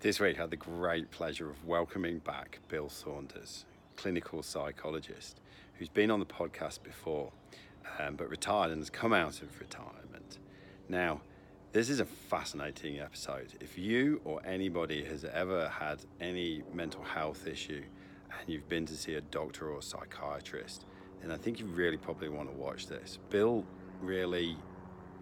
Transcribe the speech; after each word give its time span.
This 0.00 0.20
week, 0.20 0.36
I 0.36 0.42
had 0.42 0.50
the 0.50 0.56
great 0.56 1.10
pleasure 1.10 1.48
of 1.48 1.64
welcoming 1.64 2.18
back 2.18 2.58
Bill 2.68 2.90
Saunders, 2.90 3.64
clinical 3.96 4.42
psychologist, 4.42 5.40
who's 5.78 5.88
been 5.88 6.10
on 6.10 6.20
the 6.20 6.26
podcast 6.26 6.82
before, 6.82 7.32
um, 7.98 8.14
but 8.14 8.28
retired 8.28 8.72
and 8.72 8.80
has 8.82 8.90
come 8.90 9.14
out 9.14 9.40
of 9.40 9.58
retirement. 9.58 10.38
Now, 10.90 11.22
this 11.72 11.88
is 11.88 12.00
a 12.00 12.04
fascinating 12.04 13.00
episode. 13.00 13.54
If 13.60 13.78
you 13.78 14.20
or 14.26 14.42
anybody 14.44 15.02
has 15.06 15.24
ever 15.24 15.70
had 15.70 16.04
any 16.20 16.62
mental 16.74 17.02
health 17.02 17.46
issue 17.46 17.82
and 18.38 18.50
you've 18.50 18.68
been 18.68 18.84
to 18.86 18.94
see 18.94 19.14
a 19.14 19.22
doctor 19.22 19.70
or 19.70 19.78
a 19.78 19.82
psychiatrist, 19.82 20.84
then 21.22 21.30
I 21.30 21.38
think 21.38 21.58
you 21.58 21.64
really 21.64 21.96
probably 21.96 22.28
want 22.28 22.50
to 22.50 22.54
watch 22.54 22.86
this. 22.86 23.18
Bill 23.30 23.64
really 24.02 24.58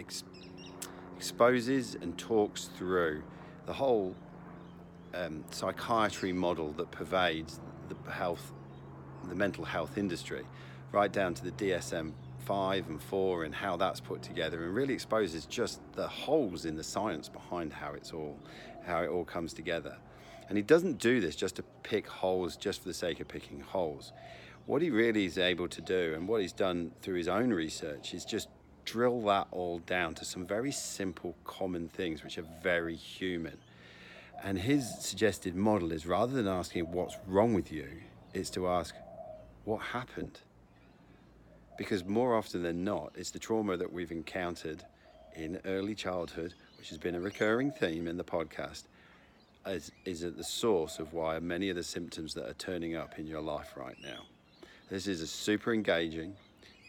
ex- 0.01 0.25
exposes 1.17 1.95
and 1.95 2.19
talks 2.19 2.65
through 2.77 3.23
the 3.67 3.73
whole 3.73 4.17
um, 5.15 5.45
psychiatry 5.51 6.33
model 6.33 6.73
that 6.73 6.91
pervades 6.91 7.61
the 7.89 8.11
health, 8.11 8.53
the 9.29 9.35
mental 9.35 9.65
health 9.65 9.97
industry, 9.99 10.45
right 10.93 11.13
down 11.13 11.35
to 11.35 11.45
the 11.45 11.53
DSM 11.53 12.13
five 12.45 12.89
and 12.89 13.03
four 13.03 13.45
and 13.45 13.55
how 13.55 13.77
that's 13.77 14.01
put 14.01 14.23
together, 14.23 14.65
and 14.65 14.75
really 14.75 14.95
exposes 14.95 15.47
just 15.47 15.81
the 15.95 16.07
holes 16.07 16.65
in 16.65 16.77
the 16.77 16.85
science 16.85 17.29
behind 17.29 17.73
how 17.73 17.93
it's 17.93 18.13
all, 18.13 18.39
how 18.87 19.03
it 19.03 19.09
all 19.09 19.25
comes 19.25 19.53
together. 19.53 19.97
And 20.49 20.59
he 20.59 20.63
doesn't 20.63 20.99
do 20.99 21.21
this 21.21 21.37
just 21.37 21.57
to 21.57 21.63
pick 21.83 22.07
holes 22.07 22.57
just 22.57 22.83
for 22.83 22.89
the 22.89 22.95
sake 22.95 23.21
of 23.21 23.29
picking 23.29 23.61
holes. 23.61 24.13
What 24.67 24.83
he 24.83 24.91
really 24.91 25.25
is 25.25 25.39
able 25.39 25.69
to 25.69 25.81
do, 25.81 26.15
and 26.15 26.29
what 26.29 26.43
he's 26.43 26.53
done 26.53 26.93
through 27.01 27.17
his 27.17 27.29
own 27.29 27.51
research, 27.51 28.15
is 28.15 28.25
just 28.25 28.49
drill 28.85 29.23
that 29.23 29.47
all 29.51 29.79
down 29.81 30.15
to 30.15 30.25
some 30.25 30.47
very 30.47 30.73
simple, 30.73 31.35
common 31.45 31.89
things 31.89 32.23
which 32.23 32.39
are 32.39 32.47
very 32.63 32.97
human. 32.97 33.57
And 34.45 34.59
his 34.59 34.87
suggested 35.01 35.57
model 35.57 35.91
is 35.91 36.05
rather 36.05 36.35
than 36.35 36.47
asking 36.47 36.93
what's 36.93 37.17
wrong 37.27 37.55
with 37.55 37.73
you, 37.73 37.89
it's 38.35 38.51
to 38.51 38.69
ask 38.69 38.95
what 39.65 39.81
happened. 39.81 40.39
Because 41.79 42.05
more 42.05 42.37
often 42.37 42.63
than 42.63 42.85
not, 42.85 43.13
it's 43.17 43.31
the 43.31 43.39
trauma 43.39 43.79
that 43.79 43.91
we've 43.91 44.13
encountered 44.13 44.85
in 45.35 45.59
early 45.65 45.95
childhood, 45.95 46.53
which 46.77 46.91
has 46.91 46.99
been 46.99 47.15
a 47.15 47.21
recurring 47.21 47.71
theme 47.71 48.07
in 48.07 48.19
the 48.19 48.25
podcast, 48.25 48.83
is, 49.67 49.91
is 50.05 50.25
at 50.25 50.37
the 50.37 50.45
source 50.45 50.99
of 50.99 51.15
why 51.15 51.39
many 51.39 51.71
of 51.71 51.77
the 51.77 51.83
symptoms 51.83 52.35
that 52.35 52.47
are 52.47 52.55
turning 52.55 52.95
up 52.97 53.19
in 53.19 53.27
your 53.27 53.41
life 53.41 53.73
right 53.77 53.97
now. 54.03 54.25
This 54.91 55.07
is 55.07 55.23
a 55.23 55.27
super 55.27 55.73
engaging, 55.73 56.37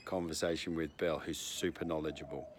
conversation 0.03 0.75
with 0.75 0.95
Bill, 0.97 1.19
who's 1.19 1.39
super 1.39 1.85
knowledgeable, 1.85 2.49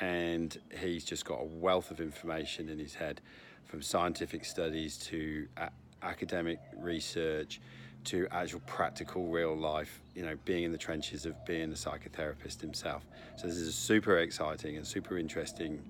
and 0.00 0.58
he's 0.80 1.04
just 1.04 1.26
got 1.26 1.40
a 1.40 1.44
wealth 1.44 1.90
of 1.90 2.00
information 2.00 2.70
in 2.70 2.78
his 2.78 2.94
head, 2.94 3.20
from 3.66 3.82
scientific 3.82 4.44
studies 4.44 4.96
to 4.96 5.46
a- 5.56 5.70
academic 6.02 6.58
research 6.78 7.60
to 8.04 8.28
actual 8.30 8.60
practical 8.66 9.26
real 9.26 9.56
life, 9.56 10.00
you 10.14 10.22
know, 10.22 10.36
being 10.44 10.62
in 10.62 10.72
the 10.72 10.78
trenches 10.78 11.26
of 11.26 11.34
being 11.44 11.70
a 11.72 11.74
psychotherapist 11.74 12.60
himself. 12.60 13.02
So 13.36 13.48
this 13.48 13.56
is 13.56 13.68
a 13.68 13.72
super 13.72 14.18
exciting 14.18 14.76
and 14.76 14.86
super 14.86 15.18
interesting 15.18 15.82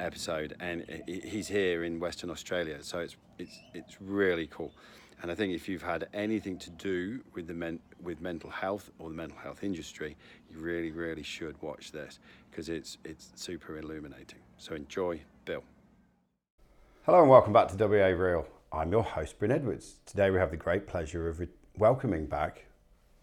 episode, 0.00 0.56
and 0.60 0.84
he's 1.06 1.48
here 1.48 1.84
in 1.84 2.00
Western 2.00 2.30
Australia, 2.30 2.82
so 2.82 3.00
it's 3.00 3.16
it's 3.38 3.58
it's 3.74 4.00
really 4.00 4.46
cool. 4.46 4.72
And 5.20 5.32
I 5.32 5.34
think 5.34 5.52
if 5.52 5.68
you've 5.68 5.82
had 5.82 6.08
anything 6.14 6.58
to 6.58 6.70
do 6.70 7.20
with 7.34 7.48
the 7.48 7.54
men, 7.54 7.80
with 8.00 8.20
mental 8.20 8.50
health 8.50 8.90
or 8.98 9.08
the 9.08 9.16
mental 9.16 9.38
health 9.38 9.64
industry, 9.64 10.16
you 10.50 10.58
really, 10.60 10.92
really 10.92 11.24
should 11.24 11.60
watch 11.60 11.90
this 11.92 12.20
because 12.50 12.68
it's 12.68 12.98
it's 13.04 13.32
super 13.34 13.78
illuminating. 13.78 14.38
So 14.58 14.74
enjoy, 14.74 15.20
Bill. 15.44 15.64
Hello 17.08 17.22
and 17.22 17.30
welcome 17.30 17.54
back 17.54 17.68
to 17.68 17.86
WA 17.86 18.08
Real. 18.08 18.46
I'm 18.70 18.92
your 18.92 19.02
host, 19.02 19.38
Bryn 19.38 19.50
Edwards. 19.50 19.94
Today 20.04 20.28
we 20.28 20.36
have 20.36 20.50
the 20.50 20.58
great 20.58 20.86
pleasure 20.86 21.26
of 21.26 21.40
re- 21.40 21.48
welcoming 21.78 22.26
back 22.26 22.66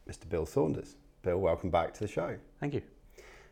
Mr. 0.10 0.28
Bill 0.28 0.48
Saunders. 0.48 0.96
Bill, 1.22 1.38
welcome 1.38 1.70
back 1.70 1.94
to 1.94 2.00
the 2.00 2.08
show. 2.08 2.36
Thank 2.60 2.74
you. 2.74 2.82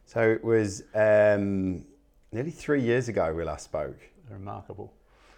So 0.05 0.31
it 0.31 0.43
was 0.43 0.85
um, 0.95 1.85
nearly 2.31 2.49
three 2.49 2.81
years 2.81 3.09
ago 3.09 3.31
we 3.31 3.43
last 3.43 3.65
spoke. 3.65 3.99
Remarkable 4.27 4.91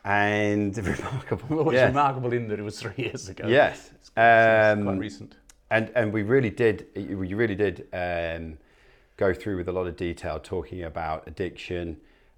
and 0.06 0.78
remarkable. 0.88 1.46
Well, 1.50 1.68
it's 1.72 1.74
yes. 1.74 1.90
remarkable 1.90 2.32
in 2.32 2.48
that 2.48 2.60
it 2.60 2.64
was 2.64 2.80
three 2.80 2.94
years 2.96 3.28
ago. 3.28 3.50
Yes, 3.50 3.92
it's 3.96 4.08
quite, 4.12 4.72
um, 4.72 4.84
quite 4.86 4.98
recent. 4.98 5.36
And 5.72 5.92
and 5.94 6.14
we 6.14 6.24
really 6.24 6.52
did. 6.52 6.88
You 6.96 7.36
really 7.36 7.56
did 7.56 7.90
um, 7.92 8.58
go 9.18 9.34
through 9.34 9.58
with 9.58 9.68
a 9.68 9.74
lot 9.74 9.88
of 9.88 9.98
detail 9.98 10.40
talking 10.40 10.84
about 10.84 11.28
addiction. 11.28 11.98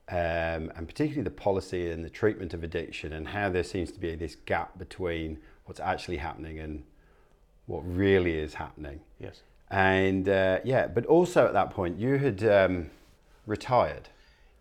Um, 0.09 0.72
and 0.75 0.88
particularly 0.88 1.23
the 1.23 1.31
policy 1.31 1.91
and 1.91 2.03
the 2.03 2.09
treatment 2.09 2.53
of 2.53 2.63
addiction, 2.63 3.13
and 3.13 3.28
how 3.28 3.50
there 3.50 3.63
seems 3.63 3.91
to 3.91 4.00
be 4.00 4.16
this 4.16 4.35
gap 4.35 4.78
between 4.78 5.40
what's 5.66 5.81
actually 5.81 6.18
happening 6.18 6.59
and 6.59 6.84
what 7.66 7.81
really 7.85 8.38
is 8.38 8.53
happening. 8.53 9.01
Yes. 9.19 9.41
And 9.69 10.29
uh, 10.29 10.59
yeah, 10.63 10.88
but 10.88 11.06
also 11.06 11.46
at 11.46 11.53
that 11.53 11.72
point, 11.72 12.00
you 12.00 12.17
had 12.17 12.44
um, 12.46 12.90
retired. 13.46 14.07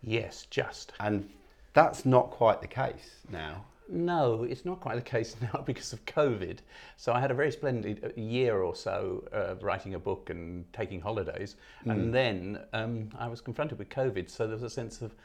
Yes, 0.01 0.47
just. 0.49 0.93
And 0.99 1.29
that's 1.73 2.05
not 2.05 2.29
quite 2.31 2.61
the 2.61 2.67
case 2.67 3.21
now. 3.31 3.63
No, 3.89 4.43
it's 4.43 4.65
not 4.65 4.81
quite 4.81 4.95
the 4.95 5.01
case 5.01 5.35
now 5.41 5.63
because 5.65 5.93
of 5.93 6.05
COVID. 6.05 6.59
So 6.97 7.13
I 7.13 7.21
had 7.21 7.31
a 7.31 7.33
very 7.33 7.51
splendid 7.51 8.03
uh, 8.03 8.21
year 8.21 8.61
or 8.61 8.75
so 8.75 9.23
uh, 9.33 9.55
writing 9.61 9.93
a 9.93 9.99
book 9.99 10.29
and 10.29 10.71
taking 10.73 10.99
holidays, 10.99 11.55
mm. 11.85 11.91
and 11.91 12.13
then 12.13 12.59
um, 12.73 13.09
I 13.17 13.27
was 13.27 13.41
confronted 13.41 13.79
with 13.79 13.89
COVID. 13.89 14.29
So 14.29 14.45
there 14.45 14.55
was 14.55 14.63
a 14.63 14.69
sense 14.69 15.01
of 15.01 15.15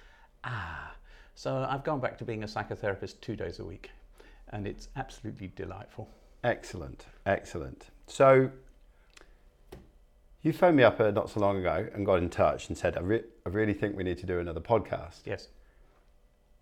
ah. 0.45 0.95
So 1.35 1.67
I've 1.69 1.85
gone 1.85 2.01
back 2.01 2.19
to 2.19 2.25
being 2.25 2.43
a 2.43 2.47
psychotherapist 2.47 3.21
two 3.21 3.37
days 3.37 3.59
a 3.59 3.65
week, 3.65 3.91
and 4.51 4.67
it's 4.67 4.89
absolutely 4.97 5.53
delightful. 5.57 6.09
Excellent, 6.45 7.07
excellent. 7.25 7.87
So 8.07 8.51
you 10.43 10.53
phoned 10.53 10.77
me 10.77 10.83
up 10.83 11.01
uh, 11.01 11.11
not 11.11 11.31
so 11.31 11.41
long 11.41 11.59
ago 11.59 11.87
and 11.95 12.05
got 12.05 12.17
in 12.17 12.29
touch 12.29 12.69
and 12.69 12.77
said, 12.77 12.97
I, 12.97 13.01
re- 13.01 13.25
I 13.47 13.49
really 13.49 13.75
think 13.75 13.97
we 13.97 14.03
need 14.03 14.19
to 14.19 14.27
do 14.27 14.41
another 14.41 14.61
podcast. 14.61 15.21
Yes. 15.25 15.49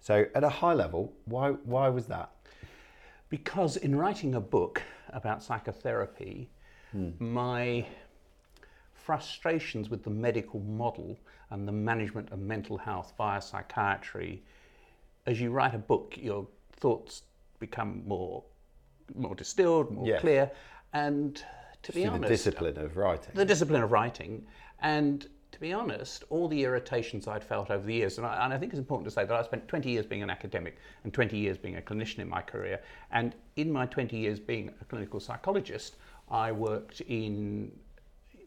So, 0.01 0.27
at 0.35 0.45
a 0.45 0.49
high 0.49 0.75
level, 0.75 1.12
why, 1.25 1.51
why 1.51 1.89
was 1.89 2.07
that? 2.07 2.31
Because 3.29 3.77
in 3.77 3.97
writing 3.97 4.35
a 4.35 4.41
book 4.41 4.83
about 5.11 5.43
psychotherapy, 5.43 6.51
hmm. 6.93 7.11
my 7.19 7.87
frustrations 9.05 9.91
with 9.91 10.03
the 10.05 10.11
medical 10.11 10.61
model 10.61 11.19
and 11.50 11.66
the 11.66 11.72
management 11.72 12.31
of 12.31 12.38
mental 12.38 12.78
health 12.78 13.12
via 13.16 13.41
psychiatry, 13.41 14.43
as 15.27 15.41
you 15.41 15.50
write 15.50 15.75
a 15.75 15.78
book, 15.78 16.15
your 16.16 16.47
thoughts 16.72 17.22
become 17.59 18.03
more, 18.06 18.43
more 19.15 19.34
distilled, 19.34 19.91
more 19.91 20.19
clear, 20.19 20.50
and 20.93 21.44
to 21.83 21.93
be 21.93 22.06
honest, 22.06 22.22
the 22.22 22.28
discipline 22.28 22.78
of 22.78 22.97
writing. 22.97 23.33
The 23.34 23.44
discipline 23.44 23.83
of 23.83 23.93
writing, 23.93 24.47
and 24.81 25.27
to 25.53 25.61
be 25.61 25.72
honest, 25.72 26.25
all 26.31 26.49
the 26.49 26.65
irritations 26.65 27.27
I'd 27.27 27.44
felt 27.44 27.71
over 27.71 27.84
the 27.84 27.94
years, 27.94 28.19
and 28.19 28.27
I, 28.27 28.44
and 28.44 28.55
I, 28.55 28.59
think 28.59 28.72
it's 28.72 28.78
important 28.78 29.06
to 29.06 29.11
say 29.11 29.25
that 29.25 29.34
I 29.34 29.43
spent 29.43 29.67
20 29.67 29.91
years 29.91 30.06
being 30.06 30.22
an 30.22 30.31
academic 30.31 30.77
and 31.05 31.12
20 31.12 31.37
years 31.37 31.59
being 31.59 31.77
a 31.77 31.81
clinician 31.81 32.21
in 32.21 32.28
my 32.28 32.41
career. 32.41 32.81
And 33.11 33.34
in 33.56 33.72
my 33.72 33.87
20 33.87 34.17
years 34.17 34.38
being 34.38 34.71
a 34.81 34.84
clinical 34.84 35.21
psychologist, 35.21 35.97
I 36.31 36.53
worked 36.53 37.00
in 37.03 37.72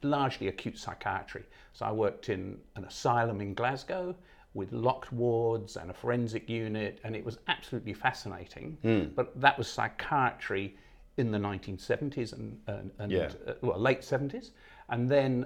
largely 0.03 0.47
acute 0.47 0.77
psychiatry. 0.77 1.43
So 1.73 1.85
I 1.85 1.91
worked 1.91 2.29
in 2.29 2.57
an 2.75 2.85
asylum 2.85 3.41
in 3.41 3.53
Glasgow 3.53 4.15
with 4.53 4.71
locked 4.71 5.11
wards 5.11 5.77
and 5.77 5.89
a 5.89 5.93
forensic 5.93 6.47
unit, 6.47 6.99
and 7.03 7.15
it 7.15 7.25
was 7.25 7.39
absolutely 7.47 7.93
fascinating. 7.93 8.77
Mm. 8.83 9.15
But 9.15 9.39
that 9.41 9.57
was 9.57 9.67
psychiatry 9.67 10.77
in 11.17 11.31
the 11.31 11.37
1970s 11.37 12.33
and, 12.33 12.59
and, 12.67 12.91
and 12.99 13.11
yeah. 13.11 13.29
uh, 13.47 13.53
well, 13.61 13.79
late 13.79 14.01
70s. 14.01 14.51
And 14.89 15.09
then 15.09 15.45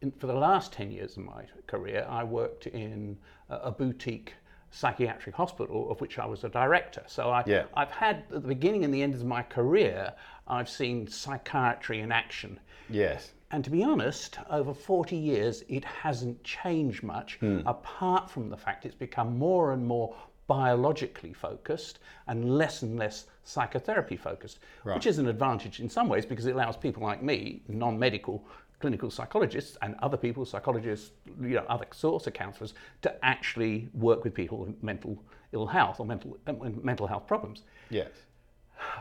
in, 0.00 0.12
for 0.12 0.26
the 0.26 0.34
last 0.34 0.72
10 0.72 0.90
years 0.90 1.16
of 1.16 1.24
my 1.24 1.44
career, 1.66 2.06
I 2.08 2.24
worked 2.24 2.66
in 2.66 3.16
a, 3.48 3.56
a, 3.56 3.70
boutique 3.70 4.34
psychiatric 4.70 5.34
hospital 5.34 5.90
of 5.90 6.00
which 6.00 6.18
I 6.18 6.26
was 6.26 6.44
a 6.44 6.48
director. 6.48 7.02
So 7.06 7.30
I, 7.30 7.42
yeah. 7.46 7.64
I've 7.74 7.90
had, 7.90 8.24
at 8.32 8.42
the 8.42 8.48
beginning 8.48 8.84
and 8.84 8.92
the 8.92 9.02
end 9.02 9.14
of 9.14 9.24
my 9.24 9.42
career, 9.42 10.12
I've 10.46 10.68
seen 10.68 11.06
psychiatry 11.08 12.00
in 12.00 12.12
action. 12.12 12.58
Yes. 12.88 13.32
And 13.50 13.64
to 13.64 13.70
be 13.70 13.82
honest, 13.82 14.38
over 14.50 14.74
40 14.74 15.16
years, 15.16 15.64
it 15.68 15.84
hasn't 15.84 16.42
changed 16.44 17.02
much, 17.02 17.36
hmm. 17.40 17.60
apart 17.66 18.30
from 18.30 18.50
the 18.50 18.56
fact 18.56 18.84
it's 18.84 18.94
become 18.94 19.38
more 19.38 19.72
and 19.72 19.86
more 19.86 20.14
biologically 20.48 21.32
focused 21.32 21.98
and 22.26 22.56
less 22.56 22.82
and 22.82 22.98
less 22.98 23.26
psychotherapy 23.44 24.16
focused, 24.16 24.58
right. 24.84 24.94
which 24.94 25.06
is 25.06 25.18
an 25.18 25.28
advantage 25.28 25.80
in 25.80 25.88
some 25.88 26.08
ways 26.08 26.26
because 26.26 26.46
it 26.46 26.54
allows 26.54 26.76
people 26.76 27.02
like 27.02 27.22
me, 27.22 27.62
non 27.68 27.98
medical, 27.98 28.44
clinical 28.80 29.10
psychologists 29.10 29.76
and 29.82 29.94
other 30.00 30.16
people, 30.16 30.44
psychologists, 30.44 31.10
you 31.40 31.50
know, 31.50 31.64
other 31.68 31.86
sorts 31.92 32.26
of 32.26 32.32
counsellors, 32.32 32.74
to 33.02 33.24
actually 33.24 33.88
work 33.94 34.24
with 34.24 34.34
people 34.34 34.58
with 34.58 34.82
mental 34.82 35.22
ill 35.52 35.66
health 35.66 36.00
or 36.00 36.06
mental 36.06 36.38
mental 36.82 37.06
health 37.06 37.26
problems. 37.26 37.62
Yes. 37.90 38.10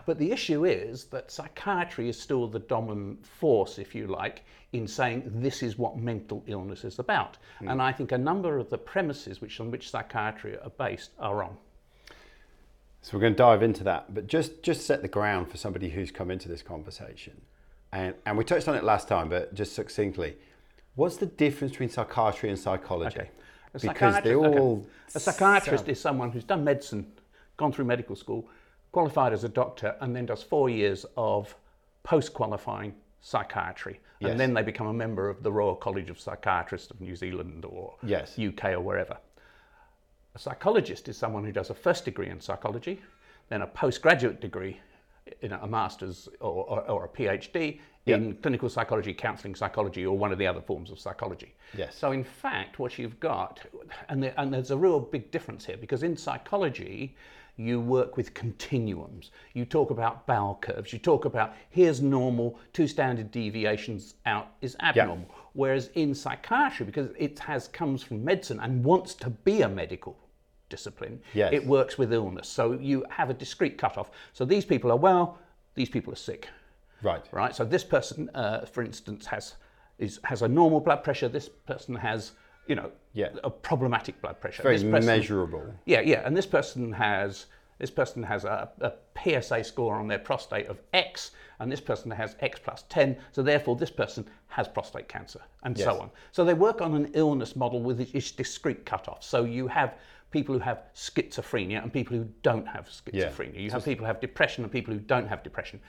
But 0.06 0.18
the 0.18 0.32
issue 0.32 0.66
is 0.66 1.06
that 1.06 1.32
psychiatry 1.32 2.10
is 2.10 2.20
still 2.20 2.48
the 2.48 2.60
dominant 2.60 3.26
force, 3.26 3.78
if 3.78 3.94
you 3.94 4.08
like, 4.08 4.44
in 4.74 4.88
saying 4.88 5.24
this 5.36 5.64
is 5.64 5.78
what 5.78 5.98
mental 5.98 6.44
illness 6.48 6.84
is 6.84 7.00
about. 7.00 7.38
Mm. 7.62 7.72
And 7.74 7.82
I 7.82 7.92
think 7.92 8.12
a 8.12 8.18
number 8.18 8.58
of 8.58 8.70
the 8.70 8.78
premises 8.78 9.40
which 9.42 9.60
on 9.60 9.72
which 9.72 9.90
psychiatry 9.90 10.58
are 10.58 10.70
based 10.72 11.12
are 11.20 11.36
wrong. 11.36 11.58
So 13.02 13.16
we're 13.16 13.22
going 13.22 13.34
to 13.34 13.38
dive 13.38 13.64
into 13.64 13.84
that, 13.86 14.14
but 14.14 14.28
just 14.28 14.64
just 14.64 14.86
set 14.86 15.02
the 15.02 15.08
ground 15.08 15.50
for 15.50 15.58
somebody 15.58 15.90
who's 15.90 16.12
come 16.12 16.32
into 16.32 16.50
this 16.50 16.62
conversation, 16.62 17.40
and 17.94 18.16
and 18.26 18.38
we 18.38 18.44
touched 18.44 18.68
on 18.68 18.76
it 18.76 18.84
last 18.84 19.08
time, 19.08 19.30
but 19.30 19.54
just 19.54 19.74
succinctly, 19.76 20.36
what's 20.96 21.16
the 21.18 21.28
difference 21.28 21.72
between 21.72 21.90
psychiatry 21.90 22.50
and 22.50 22.60
psychology? 22.60 23.20
Okay. 23.20 23.30
A 23.74 23.80
Because 23.80 23.82
they 23.84 23.88
psychiatrist- 23.90 24.28
okay. 24.46 24.60
all 24.60 24.86
A 25.16 25.20
psychiatrist 25.20 25.84
sound- 25.86 25.90
is 25.90 26.00
someone 26.02 26.32
who's 26.32 26.44
done 26.44 26.64
medicine, 26.66 27.10
gone 27.56 27.72
through 27.72 27.86
medical 27.86 28.16
school, 28.16 28.50
qualified 28.92 29.34
as 29.34 29.44
a 29.44 29.50
doctor, 29.50 29.96
and 30.02 30.16
then 30.16 30.26
does 30.26 30.44
four 30.44 30.70
years 30.70 31.06
of 31.16 31.56
post 32.04 32.34
qualifying 32.34 32.94
psychiatry. 33.22 34.00
Yes. 34.20 34.32
And 34.32 34.40
then 34.40 34.54
they 34.54 34.64
become 34.64 34.88
a 34.88 34.94
member 34.94 35.30
of 35.30 35.44
the 35.44 35.52
Royal 35.52 35.76
College 35.76 36.10
of 36.10 36.20
Psychiatrists 36.20 36.90
of 36.90 37.00
New 37.02 37.16
Zealand 37.16 37.66
or 37.66 37.96
Yes. 38.02 38.40
UK 38.40 38.72
or 38.72 38.80
wherever. 38.80 39.18
A 40.36 40.40
psychologist 40.40 41.08
is 41.10 41.18
someone 41.18 41.44
who 41.44 41.52
does 41.52 41.70
a 41.70 41.76
first 41.76 42.06
degree 42.06 42.30
in 42.30 42.40
psychology, 42.40 43.02
then 43.50 43.62
a 43.62 43.68
postgraduate 43.68 44.40
degree 44.42 44.80
in 45.42 45.52
a 45.52 45.68
master's 45.68 46.30
or, 46.40 46.64
or, 46.66 46.90
or 46.90 47.06
a 47.06 47.10
PhD 47.10 47.80
in 48.06 48.36
clinical 48.36 48.70
psychology, 48.70 49.14
counseling 49.14 49.54
psychology, 49.54 50.06
or 50.06 50.18
one 50.18 50.32
of 50.32 50.38
the 50.38 50.48
other 50.48 50.62
forms 50.62 50.92
of 50.92 51.00
psychology. 51.00 51.54
Yes. 51.76 51.96
So, 51.96 52.14
in 52.14 52.24
fact, 52.24 52.80
what 52.80 52.98
you've 52.98 53.20
got, 53.20 53.60
and, 54.08 54.24
there, 54.24 54.34
and 54.38 54.54
there's 54.54 54.72
a 54.72 54.78
real 54.78 55.00
big 55.00 55.30
difference 55.30 55.66
here 55.66 55.76
because 55.78 56.04
in 56.04 56.16
psychology, 56.16 57.16
you 57.58 57.82
work 57.82 58.16
with 58.18 58.34
continuums. 58.34 59.32
You 59.54 59.66
talk 59.66 59.90
about 59.90 60.26
bell 60.28 60.58
curves. 60.62 60.94
You 60.94 61.00
talk 61.00 61.26
about 61.26 61.54
here's 61.70 62.02
normal, 62.02 62.60
two 62.72 62.88
standard 62.88 63.32
deviations 63.32 64.16
out 64.26 64.52
is 64.62 64.76
abnormal. 64.80 65.28
Whereas 65.54 65.90
in 65.96 66.14
psychiatry, 66.14 66.86
because 66.86 67.10
it 67.18 67.40
has 67.40 67.68
comes 67.68 68.04
from 68.04 68.24
medicine 68.24 68.60
and 68.60 68.84
wants 68.84 69.16
to 69.16 69.32
be 69.32 69.64
a 69.64 69.70
medical 69.70 70.18
discipline, 70.70 71.20
Yes. 71.34 71.52
it 71.52 71.66
works 71.66 71.98
with 71.98 72.14
illness. 72.14 72.48
So 72.48 72.74
you 72.74 73.04
have 73.10 73.30
a 73.30 73.34
discrete 73.34 73.78
cutoff. 73.78 74.12
So 74.34 74.46
these 74.46 74.66
people 74.66 74.92
are 74.92 74.98
well, 74.98 75.40
these 75.74 75.90
people 75.90 76.14
are 76.14 76.18
sick 76.18 76.48
right. 77.02 77.24
right? 77.32 77.56
So 77.56 77.66
this 77.66 77.84
person, 77.84 78.30
uh, 78.34 78.66
for 78.66 78.84
instance, 78.84 79.26
has 79.28 79.56
is 79.98 80.20
has 80.24 80.44
a 80.44 80.48
normal 80.48 80.80
blood 80.80 81.04
pressure. 81.04 81.28
This 81.28 81.50
person 81.50 81.96
has, 81.96 82.34
you 82.68 82.76
know, 82.76 82.92
Yeah. 83.14 83.30
a 83.44 83.50
problematic 83.50 84.22
blood 84.22 84.40
pressure. 84.40 84.64
Very 84.64 84.76
this 84.78 84.84
person, 84.84 85.06
measurable. 85.06 85.74
Yeah, 85.86 86.02
yeah, 86.02 86.22
and 86.26 86.36
this 86.36 86.46
person 86.46 86.92
has 86.94 87.48
this 87.80 87.92
person 87.92 88.24
has 88.24 88.44
a, 88.44 88.72
a 88.82 88.94
PSA 89.42 89.64
score 89.64 89.96
on 89.98 90.08
their 90.08 90.18
prostate 90.18 90.66
of 90.66 90.80
X, 90.94 91.30
and 91.60 91.72
this 91.72 91.80
person 91.80 92.10
has 92.10 92.36
X 92.40 92.60
plus 92.64 92.84
10. 92.90 93.16
So 93.32 93.44
therefore, 93.44 93.76
this 93.76 93.92
person 93.92 94.26
has 94.48 94.68
prostate 94.68 95.08
cancer, 95.08 95.42
and 95.64 95.78
Yes. 95.78 95.86
so 95.86 96.00
on. 96.00 96.10
So 96.32 96.44
they 96.44 96.56
work 96.56 96.82
on 96.82 96.96
an 96.96 97.12
illness 97.14 97.56
model 97.56 97.82
with 97.84 98.00
its 98.02 98.32
discrete 98.32 98.84
cutoffs. 98.86 99.24
So 99.26 99.44
you 99.44 99.68
have 99.68 99.94
people 100.32 100.54
who 100.56 100.60
have 100.60 100.80
schizophrenia 100.96 101.82
and 101.84 101.94
people 101.94 102.18
who 102.18 102.28
don't 102.42 102.68
have 102.68 102.88
schizophrenia. 102.90 103.60
You 103.62 103.70
have 103.72 103.86
people 103.86 104.04
who 104.06 104.08
have 104.08 104.20
depression 104.22 104.64
and 104.64 104.74
people 104.74 104.94
who 104.94 105.00
don't 105.00 105.28
have 105.28 105.44
depression. 105.44 105.80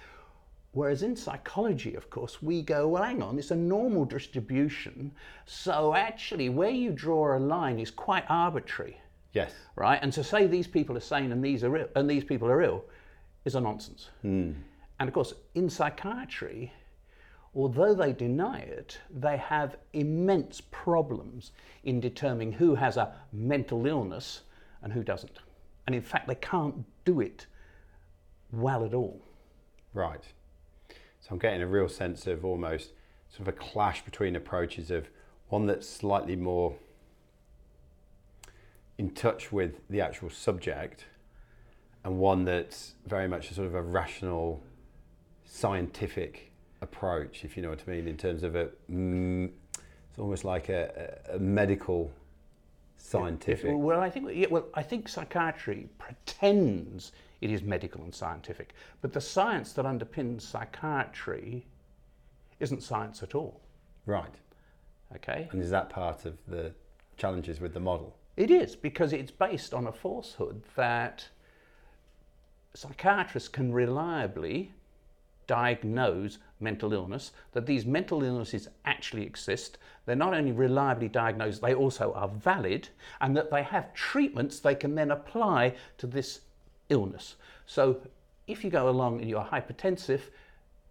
Whereas 0.72 1.02
in 1.02 1.16
psychology, 1.16 1.94
of 1.94 2.10
course, 2.10 2.42
we 2.42 2.62
go, 2.62 2.88
well, 2.88 3.02
hang 3.02 3.22
on, 3.22 3.38
it's 3.38 3.50
a 3.50 3.56
normal 3.56 4.04
distribution. 4.04 5.12
So 5.46 5.94
actually, 5.94 6.50
where 6.50 6.70
you 6.70 6.92
draw 6.92 7.36
a 7.36 7.40
line 7.40 7.78
is 7.78 7.90
quite 7.90 8.24
arbitrary, 8.28 9.00
Yes. 9.32 9.52
right? 9.76 9.98
And 10.02 10.12
to 10.12 10.22
say 10.22 10.46
these 10.46 10.66
people 10.66 10.96
are 10.96 11.00
sane 11.00 11.32
and 11.32 11.42
these 11.42 11.64
are 11.64 11.76
ill, 11.76 11.88
and 11.96 12.08
these 12.08 12.24
people 12.24 12.48
are 12.48 12.62
ill 12.62 12.84
is 13.44 13.54
a 13.54 13.60
nonsense. 13.60 14.10
Hmm. 14.22 14.52
And 15.00 15.08
of 15.08 15.14
course, 15.14 15.32
in 15.54 15.70
psychiatry, 15.70 16.72
although 17.54 17.94
they 17.94 18.12
deny 18.12 18.58
it, 18.58 18.98
they 19.10 19.38
have 19.38 19.76
immense 19.94 20.60
problems 20.70 21.52
in 21.84 21.98
determining 21.98 22.52
who 22.52 22.74
has 22.74 22.96
a 22.96 23.14
mental 23.32 23.86
illness 23.86 24.42
and 24.82 24.92
who 24.92 25.02
doesn't. 25.02 25.38
And 25.86 25.94
in 25.94 26.02
fact, 26.02 26.28
they 26.28 26.34
can't 26.34 26.84
do 27.06 27.20
it 27.20 27.46
well 28.52 28.84
at 28.84 28.92
all. 28.92 29.22
Right. 29.94 30.24
So 31.28 31.34
I'm 31.34 31.38
getting 31.38 31.60
a 31.60 31.66
real 31.66 31.88
sense 31.88 32.26
of 32.26 32.44
almost 32.44 32.92
sort 33.28 33.42
of 33.42 33.48
a 33.48 33.52
clash 33.52 34.02
between 34.02 34.34
approaches 34.34 34.90
of 34.90 35.08
one 35.48 35.66
that's 35.66 35.86
slightly 35.86 36.36
more 36.36 36.74
in 38.96 39.10
touch 39.10 39.52
with 39.52 39.80
the 39.90 40.00
actual 40.00 40.30
subject 40.30 41.04
and 42.02 42.18
one 42.18 42.44
that's 42.44 42.94
very 43.06 43.28
much 43.28 43.50
a 43.50 43.54
sort 43.54 43.66
of 43.66 43.74
a 43.74 43.82
rational 43.82 44.62
scientific 45.44 46.52
approach 46.80 47.44
if 47.44 47.56
you 47.56 47.62
know 47.62 47.70
what 47.70 47.82
I 47.86 47.90
mean 47.90 48.08
in 48.08 48.16
terms 48.16 48.42
of 48.42 48.54
a 48.56 48.70
mm, 48.90 49.50
it's 49.74 50.18
almost 50.18 50.44
like 50.44 50.70
a, 50.70 51.18
a, 51.32 51.38
medical 51.38 52.10
scientific. 52.96 53.72
Well, 53.74 54.00
I 54.00 54.10
think 54.10 54.30
yeah, 54.32 54.46
well, 54.50 54.66
I 54.74 54.82
think 54.82 55.08
psychiatry 55.08 55.88
pretends 55.98 57.12
it 57.40 57.50
is 57.50 57.62
medical 57.62 58.02
and 58.02 58.14
scientific, 58.14 58.74
but 59.00 59.12
the 59.12 59.20
science 59.20 59.72
that 59.74 59.84
underpins 59.84 60.42
psychiatry 60.42 61.66
isn't 62.60 62.82
science 62.82 63.22
at 63.22 63.34
all. 63.34 63.60
right 64.06 64.34
Okay, 65.14 65.48
and 65.52 65.62
is 65.62 65.70
that 65.70 65.88
part 65.88 66.26
of 66.26 66.36
the 66.46 66.72
challenges 67.16 67.60
with 67.60 67.72
the 67.72 67.80
model 67.80 68.18
it 68.38 68.52
is 68.52 68.76
because 68.76 69.12
it's 69.12 69.32
based 69.32 69.74
on 69.74 69.88
a 69.88 69.92
falsehood 69.92 70.62
that 70.76 71.26
psychiatrists 72.72 73.48
can 73.48 73.72
reliably 73.72 74.70
diagnose 75.48 76.38
mental 76.60 76.92
illness, 76.92 77.32
that 77.50 77.66
these 77.66 77.84
mental 77.84 78.22
illnesses 78.22 78.68
actually 78.84 79.24
exist. 79.24 79.78
They're 80.06 80.14
not 80.14 80.34
only 80.34 80.52
reliably 80.52 81.08
diagnosed, 81.08 81.62
they 81.62 81.74
also 81.74 82.12
are 82.12 82.28
valid, 82.28 82.90
and 83.20 83.36
that 83.36 83.50
they 83.50 83.64
have 83.64 83.92
treatments 83.92 84.60
they 84.60 84.76
can 84.76 84.94
then 84.94 85.10
apply 85.10 85.74
to 85.96 86.06
this 86.06 86.42
illness. 86.88 87.36
So 87.66 88.00
if 88.46 88.64
you 88.64 88.70
go 88.70 88.88
along 88.88 89.20
and 89.20 89.28
you're 89.28 89.44
hypertensive, 89.44 90.22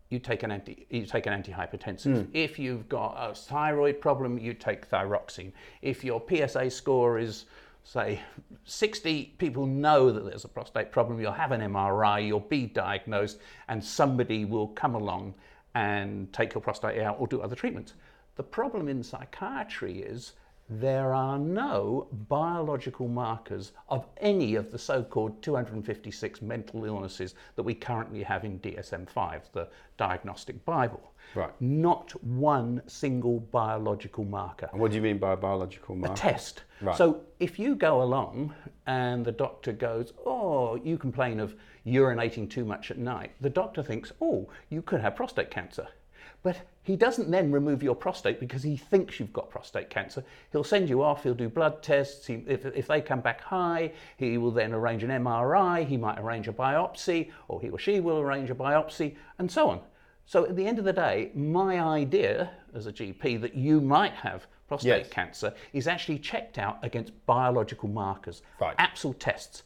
you 0.09 0.19
take 0.19 0.43
an 0.43 0.51
anti 0.51 0.85
you 0.89 1.05
take 1.05 1.25
an 1.25 1.41
antihypertensive. 1.41 2.25
Hmm. 2.25 2.31
If 2.33 2.57
you've 2.57 2.87
got 2.87 3.17
a 3.19 3.33
thyroid 3.33 3.99
problem, 3.99 4.37
you 4.37 4.53
take 4.53 4.89
thyroxine. 4.89 5.51
If 5.81 6.03
your 6.03 6.23
PSA 6.29 6.69
score 6.69 7.19
is 7.19 7.45
say 7.87 8.19
60 8.65 9.35
people 9.37 9.65
know 9.65 10.11
that 10.11 10.25
there's 10.25 10.43
a 10.43 10.49
prostate 10.49 10.91
problem 10.91 11.21
you'll 11.21 11.31
have 11.31 11.53
an 11.53 11.61
MRI 11.61 12.27
you'll 12.27 12.41
be 12.41 12.65
diagnosed 12.65 13.39
and 13.69 13.81
somebody 13.81 14.43
will 14.43 14.67
come 14.67 14.93
along 14.93 15.33
and 15.73 16.31
take 16.33 16.53
your 16.53 16.59
prostate 16.59 16.99
out 16.99 17.15
or 17.17 17.27
do 17.27 17.39
other 17.39 17.55
treatments 17.55 17.93
the 18.35 18.43
problem 18.43 18.89
in 18.89 19.01
psychiatry 19.01 19.99
is 19.99 20.33
there 20.69 21.13
are 21.13 21.39
no 21.39 22.07
biological 22.27 23.07
markers 23.07 23.71
of 23.89 24.05
any 24.17 24.55
of 24.55 24.71
the 24.71 24.77
so 24.77 25.01
called 25.03 25.41
256 25.41 26.41
mental 26.41 26.83
illnesses 26.83 27.35
that 27.55 27.63
we 27.63 27.73
currently 27.73 28.21
have 28.23 28.43
in 28.43 28.59
DSM 28.59 29.09
5, 29.09 29.49
the 29.53 29.69
Diagnostic 29.97 30.63
Bible. 30.65 31.13
Right. 31.35 31.51
Not 31.61 32.11
one 32.23 32.81
single 32.87 33.39
biological 33.39 34.25
marker. 34.25 34.69
And 34.71 34.81
what 34.81 34.91
do 34.91 34.97
you 34.97 35.01
mean 35.01 35.17
by 35.17 35.33
a 35.33 35.37
biological 35.37 35.95
marker? 35.95 36.13
A 36.13 36.17
test. 36.17 36.63
Right. 36.81 36.97
So 36.97 37.21
if 37.39 37.57
you 37.57 37.75
go 37.75 38.01
along 38.01 38.53
and 38.85 39.25
the 39.25 39.31
doctor 39.31 39.71
goes, 39.71 40.13
Oh, 40.25 40.75
you 40.75 40.97
complain 40.97 41.39
of 41.39 41.55
urinating 41.85 42.49
too 42.49 42.65
much 42.65 42.91
at 42.91 42.97
night, 42.97 43.31
the 43.41 43.49
doctor 43.49 43.83
thinks, 43.83 44.11
Oh, 44.21 44.49
you 44.69 44.81
could 44.81 45.01
have 45.01 45.15
prostate 45.15 45.51
cancer. 45.51 45.87
But 46.47 46.61
he 46.83 46.95
doesn't 46.95 47.29
then 47.29 47.51
remove 47.51 47.83
your 47.83 47.93
prostate 47.93 48.39
because 48.39 48.63
he 48.63 48.77
thinks 48.77 49.19
you've 49.19 49.33
got 49.33 49.49
prostate 49.49 49.89
cancer. 49.89 50.23
He'll 50.53 50.63
send 50.63 50.87
you 50.87 51.03
off, 51.03 51.23
he'll 51.23 51.33
do 51.33 51.49
blood 51.49 51.83
tests. 51.83 52.25
He, 52.25 52.35
if, 52.47 52.65
if 52.65 52.87
they 52.87 53.01
come 53.01 53.19
back 53.19 53.41
high, 53.41 53.91
he 54.15 54.37
will 54.37 54.51
then 54.51 54.71
arrange 54.73 55.03
an 55.03 55.09
MRI, 55.09 55.85
he 55.85 55.97
might 55.97 56.17
arrange 56.17 56.47
a 56.47 56.53
biopsy, 56.53 57.31
or 57.49 57.59
he 57.59 57.69
or 57.69 57.77
she 57.77 57.99
will 57.99 58.19
arrange 58.19 58.49
a 58.49 58.55
biopsy, 58.55 59.17
and 59.39 59.51
so 59.51 59.69
on. 59.69 59.81
So 60.25 60.45
at 60.45 60.55
the 60.55 60.65
end 60.65 60.79
of 60.79 60.85
the 60.85 60.93
day, 60.93 61.31
my 61.35 61.81
idea 61.81 62.51
as 62.73 62.87
a 62.87 62.93
GP 62.93 63.41
that 63.41 63.53
you 63.53 63.81
might 63.81 64.13
have 64.13 64.47
prostate 64.69 65.03
Yes. 65.03 65.09
cancer 65.09 65.53
is 65.73 65.85
actually 65.85 66.19
checked 66.19 66.57
out 66.57 66.77
against 66.81 67.11
biological 67.25 67.89
markers, 67.89 68.41
Right. 68.61 68.77
APSL 68.77 69.15
tests. 69.19 69.63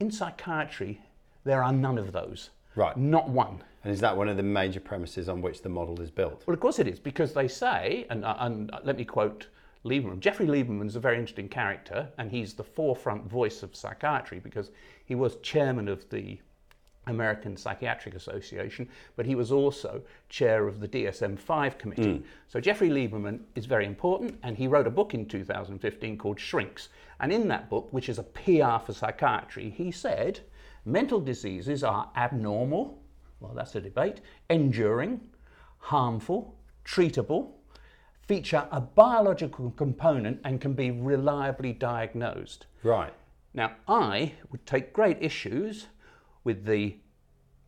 In 0.00 0.10
psychiatry, 0.10 1.00
there 1.44 1.62
are 1.62 1.72
none 1.72 1.98
of 1.98 2.10
those. 2.10 2.50
Right. 2.74 2.96
Not 2.96 3.28
one. 3.28 3.62
And 3.86 3.92
is 3.92 4.00
that 4.00 4.16
one 4.16 4.28
of 4.28 4.36
the 4.36 4.42
major 4.42 4.80
premises 4.80 5.28
on 5.28 5.40
which 5.40 5.62
the 5.62 5.68
model 5.68 6.00
is 6.02 6.10
built? 6.10 6.42
Well, 6.44 6.54
of 6.54 6.58
course 6.58 6.80
it 6.80 6.88
is, 6.88 6.98
because 6.98 7.32
they 7.32 7.46
say, 7.46 8.04
and, 8.10 8.24
uh, 8.24 8.34
and 8.40 8.68
let 8.82 8.96
me 8.96 9.04
quote 9.04 9.46
Lieberman. 9.84 10.18
Jeffrey 10.18 10.48
Lieberman's 10.48 10.96
a 10.96 11.00
very 11.00 11.20
interesting 11.20 11.48
character, 11.48 12.08
and 12.18 12.28
he's 12.28 12.54
the 12.54 12.64
forefront 12.64 13.30
voice 13.30 13.62
of 13.62 13.76
psychiatry 13.76 14.40
because 14.40 14.72
he 15.04 15.14
was 15.14 15.36
chairman 15.36 15.86
of 15.86 16.10
the 16.10 16.40
American 17.06 17.56
Psychiatric 17.56 18.16
Association, 18.16 18.88
but 19.14 19.24
he 19.24 19.36
was 19.36 19.52
also 19.52 20.02
chair 20.28 20.66
of 20.66 20.80
the 20.80 20.88
DSM 20.88 21.38
5 21.38 21.78
committee. 21.78 22.24
So 22.48 22.58
Jeffrey 22.58 22.90
Lieberman 22.90 23.38
is 23.54 23.66
very 23.66 23.86
important, 23.86 24.36
and 24.42 24.56
he 24.56 24.66
wrote 24.66 24.88
a 24.88 24.90
book 24.90 25.14
in 25.14 25.26
2015 25.26 26.18
called 26.18 26.40
Shrinks. 26.40 26.88
And 27.20 27.32
in 27.32 27.46
that 27.46 27.70
book, 27.70 27.92
which 27.92 28.08
is 28.08 28.18
a 28.18 28.24
PR 28.24 28.84
for 28.84 28.92
psychiatry, 28.92 29.70
he 29.70 29.92
said 29.92 30.40
mental 30.84 31.20
diseases 31.20 31.84
are 31.84 32.10
abnormal, 32.16 33.00
well, 33.40 33.52
that's 33.54 33.74
a 33.74 33.80
debate, 33.80 34.20
enduring, 34.50 35.20
harmful, 35.78 36.56
treatable, 36.84 37.50
feature 38.26 38.66
a 38.72 38.80
biological 38.80 39.70
component, 39.72 40.40
and 40.44 40.60
can 40.60 40.72
be 40.72 40.90
reliably 40.90 41.72
diagnosed. 41.72 42.66
Right. 42.82 43.12
Now, 43.54 43.72
I 43.88 44.32
would 44.50 44.66
take 44.66 44.92
great 44.92 45.18
issues 45.20 45.86
with 46.44 46.64
the 46.64 46.96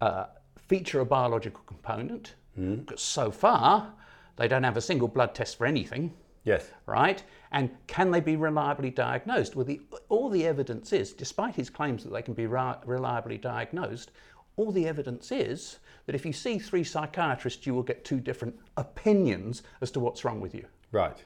uh, 0.01 0.27
feature 0.69 1.01
a 1.01 1.05
biological 1.07 1.63
component. 1.67 2.35
Because 2.57 3.01
so 3.01 3.31
far, 3.31 3.93
they 4.37 4.49
don't 4.49 4.65
have 4.65 4.77
a 4.77 4.81
single 4.81 5.07
blood 5.07 5.33
test 5.35 5.59
for 5.59 5.67
anything, 5.67 6.13
Yes. 6.45 6.69
right? 6.87 7.23
And 7.53 7.71
can 7.87 8.11
they 8.11 8.21
be 8.21 8.35
reliably 8.35 8.91
diagnosed? 8.91 9.55
Well, 9.55 9.65
the, 9.65 9.81
all 10.09 10.29
the 10.29 10.45
evidence 10.45 10.93
is, 10.93 11.13
despite 11.13 11.55
his 11.55 11.71
claims 11.71 12.03
that 12.03 12.11
they 12.13 12.23
can 12.23 12.35
be 12.35 12.47
ri- 12.47 12.75
reliably 12.85 13.39
diagnosed, 13.39 14.11
all 14.59 14.73
the 14.73 14.87
evidence 14.87 15.31
is 15.33 15.79
that 16.07 16.15
if 16.15 16.27
you 16.27 16.33
see 16.33 16.59
three 16.59 16.85
psychiatrists, 16.85 17.67
you 17.67 17.75
will 17.75 17.83
get 17.83 18.05
two 18.05 18.21
different 18.21 18.59
opinions 18.77 19.63
as 19.81 19.91
to 19.93 20.01
what's 20.01 20.25
wrong 20.25 20.41
with 20.41 20.55
you. 20.55 20.65
Right. 20.91 21.17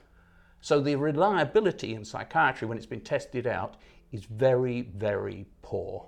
So 0.61 0.79
the 0.79 0.95
reliability 0.95 1.95
in 1.95 2.05
psychiatry, 2.05 2.67
when 2.67 2.77
it's 2.77 2.85
been 2.85 3.01
tested 3.01 3.47
out, 3.47 3.77
is 4.11 4.25
very, 4.25 4.81
very 4.95 5.45
poor. 5.61 6.05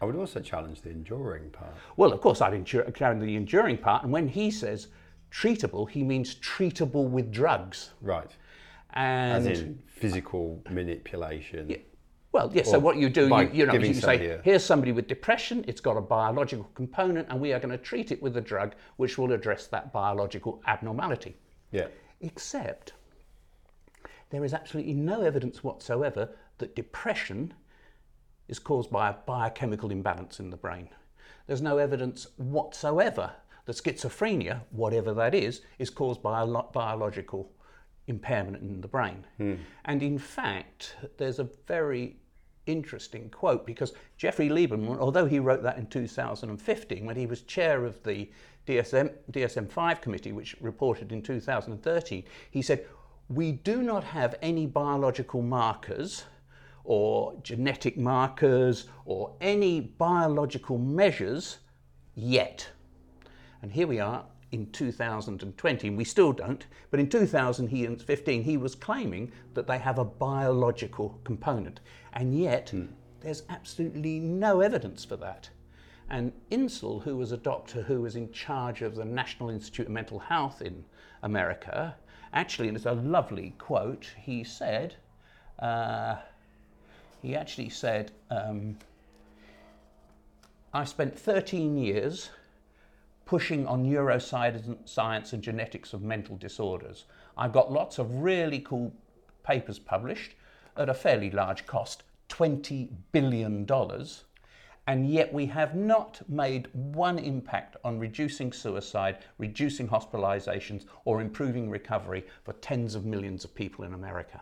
I 0.00 0.04
would 0.04 0.14
also 0.14 0.40
challenge 0.40 0.80
the 0.80 0.90
enduring 0.90 1.50
part. 1.50 1.74
Well, 1.96 2.12
of 2.12 2.20
course, 2.20 2.40
I'd 2.40 2.54
endure, 2.54 2.84
carry 2.92 3.18
the 3.18 3.34
enduring 3.34 3.78
part. 3.78 4.04
And 4.04 4.12
when 4.12 4.28
he 4.28 4.50
says 4.50 4.88
treatable, 5.32 5.90
he 5.90 6.04
means 6.04 6.36
treatable 6.36 7.08
with 7.08 7.32
drugs. 7.32 7.90
Right. 8.00 8.30
And 8.94 9.48
As 9.48 9.60
in 9.60 9.82
physical 9.86 10.62
manipulation. 10.70 11.68
Well, 12.38 12.50
yes. 12.54 12.70
So 12.70 12.78
what 12.78 12.96
you 12.96 13.08
do, 13.08 13.28
you, 13.28 13.50
you 13.52 13.66
know, 13.66 13.72
you 13.74 13.94
say, 13.94 14.14
a- 14.14 14.42
here's 14.42 14.64
somebody 14.64 14.92
with 14.92 15.08
depression. 15.08 15.64
It's 15.66 15.80
got 15.80 15.96
a 15.96 16.00
biological 16.00 16.70
component, 16.74 17.28
and 17.30 17.40
we 17.40 17.52
are 17.52 17.58
going 17.58 17.70
to 17.70 17.78
treat 17.78 18.12
it 18.12 18.22
with 18.22 18.36
a 18.36 18.40
drug 18.40 18.74
which 18.96 19.18
will 19.18 19.32
address 19.32 19.66
that 19.68 19.92
biological 19.92 20.62
abnormality. 20.66 21.36
Yeah. 21.72 21.88
Except 22.20 22.92
there 24.30 24.44
is 24.44 24.54
absolutely 24.54 24.94
no 24.94 25.22
evidence 25.22 25.64
whatsoever 25.64 26.30
that 26.58 26.76
depression 26.76 27.54
is 28.48 28.58
caused 28.58 28.90
by 28.90 29.08
a 29.10 29.14
biochemical 29.26 29.90
imbalance 29.90 30.40
in 30.40 30.50
the 30.50 30.56
brain. 30.56 30.88
There's 31.46 31.62
no 31.62 31.78
evidence 31.78 32.26
whatsoever 32.36 33.32
that 33.66 33.76
schizophrenia, 33.76 34.60
whatever 34.70 35.12
that 35.14 35.34
is, 35.34 35.62
is 35.78 35.90
caused 35.90 36.22
by 36.22 36.40
a 36.40 36.44
lo- 36.44 36.70
biological 36.72 37.52
impairment 38.06 38.62
in 38.62 38.80
the 38.80 38.88
brain. 38.88 39.24
And 39.84 40.02
in 40.02 40.18
fact, 40.18 40.96
there's 41.18 41.38
a 41.38 41.48
very 41.66 42.16
interesting 42.68 43.30
quote 43.30 43.66
because 43.66 43.94
Jeffrey 44.16 44.48
Lieberman, 44.48 44.98
although 44.98 45.26
he 45.26 45.40
wrote 45.40 45.62
that 45.62 45.78
in 45.78 45.86
2015, 45.86 47.04
when 47.04 47.16
he 47.16 47.26
was 47.26 47.42
chair 47.42 47.84
of 47.84 48.02
the 48.04 48.30
DSM, 48.66 49.12
DSM-5 49.32 50.00
committee, 50.02 50.32
which 50.32 50.54
reported 50.60 51.10
in 51.10 51.22
2013, 51.22 52.22
he 52.50 52.62
said, 52.62 52.86
we 53.28 53.52
do 53.52 53.82
not 53.82 54.04
have 54.04 54.36
any 54.42 54.66
biological 54.66 55.42
markers 55.42 56.24
or 56.84 57.38
genetic 57.42 57.98
markers 57.98 58.86
or 59.04 59.34
any 59.40 59.80
biological 59.80 60.78
measures 60.78 61.58
yet. 62.14 62.68
And 63.62 63.72
here 63.72 63.86
we 63.86 64.00
are 64.00 64.24
in 64.50 64.70
2020, 64.70 65.88
and 65.88 65.96
we 65.96 66.04
still 66.04 66.32
don't. 66.32 66.66
But 66.90 67.00
in 67.00 67.08
2015, 67.08 68.42
he 68.42 68.56
was 68.56 68.74
claiming 68.74 69.30
that 69.54 69.66
they 69.66 69.78
have 69.78 69.98
a 69.98 70.04
biological 70.04 71.20
component. 71.24 71.80
And 72.18 72.36
yet, 72.36 72.74
there's 73.20 73.44
absolutely 73.48 74.18
no 74.18 74.60
evidence 74.60 75.04
for 75.04 75.14
that. 75.18 75.50
And 76.10 76.32
Insel, 76.50 76.98
who 77.04 77.16
was 77.16 77.30
a 77.30 77.36
doctor 77.36 77.82
who 77.82 78.00
was 78.00 78.16
in 78.16 78.32
charge 78.32 78.82
of 78.82 78.96
the 78.96 79.04
National 79.04 79.50
Institute 79.50 79.86
of 79.86 79.92
Mental 79.92 80.18
Health 80.18 80.60
in 80.60 80.84
America, 81.22 81.94
actually, 82.32 82.66
and 82.66 82.76
it's 82.76 82.86
a 82.86 82.92
lovely 82.94 83.54
quote, 83.58 84.08
he 84.20 84.42
said, 84.42 84.96
uh, 85.60 86.16
he 87.22 87.36
actually 87.36 87.68
said, 87.68 88.10
um, 88.32 88.76
I 90.74 90.82
spent 90.86 91.16
13 91.16 91.78
years 91.78 92.30
pushing 93.26 93.64
on 93.64 93.86
neuroscience 93.86 94.88
science 94.88 95.32
and 95.32 95.40
genetics 95.40 95.92
of 95.92 96.02
mental 96.02 96.36
disorders. 96.36 97.04
I've 97.36 97.52
got 97.52 97.70
lots 97.70 98.00
of 98.00 98.12
really 98.12 98.58
cool 98.58 98.92
papers 99.44 99.78
published 99.78 100.34
at 100.76 100.88
a 100.88 100.94
fairly 100.94 101.30
large 101.30 101.64
cost 101.64 102.02
$20 102.28 102.88
billion. 103.12 103.66
And 104.86 105.10
yet 105.10 105.32
we 105.32 105.44
have 105.46 105.74
not 105.74 106.20
made 106.28 106.68
one 106.72 107.18
impact 107.18 107.76
on 107.84 107.98
reducing 107.98 108.52
suicide, 108.52 109.18
reducing 109.36 109.86
hospitalizations, 109.86 110.86
or 111.04 111.20
improving 111.20 111.68
recovery 111.68 112.24
for 112.44 112.54
tens 112.54 112.94
of 112.94 113.04
millions 113.04 113.44
of 113.44 113.54
people 113.54 113.84
in 113.84 113.92
America. 113.92 114.40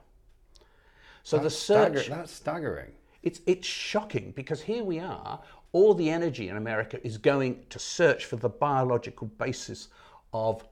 So 1.25 1.39
the 1.39 1.51
Stagger- 1.51 1.99
search. 1.99 2.09
that's 2.09 2.33
staggering. 2.33 2.93
It's, 3.25 3.41
it's 3.47 3.67
shocking 3.67 4.33
because 4.37 4.61
here 4.63 4.85
we 4.85 5.01
are, 5.01 5.41
all 5.73 5.95
the 5.95 6.09
energy 6.09 6.49
in 6.49 6.57
America 6.57 7.05
is 7.05 7.19
going 7.19 7.65
to 7.71 7.81
search 7.81 8.25
for 8.27 8.37
the 8.37 8.49
biological 8.49 9.27
basis 9.27 9.89
of 10.33 10.65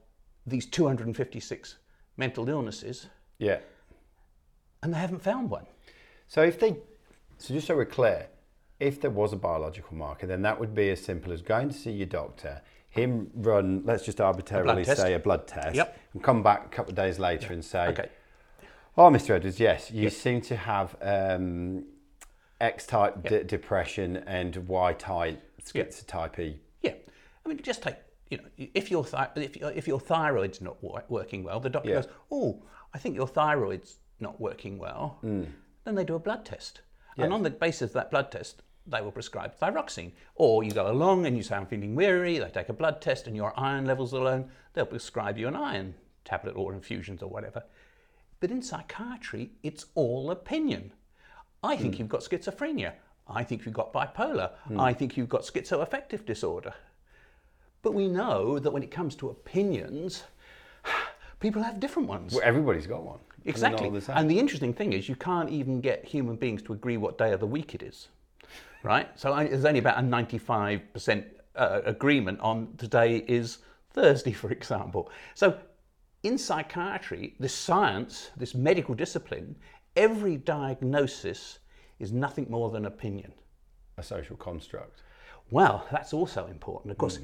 these 0.47 0.65
256 0.65 1.75
mental 2.15 2.47
illnesses, 2.47 3.07
Yeah. 3.39 3.59
and 4.83 4.93
they 4.93 4.97
haven't 4.99 5.21
found 5.21 5.49
one. 5.49 5.65
So 6.29 6.43
if 6.43 6.57
they, 6.59 6.77
so 7.37 7.53
just 7.53 7.67
so 7.67 7.75
we're 7.75 7.85
clear, 7.85 8.27
if 8.79 8.99
there 9.01 9.11
was 9.11 9.33
a 9.33 9.37
biological 9.37 9.95
marker, 9.95 10.27
then 10.27 10.41
that 10.43 10.59
would 10.59 10.73
be 10.75 10.89
as 10.89 11.01
simple 11.03 11.31
as 11.31 11.41
going 11.41 11.69
to 11.69 11.75
see 11.75 11.91
your 11.91 12.07
doctor, 12.07 12.61
him 12.89 13.29
run, 13.35 13.81
let's 13.85 14.03
just 14.05 14.19
arbitrarily 14.21 14.83
test. 14.85 15.01
say 15.01 15.13
a 15.13 15.19
blood 15.19 15.47
test, 15.47 15.75
Yep. 15.75 15.97
and 16.13 16.23
come 16.23 16.43
back 16.43 16.65
a 16.65 16.69
couple 16.69 16.91
of 16.91 16.95
days 16.95 17.19
later 17.19 17.53
and 17.53 17.63
say, 17.63 17.87
Okay. 17.87 18.09
oh, 18.97 19.09
Mr. 19.09 19.31
Edwards, 19.31 19.59
yes, 19.59 19.91
you 19.91 20.09
seem 20.09 20.41
to 20.41 20.55
have 20.55 20.95
um, 21.01 21.85
X-type 22.61 23.23
de- 23.23 23.43
depression 23.43 24.17
and 24.27 24.55
Y-type 24.67 25.41
schizotypy. 25.63 26.57
Yeah, 26.81 26.93
I 27.45 27.49
mean, 27.49 27.61
just 27.61 27.81
take 27.83 27.95
you 28.29 28.37
know, 28.37 28.43
if 28.57 28.89
your 28.89 29.05
thi- 29.05 29.27
if 29.35 29.55
your, 29.55 29.71
if 29.71 29.87
your 29.87 29.99
thyroid's 29.99 30.59
not 30.59 30.81
wor- 30.81 31.03
working 31.09 31.43
well, 31.43 31.59
the 31.59 31.69
doctor 31.69 31.91
goes, 31.91 32.07
"Oh, 32.31 32.63
I 32.93 32.97
think 32.97 33.15
your 33.15 33.27
thyroid's 33.27 33.97
not 34.19 34.41
working 34.41 34.79
well." 34.79 35.19
Mm. 35.23 35.47
Then 35.83 35.93
they 35.95 36.03
do 36.03 36.15
a 36.15 36.19
blood 36.19 36.43
test, 36.43 36.81
and 37.17 37.33
on 37.33 37.43
the 37.43 37.49
basis 37.49 37.89
of 37.89 37.93
that 37.93 38.11
blood 38.11 38.31
test, 38.31 38.61
they 38.87 39.01
will 39.01 39.11
prescribe 39.11 39.57
thyroxine. 39.57 40.11
Or 40.35 40.63
you 40.63 40.71
go 40.71 40.91
along 40.91 41.25
and 41.25 41.35
you 41.35 41.43
say, 41.43 41.55
"I'm 41.55 41.65
feeling 41.65 41.95
weary." 41.95 42.37
They 42.37 42.49
take 42.49 42.69
a 42.69 42.73
blood 42.73 43.01
test, 43.01 43.27
and 43.27 43.35
your 43.35 43.57
iron 43.59 43.85
levels 43.85 44.13
are 44.13 44.23
low. 44.23 44.49
They'll 44.73 44.85
prescribe 44.85 45.37
you 45.37 45.47
an 45.47 45.55
iron 45.55 45.95
tablet 46.23 46.55
or 46.55 46.73
infusions 46.73 47.21
or 47.23 47.29
whatever. 47.29 47.63
But 48.39 48.51
in 48.51 48.61
psychiatry, 48.61 49.51
it's 49.63 49.85
all 49.95 50.29
opinion. 50.31 50.91
I 51.63 51.77
think 51.77 51.95
hmm. 51.95 52.01
you've 52.01 52.09
got 52.09 52.21
schizophrenia. 52.21 52.93
I 53.27 53.43
think 53.43 53.65
you've 53.65 53.73
got 53.73 53.93
bipolar. 53.93 54.51
Hmm. 54.67 54.79
I 54.79 54.93
think 54.93 55.17
you've 55.17 55.29
got 55.29 55.41
schizoaffective 55.41 56.25
disorder. 56.25 56.73
But 57.81 57.93
we 57.93 58.07
know 58.07 58.59
that 58.59 58.71
when 58.71 58.83
it 58.83 58.91
comes 58.91 59.15
to 59.17 59.29
opinions, 59.29 60.23
people 61.39 61.63
have 61.63 61.79
different 61.79 62.09
ones. 62.09 62.33
Well, 62.33 62.43
everybody's 62.43 62.87
got 62.87 63.03
one. 63.03 63.19
And 63.45 63.51
Exactly. 63.51 64.01
same. 64.01 64.17
And 64.17 64.29
the 64.29 64.39
interesting 64.39 64.73
thing 64.73 64.93
is, 64.93 65.07
you 65.07 65.15
can't 65.15 65.49
even 65.49 65.79
get 65.79 66.03
human 66.03 66.35
beings 66.35 66.61
to 66.63 66.73
agree 66.73 66.97
what 66.97 67.17
day 67.17 67.31
of 67.31 67.39
the 67.39 67.47
week 67.47 67.75
it 67.75 67.83
is, 67.83 68.07
right? 68.83 69.07
So 69.19 69.35
there's 69.35 69.65
only 69.65 69.79
about 69.79 69.99
a 69.99 70.01
95% 70.01 71.25
uh, 71.55 71.81
agreement 71.85 72.39
on 72.39 72.73
today 72.77 73.17
is 73.27 73.59
Thursday, 73.91 74.31
for 74.43 74.51
example. 74.51 75.11
So 75.35 75.57
in 76.23 76.37
psychiatry, 76.39 77.35
this 77.39 77.53
science, 77.53 78.31
this 78.35 78.55
medical 78.55 78.95
discipline, 78.95 79.55
every 79.95 80.37
diagnosis 80.37 81.59
is 81.99 82.11
nothing 82.11 82.47
more 82.49 82.71
than 82.71 82.85
opinion. 82.85 83.31
a 83.97 84.03
social 84.03 84.35
construct. 84.35 85.03
Well, 85.51 85.85
that's 85.91 86.13
also 86.13 86.47
important. 86.47 86.91
Of 86.91 86.97
course, 86.97 87.19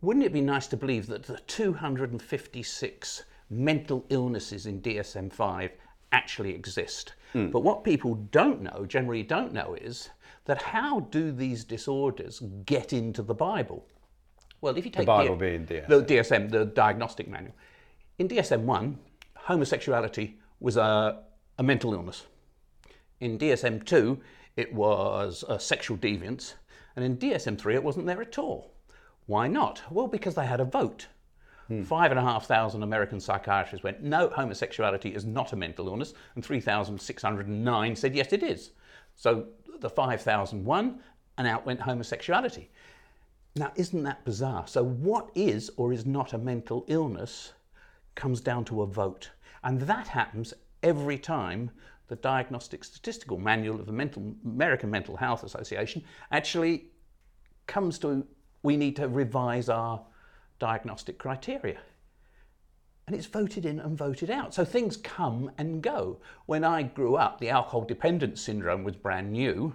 wouldn't 0.00 0.24
it 0.24 0.32
be 0.32 0.40
nice 0.40 0.68
to 0.68 0.76
believe 0.76 1.08
that 1.08 1.24
the 1.24 1.38
256 1.48 3.24
mental 3.54 4.04
illnesses 4.08 4.66
in 4.66 4.80
DSM 4.80 5.32
5 5.32 5.70
actually 6.12 6.54
exist? 6.54 7.14
But 7.50 7.60
what 7.60 7.82
people 7.82 8.14
don't 8.30 8.62
know, 8.62 8.86
generally 8.86 9.24
don't 9.24 9.52
know, 9.52 9.74
is 9.80 10.10
that 10.44 10.62
how 10.62 11.00
do 11.00 11.32
these 11.32 11.64
disorders 11.64 12.40
get 12.64 12.92
into 12.92 13.22
the 13.22 13.34
Bible? 13.34 13.84
Well, 14.60 14.76
if 14.76 14.84
you 14.84 14.90
take 14.90 15.02
the 15.02 15.06
Bible 15.06 15.36
being 15.36 15.66
DSM. 15.66 15.88
the 15.88 16.02
DSM, 16.02 16.50
the 16.50 16.64
diagnostic 16.64 17.28
manual, 17.28 17.54
in 18.18 18.28
DSM 18.28 18.60
1, 18.60 18.98
homosexuality 19.36 20.38
was 20.60 20.76
a, 20.76 21.22
a 21.58 21.62
mental 21.62 21.92
illness. 21.92 22.26
In 23.20 23.36
DSM 23.38 23.84
2, 23.84 24.20
it 24.56 24.72
was 24.72 25.44
a 25.48 25.58
sexual 25.58 25.96
deviance. 25.96 26.54
And 26.96 27.04
in 27.04 27.16
DSM 27.16 27.58
3, 27.58 27.74
it 27.74 27.82
wasn't 27.82 28.06
there 28.06 28.22
at 28.22 28.38
all. 28.38 28.72
Why 29.26 29.48
not? 29.48 29.82
Well, 29.90 30.06
because 30.06 30.34
they 30.34 30.46
had 30.46 30.60
a 30.60 30.64
vote. 30.64 31.08
Hmm. 31.68 31.82
Five 31.82 32.10
and 32.10 32.20
a 32.20 32.22
half 32.22 32.46
thousand 32.46 32.82
American 32.82 33.20
psychiatrists 33.20 33.84
went, 33.84 34.02
no, 34.02 34.28
homosexuality 34.28 35.14
is 35.14 35.24
not 35.24 35.52
a 35.52 35.56
mental 35.56 35.88
illness. 35.88 36.14
And 36.34 36.44
3,609 36.44 37.96
said, 37.96 38.14
yes, 38.14 38.32
it 38.32 38.42
is. 38.42 38.72
So 39.16 39.46
the 39.80 39.88
5,000 39.88 40.64
won, 40.64 41.00
and 41.38 41.46
out 41.46 41.66
went 41.66 41.80
homosexuality. 41.80 42.70
Now, 43.56 43.72
isn't 43.76 44.02
that 44.02 44.24
bizarre? 44.24 44.66
So, 44.66 44.82
what 44.82 45.30
is 45.34 45.70
or 45.76 45.92
is 45.92 46.04
not 46.06 46.32
a 46.32 46.38
mental 46.38 46.84
illness 46.88 47.52
comes 48.14 48.40
down 48.40 48.64
to 48.66 48.82
a 48.82 48.86
vote. 48.86 49.30
And 49.62 49.80
that 49.82 50.08
happens 50.08 50.54
every 50.82 51.18
time 51.18 51.70
the 52.08 52.16
Diagnostic 52.16 52.84
Statistical 52.84 53.38
Manual 53.38 53.80
of 53.80 53.86
the 53.86 53.92
mental, 53.92 54.34
American 54.44 54.90
Mental 54.90 55.16
Health 55.16 55.42
Association 55.42 56.04
actually 56.30 56.86
comes 57.66 57.98
to 58.00 58.26
we 58.62 58.76
need 58.76 58.96
to 58.96 59.08
revise 59.08 59.68
our 59.68 60.00
diagnostic 60.58 61.18
criteria. 61.18 61.78
And 63.06 63.14
it's 63.14 63.26
voted 63.26 63.66
in 63.66 63.78
and 63.80 63.98
voted 63.98 64.30
out. 64.30 64.54
So 64.54 64.64
things 64.64 64.96
come 64.96 65.50
and 65.58 65.82
go. 65.82 66.20
When 66.46 66.64
I 66.64 66.82
grew 66.82 67.16
up, 67.16 67.38
the 67.38 67.50
alcohol 67.50 67.84
dependence 67.84 68.40
syndrome 68.40 68.82
was 68.82 68.96
brand 68.96 69.30
new, 69.30 69.74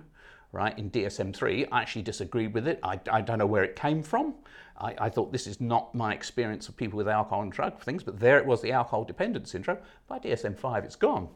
right, 0.52 0.78
in 0.78 0.90
DSM 0.90 1.36
3. 1.36 1.68
I 1.72 1.82
actually 1.82 2.02
disagreed 2.02 2.54
with 2.54 2.68
it. 2.68 2.80
I, 2.82 3.00
I 3.12 3.22
don't 3.22 3.38
know 3.38 3.46
where 3.46 3.64
it 3.64 3.76
came 3.76 4.02
from. 4.02 4.34
I, 4.78 4.96
I, 4.98 5.10
thought 5.10 5.32
this 5.32 5.46
is 5.46 5.62
not 5.62 5.94
my 5.94 6.14
experience 6.14 6.70
of 6.70 6.78
people 6.78 6.98
with 6.98 7.08
alcohol 7.08 7.44
and 7.44 7.52
drug 7.52 7.80
things, 7.82 8.02
but 8.02 8.20
there 8.20 8.40
it 8.40 8.46
was 8.46 8.62
the 8.62 8.72
alcohol 8.72 9.04
dependence 9.04 9.52
syndrome. 9.52 9.78
By 10.08 10.20
DSM 10.20 10.58
5, 10.58 10.84
it's 10.86 10.96
gone. 10.96 11.28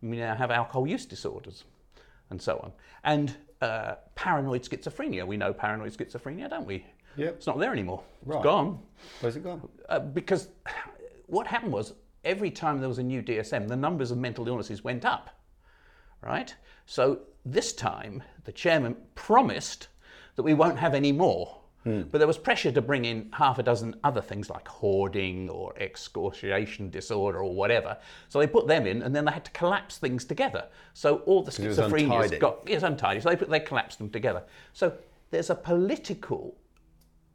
We 0.00 0.18
now 0.18 0.34
have 0.36 0.50
alcohol 0.50 0.86
use 0.86 1.04
disorders 1.04 1.64
and 2.30 2.40
so 2.40 2.60
on. 2.62 2.72
And 3.02 3.36
uh, 3.60 3.96
paranoid 4.14 4.62
schizophrenia. 4.62 5.26
We 5.26 5.36
know 5.36 5.52
paranoid 5.52 5.92
schizophrenia, 5.92 6.48
don't 6.48 6.66
we? 6.66 6.84
Yep. 7.16 7.34
It's 7.36 7.46
not 7.46 7.58
there 7.58 7.72
anymore. 7.72 8.02
Right. 8.24 8.36
It's 8.36 8.44
gone. 8.44 8.80
Where's 9.20 9.36
it 9.36 9.44
gone? 9.44 9.68
Uh, 9.88 9.98
because 10.00 10.48
what 11.26 11.46
happened 11.46 11.72
was 11.72 11.94
every 12.24 12.50
time 12.50 12.80
there 12.80 12.88
was 12.88 12.98
a 12.98 13.02
new 13.02 13.22
DSM, 13.22 13.68
the 13.68 13.76
numbers 13.76 14.10
of 14.10 14.18
mental 14.18 14.48
illnesses 14.48 14.82
went 14.82 15.04
up. 15.04 15.30
Right? 16.22 16.54
So 16.86 17.20
this 17.44 17.72
time, 17.72 18.22
the 18.44 18.52
chairman 18.52 18.96
promised 19.14 19.88
that 20.36 20.42
we 20.42 20.54
won't 20.54 20.78
have 20.78 20.94
any 20.94 21.12
more. 21.12 21.60
But 22.10 22.16
there 22.16 22.26
was 22.26 22.38
pressure 22.38 22.72
to 22.72 22.80
bring 22.80 23.04
in 23.04 23.28
half 23.34 23.58
a 23.58 23.62
dozen 23.62 23.94
other 24.04 24.22
things 24.22 24.48
like 24.48 24.66
hoarding 24.66 25.50
or 25.50 25.74
excoriation 25.78 26.88
disorder 26.88 27.40
or 27.40 27.54
whatever. 27.54 27.98
So 28.30 28.38
they 28.38 28.46
put 28.46 28.66
them 28.66 28.86
in, 28.86 29.02
and 29.02 29.14
then 29.14 29.26
they 29.26 29.32
had 29.32 29.44
to 29.44 29.50
collapse 29.50 29.98
things 29.98 30.24
together. 30.24 30.68
So 30.94 31.18
all 31.26 31.42
the 31.42 31.52
was 31.68 31.76
got 32.38 32.62
it's 32.64 32.84
untidy. 32.84 33.20
So 33.20 33.28
they 33.28 33.36
put, 33.36 33.50
they 33.50 33.60
collapsed 33.60 33.98
them 33.98 34.08
together. 34.08 34.44
So 34.72 34.94
there's 35.30 35.50
a 35.50 35.54
political 35.54 36.56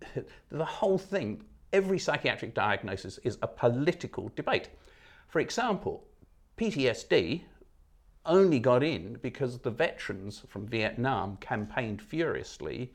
the 0.51 0.65
whole 0.65 0.97
thing, 0.97 1.43
every 1.73 1.99
psychiatric 1.99 2.53
diagnosis 2.53 3.17
is 3.19 3.37
a 3.41 3.47
political 3.47 4.31
debate. 4.35 4.69
For 5.27 5.39
example, 5.39 6.05
PTSD 6.57 7.43
only 8.25 8.59
got 8.59 8.83
in 8.83 9.17
because 9.21 9.59
the 9.59 9.71
veterans 9.71 10.43
from 10.47 10.67
Vietnam 10.67 11.37
campaigned 11.37 12.01
furiously 12.01 12.93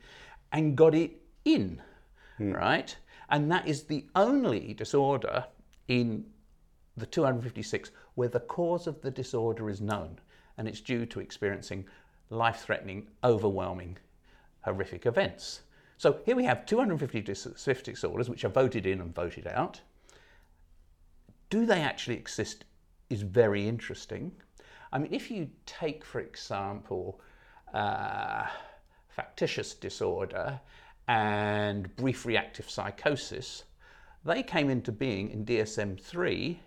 and 0.51 0.77
got 0.77 0.95
it 0.95 1.11
in, 1.43 1.81
hmm. 2.37 2.51
right? 2.51 2.95
And 3.29 3.51
that 3.51 3.67
is 3.67 3.83
the 3.83 4.05
only 4.15 4.73
disorder 4.73 5.45
in 5.87 6.25
the 6.97 7.05
256 7.05 7.91
where 8.15 8.29
the 8.29 8.39
cause 8.39 8.87
of 8.87 9.01
the 9.01 9.11
disorder 9.11 9.69
is 9.69 9.81
known 9.81 10.19
and 10.57 10.67
it's 10.67 10.81
due 10.81 11.05
to 11.07 11.19
experiencing 11.19 11.85
life 12.29 12.61
threatening, 12.61 13.07
overwhelming, 13.23 13.97
horrific 14.61 15.05
events. 15.05 15.61
So 15.97 16.19
here 16.25 16.35
we 16.35 16.43
have 16.43 16.65
250 16.65 17.21
dis- 17.21 17.47
swift 17.55 17.85
disorders 17.85 18.29
which 18.29 18.43
are 18.43 18.49
voted 18.49 18.85
in 18.85 18.99
and 19.01 19.13
voted 19.13 19.47
out. 19.47 19.81
Do 21.49 21.65
they 21.65 21.81
actually 21.81 22.17
exist 22.17 22.65
is 23.09 23.21
very 23.21 23.67
interesting. 23.67 24.31
I 24.91 24.97
mean, 24.97 25.13
if 25.13 25.29
you 25.29 25.49
take, 25.65 26.03
for 26.03 26.19
example, 26.19 27.21
uh, 27.73 28.45
factitious 29.09 29.73
disorder 29.73 30.59
and 31.07 31.95
brief 31.95 32.25
reactive 32.25 32.69
psychosis, 32.69 33.63
they 34.23 34.41
came 34.41 34.69
into 34.69 34.91
being 34.91 35.29
in 35.29 35.45
DSM 35.45 35.99
3 36.01 36.59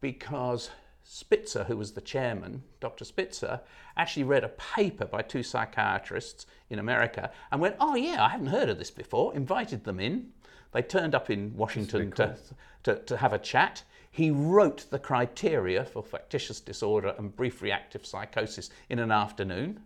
because 0.00 0.70
Spitzer, 1.04 1.64
who 1.64 1.76
was 1.76 1.92
the 1.92 2.00
chairman, 2.00 2.62
Dr. 2.80 3.04
Spitzer, 3.04 3.60
actually 3.96 4.24
read 4.24 4.44
a 4.44 4.48
paper 4.48 5.04
by 5.04 5.22
two 5.22 5.42
psychiatrists 5.42 6.46
in 6.70 6.78
America 6.78 7.30
and 7.50 7.60
went, 7.60 7.76
Oh, 7.80 7.94
yeah, 7.94 8.24
I 8.24 8.28
haven't 8.28 8.46
heard 8.46 8.68
of 8.68 8.78
this 8.78 8.90
before, 8.90 9.34
invited 9.34 9.84
them 9.84 10.00
in. 10.00 10.32
They 10.72 10.82
turned 10.82 11.14
up 11.14 11.28
in 11.28 11.54
Washington 11.56 12.12
to, 12.12 12.36
to, 12.84 12.96
to 12.96 13.16
have 13.16 13.32
a 13.32 13.38
chat. 13.38 13.82
He 14.10 14.30
wrote 14.30 14.86
the 14.90 14.98
criteria 14.98 15.84
for 15.84 16.02
factitious 16.02 16.60
disorder 16.60 17.14
and 17.18 17.34
brief 17.34 17.62
reactive 17.62 18.06
psychosis 18.06 18.70
in 18.88 18.98
an 18.98 19.10
afternoon, 19.10 19.80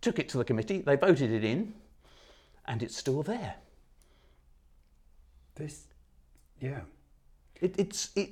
took 0.00 0.18
it 0.18 0.28
to 0.30 0.38
the 0.38 0.44
committee, 0.44 0.80
they 0.80 0.96
voted 0.96 1.30
it 1.30 1.44
in, 1.44 1.74
and 2.66 2.82
it's 2.82 2.96
still 2.96 3.22
there. 3.22 3.56
This, 5.54 5.86
yeah. 6.60 6.80
It, 7.60 7.74
it's 7.78 8.10
it, 8.14 8.30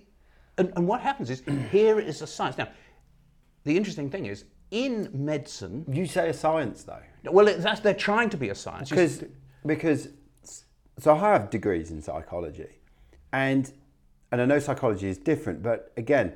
and, 0.58 0.72
and 0.76 0.86
what 0.86 1.00
happens 1.00 1.30
is 1.30 1.42
here 1.70 1.98
is 1.98 2.22
a 2.22 2.26
science. 2.26 2.58
Now, 2.58 2.68
the 3.64 3.76
interesting 3.76 4.10
thing 4.10 4.26
is 4.26 4.44
in 4.70 5.08
medicine. 5.12 5.84
You 5.88 6.06
say 6.06 6.28
a 6.28 6.34
science 6.34 6.84
though, 6.84 7.02
Well, 7.30 7.48
it, 7.48 7.60
that's 7.60 7.80
they're 7.80 7.94
trying 7.94 8.30
to 8.30 8.36
be 8.36 8.50
a 8.50 8.54
science. 8.54 8.90
Because 8.90 9.24
because 9.64 10.08
so 10.98 11.14
I 11.14 11.18
have 11.18 11.50
degrees 11.50 11.90
in 11.90 12.02
psychology, 12.02 12.78
and 13.32 13.70
and 14.30 14.40
I 14.40 14.44
know 14.44 14.58
psychology 14.58 15.08
is 15.08 15.18
different, 15.18 15.62
but 15.62 15.92
again, 15.96 16.34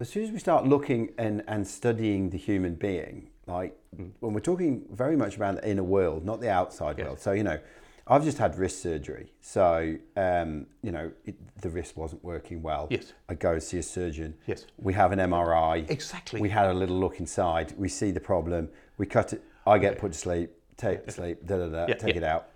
as 0.00 0.08
soon 0.08 0.24
as 0.24 0.30
we 0.30 0.38
start 0.38 0.66
looking 0.66 1.12
and 1.18 1.42
and 1.46 1.66
studying 1.66 2.30
the 2.30 2.38
human 2.38 2.74
being, 2.74 3.30
like 3.46 3.76
mm. 3.96 4.10
when 4.20 4.32
we're 4.32 4.40
talking 4.40 4.86
very 4.90 5.16
much 5.16 5.36
about 5.36 5.56
the 5.56 5.68
inner 5.68 5.84
world, 5.84 6.24
not 6.24 6.40
the 6.40 6.50
outside 6.50 6.98
world. 6.98 7.20
So 7.20 7.32
you 7.32 7.44
know. 7.44 7.58
I've 8.06 8.24
just 8.24 8.38
had 8.38 8.58
wrist 8.58 8.82
surgery, 8.82 9.32
so 9.40 9.96
um, 10.16 10.66
you 10.82 10.90
know 10.90 11.12
it, 11.24 11.36
the 11.60 11.70
wrist 11.70 11.96
wasn't 11.96 12.24
working 12.24 12.62
well. 12.62 12.88
Yes. 12.90 13.12
I 13.28 13.34
go 13.34 13.58
see 13.58 13.78
a 13.78 13.82
surgeon. 13.82 14.34
Yes. 14.46 14.66
We 14.76 14.92
have 14.94 15.12
an 15.12 15.20
MRI. 15.20 15.88
Exactly. 15.88 16.40
We 16.40 16.48
had 16.48 16.66
a 16.68 16.74
little 16.74 16.98
look 16.98 17.20
inside. 17.20 17.74
We 17.78 17.88
see 17.88 18.10
the 18.10 18.20
problem. 18.20 18.68
We 18.98 19.06
cut 19.06 19.32
it. 19.32 19.42
I 19.66 19.78
get 19.78 19.98
put 19.98 20.12
to 20.12 20.18
sleep. 20.18 20.50
Take 20.76 21.10
sleep. 21.10 21.46
Da 21.46 21.58
da 21.58 21.66
da. 21.68 21.86
Yeah, 21.88 21.94
take 21.94 22.14
yeah. 22.14 22.22
it 22.22 22.24
out. 22.24 22.48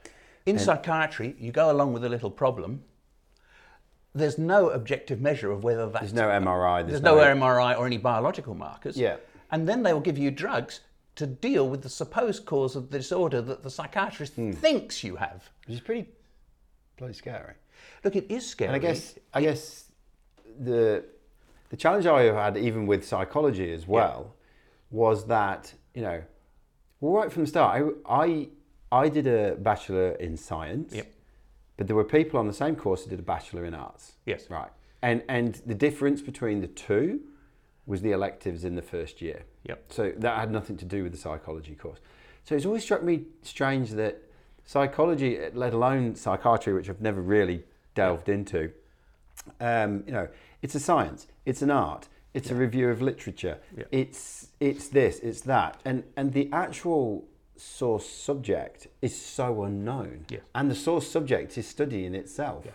in 0.47 0.59
psychiatry, 0.59 1.37
you 1.39 1.53
go 1.53 1.71
along 1.71 1.93
with 1.93 2.05
a 2.05 2.09
little 2.09 2.31
problem. 2.31 2.83
There's 4.15 4.39
no 4.39 4.71
objective 4.71 5.21
measure 5.21 5.53
of 5.53 5.63
whether 5.63 5.89
that's 5.91 6.13
There's 6.13 6.15
no 6.15 6.29
MRI. 6.29 6.87
there's 6.89 7.03
no 7.03 7.17
MRI 7.17 7.79
or 7.79 7.87
any 7.87 7.99
biological 7.99 8.55
markers. 8.55 8.97
Yeah. 8.97 9.17
And 9.51 9.69
then 9.69 9.83
they 9.83 9.93
will 9.93 10.01
give 10.01 10.19
you 10.19 10.31
drugs 10.31 10.81
to 11.17 11.27
deal 11.27 11.69
with 11.69 11.83
the 11.83 11.89
supposed 11.89 12.45
cause 12.45 12.77
of 12.77 12.91
the 12.91 12.99
disorder 12.99 13.41
that 13.43 13.63
the 13.63 13.71
psychiatrist 13.71 14.35
Hmm. 14.35 14.53
thinks 14.53 15.03
you 15.03 15.17
have. 15.17 15.51
Which 15.67 15.77
is 15.77 15.81
pretty 15.81 16.09
bloody 16.97 17.15
scary. 17.15 17.55
Look, 18.05 18.17
it 18.17 18.31
is 18.31 18.49
scary. 18.49 18.69
And 18.69 18.77
I 18.77 18.79
guess 18.79 19.19
I 19.35 19.41
guess 19.43 19.91
the 20.59 21.05
the 21.71 21.77
challenge 21.77 22.07
I 22.07 22.23
have 22.23 22.37
had 22.37 22.57
even 22.57 22.87
with 22.87 23.05
psychology 23.05 23.73
as 23.73 23.87
well 23.87 24.35
was 24.91 25.27
that 25.27 25.73
you 25.95 26.03
know 26.03 26.23
well, 27.01 27.13
right 27.13 27.33
from 27.33 27.43
the 27.43 27.49
start 27.49 27.83
I 28.07 28.25
I, 28.25 28.49
I 28.93 29.09
did 29.09 29.27
a 29.27 29.57
bachelor 29.57 30.13
in 30.13 30.37
science. 30.37 30.95
Yep. 30.95 31.13
But 31.77 31.87
there 31.89 31.97
were 31.97 32.05
people 32.05 32.39
on 32.41 32.47
the 32.47 32.55
same 32.55 32.75
course 32.77 33.05
who 33.05 33.11
did 33.11 33.19
a 33.19 33.23
bachelor 33.23 33.65
in 33.67 33.75
arts. 33.75 34.13
Yes. 34.27 34.49
Right. 34.51 34.71
And 35.03 35.23
and 35.29 35.61
the 35.67 35.75
difference 35.75 36.21
between 36.23 36.61
the 36.61 36.69
two 36.69 37.21
was 37.87 38.03
the 38.03 38.13
electives 38.13 38.65
in 38.65 38.75
the 38.75 38.83
first 38.83 39.23
year. 39.23 39.45
Yep. 39.65 39.85
So 39.93 40.13
that 40.19 40.39
had 40.39 40.51
nothing 40.51 40.77
to 40.79 40.85
do 40.85 41.03
with 41.03 41.13
the 41.13 41.19
psychology 41.19 41.75
course. 41.75 41.99
So 42.45 42.55
it's 42.55 42.67
always 42.67 42.83
struck 42.83 43.03
me 43.03 43.25
strange 43.43 43.91
that 43.93 44.23
psychology, 44.65 45.39
let 45.55 45.73
alone 45.73 46.15
psychiatry, 46.17 46.75
which 46.75 46.89
I've 46.91 47.01
never 47.01 47.21
really 47.21 47.65
delved 47.95 48.29
into, 48.29 48.73
um, 49.61 50.03
you 50.07 50.13
know, 50.13 50.29
it's 50.63 50.75
a 50.75 50.81
science, 50.81 51.27
it's 51.45 51.63
an 51.63 51.71
art, 51.71 52.09
it's 52.35 52.51
a 52.51 52.55
review 52.55 52.89
of 52.91 53.01
literature, 53.01 53.59
Yeah. 53.77 53.85
it's 53.91 54.49
it's 54.61 54.89
this, 54.89 55.21
it's 55.21 55.43
that, 55.43 55.81
and 55.85 56.03
and 56.17 56.33
the 56.33 56.49
actual 56.53 57.25
source 57.57 58.07
subject 58.09 58.89
is 59.01 59.19
so 59.21 59.63
unknown, 59.65 60.27
Yes. 60.29 60.43
and 60.55 60.71
the 60.71 60.75
source 60.75 61.09
subject 61.09 61.57
is 61.57 61.67
study 61.67 62.05
in 62.05 62.15
itself. 62.15 62.67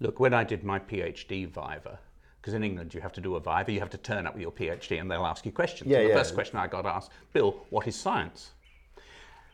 Look, 0.00 0.20
when 0.20 0.34
I 0.34 0.44
did 0.44 0.62
my 0.64 0.78
PhD 0.78 1.46
Viva, 1.46 1.98
because 2.48 2.54
in 2.56 2.64
England 2.64 2.94
you 2.94 3.00
have 3.02 3.12
to 3.12 3.20
do 3.20 3.36
a 3.36 3.40
Viva, 3.40 3.70
you 3.70 3.78
have 3.78 3.90
to 3.90 3.98
turn 3.98 4.26
up 4.26 4.32
with 4.32 4.40
your 4.40 4.50
PhD 4.50 4.98
and 4.98 5.10
they'll 5.10 5.26
ask 5.26 5.44
you 5.44 5.52
questions. 5.52 5.90
Yeah, 5.90 5.98
And 5.98 6.06
the 6.06 6.10
yeah. 6.12 6.16
first 6.16 6.32
question 6.32 6.58
I 6.58 6.66
got 6.66 6.86
asked, 6.86 7.10
Bill, 7.34 7.54
what 7.68 7.86
is 7.86 7.94
science? 7.94 8.52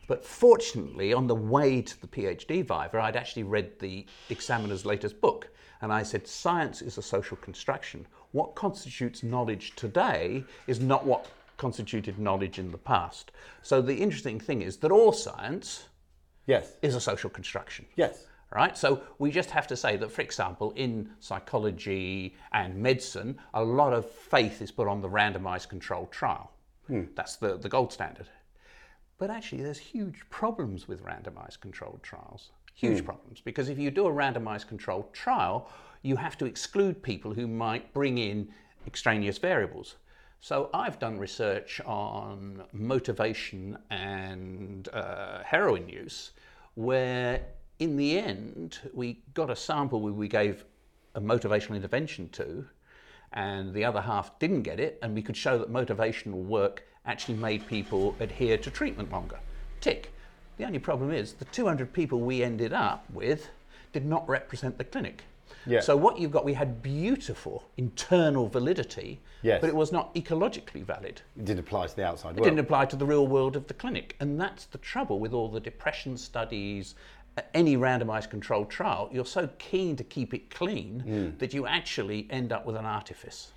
But 0.07 0.23
fortunately, 0.23 1.11
on 1.11 1.27
the 1.27 1.35
way 1.35 1.81
to 1.81 1.99
the 2.01 2.07
PhD 2.07 2.59
Viva, 2.59 3.01
I'd 3.01 3.17
actually 3.17 3.43
read 3.43 3.77
the 3.79 4.05
examiner's 4.29 4.85
latest 4.85 5.19
book. 5.19 5.49
And 5.81 5.91
I 5.91 6.03
said, 6.03 6.25
science 6.25 6.81
is 6.81 6.97
a 6.97 7.01
social 7.01 7.35
construction. 7.37 8.07
What 8.31 8.55
constitutes 8.55 9.23
knowledge 9.23 9.75
today 9.75 10.45
is 10.67 10.79
not 10.79 11.05
what 11.05 11.27
constituted 11.57 12.17
knowledge 12.17 12.59
in 12.59 12.71
the 12.71 12.77
past. 12.77 13.33
So 13.61 13.81
the 13.81 13.95
interesting 13.95 14.39
thing 14.39 14.61
is 14.61 14.77
that 14.77 14.91
all 14.91 15.11
science 15.11 15.89
Yes. 16.47 16.73
is 16.81 16.95
a 16.95 17.01
social 17.01 17.29
construction 17.29 17.85
Yes. 17.97 18.25
Right? 18.51 18.77
So 18.77 19.01
we 19.19 19.31
just 19.31 19.51
have 19.51 19.67
to 19.67 19.75
say 19.75 19.97
that, 19.97 20.11
for 20.11 20.21
example, 20.21 20.71
in 20.75 21.09
psychology 21.19 22.35
and 22.51 22.75
medicine, 22.75 23.37
a 23.53 23.63
lot 23.63 23.93
of 23.93 24.09
faith 24.09 24.61
is 24.61 24.71
put 24.71 24.87
on 24.87 25.01
the 25.01 25.09
randomized 25.09 25.69
controlled 25.69 26.11
trial. 26.11 26.51
That's 27.15 27.35
the, 27.37 27.57
the 27.57 27.69
gold 27.69 27.91
standard. 27.91 28.27
But 29.17 29.29
actually, 29.29 29.63
there's 29.63 29.79
huge 29.79 30.21
problems 30.29 30.87
with 30.87 31.03
randomized 31.03 31.61
controlled 31.61 32.03
trials. 32.03 32.51
Huge 32.73 33.05
problems. 33.05 33.41
Because 33.41 33.69
if 33.69 33.79
you 33.79 33.89
do 33.89 34.07
a 34.07 34.11
randomized 34.11 34.67
controlled 34.67 35.13
trial, 35.13 35.69
you 36.01 36.17
have 36.17 36.37
to 36.37 36.45
exclude 36.45 37.01
people 37.01 37.33
who 37.33 37.47
might 37.47 37.93
bring 37.93 38.17
in 38.17 38.49
extraneous 38.85 39.37
variables. 39.37 39.95
So 40.41 40.69
I've 40.73 40.99
done 40.99 41.17
research 41.17 41.81
on 41.85 42.63
motivation 42.73 43.77
and 43.89 44.87
uh, 44.89 45.41
heroin 45.43 45.89
use, 45.89 46.31
where 46.75 47.45
in 47.79 47.97
the 47.97 48.17
end 48.17 48.79
we 48.93 49.21
got 49.33 49.49
a 49.49 49.55
sample 49.55 50.01
where 50.01 50.13
we 50.13 50.27
gave 50.27 50.65
a 51.15 51.21
motivational 51.21 51.75
intervention 51.75 52.29
to, 52.29 52.65
and 53.33 53.73
the 53.73 53.83
other 53.83 54.01
half 54.01 54.37
didn't 54.39 54.63
get 54.63 54.79
it, 54.79 54.97
and 55.01 55.13
we 55.13 55.21
could 55.21 55.35
show 55.35 55.57
that 55.57 55.71
motivational 55.71 56.43
work 56.43 56.83
actually 57.05 57.35
made 57.35 57.65
people 57.67 58.15
adhere 58.19 58.57
to 58.57 58.69
treatment 58.71 59.11
longer. 59.11 59.39
Tick. 59.81 60.11
The 60.57 60.65
only 60.65 60.79
problem 60.79 61.11
is 61.11 61.33
the 61.33 61.45
200 61.45 61.91
people 61.91 62.21
we 62.21 62.43
ended 62.43 62.73
up 62.73 63.05
with 63.11 63.49
did 63.93 64.05
not 64.05 64.27
represent 64.27 64.77
the 64.77 64.83
clinic. 64.83 65.23
Yeah. 65.67 65.79
So 65.81 65.95
what 65.95 66.19
you've 66.19 66.31
got, 66.31 66.45
we 66.45 66.53
had 66.53 66.81
beautiful 66.81 67.63
internal 67.77 68.47
validity, 68.47 69.19
Yes. 69.41 69.61
but 69.61 69.67
it 69.69 69.75
was 69.75 69.91
not 69.91 70.13
ecologically 70.15 70.83
valid. 70.83 71.21
It 71.37 71.45
didn't 71.45 71.59
apply 71.59 71.87
to 71.87 71.95
the 71.95 72.05
outside 72.05 72.29
It 72.31 72.35
world. 72.39 72.45
didn't 72.45 72.59
apply 72.59 72.85
to 72.85 72.95
the 72.95 73.05
real 73.05 73.27
world 73.27 73.55
of 73.55 73.67
the 73.67 73.73
clinic. 73.73 74.15
And 74.19 74.39
that's 74.39 74.65
the 74.65 74.77
trouble 74.79 75.19
with 75.19 75.33
all 75.33 75.49
the 75.49 75.59
depression 75.59 76.17
studies, 76.17 76.95
uh, 77.37 77.41
any 77.53 77.77
randomized 77.77 78.29
controlled 78.29 78.69
trial. 78.69 79.09
You're 79.11 79.25
so 79.25 79.49
keen 79.59 79.95
to 79.97 80.03
keep 80.03 80.33
it 80.33 80.49
clean 80.49 81.03
Mm. 81.07 81.39
that 81.39 81.53
you 81.53 81.65
actually 81.67 82.27
end 82.29 82.51
up 82.51 82.65
with 82.65 82.75
an 82.75 82.85
artifice. 82.85 83.51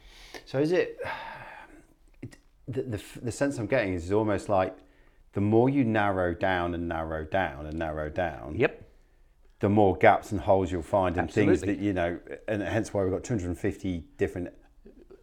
So 0.45 0.59
is 0.59 0.73
it, 0.73 0.99
it 2.23 2.37
the, 2.67 2.83
the, 2.83 3.03
the 3.23 3.33
sense 3.33 3.59
I'm 3.59 3.67
getting 3.67 3.95
is 3.95 4.13
almost 4.13 4.49
like 4.49 4.77
the 5.33 5.41
more 5.41 5.69
you 5.69 5.85
narrow 5.85 6.35
down 6.35 6.75
and 6.75 6.89
narrow 6.89 7.25
down 7.25 7.67
and 7.67 7.79
narrow 7.79 8.09
down, 8.09 8.57
Yep. 8.57 8.83
the 9.61 9.69
more 9.69 9.97
gaps 9.97 10.33
and 10.33 10.41
holes 10.41 10.73
you'll 10.73 10.83
find 10.83 11.17
in 11.17 11.29
things 11.29 11.61
that, 11.61 11.79
you 11.79 11.93
know, 11.93 12.19
and 12.49 12.63
hence 12.63 12.93
why 12.93 13.03
we've 13.03 13.13
got 13.13 13.25
250 13.25 14.05
different 14.17 14.49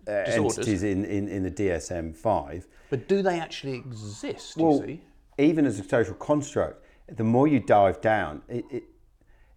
uh, 0.07 0.11
entities 0.11 0.83
in, 0.83 1.03
in, 1.05 1.27
in 1.27 1.43
the 1.43 1.51
DSM 1.51 2.15
5. 2.15 2.67
But 2.91 3.07
do 3.07 3.21
they 3.23 3.39
actually 3.39 3.73
exist, 3.75 4.55
Well, 4.57 4.81
see? 4.81 5.01
even 5.39 5.65
as 5.65 5.79
a 5.79 5.83
social 5.83 6.13
construct, 6.13 6.84
the 7.07 7.23
more 7.23 7.47
you 7.47 7.59
dive 7.59 8.01
down, 8.01 8.41
it, 8.47 8.65
it, 8.69 8.83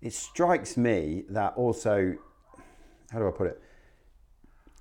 it 0.01 0.13
strikes 0.13 0.77
me 0.77 1.25
that 1.31 1.55
also, 1.57 2.15
how 3.11 3.19
do 3.19 3.29
I 3.29 3.31
put 3.31 3.47
it? 3.49 3.63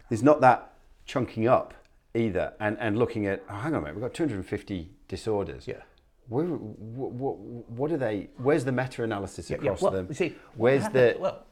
There's 0.09 0.23
not 0.23 0.41
that 0.41 0.73
chunking 1.05 1.47
up 1.47 1.73
either, 2.13 2.53
and, 2.59 2.77
and 2.79 2.97
looking 2.97 3.25
at, 3.25 3.43
oh, 3.49 3.55
hang 3.55 3.73
on 3.73 3.79
a 3.79 3.81
minute, 3.81 3.95
we've 3.95 4.01
got 4.01 4.13
250 4.13 4.89
disorders. 5.07 5.67
Yeah. 5.67 5.81
Where, 6.27 6.45
what, 6.45 7.11
what, 7.11 7.37
what 7.69 7.91
are 7.91 7.97
they? 7.97 8.29
Where's 8.37 8.65
the 8.65 8.71
meta-analysis 8.71 9.49
Yeah, 9.49 9.57
across 9.57 9.81
well, 9.81 9.91
them? 9.91 10.07
you 10.09 10.15
see, 10.15 10.35
Where's 10.55 10.87
the? 10.89 11.15
well? 11.19 11.45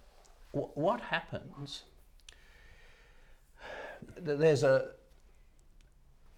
What 0.52 1.02
happens? 1.02 1.84
There's 4.18 4.64
a. 4.64 4.90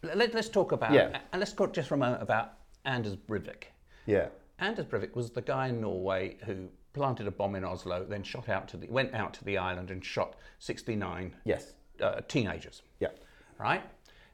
Let, 0.02 0.34
us 0.36 0.50
talk 0.50 0.72
about. 0.72 0.94
Yeah. 0.94 1.20
And 1.32 1.40
let's 1.40 1.54
talk 1.54 1.74
just 1.74 1.90
for 1.90 1.96
a 1.96 1.98
moment 1.98 2.24
about 2.24 2.54
Anders 2.86 3.16
Breivik. 3.16 3.66
Yeah, 4.06 4.28
Anders 4.60 4.86
Breivik 4.86 5.16
was 5.16 5.30
the 5.30 5.42
guy 5.42 5.68
in 5.68 5.82
Norway 5.82 6.38
who 6.46 6.68
planted 6.94 7.28
a 7.28 7.32
bomb 7.32 7.56
in 7.56 7.64
Oslo, 7.64 8.04
then 8.04 8.24
shot 8.24 8.50
out 8.50 8.68
to 8.70 8.78
the 8.78 8.88
went 8.88 9.14
out 9.14 9.34
to 9.36 9.46
the 9.46 9.58
island 9.58 9.92
and 9.92 10.04
shot 10.04 10.36
69 10.60 11.36
yes, 11.46 11.74
uh, 12.02 12.22
teenagers. 12.28 12.82
yeah, 13.00 13.10
Right 13.60 13.84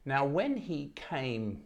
now, 0.06 0.26
when 0.26 0.56
he 0.56 0.92
came, 0.96 1.62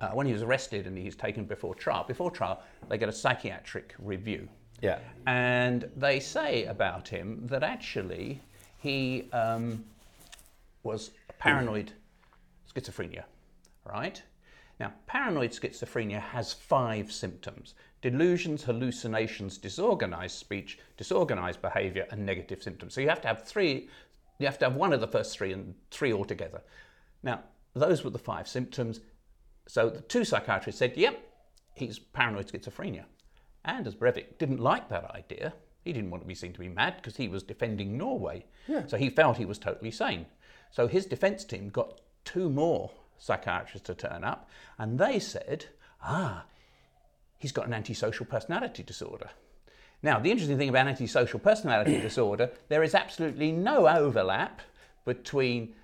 uh, 0.00 0.10
when 0.10 0.26
he 0.26 0.32
was 0.32 0.42
arrested 0.42 0.86
and 0.86 0.96
he's 0.96 1.16
taken 1.16 1.44
before 1.44 1.74
trial, 1.74 2.04
before 2.04 2.30
trial 2.30 2.62
they 2.88 2.96
get 2.98 3.08
a 3.08 3.12
psychiatric 3.12 3.94
review. 3.98 4.48
yeah, 4.80 4.98
And 5.26 5.90
they 5.96 6.20
say 6.20 6.64
about 6.64 7.06
him 7.08 7.46
that 7.46 7.62
actually 7.62 8.40
he 8.78 9.28
um, 9.32 9.84
was 10.84 11.10
paranoid 11.38 11.92
schizophrenia, 12.74 13.24
right? 13.84 14.22
Now, 14.80 14.92
paranoid 15.06 15.50
schizophrenia 15.50 16.20
has 16.20 16.52
five 16.52 17.10
symptoms 17.12 17.74
delusions, 18.00 18.62
hallucinations, 18.62 19.58
disorganized 19.58 20.36
speech, 20.36 20.78
disorganized 20.96 21.60
behavior, 21.60 22.06
and 22.12 22.24
negative 22.24 22.62
symptoms. 22.62 22.94
So 22.94 23.00
you 23.00 23.08
have 23.08 23.20
to 23.22 23.28
have 23.28 23.44
three, 23.44 23.88
you 24.38 24.46
have 24.46 24.58
to 24.60 24.66
have 24.66 24.76
one 24.76 24.92
of 24.92 25.00
the 25.00 25.08
first 25.08 25.36
three 25.36 25.52
and 25.52 25.74
three 25.90 26.12
altogether. 26.12 26.62
Now, 27.24 27.42
those 27.74 28.04
were 28.04 28.10
the 28.10 28.18
five 28.18 28.46
symptoms. 28.46 29.00
So 29.66 29.90
the 29.90 30.00
two 30.00 30.24
psychiatrists 30.24 30.78
said, 30.78 30.96
yep, 30.96 31.20
he's 31.74 31.98
paranoid 31.98 32.46
schizophrenia. 32.46 33.04
And 33.64 33.84
as 33.86 33.96
Breivik 33.96 34.38
didn't 34.38 34.60
like 34.60 34.88
that 34.88 35.10
idea. 35.10 35.52
He 35.84 35.92
didn't 35.92 36.10
want 36.10 36.22
to 36.22 36.28
be 36.28 36.34
seen 36.34 36.52
to 36.52 36.60
be 36.60 36.68
mad 36.68 36.96
because 36.96 37.16
he 37.16 37.28
was 37.28 37.42
defending 37.42 37.96
Norway. 37.96 38.44
Yeah. 38.66 38.86
So 38.86 38.96
he 38.96 39.10
felt 39.10 39.38
he 39.38 39.44
was 39.44 39.58
totally 39.58 39.90
sane. 39.90 40.26
So 40.70 40.86
his 40.86 41.06
defense 41.06 41.44
team 41.44 41.68
got 41.68 42.00
two 42.24 42.50
more 42.50 42.90
psychiatrists 43.18 43.86
to 43.86 43.94
turn 43.94 44.24
up 44.24 44.48
and 44.78 44.98
they 44.98 45.18
said, 45.18 45.66
ah, 46.02 46.44
he's 47.36 47.52
got 47.52 47.66
an 47.66 47.74
antisocial 47.74 48.26
personality 48.26 48.82
disorder. 48.82 49.30
Now, 50.02 50.20
the 50.20 50.30
interesting 50.30 50.58
thing 50.58 50.68
about 50.68 50.86
antisocial 50.86 51.40
personality 51.40 52.00
disorder, 52.08 52.50
there 52.68 52.82
is 52.82 52.94
absolutely 52.94 53.52
no 53.52 53.88
overlap 53.88 54.60
between 55.04 55.74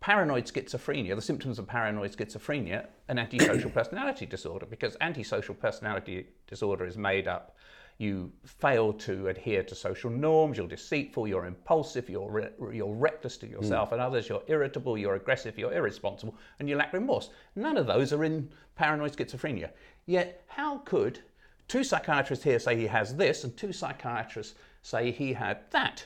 paranoid 0.00 0.44
schizophrenia, 0.44 1.16
the 1.16 1.22
symptoms 1.22 1.58
of 1.58 1.66
paranoid 1.66 2.12
schizophrenia, 2.12 2.86
and 3.08 3.18
antisocial 3.18 3.70
personality 3.78 4.26
disorder, 4.26 4.66
because 4.66 4.96
antisocial 5.00 5.54
personality 5.54 6.26
disorder 6.46 6.84
is 6.84 6.98
made 6.98 7.26
up. 7.26 7.56
You 7.98 8.32
fail 8.44 8.92
to 8.92 9.28
adhere 9.28 9.62
to 9.62 9.74
social 9.74 10.10
norms, 10.10 10.58
you're 10.58 10.66
deceitful, 10.66 11.28
you're 11.28 11.46
impulsive, 11.46 12.10
you're, 12.10 12.30
re- 12.30 12.76
you're 12.76 12.94
reckless 12.94 13.36
to 13.38 13.46
yourself 13.46 13.92
and 13.92 14.00
others, 14.00 14.28
you're 14.28 14.42
irritable, 14.48 14.98
you're 14.98 15.14
aggressive, 15.14 15.56
you're 15.58 15.72
irresponsible, 15.72 16.34
and 16.58 16.68
you 16.68 16.76
lack 16.76 16.92
remorse. 16.92 17.30
None 17.54 17.76
of 17.76 17.86
those 17.86 18.12
are 18.12 18.24
in 18.24 18.50
paranoid 18.74 19.16
schizophrenia. 19.16 19.70
Yet, 20.06 20.42
how 20.48 20.78
could 20.78 21.20
two 21.68 21.84
psychiatrists 21.84 22.44
here 22.44 22.58
say 22.58 22.76
he 22.76 22.86
has 22.88 23.14
this 23.14 23.44
and 23.44 23.56
two 23.56 23.72
psychiatrists 23.72 24.54
say 24.82 25.10
he 25.12 25.32
had 25.32 25.70
that? 25.70 26.04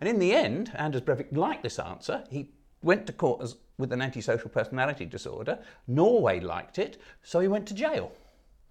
And 0.00 0.08
in 0.08 0.18
the 0.18 0.34
end, 0.34 0.72
Anders 0.74 1.00
Breivik 1.00 1.34
liked 1.34 1.62
this 1.62 1.78
answer. 1.78 2.24
He 2.30 2.50
went 2.82 3.06
to 3.06 3.12
court 3.12 3.42
as, 3.42 3.56
with 3.78 3.92
an 3.92 4.02
antisocial 4.02 4.50
personality 4.50 5.06
disorder. 5.06 5.58
Norway 5.86 6.40
liked 6.40 6.78
it, 6.78 7.00
so 7.22 7.40
he 7.40 7.48
went 7.48 7.66
to 7.68 7.74
jail. 7.74 8.12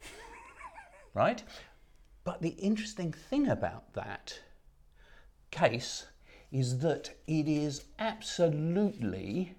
right? 1.13 1.43
But 2.23 2.41
the 2.41 2.49
interesting 2.49 3.11
thing 3.11 3.47
about 3.47 3.93
that 3.93 4.39
case 5.51 6.05
is 6.51 6.79
that 6.79 7.15
it 7.27 7.47
is 7.47 7.85
absolutely 7.99 9.55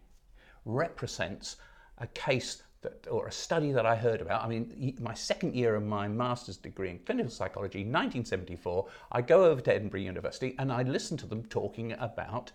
represents 0.65 1.57
a 1.99 2.07
case 2.09 2.63
that, 2.83 3.07
or 3.11 3.27
a 3.27 3.33
study 3.33 3.73
that 3.73 3.87
I 3.87 3.95
heard 3.95 4.21
about. 4.21 4.43
I 4.43 4.49
mean, 4.49 4.97
my 5.01 5.15
second 5.15 5.55
year 5.55 5.75
of 5.75 5.83
my 5.83 6.09
master's 6.09 6.57
degree 6.57 6.91
in 6.91 6.99
clinical 7.01 7.31
psychology, 7.31 7.81
1974, 7.81 8.87
I 9.13 9.21
go 9.23 9.45
over 9.45 9.61
to 9.61 9.75
Edinburgh 9.75 10.01
University 10.01 10.55
and 10.59 10.73
I 10.73 10.83
listen 10.83 11.17
to 11.19 11.27
them 11.27 11.45
talking 11.45 11.93
about 11.93 12.53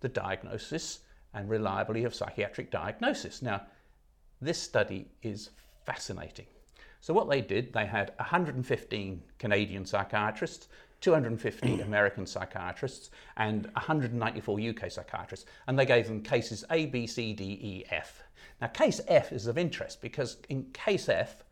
the 0.00 0.08
diagnosis 0.08 1.00
and 1.34 1.48
reliability 1.48 2.04
of 2.04 2.14
psychiatric 2.14 2.70
diagnosis. 2.70 3.42
Now, 3.42 3.62
this 4.40 4.60
study 4.60 5.08
is 5.22 5.50
fascinating. 5.84 6.46
So, 7.06 7.14
what 7.14 7.30
they 7.30 7.40
did, 7.40 7.72
they 7.72 7.86
had 7.86 8.14
115 8.16 9.22
Canadian 9.38 9.86
psychiatrists, 9.86 10.66
250 11.02 11.80
American 11.82 12.26
psychiatrists, 12.26 13.10
and 13.36 13.66
194 13.74 14.58
UK 14.60 14.90
psychiatrists, 14.90 15.46
and 15.68 15.78
they 15.78 15.86
gave 15.86 16.08
them 16.08 16.20
cases 16.20 16.64
A, 16.68 16.86
B, 16.86 17.06
C, 17.06 17.32
D, 17.32 17.44
E, 17.44 17.84
F. 17.90 18.24
Now, 18.60 18.66
case 18.66 19.00
F 19.06 19.30
is 19.30 19.46
of 19.46 19.56
interest 19.56 20.02
because 20.02 20.38
in 20.48 20.64
case 20.72 21.08
F, 21.08 21.44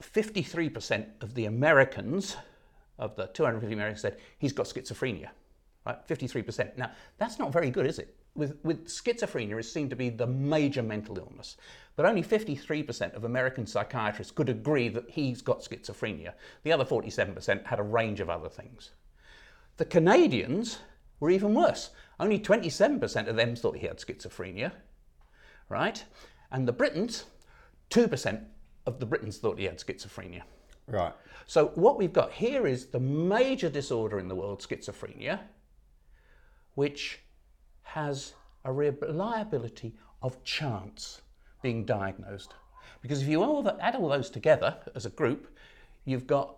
53% 0.00 1.06
of 1.20 1.34
the 1.34 1.46
Americans, 1.46 2.36
of 3.00 3.16
the 3.16 3.26
250 3.26 3.74
Americans, 3.74 4.02
said 4.02 4.18
he's 4.38 4.52
got 4.52 4.66
schizophrenia. 4.66 5.30
Right, 5.84 5.98
53%. 6.06 6.78
Now, 6.78 6.92
that's 7.18 7.40
not 7.40 7.52
very 7.52 7.70
good, 7.70 7.86
is 7.86 7.98
it? 7.98 8.14
With, 8.34 8.58
with 8.64 8.88
schizophrenia 8.88 9.58
is 9.60 9.70
seen 9.70 9.88
to 9.90 9.96
be 9.96 10.10
the 10.10 10.26
major 10.26 10.82
mental 10.82 11.18
illness, 11.18 11.56
but 11.94 12.04
only 12.04 12.22
53% 12.22 13.14
of 13.14 13.24
American 13.24 13.66
psychiatrists 13.66 14.32
could 14.32 14.48
agree 14.48 14.88
that 14.88 15.08
he's 15.08 15.40
got 15.40 15.60
schizophrenia. 15.60 16.32
The 16.64 16.72
other 16.72 16.84
47% 16.84 17.64
had 17.64 17.78
a 17.78 17.84
range 17.84 18.20
of 18.20 18.28
other 18.28 18.48
things. 18.48 18.90
The 19.76 19.84
Canadians 19.84 20.78
were 21.20 21.30
even 21.30 21.54
worse. 21.54 21.90
Only 22.18 22.38
27% 22.38 23.28
of 23.28 23.36
them 23.36 23.56
thought 23.56 23.76
he 23.76 23.86
had 23.86 23.98
schizophrenia, 23.98 24.72
right? 25.68 26.04
And 26.50 26.66
the 26.66 26.72
Britons, 26.72 27.24
2% 27.90 28.44
of 28.86 29.00
the 29.00 29.06
Britons 29.06 29.38
thought 29.38 29.58
he 29.58 29.64
had 29.64 29.78
schizophrenia. 29.78 30.42
right. 30.86 31.14
So 31.46 31.68
what 31.74 31.98
we've 31.98 32.12
got 32.12 32.32
here 32.32 32.66
is 32.66 32.86
the 32.86 33.00
major 33.00 33.68
disorder 33.68 34.18
in 34.18 34.28
the 34.28 34.34
world, 34.34 34.60
schizophrenia, 34.60 35.40
which 36.74 37.20
has 37.84 38.34
a 38.64 38.72
reliability 38.72 39.94
of 40.22 40.42
chance 40.44 41.22
being 41.62 41.84
diagnosed. 41.84 42.54
Because 43.00 43.22
if 43.22 43.28
you 43.28 43.42
add 43.80 43.96
all 43.96 44.08
those 44.08 44.30
together 44.30 44.76
as 44.94 45.06
a 45.06 45.10
group, 45.10 45.48
you've 46.04 46.26
got 46.26 46.56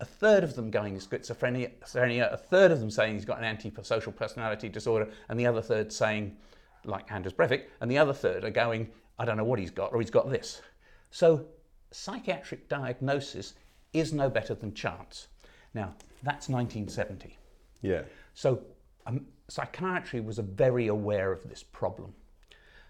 a 0.00 0.04
third 0.04 0.44
of 0.44 0.54
them 0.54 0.70
going 0.70 0.96
schizophrenia, 0.96 1.72
schizophrenia, 1.80 2.32
a 2.32 2.36
third 2.36 2.70
of 2.70 2.80
them 2.80 2.90
saying 2.90 3.14
he's 3.14 3.24
got 3.24 3.38
an 3.38 3.44
antisocial 3.44 4.12
personality 4.12 4.68
disorder, 4.68 5.08
and 5.28 5.38
the 5.38 5.46
other 5.46 5.60
third 5.60 5.92
saying 5.92 6.36
like 6.84 7.10
Anders 7.10 7.32
Breivik, 7.32 7.64
and 7.80 7.90
the 7.90 7.98
other 7.98 8.12
third 8.12 8.44
are 8.44 8.50
going, 8.50 8.88
I 9.18 9.24
don't 9.24 9.36
know 9.36 9.44
what 9.44 9.58
he's 9.58 9.72
got, 9.72 9.92
or 9.92 10.00
he's 10.00 10.10
got 10.10 10.30
this. 10.30 10.62
So 11.10 11.46
psychiatric 11.90 12.68
diagnosis 12.68 13.54
is 13.92 14.12
no 14.12 14.30
better 14.30 14.54
than 14.54 14.74
chance. 14.74 15.26
Now, 15.74 15.94
that's 16.22 16.48
1970. 16.48 17.36
Yeah. 17.82 18.02
So 18.34 18.62
um, 19.08 19.26
psychiatry 19.48 20.20
was 20.20 20.38
very 20.38 20.86
aware 20.86 21.32
of 21.32 21.48
this 21.48 21.62
problem. 21.62 22.12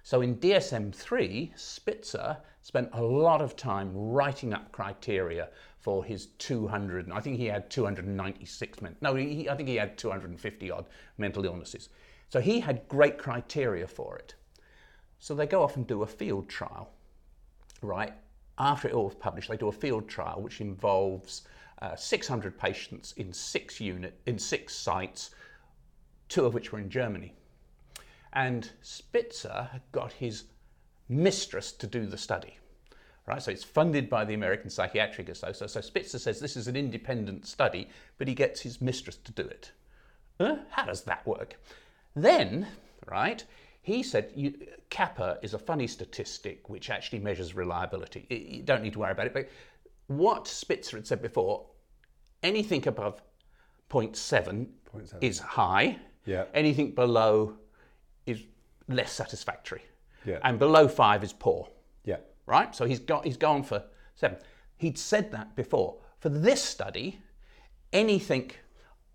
So 0.03 0.21
in 0.21 0.37
DSM 0.37 0.95
3, 0.95 1.53
Spitzer 1.55 2.39
spent 2.63 2.91
a 2.93 3.03
lot 3.03 3.41
of 3.41 3.57
time 3.57 3.93
writing 3.95 4.53
up 4.53 4.73
criteria 4.73 5.49
for 5.79 6.05
his 6.05 6.27
200, 6.39 7.11
I 7.13 7.21
think 7.21 7.37
he 7.37 7.47
had 7.47 7.71
296, 7.71 8.83
men- 8.83 8.97
no, 9.01 9.15
he, 9.15 9.49
I 9.49 9.55
think 9.55 9.69
he 9.69 9.77
had 9.77 9.97
250 9.97 10.71
odd 10.71 10.87
mental 11.19 11.45
illnesses. 11.45 11.89
So 12.31 12.41
he 12.41 12.61
had 12.61 12.89
great 12.89 13.17
criteria 13.17 13.87
for 13.87 14.19
it. 14.19 14.35
So 15.19 15.35
they 15.35 15.47
go 15.47 15.63
off 15.63 15.77
and 15.77 15.87
do 15.87 16.03
a 16.03 16.07
field 16.07 16.49
trial, 16.49 16.91
right? 17.81 18.13
After 18.59 18.89
it 18.89 18.95
all 18.95 19.05
was 19.05 19.15
published, 19.15 19.49
they 19.49 19.57
do 19.57 19.69
a 19.69 19.73
field 19.73 20.09
trial 20.09 20.43
which 20.43 20.61
involves 20.61 21.43
uh, 21.81 21.95
600 21.97 22.59
patients 22.59 23.13
in 23.13 23.33
six 23.33 23.81
unit 23.81 24.19
in 24.27 24.39
six 24.39 24.75
sites, 24.75 25.31
two 26.29 26.45
of 26.45 26.55
which 26.55 26.73
were 26.73 26.79
in 26.79 26.91
Germany. 26.91 27.35
And 28.33 28.71
Spitzer 28.83 29.69
got 29.93 30.13
his 30.13 30.45
mistress 31.09 31.73
to 31.73 31.87
do 31.87 32.07
the 32.07 32.19
study. 32.19 32.59
Right, 33.27 33.43
so 33.43 33.51
it's 33.51 33.65
funded 33.65 34.09
by 34.09 34.25
the 34.25 34.33
American 34.33 34.71
Psychiatric 34.71 35.29
Association. 35.29 35.69
So 35.69 35.81
Spitzer 35.83 36.19
says 36.19 36.41
this 36.41 36.57
is 36.57 36.67
an 36.67 36.77
independent 36.77 37.47
study, 37.47 37.89
but 38.17 38.27
he 38.27 38.35
gets 38.35 38.63
his 38.63 38.81
mistress 38.81 39.17
to 39.17 39.33
do 39.33 39.43
it. 39.43 39.73
Huh? 40.41 40.57
How 40.71 40.85
does 40.85 41.03
that 41.03 41.27
work? 41.27 41.61
Then, 42.17 42.67
right, 43.07 43.45
he 43.83 44.03
said 44.03 44.33
you, 44.35 44.55
kappa 44.89 45.39
is 45.43 45.53
a 45.53 45.59
funny 45.59 45.87
statistic 45.87 46.71
which 46.71 46.91
actually 46.91 47.19
measures 47.19 47.55
reliability. 47.55 48.27
You 48.31 48.63
don't 48.63 48.83
need 48.83 48.95
to 48.95 48.99
worry 48.99 49.13
about 49.13 49.27
it. 49.27 49.35
But 49.35 49.51
what 50.07 50.49
Spitzer 50.49 50.97
had 50.97 51.07
said 51.07 51.21
before, 51.21 51.67
anything 52.43 52.87
above 52.89 53.21
0.7, 53.91 54.67
0.7. 54.95 55.19
is 55.21 55.39
high. 55.39 55.99
Yeah. 56.29 56.45
Anything 56.53 56.91
below 56.91 57.55
is 58.27 58.43
less 58.87 59.13
satisfactory. 59.13 59.83
Yeah. 60.25 60.39
And 60.43 60.59
below 60.59 60.87
five 60.87 61.25
is 61.25 61.33
poor. 61.33 61.69
Yeah. 62.05 62.19
Right? 62.45 62.75
So 62.75 62.85
he's 62.85 62.99
got 62.99 63.25
he's 63.25 63.39
gone 63.39 63.63
for 63.63 63.83
seven. 64.15 64.37
He'd 64.77 64.99
said 64.99 65.33
that 65.33 65.57
before. 65.57 65.97
For 66.21 66.29
this 66.29 66.63
study, 66.63 67.21
anything 67.93 68.51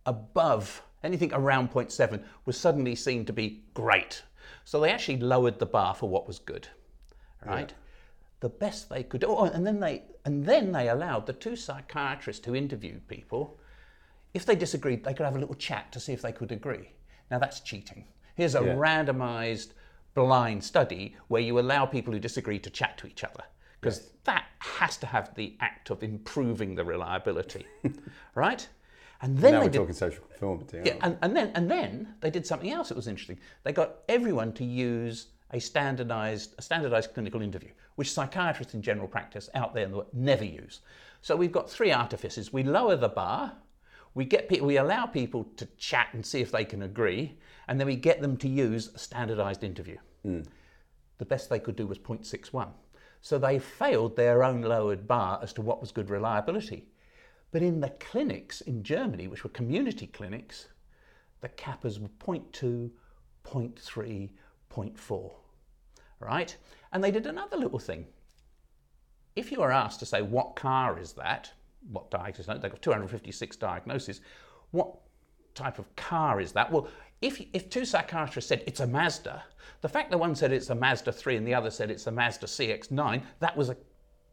above 0.06 0.82
anything 1.04 1.32
around 1.34 1.72
0.7 1.72 2.24
was 2.46 2.58
suddenly 2.58 2.96
seen 2.96 3.26
to 3.26 3.34
be 3.34 3.64
great. 3.74 4.24
So 4.64 4.80
they 4.80 4.90
actually 4.90 5.18
lowered 5.18 5.60
the 5.60 5.66
bar 5.66 5.94
for 5.94 6.10
what 6.10 6.28
was 6.28 6.40
good. 6.40 6.68
Right? 7.46 7.74
The 8.40 8.50
best 8.50 8.90
they 8.90 9.04
could 9.04 9.22
do. 9.22 9.28
Oh, 9.28 9.44
and 9.44 9.68
then 9.68 9.82
they 9.82 10.04
and 10.26 10.46
then 10.46 10.72
they 10.72 10.88
allowed 10.90 11.26
the 11.26 11.34
two 11.34 11.58
psychiatrists 11.58 12.46
who 12.46 12.56
interviewed 12.56 13.08
people, 13.08 13.60
if 14.34 14.46
they 14.46 14.56
disagreed, 14.56 15.04
they 15.04 15.14
could 15.14 15.26
have 15.26 15.36
a 15.36 15.40
little 15.40 15.56
chat 15.56 15.92
to 15.92 16.00
see 16.00 16.14
if 16.14 16.22
they 16.22 16.32
could 16.32 16.52
agree. 16.52 16.93
Now 17.32 17.40
that's 17.40 17.60
cheating. 17.60 18.06
Here's 18.36 18.56
a 18.56 18.64
Yeah. 18.64 18.74
randomized 18.76 19.72
blind 20.14 20.64
study 20.64 21.16
where 21.28 21.42
you 21.42 21.60
allow 21.60 21.86
people 21.86 22.14
who 22.14 22.20
disagree 22.20 22.60
to 22.60 22.70
chat 22.70 22.98
to 23.00 23.08
each 23.08 23.24
other. 23.24 23.44
Because 23.80 24.12
that 24.24 24.46
has 24.60 24.96
to 24.98 25.06
have 25.08 25.34
the 25.36 25.58
act 25.60 25.90
of 25.90 26.04
improving 26.04 26.76
the 26.76 26.86
reliability. 26.86 27.66
right? 28.36 28.68
And 29.22 29.38
then 29.38 29.54
Now 29.54 29.60
they 29.60 29.66
we're 29.66 29.72
did, 29.72 29.78
talking 29.80 29.94
social 29.94 30.24
conformity. 30.26 30.82
yeah, 30.86 30.96
and, 31.02 31.18
and 31.22 31.36
then 31.36 31.52
and 31.56 31.70
then 31.72 32.14
they 32.22 32.30
did 32.30 32.46
something 32.46 32.70
else 32.72 32.90
that 32.90 32.96
was 32.96 33.08
interesting. 33.08 33.40
They 33.64 33.72
got 33.72 34.00
everyone 34.10 34.52
to 34.54 34.64
use 34.66 35.28
a 35.52 35.60
standardized 35.60 36.56
a 36.58 36.62
standardized 36.62 37.14
clinical 37.14 37.42
interview, 37.42 37.70
which 37.96 38.12
psychiatrists 38.12 38.74
in 38.74 38.82
general 38.82 39.08
practice 39.08 39.50
out 39.54 39.74
there 39.74 39.86
in 39.86 39.92
the 39.92 39.98
world 39.98 40.10
never 40.14 40.44
use. 40.46 40.82
So 41.22 41.36
we've 41.38 41.52
got 41.54 41.70
three 41.70 41.92
artifices. 41.92 42.52
We 42.52 42.64
lower 42.64 42.96
the 42.98 43.08
bar, 43.10 43.54
we 44.16 44.26
get 44.26 44.48
pe- 44.48 44.60
we 44.60 44.78
allow 44.78 45.06
people 45.06 45.46
to 45.58 45.66
chat 45.78 46.10
and 46.14 46.26
see 46.26 46.42
if 46.42 46.52
they 46.52 46.66
can 46.66 46.84
agree, 46.84 47.38
and 47.68 47.80
then 47.80 47.88
we 47.88 47.96
get 47.96 48.22
them 48.22 48.38
to 48.38 48.48
use 48.48 48.94
a 48.94 49.00
standardized 49.00 49.64
interview. 49.64 49.98
Hmm. 50.24 50.42
The 51.18 51.26
best 51.26 51.50
they 51.50 51.60
could 51.60 51.76
do 51.76 51.88
was 51.88 52.00
0.61. 52.00 52.70
So 53.22 53.38
they 53.38 53.58
failed 53.58 54.16
their 54.16 54.44
own 54.44 54.62
lowered 54.62 55.08
bar 55.08 55.40
as 55.42 55.54
to 55.54 55.62
what 55.62 55.80
was 55.80 55.92
good 55.92 56.10
reliability. 56.10 56.90
But 57.52 57.62
in 57.62 57.80
the 57.80 57.92
clinics 57.92 58.62
in 58.62 58.84
Germany, 58.84 59.28
which 59.28 59.44
were 59.44 59.50
community 59.52 60.08
clinics, 60.08 60.68
the 61.42 61.50
kappas 61.50 62.00
were 62.00 62.10
0.2, 62.20 62.92
0.3, 63.46 64.30
0.4. 64.70 65.32
Right? 66.20 66.58
And 66.92 67.04
they 67.04 67.12
did 67.12 67.26
another 67.26 67.58
little 67.58 67.80
thing. 67.80 68.08
If 69.36 69.52
you 69.52 69.62
are 69.62 69.72
asked 69.72 70.00
to 70.00 70.06
say, 70.06 70.22
what 70.22 70.56
car 70.56 71.00
is 71.00 71.14
that? 71.14 71.52
What 71.92 72.10
diagnosis? 72.12 72.46
They've 72.46 72.72
got 72.72 72.82
256 72.82 73.58
diagnoses. 73.58 74.22
What 74.72 74.96
type 75.56 75.80
of 75.80 75.96
car 75.96 76.42
is 76.42 76.52
that? 76.54 76.72
Well, 76.72 76.88
if, 77.22 77.42
if 77.54 77.70
two 77.70 77.86
psychiatrists 77.86 78.50
said 78.50 78.64
it's 78.68 78.80
a 78.80 78.88
Mazda, 78.88 79.44
the 79.82 79.90
fact 79.90 80.12
that 80.12 80.18
one 80.18 80.36
said 80.36 80.52
it's 80.52 80.70
a 80.70 80.76
Mazda 80.76 81.12
3 81.12 81.38
and 81.38 81.48
the 81.48 81.54
other 81.54 81.72
said 81.72 81.90
it's 81.90 82.08
a 82.08 82.12
Mazda 82.12 82.48
CX9, 82.48 83.22
that 83.40 83.56
was, 83.56 83.70
a, 83.70 83.78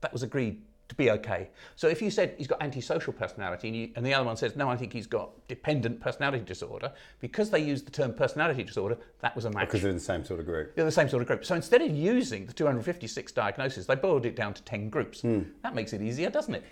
that 0.00 0.12
was 0.12 0.22
agreed 0.22 0.60
to 0.90 0.94
be 0.96 1.10
okay. 1.12 1.48
So 1.76 1.86
if 1.86 2.02
you 2.02 2.10
said 2.10 2.34
he's 2.36 2.48
got 2.48 2.60
antisocial 2.60 3.12
personality 3.12 3.68
and, 3.68 3.76
you, 3.76 3.90
and 3.94 4.04
the 4.04 4.12
other 4.12 4.24
one 4.24 4.36
says, 4.36 4.56
no, 4.56 4.68
I 4.68 4.76
think 4.76 4.92
he's 4.92 5.06
got 5.06 5.30
dependent 5.46 6.00
personality 6.00 6.44
disorder, 6.44 6.92
because 7.20 7.48
they 7.48 7.60
used 7.60 7.86
the 7.86 7.92
term 7.92 8.12
personality 8.12 8.64
disorder, 8.64 8.98
that 9.20 9.36
was 9.36 9.44
a 9.44 9.50
match. 9.50 9.68
Because 9.68 9.82
they're 9.82 9.90
in 9.90 9.96
the 9.96 10.02
same 10.02 10.24
sort 10.24 10.40
of 10.40 10.46
group. 10.46 10.74
They're 10.74 10.84
the 10.84 10.90
same 10.90 11.08
sort 11.08 11.22
of 11.22 11.28
group. 11.28 11.44
So 11.44 11.54
instead 11.54 11.80
of 11.80 11.90
using 11.90 12.44
the 12.44 12.52
256 12.52 13.30
diagnoses, 13.32 13.86
they 13.86 13.94
boiled 13.94 14.26
it 14.26 14.34
down 14.34 14.52
to 14.52 14.62
10 14.64 14.90
groups. 14.90 15.20
Hmm. 15.20 15.42
That 15.62 15.76
makes 15.76 15.92
it 15.92 16.02
easier, 16.02 16.28
doesn't 16.28 16.56
it? 16.56 16.64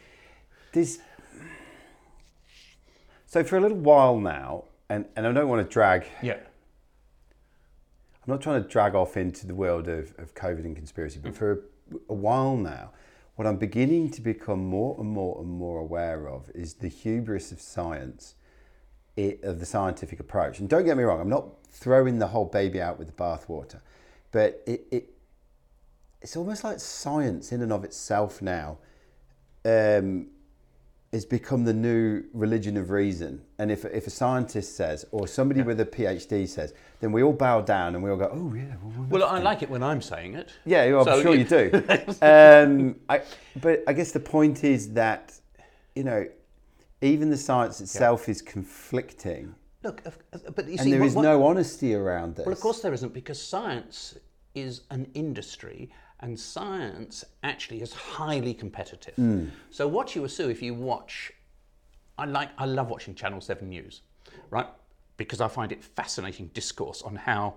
This. 0.72 0.98
So 3.26 3.44
for 3.44 3.56
a 3.56 3.60
little 3.60 3.76
while 3.76 4.18
now, 4.18 4.64
and, 4.88 5.06
and 5.16 5.26
I 5.26 5.32
don't 5.32 5.48
want 5.48 5.66
to 5.66 5.72
drag. 5.72 6.06
Yeah. 6.22 6.34
I'm 6.34 8.34
not 8.34 8.40
trying 8.40 8.62
to 8.62 8.68
drag 8.68 8.94
off 8.94 9.16
into 9.16 9.46
the 9.46 9.54
world 9.54 9.88
of, 9.88 10.14
of 10.18 10.34
COVID 10.34 10.64
and 10.64 10.76
conspiracy, 10.76 11.18
but 11.22 11.34
for 11.34 11.52
a, 11.52 11.56
a 12.10 12.14
while 12.14 12.56
now, 12.56 12.90
what 13.36 13.46
I'm 13.46 13.56
beginning 13.56 14.10
to 14.10 14.20
become 14.20 14.64
more 14.64 14.96
and 14.98 15.08
more 15.08 15.40
and 15.40 15.48
more 15.48 15.78
aware 15.78 16.28
of 16.28 16.50
is 16.54 16.74
the 16.74 16.88
hubris 16.88 17.52
of 17.52 17.60
science, 17.60 18.34
it, 19.16 19.42
of 19.42 19.60
the 19.60 19.66
scientific 19.66 20.20
approach. 20.20 20.58
And 20.58 20.68
don't 20.68 20.84
get 20.84 20.96
me 20.96 21.04
wrong, 21.04 21.20
I'm 21.20 21.28
not 21.28 21.46
throwing 21.70 22.18
the 22.18 22.26
whole 22.26 22.46
baby 22.46 22.82
out 22.82 22.98
with 22.98 23.06
the 23.06 23.14
bathwater, 23.14 23.80
but 24.32 24.62
it, 24.66 24.86
it 24.90 25.14
it's 26.20 26.36
almost 26.36 26.64
like 26.64 26.80
science 26.80 27.52
in 27.52 27.62
and 27.62 27.72
of 27.72 27.84
itself 27.84 28.42
now 28.42 28.78
um, 29.64 30.26
has 31.12 31.24
become 31.24 31.64
the 31.64 31.72
new 31.72 32.22
religion 32.34 32.76
of 32.76 32.90
reason. 32.90 33.40
And 33.58 33.70
if, 33.70 33.84
if 33.86 34.06
a 34.06 34.10
scientist 34.10 34.76
says, 34.76 35.06
or 35.10 35.26
somebody 35.26 35.62
with 35.62 35.80
a 35.80 35.86
PhD 35.86 36.46
says, 36.46 36.74
then 37.00 37.12
we 37.12 37.22
all 37.22 37.32
bow 37.32 37.62
down 37.62 37.94
and 37.94 38.04
we 38.04 38.10
all 38.10 38.16
go, 38.16 38.30
oh, 38.30 38.52
yeah. 38.54 38.74
Well, 38.82 39.06
Well, 39.08 39.24
I 39.24 39.38
like 39.38 39.62
it 39.62 39.70
when 39.70 39.82
I'm 39.82 40.02
saying 40.02 40.34
it. 40.34 40.50
yeah, 40.66 40.86
well, 40.92 41.08
I'm 41.08 41.22
sure 41.22 41.32
you- 41.34 41.40
you 41.40 41.44
do. 41.44 42.14
um, 42.22 42.96
I, 43.08 43.22
but 43.62 43.84
I 43.88 43.94
guess 43.94 44.12
the 44.12 44.20
point 44.20 44.64
is 44.64 44.92
that, 44.92 45.32
you 45.94 46.04
know, 46.04 46.26
even 47.00 47.30
the 47.30 47.36
science 47.38 47.80
itself 47.80 48.28
is 48.28 48.42
conflicting, 48.42 49.54
Look, 49.84 50.02
but 50.54 50.64
you 50.66 50.72
and 50.72 50.80
see, 50.80 50.90
there 50.90 51.00
what- 51.00 51.06
is 51.06 51.14
what- 51.14 51.22
no 51.22 51.46
honesty 51.46 51.94
around 51.94 52.34
this. 52.36 52.44
Well, 52.44 52.52
of 52.52 52.60
course 52.60 52.80
there 52.80 52.92
isn't, 52.92 53.14
because 53.14 53.40
science 53.40 54.18
is 54.54 54.82
an 54.90 55.08
industry, 55.14 55.90
and 56.20 56.38
science 56.38 57.24
actually 57.42 57.80
is 57.80 57.92
highly 57.92 58.54
competitive. 58.54 59.14
So 59.70 59.86
what 59.86 60.14
you 60.14 60.24
assume 60.24 60.50
if 60.50 60.62
you 60.62 60.74
watch, 60.74 61.32
I 62.16 62.24
like, 62.24 62.50
I 62.58 62.66
love 62.66 62.88
watching 62.90 63.14
Channel 63.14 63.40
Seven 63.40 63.68
News, 63.68 64.02
right? 64.50 64.66
Because 65.16 65.40
I 65.40 65.48
find 65.48 65.70
it 65.72 65.82
fascinating 65.84 66.50
discourse 66.54 67.02
on 67.02 67.16
how 67.16 67.54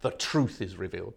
the 0.00 0.10
truth 0.10 0.60
is 0.60 0.76
revealed. 0.76 1.14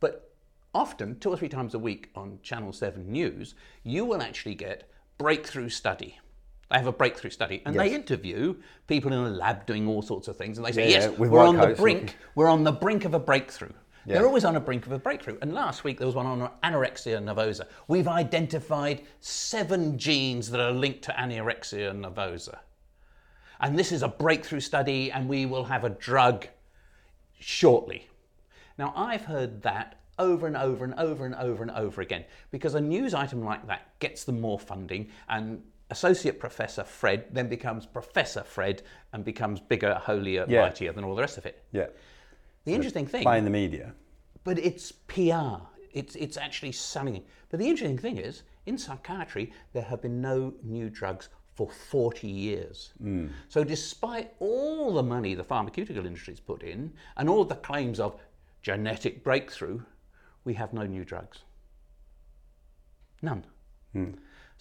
But 0.00 0.32
often, 0.74 1.18
two 1.18 1.30
or 1.30 1.36
three 1.36 1.48
times 1.48 1.74
a 1.74 1.78
week 1.78 2.10
on 2.14 2.38
Channel 2.42 2.72
7 2.72 3.10
News, 3.10 3.54
you 3.82 4.04
will 4.04 4.22
actually 4.22 4.54
get 4.54 4.88
breakthrough 5.18 5.68
study. 5.68 6.18
They 6.70 6.78
have 6.78 6.86
a 6.86 6.92
breakthrough 6.92 7.30
study 7.30 7.60
and 7.66 7.74
they 7.78 7.94
interview 7.94 8.54
people 8.86 9.12
in 9.12 9.18
a 9.18 9.28
lab 9.28 9.66
doing 9.66 9.86
all 9.86 10.00
sorts 10.00 10.26
of 10.28 10.36
things 10.36 10.56
and 10.56 10.66
they 10.66 10.72
say, 10.72 10.90
Yeah, 10.90 11.10
yes, 11.10 11.18
we're 11.18 11.44
on 11.48 11.56
the 11.56 11.74
brink, 11.82 12.16
we're 12.34 12.48
on 12.48 12.64
the 12.64 12.72
brink 12.72 13.04
of 13.04 13.12
a 13.12 13.18
breakthrough. 13.18 13.72
Yeah. 14.04 14.14
They're 14.14 14.26
always 14.26 14.44
on 14.44 14.56
a 14.56 14.60
brink 14.60 14.86
of 14.86 14.92
a 14.92 14.98
breakthrough. 14.98 15.38
And 15.42 15.52
last 15.52 15.84
week 15.84 15.98
there 15.98 16.06
was 16.06 16.16
one 16.16 16.26
on 16.26 16.50
anorexia 16.64 17.22
nervosa. 17.22 17.66
We've 17.86 18.08
identified 18.08 19.02
seven 19.20 19.96
genes 19.98 20.50
that 20.50 20.60
are 20.60 20.72
linked 20.72 21.02
to 21.02 21.12
anorexia 21.12 21.92
nervosa. 21.94 22.58
And 23.60 23.78
this 23.78 23.92
is 23.92 24.02
a 24.02 24.08
breakthrough 24.08 24.58
study, 24.60 25.12
and 25.12 25.28
we 25.28 25.46
will 25.46 25.64
have 25.64 25.84
a 25.84 25.90
drug 25.90 26.48
shortly. 27.38 28.08
Now, 28.78 28.92
I've 28.96 29.24
heard 29.24 29.62
that 29.62 30.00
over 30.18 30.46
and 30.46 30.56
over 30.56 30.84
and 30.84 30.94
over 30.94 31.24
and 31.24 31.34
over 31.36 31.62
and 31.62 31.70
over 31.70 32.00
again 32.00 32.24
because 32.50 32.74
a 32.74 32.80
news 32.80 33.14
item 33.14 33.44
like 33.44 33.66
that 33.68 33.98
gets 33.98 34.24
them 34.24 34.40
more 34.40 34.58
funding, 34.58 35.08
and 35.28 35.62
Associate 35.90 36.38
Professor 36.40 36.84
Fred 36.84 37.26
then 37.32 37.48
becomes 37.48 37.86
Professor 37.86 38.42
Fred 38.42 38.82
and 39.12 39.24
becomes 39.24 39.60
bigger, 39.60 39.94
holier, 39.94 40.46
Yeah. 40.48 40.62
mightier 40.62 40.92
than 40.92 41.04
all 41.04 41.14
the 41.14 41.20
rest 41.20 41.38
of 41.38 41.46
it. 41.46 41.62
yeah. 41.70 41.86
The 42.64 42.74
interesting 42.74 43.06
thing, 43.06 43.24
in 43.38 43.44
the 43.44 43.50
media. 43.50 43.94
but 44.44 44.58
it's 44.58 44.92
PR. 44.92 45.62
It's, 45.92 46.14
it's 46.16 46.36
actually 46.36 46.72
selling 46.72 47.16
it. 47.16 47.26
But 47.50 47.60
the 47.60 47.68
interesting 47.68 47.98
thing 47.98 48.18
is, 48.18 48.42
in 48.66 48.78
psychiatry, 48.78 49.52
there 49.72 49.82
have 49.82 50.00
been 50.00 50.20
no 50.20 50.54
new 50.62 50.88
drugs 50.88 51.28
for 51.54 51.68
40 51.68 52.28
years. 52.28 52.92
Hmm. 52.98 53.26
So, 53.48 53.62
despite 53.62 54.32
all 54.38 54.94
the 54.94 55.02
money 55.02 55.34
the 55.34 55.44
pharmaceutical 55.44 56.06
industry's 56.06 56.40
put 56.40 56.62
in 56.62 56.92
and 57.16 57.28
all 57.28 57.44
the 57.44 57.56
claims 57.56 58.00
of 58.00 58.18
genetic 58.62 59.22
breakthrough, 59.22 59.80
we 60.44 60.54
have 60.54 60.72
no 60.72 60.86
new 60.86 61.04
drugs. 61.04 61.40
None. 63.20 63.44
Hmm. 63.92 64.12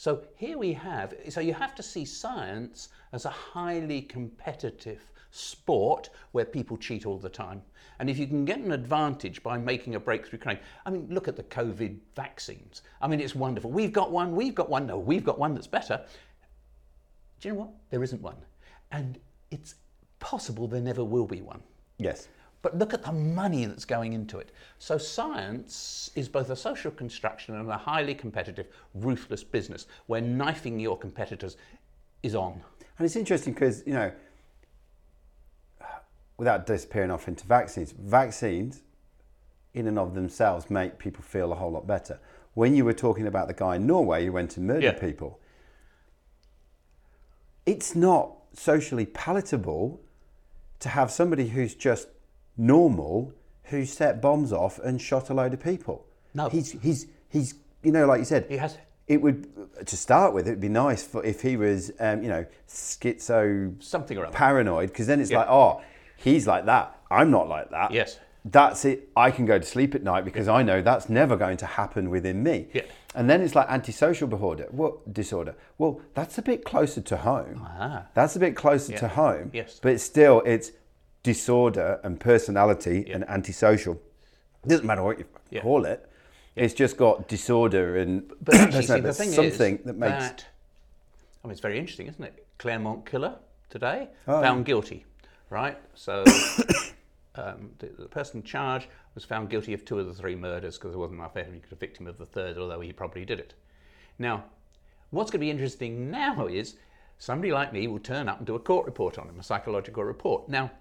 So 0.02 0.24
here 0.36 0.58
we 0.58 0.74
have, 0.74 1.14
so 1.30 1.42
you 1.42 1.54
have 1.54 1.76
to 1.76 1.84
see 1.84 2.06
science 2.06 2.90
as 3.14 3.26
a 3.26 3.30
highly 3.30 4.02
competitive 4.02 5.12
sport 5.32 6.10
where 6.34 6.46
people 6.46 6.78
cheat 6.78 7.06
all 7.06 7.18
the 7.18 7.30
time. 7.30 7.62
And 8.00 8.10
if 8.10 8.18
you 8.18 8.28
can 8.28 8.46
get 8.46 8.60
an 8.60 8.72
advantage 8.72 9.44
by 9.44 9.58
making 9.58 9.96
a 9.96 10.00
breakthrough 10.00 10.40
claim, 10.40 10.58
I 10.86 10.90
mean, 10.90 11.08
look 11.10 11.28
at 11.28 11.36
the 11.36 11.44
COVID 11.44 11.98
vaccines. 12.16 12.82
I 13.02 13.08
mean, 13.08 13.20
it's 13.20 13.36
wonderful. 13.36 13.72
We've 13.72 13.94
got 13.94 14.12
one, 14.12 14.36
we've 14.36 14.56
got 14.56 14.70
one, 14.70 14.88
no, 14.88 14.98
we've 14.98 15.24
got 15.24 15.40
one 15.40 15.54
that's 15.54 15.68
better. 15.68 16.04
Do 17.40 17.48
you 17.48 17.54
know 17.54 17.62
what? 17.62 17.70
There 17.90 18.04
isn't 18.04 18.22
one. 18.22 18.38
And 18.92 19.20
it's 19.50 19.76
possible 20.20 20.68
there 20.68 20.82
never 20.82 21.04
will 21.04 21.28
be 21.28 21.42
one. 21.42 21.62
Yes. 21.98 22.28
But 22.62 22.78
look 22.78 22.94
at 22.94 23.04
the 23.04 23.12
money 23.12 23.66
that's 23.66 23.86
going 23.86 24.14
into 24.14 24.38
it. 24.38 24.52
So 24.78 24.98
science 24.98 26.12
is 26.16 26.30
both 26.30 26.50
a 26.50 26.56
social 26.56 26.92
construction 26.92 27.56
and 27.56 27.70
a 27.70 27.78
highly 27.78 28.14
competitive, 28.14 28.68
ruthless 28.94 29.44
business 29.44 29.88
where 30.06 30.22
knifing 30.22 30.80
your 30.80 30.98
competitors 30.98 31.58
is 32.22 32.36
on. 32.36 32.62
And 32.98 33.06
it's 33.06 33.16
interesting 33.16 33.54
because, 33.54 33.84
you 33.88 33.94
know, 33.94 34.12
without 36.42 36.66
disappearing 36.66 37.12
off 37.12 37.28
into 37.28 37.46
vaccines, 37.46 37.92
vaccines 37.92 38.82
in 39.76 39.86
and 39.86 40.00
of 40.00 40.16
themselves 40.16 40.72
make 40.72 40.98
people 40.98 41.22
feel 41.24 41.52
a 41.52 41.56
whole 41.56 41.70
lot 41.72 41.86
better. 41.86 42.20
When 42.56 42.76
you 42.76 42.84
were 42.84 42.94
talking 42.94 43.28
about 43.28 43.48
the 43.48 43.54
guy 43.54 43.76
in 43.76 43.86
Norway 43.86 44.26
who 44.26 44.32
went 44.32 44.50
to 44.52 44.60
murder 44.60 44.88
Yeah. 44.88 44.94
people, 44.94 45.40
it's 47.68 47.96
not 47.96 48.32
socially 48.54 49.06
palatable 49.06 50.02
to 50.80 50.90
have 50.90 51.12
somebody 51.12 51.50
who's 51.50 51.76
just 51.76 52.08
normal 52.58 53.34
who 53.66 53.86
set 53.86 54.20
bombs 54.20 54.52
off 54.52 54.80
and 54.80 55.00
shot 55.00 55.30
a 55.30 55.36
load 55.36 55.54
of 55.54 55.60
people. 55.60 56.08
No. 56.34 56.50
He's, 56.50 56.72
he's, 56.82 57.06
he's 57.30 57.54
you 57.84 57.92
know, 57.92 58.08
like 58.08 58.18
you 58.18 58.26
said, 58.26 58.48
He 58.50 58.58
has 58.58 58.80
it 59.08 59.22
would 59.22 59.48
to 59.86 59.96
start 59.96 60.34
with. 60.34 60.48
It'd 60.48 60.60
be 60.60 60.70
nice 60.70 61.04
for 61.04 61.24
if 61.24 61.42
he 61.42 61.56
was, 61.56 61.92
um, 62.00 62.24
you 62.24 62.30
know, 62.30 62.46
schizo 62.68 63.82
something 63.84 64.18
or 64.18 64.26
other. 64.26 64.34
paranoid, 64.36 64.90
because 64.90 65.06
then 65.06 65.20
it's 65.22 65.30
Yeah. 65.30 65.40
like, 65.40 65.50
oh, 65.50 65.82
he's 66.24 66.48
like 66.48 66.66
that. 66.66 66.98
I'm 67.10 67.32
not 67.32 67.48
like 67.50 67.70
that. 67.72 67.92
Yes. 67.92 68.20
That's 68.44 68.86
it. 68.86 69.10
I 69.16 69.30
can 69.30 69.46
go 69.46 69.60
to 69.60 69.66
sleep 69.66 69.94
at 69.94 70.02
night 70.04 70.26
because 70.26 70.48
I 70.48 70.64
know 70.64 70.82
that's 70.82 71.10
never 71.10 71.36
going 71.36 71.58
to 71.58 71.66
happen 71.66 72.10
within 72.10 72.42
me. 72.42 72.68
Yeah. 72.74 72.84
And 73.14 73.30
then 73.30 73.42
it's 73.42 73.54
like 73.56 73.68
antisocial 73.70 74.28
disorder. 74.28 74.68
What 74.72 75.14
disorder? 75.14 75.56
Well, 75.78 76.02
that's 76.16 76.38
a 76.38 76.42
bit 76.42 76.64
closer 76.64 77.02
to 77.02 77.18
home. 77.18 77.68
Ah. 77.68 78.06
That's 78.16 78.36
a 78.36 78.40
bit 78.40 78.56
closer 78.56 78.98
to 78.98 79.08
home. 79.10 79.52
Yes. 79.54 79.80
But 79.82 80.00
still, 80.00 80.42
it's 80.46 80.72
disorder 81.24 82.00
and 82.04 82.20
personality 82.20 83.12
and 83.12 83.28
antisocial. 83.30 84.02
It 84.64 84.70
doesn't 84.70 84.86
matter 84.88 85.04
what 85.04 85.20
you 85.20 85.26
Yeah. 85.52 85.62
call 85.62 85.86
it. 85.86 86.08
It's 86.56 86.74
just 86.74 86.98
got 86.98 87.28
disorder 87.28 87.98
and 87.98 88.32
But 88.42 88.56
actually, 88.56 88.84
see, 88.84 89.00
the 89.10 89.14
thing 89.14 89.30
something 89.32 89.78
is 89.80 89.86
that 89.86 89.98
makes 89.98 90.14
that, 90.18 90.46
I 91.44 91.48
mean, 91.48 91.52
it's 91.52 91.62
very 91.62 91.78
interesting, 91.78 92.08
isn't 92.08 92.24
it? 92.24 92.46
Claremont 92.58 93.06
killer 93.06 93.36
today 93.70 94.10
Oh. 94.28 94.42
found 94.42 94.66
guilty, 94.66 95.06
right? 95.52 95.78
So 95.94 96.24
um, 97.36 97.70
the, 97.78 97.88
the 98.00 98.08
person 98.08 98.42
charged 98.42 98.88
was 99.14 99.24
found 99.24 99.50
guilty 99.52 99.74
of 99.74 99.86
two 99.86 100.00
of 100.00 100.08
the 100.08 100.14
three 100.14 100.36
murders 100.36 100.78
because 100.78 100.92
there 100.94 101.00
wasn't 101.00 101.20
enough 101.20 101.38
evidence 101.38 101.64
to 101.64 101.70
convict 101.70 101.98
him 101.98 102.08
of 102.08 102.18
the 102.18 102.26
third, 102.26 102.58
although 102.58 102.80
he 102.80 102.92
probably 102.92 103.26
did 103.26 103.40
it. 103.40 103.54
Now, 104.18 104.46
what's 105.12 105.30
going 105.30 105.40
to 105.40 105.46
be 105.46 105.52
interesting 105.52 106.10
now 106.10 106.48
is 106.48 106.78
somebody 107.20 107.52
like 107.52 107.74
me 107.74 107.88
will 107.88 108.00
turn 108.00 108.28
up 108.28 108.38
and 108.40 108.48
do 108.48 108.56
a 108.56 108.60
court 108.60 108.86
report 108.86 109.20
on 109.20 109.28
him, 109.28 109.40
a 109.40 109.44
psychological 109.44 110.04
report. 110.04 110.50
Now, 110.50 110.72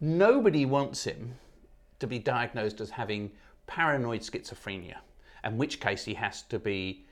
nobody 0.00 0.64
wants 0.64 1.04
him 1.04 1.34
to 2.00 2.06
be 2.06 2.18
diagnosed 2.18 2.80
as 2.80 2.90
having 2.90 3.30
paranoid 3.66 4.20
schizophrenia, 4.20 4.96
in 5.44 5.58
which 5.58 5.78
case 5.78 6.04
he 6.04 6.14
has 6.14 6.42
to 6.42 6.58
be 6.58 7.04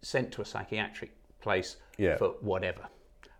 sent 0.00 0.32
to 0.32 0.42
a 0.42 0.44
psychiatric 0.44 1.12
place 1.40 1.76
Yeah. 1.98 2.16
for 2.16 2.30
whatever. 2.40 2.88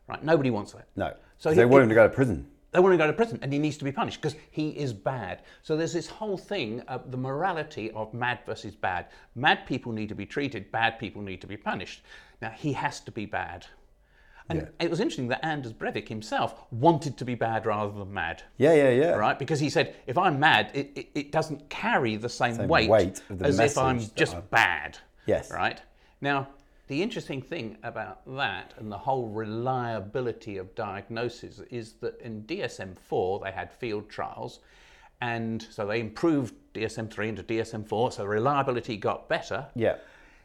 Right? 0.08 0.22
Nobody 0.22 0.50
wants 0.50 0.72
that. 0.72 0.86
no. 0.96 1.08
So 1.38 1.48
So 1.48 1.50
he- 1.50 1.56
they 1.56 1.64
want 1.64 1.82
him 1.84 1.88
to 1.88 1.94
go 1.94 2.06
to 2.06 2.14
prison. 2.14 2.46
They 2.72 2.78
want 2.80 2.92
him 2.94 2.98
to 2.98 3.04
go 3.04 3.10
to 3.10 3.16
prison 3.16 3.38
and 3.42 3.52
he 3.52 3.58
needs 3.58 3.76
to 3.78 3.84
be 3.84 3.92
punished 3.92 4.20
because 4.22 4.36
he 4.50 4.70
is 4.70 4.92
bad. 4.94 5.42
So 5.62 5.76
there's 5.76 5.92
this 5.92 6.06
whole 6.08 6.38
thing 6.38 6.80
of 6.82 7.10
the 7.10 7.16
morality 7.18 7.90
of 7.90 8.14
mad 8.14 8.40
versus 8.46 8.74
bad. 8.74 9.06
Mad 9.34 9.66
people 9.66 9.92
need 9.92 10.08
to 10.08 10.14
be 10.14 10.24
treated, 10.24 10.70
bad 10.72 10.98
people 10.98 11.20
need 11.20 11.40
to 11.42 11.46
be 11.46 11.56
punished. 11.56 12.02
Now 12.40 12.50
he 12.50 12.72
has 12.72 13.00
to 13.00 13.10
be 13.12 13.26
bad. 13.26 13.66
And 14.48 14.60
Yeah. 14.60 14.68
it 14.86 14.90
was 14.90 15.00
interesting 15.00 15.28
that 15.28 15.44
Anders 15.44 15.72
Breivik 15.72 16.08
himself 16.08 16.64
wanted 16.70 17.16
to 17.18 17.24
be 17.24 17.34
bad 17.34 17.66
rather 17.66 17.92
than 17.92 18.12
mad. 18.12 18.42
Yeah, 18.56 18.72
yeah, 18.74 18.88
yeah. 18.90 19.10
Right, 19.12 19.38
because 19.38 19.60
he 19.60 19.68
said, 19.70 19.94
if 20.06 20.16
I'm 20.18 20.40
mad, 20.40 20.70
it, 20.74 20.90
it, 20.96 21.08
it 21.14 21.32
doesn't 21.32 21.68
carry 21.68 22.16
the 22.16 22.28
same, 22.28 22.54
Same 22.54 22.68
weight, 22.68 22.88
weight 22.88 23.20
as 23.42 23.58
if 23.58 23.76
I'm 23.78 24.00
just 24.16 24.34
I'm- 24.34 24.44
bad. 24.50 24.98
Yes. 25.26 25.50
Right? 25.52 25.80
Now, 26.20 26.48
the 26.92 27.02
interesting 27.02 27.40
thing 27.40 27.78
about 27.84 28.20
that 28.36 28.74
and 28.76 28.92
the 28.92 28.98
whole 28.98 29.26
reliability 29.26 30.58
of 30.58 30.74
diagnosis 30.74 31.58
is 31.70 31.94
that 32.02 32.20
in 32.20 32.42
DSM 32.42 32.98
4 32.98 33.40
they 33.42 33.50
had 33.50 33.72
field 33.72 34.10
trials, 34.10 34.60
and 35.22 35.66
so 35.70 35.86
they 35.86 36.00
improved 36.00 36.52
DSM 36.74 37.10
3 37.10 37.30
into 37.30 37.42
DSM 37.44 37.88
4, 37.88 38.12
so 38.12 38.26
reliability 38.26 38.98
got 38.98 39.26
better. 39.26 39.66
Yeah. 39.74 39.96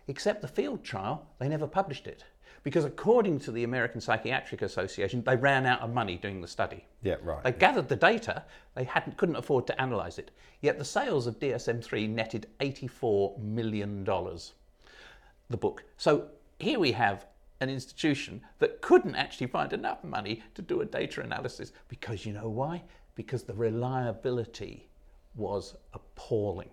Except 0.07 0.41
the 0.41 0.47
field 0.47 0.85
trial, 0.85 1.27
they 1.37 1.49
never 1.49 1.67
published 1.67 2.07
it. 2.07 2.23
Because 2.63 2.85
according 2.85 3.41
to 3.41 3.51
the 3.51 3.65
American 3.65 3.99
Psychiatric 3.99 4.61
Association, 4.61 5.21
they 5.25 5.35
ran 5.35 5.65
out 5.65 5.81
of 5.81 5.93
money 5.93 6.15
doing 6.15 6.39
the 6.39 6.47
study. 6.47 6.85
Yeah, 7.03 7.15
right. 7.23 7.43
They 7.43 7.51
gathered 7.51 7.89
the 7.89 7.97
data, 7.97 8.45
they 8.73 8.85
hadn't, 8.85 9.17
couldn't 9.17 9.35
afford 9.35 9.67
to 9.67 9.83
analyse 9.83 10.17
it. 10.17 10.31
Yet 10.61 10.77
the 10.77 10.85
sales 10.85 11.27
of 11.27 11.39
DSM 11.39 11.83
3 11.83 12.07
netted 12.07 12.47
$84 12.61 13.37
million, 13.37 14.05
the 14.05 15.57
book. 15.57 15.83
So 15.97 16.29
here 16.59 16.79
we 16.79 16.91
have 16.91 17.27
an 17.59 17.69
institution 17.69 18.41
that 18.59 18.81
couldn't 18.81 19.15
actually 19.15 19.47
find 19.47 19.73
enough 19.73 20.03
money 20.03 20.43
to 20.55 20.61
do 20.61 20.81
a 20.81 20.85
data 20.85 21.21
analysis 21.21 21.71
because 21.87 22.25
you 22.25 22.33
know 22.33 22.49
why? 22.49 22.83
Because 23.15 23.43
the 23.43 23.53
reliability 23.53 24.87
was 25.35 25.75
appalling. 25.93 26.69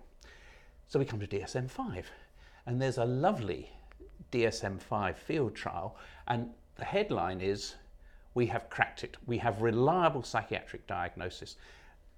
So 0.87 0.99
we 0.99 1.05
come 1.05 1.19
to 1.19 1.27
DSM 1.27 1.69
5, 1.69 2.11
and 2.65 2.81
there's 2.81 2.97
a 2.97 3.05
lovely 3.05 3.71
DSM 4.31 4.79
5 4.79 5.17
field 5.17 5.55
trial, 5.55 5.97
and 6.27 6.49
the 6.75 6.85
headline 6.85 7.41
is 7.41 7.75
We 8.33 8.47
have 8.47 8.69
cracked 8.69 9.03
it. 9.03 9.15
We 9.25 9.37
have 9.37 9.61
reliable 9.61 10.21
psychiatric 10.21 10.87
diagnosis. 10.87 11.55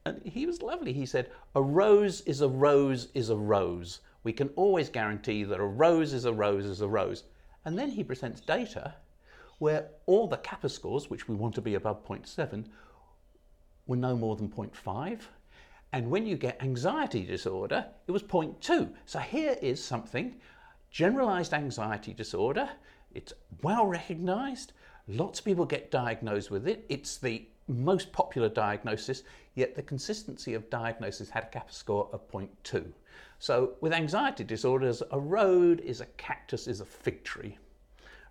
And 0.06 0.22
he 0.26 0.48
was 0.48 0.64
lovely. 0.64 0.92
He 0.92 1.06
said, 1.06 1.30
A 1.54 1.62
rose 1.62 2.22
is 2.22 2.42
a 2.42 2.48
rose 2.48 3.10
is 3.14 3.30
a 3.30 3.36
rose. 3.36 4.00
We 4.24 4.34
can 4.34 4.50
always 4.56 4.90
guarantee 4.90 5.44
that 5.44 5.60
a 5.60 5.66
rose 5.66 6.14
is 6.14 6.26
a 6.26 6.34
rose 6.34 6.66
is 6.66 6.82
a 6.82 6.88
rose. 6.88 7.24
And 7.68 7.78
then 7.78 7.90
he 7.90 8.02
presents 8.02 8.40
data 8.40 8.96
where 9.60 9.90
all 10.06 10.26
the 10.28 10.38
kappa 10.38 10.70
scores, 10.70 11.10
which 11.10 11.28
we 11.28 11.36
want 11.36 11.54
to 11.56 11.62
be 11.62 11.76
above 11.76 12.08
0.7, 12.08 12.66
were 13.88 13.98
no 13.98 14.16
more 14.16 14.38
than 14.38 14.48
0.5. 14.48 15.20
And 15.92 16.10
when 16.10 16.26
you 16.26 16.38
get 16.38 16.64
anxiety 16.64 17.26
disorder, 17.26 17.86
it 18.08 18.12
was 18.12 18.24
0.2. 18.24 18.90
So 19.06 19.20
here 19.20 19.58
is 19.62 19.84
something 19.84 20.40
generalized 20.92 21.54
anxiety 21.54 22.14
disorder. 22.14 22.70
It's 23.14 23.34
well 23.62 23.86
recognized. 23.86 24.72
Lots 25.10 25.40
of 25.40 25.46
people 25.46 25.66
get 25.66 25.92
diagnosed 25.92 26.50
with 26.50 26.70
it. 26.70 26.86
It's 26.88 27.18
the 27.18 27.50
most 27.68 28.14
popular 28.14 28.48
diagnosis, 28.48 29.24
yet 29.56 29.76
the 29.76 29.82
consistency 29.82 30.54
of 30.54 30.70
diagnosis 30.70 31.30
had 31.30 31.44
a 31.44 31.48
kappa 31.48 31.74
score 31.74 32.10
of 32.14 32.32
0.2. 32.32 32.94
So 33.40 33.74
with 33.82 33.94
anxiety 33.94 34.44
disorders, 34.44 35.04
a 35.12 35.20
road 35.20 35.82
is 35.82 36.02
a 36.02 36.06
cactus 36.18 36.68
is 36.68 36.82
a 36.82 36.86
fig 36.86 37.24
tree 37.24 37.58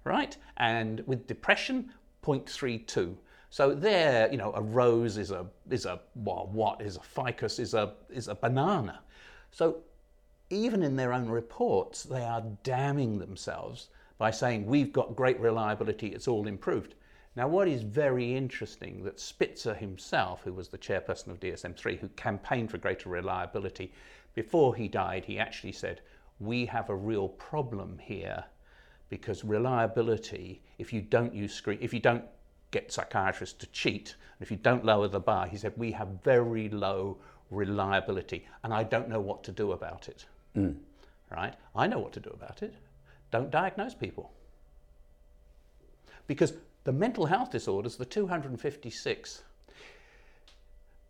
right? 0.07 0.37
And 0.57 1.03
with 1.07 1.27
depression, 1.27 1.93
0.32. 2.23 3.17
So 3.51 3.75
there, 3.75 4.31
you 4.31 4.39
know, 4.39 4.53
a 4.55 4.63
rose 4.63 5.17
is 5.17 5.31
a 5.31 5.47
is 5.71 5.87
a 5.87 6.01
well, 6.15 6.49
what 6.53 6.81
is 6.81 6.97
a 6.97 7.01
ficus 7.01 7.59
is 7.59 7.75
a 7.75 7.95
is 8.11 8.29
a 8.29 8.35
banana. 8.35 9.01
So 9.51 9.79
even 10.51 10.83
in 10.83 10.97
their 10.97 11.13
own 11.13 11.29
reports, 11.29 12.05
they 12.05 12.23
are 12.23 12.45
damning 12.63 13.19
themselves 13.19 13.89
by 14.19 14.31
saying 14.31 14.67
we've 14.67 14.93
got 14.93 15.17
great 15.17 15.39
reliability, 15.41 16.09
it's 16.09 16.29
all 16.29 16.47
improved. 16.47 16.95
Now, 17.35 17.49
what 17.49 17.69
is 17.69 17.83
very 17.83 18.35
interesting 18.35 19.05
that 19.05 19.21
Spitzer 19.21 19.75
himself, 19.75 20.43
who 20.43 20.55
was 20.55 20.69
the 20.69 20.79
chairperson 20.79 21.29
of 21.29 21.41
DSM-3, 21.41 21.99
who 21.99 22.09
campaigned 22.11 22.71
for 22.71 22.79
greater 22.79 23.11
reliability, 23.11 23.93
before 24.35 24.75
he 24.75 24.89
died, 24.89 25.25
he 25.27 25.39
actually 25.39 25.73
said, 25.73 26.01
"We 26.39 26.67
have 26.67 26.89
a 26.89 26.97
real 26.97 27.29
problem 27.29 27.99
here." 27.99 28.45
Because 29.09 29.45
reliability, 29.45 30.63
if 30.79 30.93
you 30.93 31.01
don't 31.01 31.35
use 31.35 31.55
screen, 31.55 31.79
if 31.81 31.95
you 31.95 32.01
don't 32.01 32.25
get 32.71 32.93
psychiatrists 32.93 33.59
to 33.59 33.67
cheat. 33.69 34.15
And 34.39 34.45
if 34.45 34.51
you 34.51 34.57
don't 34.57 34.85
lower 34.85 35.09
the 35.09 35.21
bar, 35.21 35.47
he 35.47 35.57
said, 35.57 35.73
we 35.77 35.93
have 35.93 36.09
very 36.23 36.69
low 36.69 37.19
reliability 37.51 38.47
and 38.63 38.75
I 38.75 38.83
don't 38.83 39.09
know 39.09 39.21
what 39.21 39.45
to 39.45 39.53
do 39.53 39.73
about 39.73 40.09
it. 40.09 40.27
Mm. 40.57 40.77
Right? 41.31 41.55
I 41.75 41.87
know 41.87 41.99
what 41.99 42.13
to 42.15 42.21
do 42.21 42.31
about 42.31 42.63
it. 42.63 42.75
Don't 43.31 43.51
diagnose 43.51 43.95
people. 43.95 44.33
Because 46.27 46.55
the 46.85 46.93
mental 46.93 47.27
health 47.27 47.51
disorders, 47.51 47.97
the 47.97 48.05
256, 48.05 49.43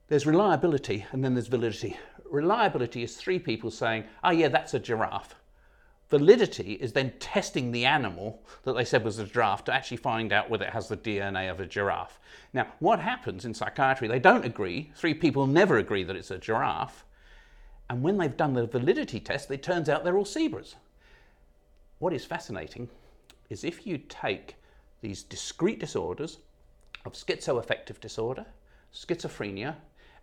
there's 0.09 0.27
reliability 0.27 1.05
and 1.13 1.25
then 1.25 1.35
there's 1.35 1.49
validity. 1.49 1.97
Reliability 2.31 3.03
is 3.03 3.17
three 3.17 3.39
people 3.39 3.71
saying, 3.71 4.05
oh, 4.23 4.31
yeah, 4.31 4.49
that's 4.49 4.75
a 4.75 4.79
giraffe. 4.79 5.35
Validity 6.09 6.75
is 6.75 6.93
then 6.93 7.13
testing 7.19 7.73
the 7.73 7.85
animal 7.85 8.41
that 8.63 8.75
they 8.75 8.85
said 8.85 9.05
was 9.05 9.19
a 9.19 9.25
giraffe 9.25 9.65
to 9.65 9.75
actually 9.75 9.97
find 9.97 10.33
out 10.33 10.49
whether 10.49 10.65
it 10.65 10.73
has 10.73 10.89
the 10.89 10.97
DNA 10.97 11.51
of 11.51 11.59
a 11.59 11.67
giraffe. 11.67 12.21
Now, 12.53 12.69
what 12.79 13.01
happens 13.01 13.45
in 13.45 13.55
psychiatry? 13.55 14.07
They 14.07 14.21
don't 14.21 14.45
agree. 14.45 14.93
Three 14.95 15.15
people 15.15 15.49
never 15.49 15.79
agree 15.79 16.05
that 16.05 16.15
it's 16.15 16.31
a 16.31 16.39
giraffe. 16.39 17.05
And 17.91 18.03
when 18.03 18.19
they've 18.19 18.37
done 18.37 18.55
the 18.55 18.67
validity 18.67 19.19
test, 19.19 19.51
it 19.51 19.63
turns 19.63 19.89
out 19.89 20.05
they're 20.05 20.17
all 20.17 20.25
zebras. 20.25 20.77
What 21.99 22.13
is 22.13 22.25
fascinating 22.25 22.89
is 23.51 23.65
if 23.65 23.87
you 23.87 23.99
take 23.99 24.57
these 25.01 25.25
discrete 25.25 25.81
disorders 25.81 26.39
of 27.05 27.15
schizoaffective 27.15 28.01
disorder, 28.01 28.47
schizophrenia, 28.93 29.77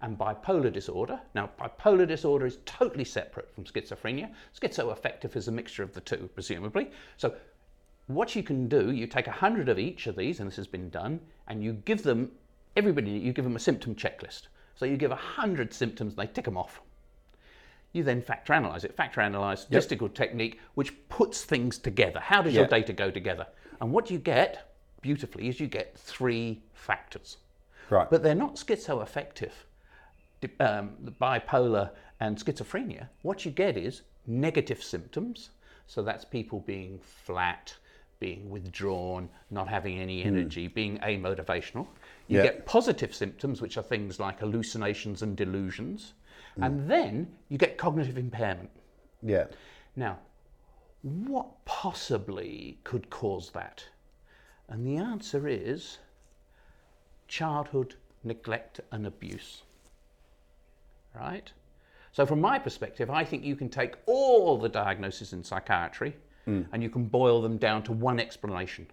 and 0.03 0.17
bipolar 0.17 0.71
disorder. 0.71 1.19
Now, 1.33 1.49
bipolar 1.59 2.05
disorder 2.05 2.45
is 2.45 2.59
totally 2.65 3.05
separate 3.05 3.49
from 3.55 3.63
schizophrenia. 3.63 4.29
Schizoaffective 4.59 5.37
is 5.37 5.47
a 5.47 5.51
mixture 5.51 5.81
of 5.81 5.93
the 5.93 6.01
two, 6.01 6.29
presumably. 6.35 6.91
So, 7.15 7.33
what 8.07 8.35
you 8.35 8.43
can 8.43 8.67
do, 8.67 8.91
you 8.91 9.07
take 9.07 9.27
100 9.27 9.69
of 9.69 9.79
each 9.79 10.07
of 10.07 10.17
these, 10.17 10.41
and 10.41 10.47
this 10.47 10.57
has 10.57 10.67
been 10.67 10.89
done, 10.89 11.21
and 11.47 11.63
you 11.63 11.71
give 11.85 12.03
them, 12.03 12.33
everybody, 12.75 13.11
you 13.11 13.31
give 13.31 13.45
them 13.45 13.55
a 13.55 13.59
symptom 13.59 13.95
checklist. 13.95 14.47
So, 14.75 14.85
you 14.85 14.97
give 14.97 15.11
100 15.11 15.73
symptoms, 15.73 16.13
and 16.13 16.27
they 16.27 16.31
tick 16.31 16.45
them 16.45 16.57
off. 16.57 16.81
You 17.93 18.03
then 18.03 18.21
factor 18.21 18.51
analyze 18.51 18.83
it. 18.83 18.97
Factor 18.97 19.21
analyze, 19.21 19.61
statistical 19.61 20.07
yep. 20.07 20.15
technique, 20.15 20.59
which 20.73 20.93
puts 21.07 21.45
things 21.45 21.77
together. 21.77 22.19
How 22.19 22.41
does 22.41 22.53
yep. 22.53 22.59
your 22.59 22.67
data 22.67 22.91
go 22.91 23.09
together? 23.09 23.47
And 23.79 23.93
what 23.93 24.11
you 24.11 24.17
get, 24.17 24.75
beautifully, 25.01 25.47
is 25.47 25.61
you 25.61 25.67
get 25.67 25.97
three 25.97 26.61
factors. 26.73 27.37
Right. 27.89 28.09
But 28.09 28.21
they're 28.21 28.35
not 28.35 28.55
schizoaffective 28.55 29.51
um, 30.59 30.91
bipolar 31.21 31.91
and 32.19 32.37
schizophrenia, 32.37 33.09
what 33.21 33.45
you 33.45 33.51
get 33.51 33.77
is 33.77 34.01
negative 34.27 34.81
symptoms. 34.81 35.49
So 35.87 36.01
that's 36.01 36.25
people 36.25 36.61
being 36.61 36.99
flat, 36.99 37.75
being 38.19 38.49
withdrawn, 38.49 39.29
not 39.51 39.67
having 39.67 39.99
any 39.99 40.21
hmm. 40.21 40.29
energy, 40.29 40.69
mm. 40.69 40.73
being 40.73 40.97
amotivational. 40.99 41.87
You 42.27 42.37
yep. 42.37 42.45
get 42.45 42.65
positive 42.65 43.13
symptoms, 43.13 43.61
which 43.61 43.77
are 43.77 43.83
things 43.83 44.19
like 44.19 44.39
hallucinations 44.39 45.21
and 45.21 45.35
delusions. 45.35 46.13
Mm. 46.57 46.65
And 46.65 46.89
then 46.89 47.35
you 47.49 47.57
get 47.57 47.77
cognitive 47.77 48.17
impairment. 48.17 48.69
Yeah. 49.21 49.45
Now, 49.95 50.19
what 51.01 51.65
possibly 51.65 52.79
could 52.85 53.09
cause 53.09 53.51
that? 53.51 53.83
And 54.69 54.87
the 54.87 54.97
answer 54.97 55.47
is 55.47 55.97
childhood 57.27 57.95
neglect 58.23 58.79
and 58.91 59.05
abuse 59.05 59.63
right? 61.15 61.51
So, 62.11 62.25
from 62.25 62.41
my 62.41 62.59
perspective, 62.59 63.09
I 63.09 63.23
think 63.23 63.43
you 63.43 63.55
can 63.55 63.69
take 63.69 63.95
all 64.05 64.57
the 64.57 64.69
diagnoses 64.69 65.33
in 65.33 65.43
psychiatry 65.43 66.15
mm. 66.47 66.67
and 66.71 66.83
you 66.83 66.89
can 66.89 67.05
boil 67.05 67.41
them 67.41 67.57
down 67.57 67.83
to 67.83 67.91
one 67.91 68.19
explanation 68.19 68.87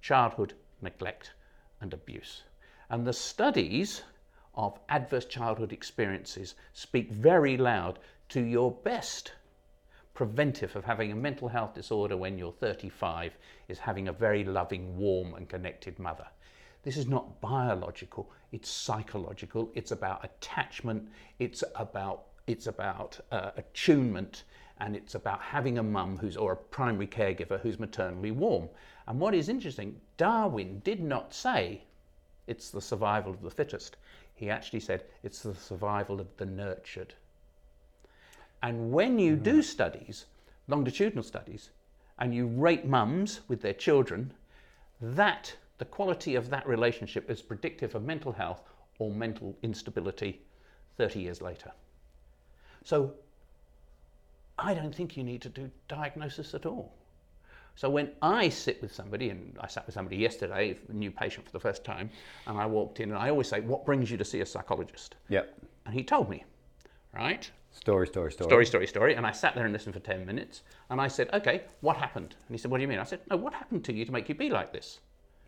childhood 0.00 0.54
neglect 0.80 1.32
and 1.80 1.92
abuse. 1.92 2.44
And 2.90 3.06
the 3.06 3.12
studies 3.12 4.02
of 4.54 4.78
adverse 4.88 5.24
childhood 5.24 5.72
experiences 5.72 6.54
speak 6.72 7.10
very 7.10 7.56
loud 7.56 7.98
to 8.30 8.40
your 8.40 8.70
best 8.70 9.32
preventive 10.14 10.74
of 10.74 10.84
having 10.84 11.12
a 11.12 11.16
mental 11.16 11.48
health 11.48 11.74
disorder 11.74 12.16
when 12.16 12.38
you're 12.38 12.52
35 12.52 13.36
is 13.68 13.78
having 13.78 14.08
a 14.08 14.12
very 14.12 14.42
loving, 14.42 14.96
warm, 14.96 15.34
and 15.34 15.48
connected 15.48 15.98
mother. 15.98 16.26
This 16.82 16.96
is 16.96 17.06
not 17.06 17.40
biological, 17.40 18.30
it's 18.52 18.70
psychological. 18.70 19.70
It's 19.74 19.90
about 19.90 20.24
attachment, 20.24 21.08
it's 21.38 21.62
about, 21.74 22.24
it's 22.46 22.66
about 22.66 23.18
uh, 23.30 23.50
attunement, 23.56 24.44
and 24.80 24.94
it's 24.94 25.14
about 25.14 25.40
having 25.40 25.78
a 25.78 25.82
mum 25.82 26.16
who's, 26.16 26.36
or 26.36 26.52
a 26.52 26.56
primary 26.56 27.06
caregiver 27.06 27.60
who's 27.60 27.80
maternally 27.80 28.30
warm. 28.30 28.68
And 29.06 29.18
what 29.18 29.34
is 29.34 29.48
interesting, 29.48 30.00
Darwin 30.16 30.80
did 30.84 31.02
not 31.02 31.34
say 31.34 31.82
it's 32.46 32.70
the 32.70 32.80
survival 32.80 33.32
of 33.32 33.42
the 33.42 33.50
fittest. 33.50 33.96
He 34.34 34.48
actually 34.48 34.80
said 34.80 35.04
it's 35.22 35.42
the 35.42 35.54
survival 35.54 36.20
of 36.20 36.28
the 36.36 36.46
nurtured. 36.46 37.14
And 38.62 38.92
when 38.92 39.18
you 39.18 39.36
do 39.36 39.62
studies, 39.62 40.26
longitudinal 40.68 41.24
studies, 41.24 41.70
and 42.18 42.34
you 42.34 42.46
rate 42.46 42.86
mums 42.86 43.40
with 43.48 43.62
their 43.62 43.74
children, 43.74 44.32
that 45.00 45.54
the 45.78 45.84
quality 45.84 46.34
of 46.34 46.50
that 46.50 46.66
relationship 46.66 47.30
is 47.30 47.40
predictive 47.40 47.94
of 47.94 48.04
mental 48.04 48.32
health 48.32 48.62
or 48.98 49.10
mental 49.10 49.56
instability 49.62 50.40
30 50.96 51.20
years 51.20 51.40
later. 51.40 51.72
So 52.84 53.14
I 54.58 54.74
don't 54.74 54.94
think 54.94 55.16
you 55.16 55.22
need 55.22 55.40
to 55.42 55.48
do 55.48 55.70
diagnosis 55.86 56.54
at 56.54 56.66
all. 56.66 56.92
So 57.76 57.88
when 57.88 58.10
I 58.22 58.48
sit 58.48 58.82
with 58.82 58.92
somebody, 58.92 59.30
and 59.30 59.56
I 59.60 59.68
sat 59.68 59.86
with 59.86 59.94
somebody 59.94 60.16
yesterday, 60.16 60.76
a 60.88 60.92
new 60.92 61.12
patient 61.12 61.46
for 61.46 61.52
the 61.52 61.60
first 61.60 61.84
time, 61.84 62.10
and 62.48 62.58
I 62.58 62.66
walked 62.66 62.98
in, 62.98 63.10
and 63.10 63.18
I 63.18 63.30
always 63.30 63.46
say, 63.46 63.60
"What 63.60 63.84
brings 63.84 64.10
you 64.10 64.16
to 64.16 64.24
see 64.24 64.40
a 64.40 64.46
psychologist?" 64.46 65.14
Yep. 65.28 65.56
And 65.86 65.94
he 65.94 66.02
told 66.02 66.28
me, 66.28 66.44
right? 67.14 67.48
Story, 67.70 68.08
story, 68.08 68.32
story. 68.32 68.48
Story, 68.48 68.66
story, 68.66 68.86
story. 68.88 69.14
And 69.14 69.24
I 69.24 69.30
sat 69.30 69.54
there 69.54 69.64
and 69.64 69.72
listened 69.72 69.94
for 69.94 70.00
10 70.00 70.26
minutes, 70.26 70.62
and 70.90 71.00
I 71.00 71.06
said, 71.06 71.32
"Okay, 71.32 71.62
what 71.80 71.96
happened?" 71.96 72.34
And 72.48 72.54
he 72.54 72.58
said, 72.58 72.72
"What 72.72 72.78
do 72.78 72.82
you 72.82 72.88
mean?" 72.88 72.98
I 72.98 73.04
said, 73.04 73.20
"No, 73.30 73.36
what 73.36 73.54
happened 73.54 73.84
to 73.84 73.92
you 73.92 74.04
to 74.04 74.10
make 74.10 74.28
you 74.28 74.34
be 74.34 74.50
like 74.50 74.72
this?" 74.72 74.98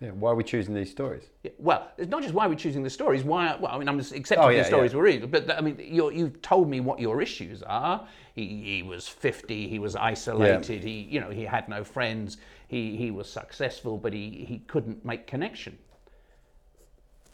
Yeah, 0.01 0.13
why 0.13 0.31
are 0.31 0.35
we 0.35 0.45
choosing 0.45 0.75
these 0.75 0.91
stories? 0.91 1.25
Yeah, 1.43 1.51
well, 1.59 1.91
it's 1.99 2.09
not 2.09 2.23
just 2.23 2.33
why 2.33 2.47
we're 2.47 2.55
choosing 2.55 2.83
the 2.83 2.89
stories. 2.89 3.23
Why? 3.23 3.55
Well, 3.61 3.71
I 3.71 3.79
mean, 3.79 3.87
I'm 3.87 3.99
just 3.99 4.15
accepting 4.15 4.47
oh, 4.47 4.49
yeah, 4.49 4.63
the 4.63 4.65
stories 4.65 4.93
yeah. 4.93 4.99
we're 4.99 5.05
reading. 5.05 5.31
But 5.31 5.51
I 5.51 5.61
mean, 5.61 5.79
you 5.79 6.09
have 6.09 6.41
told 6.41 6.71
me 6.71 6.81
what 6.81 7.01
your 7.01 7.21
issues 7.21 7.63
are. 7.63 8.07
He, 8.35 8.63
he 8.65 8.83
was 8.83 9.07
50. 9.07 9.69
He 9.69 9.79
was 9.79 9.97
isolated. 9.97 10.83
He, 10.83 11.07
you 11.11 11.21
know, 11.21 11.29
he 11.29 11.45
had 11.45 11.69
no 11.69 11.85
friends. 11.85 12.39
He, 12.69 12.97
he 12.97 13.11
was 13.11 13.31
successful, 13.31 13.99
but 13.99 14.15
he, 14.15 14.47
he 14.49 14.61
couldn't 14.61 15.05
make 15.05 15.27
connection. 15.27 15.77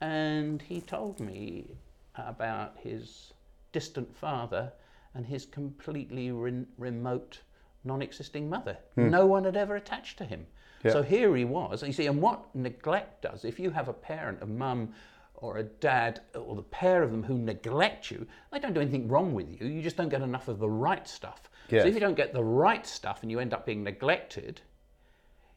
And 0.01 0.61
he 0.61 0.81
told 0.81 1.21
me 1.21 1.71
about 2.17 2.77
his 2.79 3.33
distant 3.71 4.15
father 4.17 4.73
and 5.15 5.25
his 5.25 5.47
completely 5.47 6.33
re- 6.33 6.65
remote, 6.79 7.41
non-existing 7.85 8.51
mother. 8.51 8.77
Hmm. 8.97 9.11
No 9.11 9.25
one 9.27 9.45
had 9.45 9.57
ever 9.57 9.77
attached 9.77 10.19
to 10.19 10.25
him. 10.25 10.47
Yeah. 10.87 10.93
So 10.93 11.03
here 11.03 11.37
he 11.37 11.45
was. 11.45 11.83
You 11.83 11.93
see, 11.93 12.07
and 12.07 12.21
what 12.21 12.55
neglect 12.55 13.23
does, 13.23 13.45
if 13.45 13.59
you 13.59 13.71
have 13.71 13.89
a 13.89 13.93
parent, 13.93 14.39
a 14.43 14.47
mum, 14.47 14.93
or 15.35 15.59
a 15.59 15.63
dad, 15.63 16.21
or 16.35 16.57
the 16.57 16.63
pair 16.63 17.03
of 17.03 17.11
them 17.11 17.23
who 17.23 17.37
neglect 17.37 18.11
you, 18.11 18.27
they 18.51 18.59
don't 18.59 18.73
do 18.73 18.81
anything 18.81 19.07
wrong 19.07 19.35
with 19.35 19.49
you. 19.49 19.67
You 19.67 19.83
just 19.83 19.97
don't 19.97 20.09
get 20.09 20.23
enough 20.23 20.49
of 20.49 20.59
the 20.59 20.69
right 20.69 21.07
stuff. 21.07 21.51
Yes. 21.69 21.83
So 21.83 21.89
if 21.89 21.95
you 21.95 22.01
don't 22.01 22.17
get 22.17 22.33
the 22.33 22.45
right 22.45 22.87
stuff 22.87 23.23
and 23.23 23.31
you 23.31 23.39
end 23.39 23.53
up 23.53 23.67
being 23.67 23.83
neglected, 23.83 24.63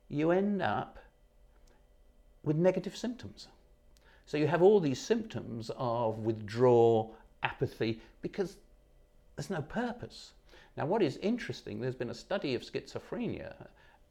you 0.10 0.32
end 0.32 0.62
up 0.62 1.00
with 2.44 2.58
negative 2.58 2.98
symptoms. 2.98 3.48
So 4.26 4.38
you 4.38 4.48
have 4.48 4.62
all 4.62 4.80
these 4.80 5.00
symptoms 5.00 5.72
of 5.78 6.20
withdrawal, 6.20 7.16
apathy, 7.44 8.02
because 8.22 8.58
there's 9.36 9.50
no 9.50 9.62
purpose. 9.62 10.34
Now, 10.78 10.86
what 10.86 11.02
is 11.02 11.18
interesting, 11.18 11.80
there's 11.80 11.96
been 11.96 12.10
a 12.10 12.16
study 12.16 12.54
of 12.54 12.62
schizophrenia, 12.62 13.54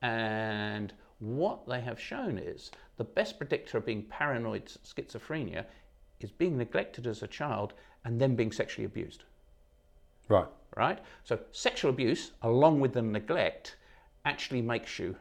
and 0.03 0.93
what 1.21 1.67
they 1.67 1.81
have 1.81 2.01
shown 2.01 2.39
is 2.39 2.71
the 2.97 3.05
best 3.05 3.39
predictor 3.39 3.79
of 3.79 3.87
being 3.87 4.03
paranoid 4.05 4.67
schizophrenia 4.67 5.65
is 6.21 6.31
being 6.31 6.57
neglected 6.57 7.07
as 7.07 7.23
a 7.23 7.27
child 7.27 7.73
and 8.05 8.21
then 8.21 8.37
being 8.37 8.53
sexually 8.53 8.85
abused. 8.85 9.25
Right. 10.29 10.47
Right? 10.77 10.99
So, 11.25 11.39
sexual 11.53 11.91
abuse, 11.91 12.33
along 12.43 12.81
with 12.81 12.93
the 12.93 13.03
neglect, 13.03 13.77
actually 14.25 14.63
makes 14.63 14.99
you 14.99 15.17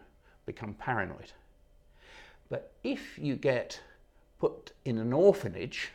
become 0.45 0.73
paranoid. 0.73 1.31
But 2.49 2.73
if 2.83 3.17
you 3.17 3.35
get 3.35 3.79
put 4.39 4.71
in 4.85 4.97
an 4.97 5.13
orphanage, 5.13 5.91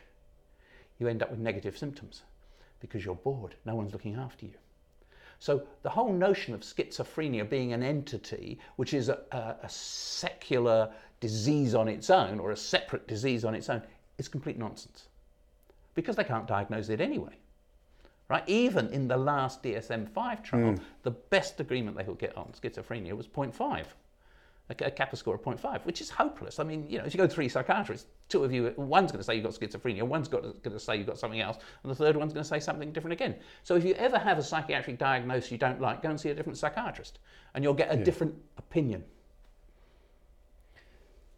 you 0.99 1.09
end 1.09 1.23
up 1.23 1.31
with 1.31 1.39
negative 1.39 1.77
symptoms 1.79 2.23
because 2.81 3.05
you're 3.05 3.15
bored, 3.15 3.55
no 3.65 3.75
one's 3.75 3.93
looking 3.93 4.17
after 4.17 4.47
you. 4.47 4.53
So 5.43 5.67
the 5.83 5.91
whole 5.91 6.13
notion 6.13 6.55
of 6.55 6.61
schizophrenia 6.61 7.51
being 7.51 7.73
an 7.73 7.83
entity, 7.83 8.61
which 8.77 8.95
is 8.95 9.09
a, 9.09 9.19
a, 9.33 9.57
a 9.65 9.69
secular 9.69 10.89
disease 11.19 11.75
on 11.75 11.89
its 11.89 12.11
own 12.11 12.39
or 12.39 12.53
a 12.53 12.57
separate 12.57 13.09
disease 13.09 13.45
on 13.45 13.53
its 13.53 13.69
own, 13.69 13.83
is 14.19 14.29
complete 14.29 14.57
nonsense 14.57 15.09
because 15.97 16.15
they 16.15 16.23
can't 16.23 16.47
diagnose 16.47 16.91
it 16.91 17.01
anyway. 17.01 17.35
Right? 18.29 18.45
Even 18.47 18.87
in 18.91 19.09
the 19.09 19.17
last 19.17 19.65
DSM 19.65 20.09
5 20.11 20.43
trial, 20.45 20.75
mm. 20.75 20.81
the 21.03 21.11
best 21.11 21.59
agreement 21.59 21.97
they 21.97 22.05
could 22.05 22.21
get 22.21 22.37
on 22.37 22.53
schizophrenia 22.53 23.13
was 23.17 23.27
0.5. 23.27 23.85
a, 24.81 24.87
a 24.87 24.91
kappa 24.91 25.17
score 25.17 25.35
of 25.35 25.43
0.5, 25.43 25.85
which 25.85 26.01
is 26.01 26.11
hopeless. 26.11 26.59
I 26.59 26.65
mean, 26.65 26.87
you 26.89 26.99
know, 26.99 27.05
if 27.05 27.15
you 27.15 27.19
go 27.19 27.27
to 27.27 27.33
three 27.33 27.49
psychiatrists, 27.49 28.07
two 28.29 28.45
of 28.45 28.53
you, 28.53 28.73
one's 28.77 29.13
going 29.13 29.21
to 29.21 29.25
say 29.25 29.35
you've 29.35 29.45
got 29.45 29.53
schizophrenia, 29.53 30.03
one's 30.03 30.29
got 30.29 30.43
going 30.43 30.77
to 30.77 30.79
say 30.79 30.97
you've 30.97 31.07
got 31.07 31.19
something 31.19 31.41
else, 31.41 31.59
and 31.83 31.91
the 31.91 31.97
third 31.97 32.17
one's 32.17 32.33
going 32.33 32.43
to 32.43 32.49
say 32.49 32.61
something 32.61 32.93
different 32.93 33.13
again. 33.13 33.35
So 33.63 33.77
if 33.77 33.85
you 33.85 33.95
ever 33.95 34.19
have 34.19 34.39
a 34.39 34.43
psychiatric 34.43 34.99
diagnosis 34.99 35.51
you 35.51 35.59
don't 35.59 35.81
like, 35.81 36.03
go 36.03 36.11
and 36.11 36.21
see 36.21 36.31
a 36.31 36.35
different 36.35 36.59
psychiatrist, 36.59 37.19
and 37.55 37.63
you'll 37.63 37.75
get 37.75 37.93
a 37.93 37.97
different 37.97 38.35
opinion. 38.59 39.05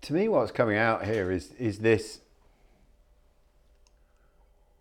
To 0.03 0.13
me, 0.13 0.29
what's 0.29 0.53
coming 0.53 0.77
out 0.77 1.05
here 1.05 1.31
is 1.31 1.53
is 1.59 1.79
this. 1.79 2.21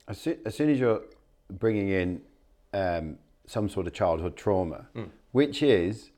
As 0.05 0.19
soon 0.19 0.37
as, 0.45 0.55
soon 0.55 0.69
as 0.69 0.79
you're 0.79 1.01
bringing 1.49 1.89
in 1.89 2.21
um, 2.73 3.17
some 3.47 3.69
sort 3.69 3.87
of 3.87 3.93
childhood 3.93 4.35
trauma, 4.35 4.87
which 5.31 5.63
is 5.63 6.09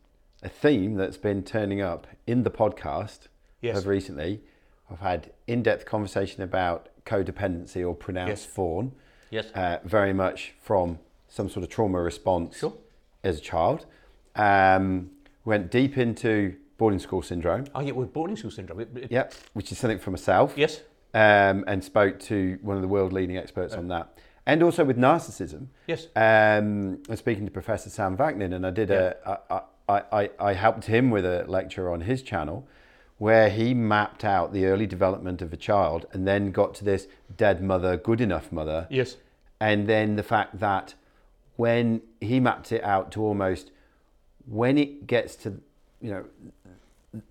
a 0.43 0.49
theme 0.49 0.95
that's 0.95 1.17
been 1.17 1.43
turning 1.43 1.81
up 1.81 2.07
in 2.27 2.43
the 2.43 2.51
podcast 2.51 3.27
Yes. 3.61 3.77
of 3.79 3.87
recently. 3.87 4.41
I've 4.91 4.99
had 4.99 5.31
in-depth 5.47 5.85
conversation 5.85 6.43
about 6.43 6.89
codependency 7.05 7.87
or 7.87 7.95
pronounced 7.95 8.43
Yes. 8.43 8.45
fawn. 8.45 8.91
Yes. 9.31 9.51
Uh, 9.55 9.79
very 9.83 10.13
much 10.13 10.53
from 10.61 10.99
some 11.27 11.49
sort 11.49 11.63
of 11.63 11.69
trauma 11.69 11.99
response 12.01 12.57
Sure. 12.57 12.73
as 13.23 13.39
a 13.39 13.41
child. 13.41 13.85
Um, 14.35 15.11
went 15.43 15.71
deep 15.71 15.97
into 15.97 16.55
boarding 16.77 16.99
school 16.99 17.21
syndrome. 17.21 17.65
Oh, 17.73 17.81
yeah, 17.81 17.93
with 17.93 18.13
boarding 18.13 18.35
school 18.35 18.51
syndrome. 18.51 18.81
It, 18.81 18.89
it- 18.95 19.11
Yep, 19.11 19.33
which 19.53 19.71
is 19.71 19.77
something 19.77 19.99
for 19.99 20.11
myself. 20.11 20.53
Yes. 20.57 20.81
Um, 21.13 21.63
and 21.67 21.83
spoke 21.83 22.19
to 22.21 22.59
one 22.61 22.75
of 22.75 22.81
the 22.81 22.87
world 22.89 23.13
leading 23.13 23.37
experts 23.37 23.73
on 23.73 23.87
that. 23.87 24.17
And 24.45 24.61
also 24.61 24.83
with 24.83 24.97
narcissism. 24.97 25.67
Yes. 25.87 26.07
Um, 26.15 26.99
I 27.07 27.11
was 27.11 27.19
speaking 27.19 27.45
to 27.45 27.51
Professor 27.51 27.89
Sam 27.89 28.15
Vaknin, 28.17 28.53
and 28.53 28.67
I 28.67 28.69
did 28.69 28.91
a, 28.91 29.15
I, 29.49 29.61
I, 29.87 30.03
I, 30.11 30.29
I 30.39 30.53
helped 30.53 30.85
him 30.85 31.09
with 31.11 31.25
a 31.25 31.45
lecture 31.47 31.91
on 31.91 32.01
his 32.01 32.21
channel 32.21 32.67
where 33.17 33.49
he 33.49 33.73
mapped 33.73 34.25
out 34.25 34.51
the 34.51 34.65
early 34.65 34.85
development 34.85 35.41
of 35.41 35.53
a 35.53 35.57
child 35.57 36.05
and 36.11 36.27
then 36.27 36.51
got 36.51 36.73
to 36.75 36.83
this 36.83 37.07
dead 37.37 37.61
mother, 37.61 37.95
good 37.95 38.19
enough 38.19 38.51
mother. 38.51 38.87
Yes. 38.89 39.17
And 39.59 39.87
then 39.87 40.15
the 40.17 40.23
fact 40.23 40.59
that 40.59 40.95
when 41.55 42.01
he 42.19 42.39
mapped 42.39 42.71
it 42.71 42.83
out 42.83 43.11
to 43.13 43.21
almost 43.21 43.71
when 44.47 44.77
it 44.77 45.07
gets 45.07 45.35
to, 45.37 45.61
you 46.01 46.11
know, 46.11 47.21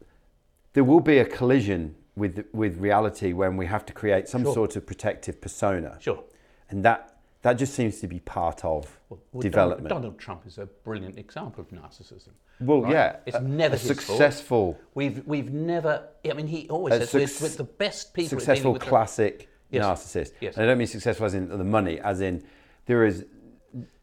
there 0.72 0.84
will 0.84 1.00
be 1.00 1.18
a 1.18 1.24
collision 1.24 1.94
with 2.16 2.44
with 2.52 2.78
reality 2.78 3.32
when 3.32 3.56
we 3.56 3.66
have 3.66 3.84
to 3.86 3.92
create 3.92 4.28
some 4.28 4.42
Sure. 4.44 4.54
sort 4.54 4.76
of 4.76 4.86
protective 4.86 5.40
persona, 5.40 5.96
Sure. 6.00 6.22
and 6.70 6.84
that 6.84 7.13
that 7.44 7.54
just 7.58 7.74
seems 7.74 8.00
to 8.00 8.06
be 8.08 8.20
part 8.20 8.64
of 8.64 8.98
Well, 9.10 9.20
Donald- 9.32 9.42
development. 9.42 9.88
Donald, 9.90 10.18
Trump 10.18 10.46
is 10.46 10.56
a 10.56 10.64
brilliant 10.64 11.18
example 11.18 11.60
of 11.60 11.68
narcissism. 11.68 12.30
well, 12.58 12.80
right? 12.80 12.92
yeah, 12.92 13.16
It's 13.26 13.36
a- 13.36 13.40
never 13.42 13.74
a 13.74 13.78
his 13.78 13.86
fault. 13.86 13.98
successful, 13.98 14.78
We've 14.94 15.22
we've 15.26 15.52
never. 15.52 16.08
I 16.28 16.32
mean, 16.32 16.46
he 16.46 16.66
always 16.70 16.94
says 17.10 17.34
suc- 17.34 17.42
we're 17.42 17.56
the 17.56 17.64
best 17.64 18.14
people. 18.14 18.30
successful 18.30 18.72
with 18.72 18.80
the- 18.82 18.88
classic 18.88 19.48
Yes. 19.70 19.84
narcissist. 19.84 20.32
Yes. 20.40 20.54
And 20.56 20.64
I 20.64 20.66
don't 20.68 20.78
mean 20.78 20.86
successful 20.86 21.26
as 21.26 21.34
in 21.34 21.48
the 21.48 21.62
money, 21.64 22.00
as 22.00 22.22
in 22.22 22.42
there 22.86 23.04
is, 23.04 23.26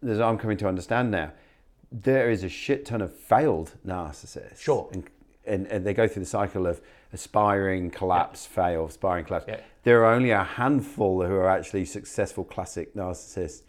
as 0.07 0.19
I'm 0.19 0.37
coming 0.37 0.57
to 0.57 0.67
understand 0.67 1.09
now, 1.09 1.31
there 1.91 2.29
is 2.29 2.43
a 2.43 2.49
shit 2.49 2.85
ton 2.85 3.01
of 3.01 3.11
failed 3.11 3.73
narcissists. 3.85 4.59
Sure. 4.59 4.87
And, 4.93 5.09
and, 5.45 5.65
and 5.67 5.83
they 5.85 5.93
go 5.95 6.07
through 6.07 6.21
the 6.23 6.29
cycle 6.29 6.67
of 6.67 6.79
aspiring, 7.14 7.89
collapse, 7.91 8.45
fail, 8.45 8.86
aspiring, 8.86 9.26
collapse. 9.26 9.45
Yeah. 9.47 9.59
There 9.84 10.03
are 10.05 10.14
only 10.14 10.32
a 10.32 10.43
handful 10.43 11.26
who 11.26 11.34
are 11.36 11.49
actually 11.49 11.86
successful 11.86 12.43
classic 12.43 12.95
narcissists, 12.95 13.64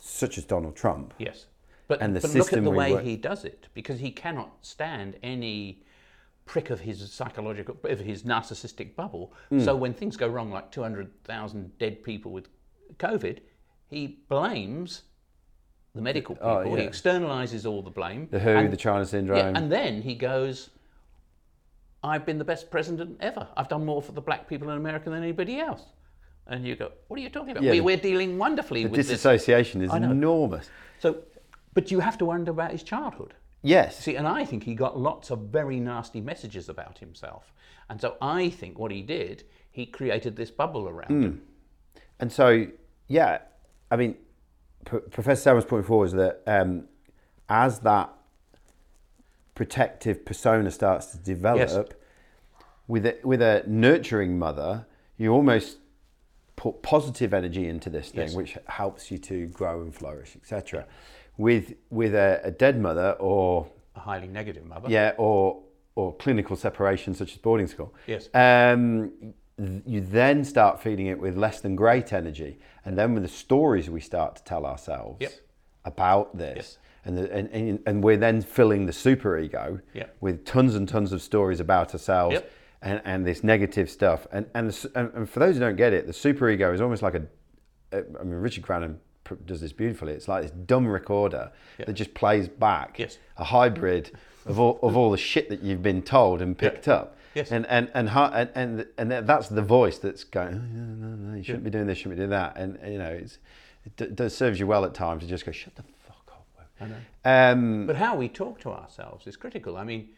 such 0.00 0.38
as 0.38 0.44
Donald 0.44 0.76
Trump. 0.76 1.14
Yes. 1.18 1.46
But, 1.86 2.02
And 2.02 2.14
the 2.14 2.20
but 2.20 2.34
look 2.34 2.52
at 2.52 2.62
the 2.64 2.70
way 2.70 2.92
work- 2.92 3.04
he 3.04 3.16
does 3.16 3.44
it 3.44 3.68
because 3.74 3.98
he 4.00 4.10
cannot 4.10 4.50
stand 4.62 5.16
any 5.22 5.82
prick 6.44 6.70
of 6.70 6.80
his 6.80 7.10
psychological, 7.12 7.76
of 7.84 8.00
his 8.00 8.22
narcissistic 8.24 8.94
bubble. 8.96 9.32
Hmm. 9.50 9.60
So 9.60 9.76
when 9.76 9.94
things 9.94 10.16
go 10.16 10.28
wrong, 10.28 10.50
like 10.50 10.70
200,000 10.70 11.78
dead 11.78 12.02
people 12.02 12.32
with 12.32 12.48
COVID, 12.98 13.38
he 13.88 14.18
blames 14.28 15.02
the 15.94 16.02
medical 16.02 16.34
people. 16.34 16.50
Oh, 16.50 16.74
He 16.74 16.82
externalizes 16.82 17.66
all 17.68 17.82
the 17.82 17.90
blame. 17.90 18.28
The 18.30 18.38
WHO, 18.40 18.48
And- 18.58 18.72
the 18.72 18.76
China 18.76 19.04
syndrome. 19.06 19.38
Yeah, 19.38 19.52
and 19.58 19.70
then 19.72 20.02
he 20.02 20.14
goes, 20.14 20.70
I've 22.08 22.26
been 22.26 22.38
the 22.38 22.44
best 22.44 22.70
president 22.70 23.16
ever. 23.20 23.46
I've 23.56 23.68
done 23.68 23.84
more 23.84 24.02
for 24.02 24.12
the 24.12 24.20
black 24.20 24.48
people 24.48 24.70
in 24.70 24.76
America 24.76 25.10
than 25.10 25.22
anybody 25.22 25.58
else. 25.60 25.82
And 26.46 26.66
you 26.66 26.76
go, 26.76 26.92
what 27.08 27.18
are 27.20 27.22
you 27.22 27.28
talking 27.28 27.50
about? 27.50 27.62
Yeah, 27.62 27.72
we, 27.72 27.80
we're 27.80 27.96
dealing 27.98 28.38
wonderfully 28.38 28.82
the 28.84 28.88
with 28.88 28.96
this. 28.96 29.08
disassociation 29.08 29.82
is 29.82 29.92
enormous. 29.92 30.70
So, 30.98 31.18
but 31.74 31.90
you 31.90 32.00
have 32.00 32.16
to 32.18 32.24
wonder 32.24 32.50
about 32.50 32.72
his 32.72 32.82
childhood. 32.82 33.34
Yes. 33.62 33.98
See, 33.98 34.16
and 34.16 34.26
I 34.26 34.44
think 34.44 34.62
he 34.64 34.74
got 34.74 34.98
lots 34.98 35.30
of 35.30 35.40
very 35.40 35.78
nasty 35.78 36.20
messages 36.20 36.68
about 36.68 36.98
himself. 36.98 37.52
And 37.90 38.00
so 38.00 38.16
I 38.22 38.48
think 38.50 38.78
what 38.78 38.90
he 38.90 39.02
did, 39.02 39.44
he 39.70 39.84
created 39.84 40.36
this 40.36 40.50
bubble 40.50 40.88
around 40.88 41.08
Hmm. 41.10 41.22
him. 41.22 41.42
And 42.20 42.32
so, 42.32 42.66
yeah, 43.08 43.38
I 43.90 43.96
mean, 43.96 44.16
P- 44.84 44.98
Professor 45.10 45.42
Salmon's 45.42 45.64
point 45.66 45.86
forward 45.86 46.06
is 46.06 46.12
that 46.14 46.42
um, 46.46 46.84
as 47.48 47.80
that 47.80 48.10
protective 49.54 50.24
persona 50.24 50.70
starts 50.70 51.06
to 51.06 51.18
develop, 51.18 51.94
with 52.88 53.06
a, 53.06 53.16
with 53.22 53.40
a 53.42 53.62
nurturing 53.66 54.38
mother, 54.38 54.86
you 55.16 55.32
almost 55.32 55.78
put 56.56 56.82
positive 56.82 57.32
energy 57.32 57.68
into 57.68 57.88
this 57.90 58.10
thing, 58.10 58.28
Yes. 58.28 58.34
which 58.34 58.58
helps 58.66 59.10
you 59.10 59.18
to 59.18 59.46
grow 59.46 59.82
and 59.82 59.94
flourish, 59.94 60.34
etc. 60.36 60.86
With 61.36 61.74
with 61.90 62.14
a, 62.14 62.40
a 62.42 62.50
dead 62.50 62.80
mother 62.80 63.12
or 63.20 63.68
A 63.94 64.00
highly 64.00 64.26
negative 64.26 64.64
mother. 64.66 64.88
yeah, 64.90 65.12
or 65.18 65.62
or 65.94 66.14
clinical 66.16 66.56
separation 66.56 67.14
such 67.14 67.32
as 67.32 67.38
boarding 67.38 67.66
school. 67.68 67.94
Yes. 68.06 68.28
Um, 68.34 69.12
you 69.86 70.00
then 70.00 70.44
start 70.44 70.80
feeding 70.80 71.06
it 71.06 71.18
with 71.18 71.36
less 71.36 71.60
than 71.60 71.74
great 71.76 72.12
energy, 72.12 72.58
and 72.84 72.96
then 72.96 73.12
with 73.14 73.22
the 73.24 73.28
stories 73.28 73.90
we 73.90 74.00
start 74.00 74.36
to 74.36 74.44
tell 74.44 74.64
ourselves 74.66 75.20
Yep. 75.20 75.32
about 75.84 76.36
this, 76.38 76.56
Yes. 76.56 76.78
and, 77.04 77.18
the, 77.18 77.32
and 77.32 77.48
and 77.50 77.80
and 77.86 78.02
we're 78.04 78.16
then 78.16 78.40
filling 78.42 78.86
the 78.86 78.92
super 78.92 79.36
ego 79.38 79.80
Yep. 79.94 80.16
with 80.20 80.44
tons 80.44 80.74
and 80.74 80.88
tons 80.88 81.12
of 81.12 81.20
stories 81.22 81.60
about 81.60 81.92
ourselves. 81.92 82.34
Yep. 82.34 82.50
And, 82.80 83.02
and 83.04 83.26
this 83.26 83.42
negative 83.42 83.90
stuff, 83.90 84.26
and 84.30 84.46
and, 84.54 84.70
the, 84.70 84.90
and 84.94 85.10
and 85.12 85.28
for 85.28 85.40
those 85.40 85.54
who 85.54 85.60
don't 85.60 85.74
get 85.76 85.92
it, 85.92 86.06
the 86.06 86.12
super 86.12 86.48
ego 86.48 86.72
is 86.72 86.80
almost 86.80 87.02
like 87.02 87.14
a, 87.14 87.22
I 87.92 88.02
mean, 88.22 88.34
Richard 88.36 88.62
Cranham 88.62 89.00
does 89.46 89.60
this 89.60 89.72
beautifully. 89.72 90.12
It's 90.12 90.28
like 90.28 90.42
this 90.42 90.52
dumb 90.52 90.86
recorder 90.86 91.50
that 91.78 91.92
just 91.94 92.14
plays 92.14 92.46
back 92.48 92.98
Yes. 93.00 93.18
a 93.36 93.42
hybrid 93.44 94.12
of 94.46 94.60
all, 94.60 94.78
of 94.82 94.96
all 94.96 95.10
the 95.10 95.16
shit 95.18 95.48
that 95.48 95.60
you've 95.62 95.82
been 95.82 96.02
told 96.02 96.40
and 96.40 96.56
picked 96.56 96.86
up. 96.86 97.16
Yes. 97.34 97.50
And 97.50 97.66
and 97.66 97.90
and 97.94 98.08
and 98.08 98.50
and, 98.54 98.86
and 98.96 99.26
that's 99.28 99.48
the 99.48 99.60
voice 99.62 99.98
that's 99.98 100.22
going. 100.22 100.54
Oh, 100.54 100.58
no, 100.58 100.84
no, 101.08 101.16
no, 101.16 101.36
you 101.36 101.42
shouldn't 101.42 101.64
be 101.64 101.70
doing 101.70 101.86
this. 101.88 101.98
Shouldn't 101.98 102.14
be 102.14 102.20
doing 102.20 102.30
that. 102.30 102.56
And 102.56 102.78
you 102.92 102.98
know, 102.98 103.10
it's, 103.10 103.38
it 103.98 104.14
does 104.14 104.36
serves 104.36 104.60
you 104.60 104.68
well 104.68 104.84
at 104.84 104.94
times 104.94 105.24
to 105.24 105.28
just 105.28 105.44
go 105.44 105.50
shut 105.50 105.74
the 105.74 105.82
fuck 106.06 106.30
up. 106.32 106.46
I 106.80 106.86
know. 106.86 106.96
Um, 107.24 107.86
But 107.88 107.96
how 107.96 108.14
we 108.14 108.28
talk 108.28 108.60
to 108.60 108.70
ourselves 108.70 109.26
is 109.26 109.36
critical. 109.36 109.76
I 109.76 109.82
mean, 109.84 110.10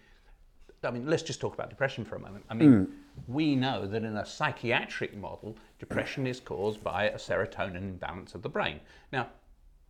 I 0.82 0.90
mean, 0.90 1.06
let's 1.06 1.22
just 1.22 1.40
talk 1.40 1.54
about 1.54 1.68
depression 1.68 2.04
for 2.04 2.16
a 2.16 2.18
moment. 2.18 2.44
I 2.48 2.54
mean, 2.54 2.86
mm. 2.86 2.90
we 3.28 3.54
know 3.54 3.86
that 3.86 4.02
in 4.02 4.16
a 4.16 4.24
psychiatric 4.24 5.16
model, 5.16 5.56
depression 5.78 6.26
is 6.26 6.40
caused 6.40 6.82
by 6.82 7.04
a 7.04 7.16
serotonin 7.16 7.76
imbalance 7.76 8.34
of 8.34 8.42
the 8.42 8.48
brain. 8.48 8.80
Now, 9.12 9.28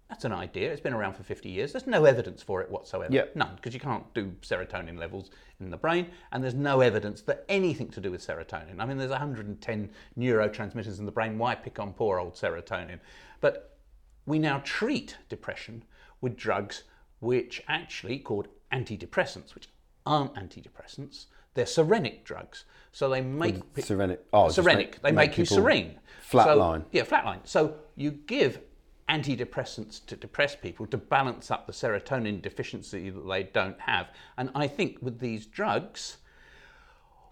that's 0.09 0.25
an 0.25 0.33
idea. 0.33 0.73
It's 0.73 0.81
been 0.81 0.93
around 0.93 1.15
for 1.15 1.23
50 1.23 1.49
years. 1.49 1.71
There's 1.71 1.87
no 1.87 2.05
evidence 2.05 2.43
for 2.43 2.61
it 2.61 2.69
whatsoever. 2.69 3.15
Yeah. 3.15 3.27
None, 3.37 3.55
because 3.55 3.73
you 3.73 3.79
can't 3.79 4.13
do 4.15 4.33
serotonin 4.43 4.99
levels 4.99 5.31
in 5.61 5.71
the 5.71 5.77
brain, 5.77 6.09
and 6.33 6.43
there's 6.43 6.55
no 6.55 6.81
evidence 6.81 7.23
that 7.23 7.45
anything 7.49 7.89
to 7.91 8.01
do 8.01 8.11
with 8.11 8.27
serotonin. 8.27 8.81
I 8.81 8.87
mean, 8.87 8.99
there's 8.99 9.11
110 9.11 9.91
neurotransmitters 10.19 10.99
in 10.99 11.07
the 11.07 11.13
brain. 11.13 11.39
Why 11.39 11.55
pick 11.55 11.79
on 11.79 11.93
poor 11.93 12.19
old 12.19 12.35
serotonin? 12.35 12.99
But 13.41 13.79
we 14.27 14.41
now 14.41 14.61
treat 14.65 15.17
depression 15.29 15.85
with 16.21 16.37
drugs 16.37 16.83
which 17.21 17.63
actually 17.69 18.19
called 18.19 18.49
antidepressants, 18.73 19.55
which 19.55 19.69
aren't 20.07 20.35
antidepressants. 20.35 21.27
They're 21.55 21.65
serenic 21.65 22.25
drugs. 22.25 22.65
So 22.93 23.09
they 23.09 23.21
make 23.21 23.57
mm, 23.57 23.63
pe- 23.75 23.83
serenic. 23.83 24.19
Oh, 24.33 24.47
serenic. 24.47 24.77
make- 24.77 25.03
they 25.03 25.13
make 25.13 25.31
make, 25.31 25.39
you 25.39 25.45
serene. 25.45 25.99
flatline. 26.29 26.83
So, 26.83 26.89
yeah, 26.93 27.03
flatline. 27.03 27.41
So 27.45 27.75
you 27.97 28.11
give 28.13 28.61
antidepressants 29.09 30.05
to 30.07 30.17
depress 30.17 30.55
people 30.55 30.87
to 30.87 30.97
balance 30.97 31.51
up 31.51 31.67
the 31.67 31.73
serotonin 31.73 32.41
deficiency 32.41 33.11
that 33.11 33.29
they 33.29 33.43
don't 33.43 33.81
have. 33.81 34.09
And 34.39 34.51
I 34.55 34.69
think 34.69 34.99
with 35.03 35.19
these 35.19 35.47
drugs, 35.47 36.19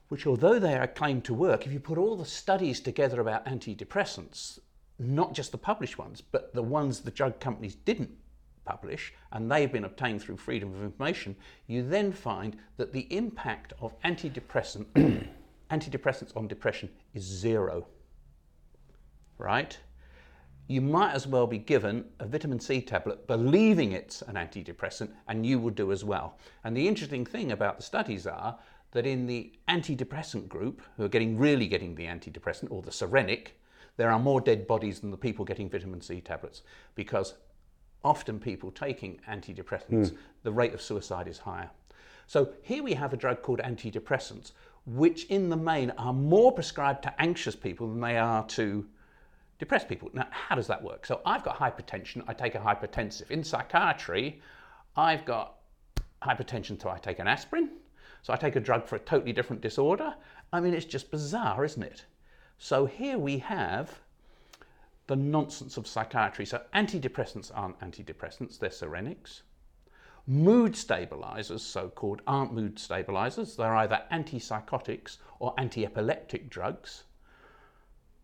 which 0.08 0.26
although 0.26 0.58
they 0.58 0.76
are 0.76 0.88
claimed 0.88 1.24
to 1.24 1.34
work, 1.34 1.66
if 1.66 1.72
you 1.72 1.80
put 1.80 1.98
all 1.98 2.16
the 2.16 2.24
studies 2.24 2.80
together 2.80 3.20
about 3.20 3.46
antidepressants, 3.46 4.58
not 4.98 5.34
just 5.34 5.52
the 5.52 5.58
published 5.58 5.98
ones, 5.98 6.20
but 6.20 6.52
the 6.54 6.62
ones 6.62 7.00
the 7.00 7.10
drug 7.10 7.38
companies 7.38 7.76
didn't 7.76 8.10
publish, 8.68 9.14
and 9.32 9.50
they've 9.50 9.72
been 9.72 9.86
obtained 9.86 10.20
through 10.20 10.36
freedom 10.36 10.74
of 10.74 10.82
information, 10.82 11.34
you 11.66 11.82
then 11.82 12.12
find 12.12 12.56
that 12.76 12.92
the 12.92 13.06
impact 13.10 13.72
of 13.80 13.98
antidepressant, 14.02 14.86
antidepressants 15.70 16.36
on 16.36 16.46
depression 16.46 16.90
is 17.14 17.24
zero. 17.24 17.86
Right? 19.38 19.78
You 20.66 20.82
might 20.82 21.12
as 21.12 21.26
well 21.26 21.46
be 21.46 21.56
given 21.56 22.04
a 22.20 22.26
vitamin 22.26 22.60
C 22.60 22.82
tablet 22.82 23.26
believing 23.26 23.92
it's 23.92 24.20
an 24.20 24.34
antidepressant, 24.34 25.10
and 25.26 25.46
you 25.46 25.58
will 25.58 25.70
do 25.70 25.90
as 25.90 26.04
well. 26.04 26.36
And 26.62 26.76
the 26.76 26.86
interesting 26.86 27.24
thing 27.24 27.52
about 27.52 27.78
the 27.78 27.82
studies 27.82 28.26
are 28.26 28.58
that 28.90 29.06
in 29.06 29.26
the 29.26 29.52
antidepressant 29.68 30.48
group, 30.48 30.82
who 30.96 31.04
are 31.04 31.08
getting 31.08 31.38
really 31.38 31.68
getting 31.68 31.94
the 31.94 32.04
antidepressant 32.04 32.70
or 32.70 32.82
the 32.82 32.90
Serenic, 32.90 33.48
there 33.96 34.10
are 34.10 34.18
more 34.18 34.40
dead 34.42 34.66
bodies 34.66 35.00
than 35.00 35.10
the 35.10 35.16
people 35.16 35.44
getting 35.44 35.70
vitamin 35.70 36.02
C 36.02 36.20
tablets 36.20 36.62
because 36.94 37.34
often 38.04 38.38
people 38.38 38.70
taking 38.70 39.20
antidepressants, 39.28 40.10
hmm. 40.10 40.16
the 40.42 40.52
rate 40.52 40.74
of 40.74 40.82
suicide 40.82 41.28
is 41.28 41.38
higher. 41.38 41.70
So 42.26 42.52
here 42.62 42.82
we 42.82 42.94
have 42.94 43.12
a 43.12 43.16
drug 43.16 43.42
called 43.42 43.60
antidepressants, 43.60 44.52
which 44.86 45.24
in 45.26 45.48
the 45.48 45.56
main 45.56 45.90
are 45.92 46.12
more 46.12 46.52
prescribed 46.52 47.02
to 47.04 47.20
anxious 47.20 47.56
people 47.56 47.88
than 47.88 48.00
they 48.00 48.16
are 48.16 48.46
to 48.48 48.86
depressed 49.58 49.88
people. 49.88 50.10
Now, 50.12 50.28
how 50.30 50.54
does 50.54 50.68
that 50.68 50.82
work? 50.82 51.04
So 51.04 51.20
I've 51.26 51.42
got 51.42 51.58
hypertension, 51.58 52.22
I 52.28 52.34
take 52.34 52.54
a 52.54 52.60
hypertensive. 52.60 53.30
In 53.30 53.42
psychiatry, 53.42 54.40
I've 54.96 55.24
got 55.24 55.54
hypertension, 56.22 56.80
so 56.80 56.90
I 56.90 56.98
take 56.98 57.18
an 57.18 57.26
aspirin. 57.26 57.70
So 58.22 58.32
I 58.32 58.36
take 58.36 58.56
a 58.56 58.60
drug 58.60 58.86
for 58.86 58.96
a 58.96 59.00
totally 59.00 59.32
different 59.32 59.62
disorder. 59.62 60.14
I 60.52 60.60
mean, 60.60 60.74
it's 60.74 60.84
just 60.84 61.10
bizarre, 61.10 61.64
isn't 61.64 61.82
it? 61.82 62.04
So 62.58 62.86
here 62.86 63.18
we 63.18 63.38
have 63.38 64.00
the 65.08 65.16
nonsense 65.16 65.76
of 65.76 65.86
psychiatry. 65.86 66.46
So 66.46 66.62
antidepressants 66.74 67.50
aren't 67.52 67.80
antidepressants, 67.80 68.58
they're 68.58 68.70
serenics. 68.70 69.42
Mood 70.26 70.76
stabilizers, 70.76 71.62
so 71.62 71.88
called, 71.88 72.20
aren't 72.26 72.52
mood 72.52 72.78
stabilizers. 72.78 73.56
They're 73.56 73.74
either 73.76 74.02
antipsychotics 74.12 75.16
or 75.40 75.54
anti 75.58 75.84
epileptic 75.86 76.50
drugs. 76.50 77.04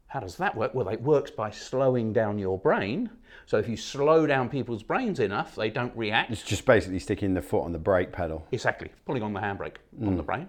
How 0.09 0.21
does 0.21 0.37
that 0.37 0.55
work? 0.55 0.75
Well, 0.75 0.89
it 0.91 1.01
works 1.01 1.31
by 1.31 1.51
slowing 1.51 2.13
down 2.13 2.39
your 2.39 2.59
brain. 2.59 3.11
So 3.47 3.59
if 3.59 3.69
you 3.69 3.77
slow 3.77 4.27
down 4.27 4.49
people's 4.51 4.83
brains 4.83 5.19
enough, 5.19 5.57
they 5.57 5.71
don't 5.71 5.97
react. 5.97 6.31
It's 6.31 6.43
just 6.43 6.67
basically 6.67 6.99
sticking 6.99 7.35
the 7.35 7.43
foot 7.43 7.65
on 7.65 7.73
the 7.73 7.79
brake 7.79 8.13
pedal. 8.13 8.47
Exactly, 8.53 8.91
pulling 9.07 9.23
on 9.23 9.33
the 9.33 9.41
handbrake 9.41 9.77
on 10.01 10.17
the 10.17 10.23
mm. 10.23 10.27
brain. 10.27 10.49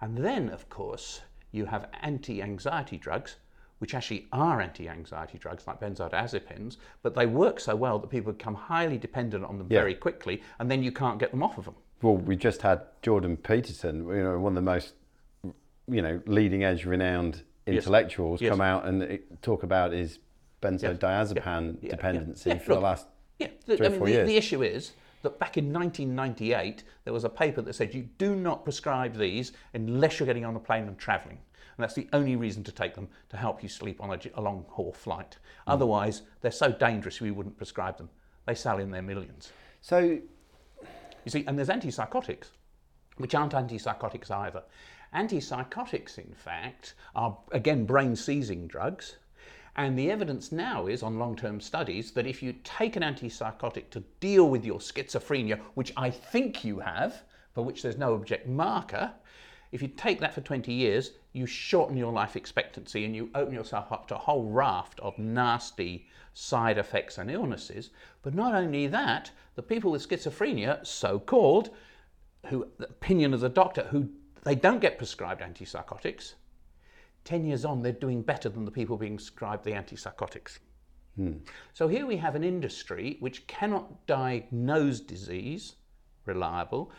And 0.00 0.18
then, 0.18 0.50
of 0.50 0.68
course, 0.68 1.22
you 1.52 1.64
have 1.64 1.88
anti 2.02 2.42
anxiety 2.42 2.98
drugs, 2.98 3.36
which 3.82 3.94
actually 3.96 4.28
are 4.30 4.60
anti 4.60 4.88
anxiety 4.88 5.38
drugs 5.38 5.66
like 5.66 5.80
benzodiazepines, 5.80 6.76
but 7.02 7.16
they 7.16 7.26
work 7.26 7.58
so 7.58 7.74
well 7.74 7.98
that 7.98 8.06
people 8.08 8.32
become 8.32 8.54
highly 8.54 8.96
dependent 8.96 9.44
on 9.44 9.58
them 9.58 9.66
Yeah. 9.68 9.80
very 9.80 9.96
quickly, 9.96 10.40
and 10.60 10.70
then 10.70 10.84
you 10.84 10.92
can't 10.92 11.18
get 11.18 11.32
them 11.32 11.42
off 11.42 11.58
of 11.58 11.64
them. 11.64 11.74
Well, 12.00 12.16
we 12.16 12.36
just 12.36 12.62
had 12.62 12.82
Jordan 13.02 13.36
Peterson, 13.36 14.06
you 14.06 14.22
know, 14.22 14.38
one 14.38 14.52
of 14.52 14.54
the 14.54 14.70
most, 14.70 14.94
you 15.88 16.00
know, 16.00 16.20
leading 16.26 16.62
edge, 16.62 16.84
renowned 16.84 17.42
intellectuals, 17.66 18.40
Yes. 18.40 18.50
come 18.52 18.60
out 18.60 18.84
and 18.86 19.02
eh, 19.02 19.18
talk 19.42 19.64
about 19.64 19.90
his 19.90 20.20
benzodiazepine 20.62 21.78
Yeah. 21.82 21.90
dependency 21.90 22.50
Yeah. 22.50 22.58
for 22.58 22.74
the 22.74 22.80
last 22.80 23.08
Yeah, 23.40 23.48
the, 23.66 23.76
three 23.78 23.86
I 23.86 23.88
or 23.88 23.90
mean, 23.90 23.98
four 23.98 24.06
the, 24.06 24.12
years. 24.12 24.28
the 24.28 24.36
issue 24.36 24.62
is 24.62 24.92
that 25.22 25.40
back 25.40 25.58
in 25.58 25.72
1998, 25.72 26.84
there 27.02 27.12
was 27.12 27.24
a 27.24 27.28
paper 27.28 27.60
that 27.62 27.72
said 27.72 27.92
you 27.94 28.02
do 28.18 28.36
not 28.36 28.62
prescribe 28.62 29.16
these 29.16 29.50
unless 29.74 30.20
you're 30.20 30.26
getting 30.28 30.44
on 30.44 30.54
a 30.54 30.60
plane 30.60 30.86
and 30.86 30.96
travelling. 30.98 31.38
And 31.76 31.82
that's 31.82 31.94
the 31.94 32.08
only 32.12 32.36
reason 32.36 32.62
to 32.64 32.72
take 32.72 32.94
them 32.94 33.08
to 33.30 33.36
help 33.36 33.62
you 33.62 33.68
sleep 33.68 34.00
on 34.00 34.18
a 34.34 34.40
long 34.40 34.64
haul 34.68 34.92
flight. 34.92 35.38
Mm. 35.66 35.74
Otherwise, 35.74 36.22
they're 36.40 36.50
so 36.50 36.70
dangerous 36.70 37.20
we 37.20 37.30
wouldn't 37.30 37.56
prescribe 37.56 37.96
them. 37.96 38.10
They 38.46 38.54
sell 38.54 38.78
in 38.78 38.90
their 38.90 39.02
millions. 39.02 39.52
So, 39.80 39.98
You 41.24 41.30
see, 41.30 41.44
and 41.46 41.56
there's 41.56 41.68
antipsychotics, 41.68 42.48
which 43.16 43.34
aren't 43.34 43.52
antipsychotics 43.52 44.30
either. 44.30 44.62
Antipsychotics, 45.14 46.18
in 46.18 46.34
fact, 46.34 46.94
are 47.14 47.38
again 47.52 47.84
brain 47.84 48.16
seizing 48.16 48.66
drugs. 48.66 49.16
And 49.76 49.98
the 49.98 50.10
evidence 50.10 50.52
now 50.52 50.86
is 50.86 51.02
on 51.02 51.18
long 51.18 51.36
term 51.36 51.60
studies 51.60 52.12
that 52.12 52.26
if 52.26 52.42
you 52.42 52.54
take 52.64 52.96
an 52.96 53.02
antipsychotic 53.02 53.90
to 53.90 54.00
deal 54.20 54.48
with 54.50 54.64
your 54.64 54.80
schizophrenia, 54.80 55.60
which 55.74 55.92
I 55.96 56.10
think 56.10 56.64
you 56.64 56.80
have, 56.80 57.22
for 57.54 57.64
which 57.64 57.82
there's 57.82 57.96
no 57.96 58.14
object 58.14 58.46
marker, 58.46 59.12
if 59.72 59.80
you 59.80 59.88
take 59.88 60.20
that 60.20 60.34
for 60.34 60.42
20 60.42 60.72
years, 60.72 61.12
you 61.32 61.46
shorten 61.46 61.96
your 61.96 62.12
life 62.12 62.36
expectancy 62.36 63.06
and 63.06 63.16
you 63.16 63.30
open 63.34 63.54
yourself 63.54 63.90
up 63.90 64.06
to 64.08 64.14
a 64.14 64.18
whole 64.18 64.44
raft 64.44 65.00
of 65.00 65.18
nasty 65.18 66.06
side 66.34 66.76
effects 66.76 67.16
and 67.16 67.30
illnesses. 67.30 67.90
But 68.20 68.34
not 68.34 68.54
only 68.54 68.86
that, 68.88 69.30
the 69.54 69.62
people 69.62 69.90
with 69.90 70.06
schizophrenia, 70.06 70.86
so 70.86 71.18
called, 71.18 71.70
who 72.46 72.68
the 72.78 72.88
opinion 72.88 73.32
of 73.32 73.40
the 73.40 73.48
doctor, 73.48 73.84
who 73.90 74.10
they 74.44 74.54
don't 74.54 74.80
get 74.80 74.98
prescribed 74.98 75.40
antipsychotics, 75.40 76.34
10 77.24 77.46
years 77.46 77.64
on, 77.64 77.82
they're 77.82 77.92
doing 77.92 78.20
better 78.20 78.48
than 78.48 78.64
the 78.64 78.70
people 78.70 78.98
being 78.98 79.16
prescribed 79.16 79.64
the 79.64 79.70
antipsychotics. 79.70 80.58
Hmm. 81.16 81.38
So 81.72 81.88
here 81.88 82.04
we 82.04 82.16
have 82.16 82.34
an 82.34 82.44
industry 82.44 83.16
which 83.20 83.46
cannot 83.46 84.06
diagnose 84.06 85.00
disease, 85.00 85.76
reliable, 86.26 86.90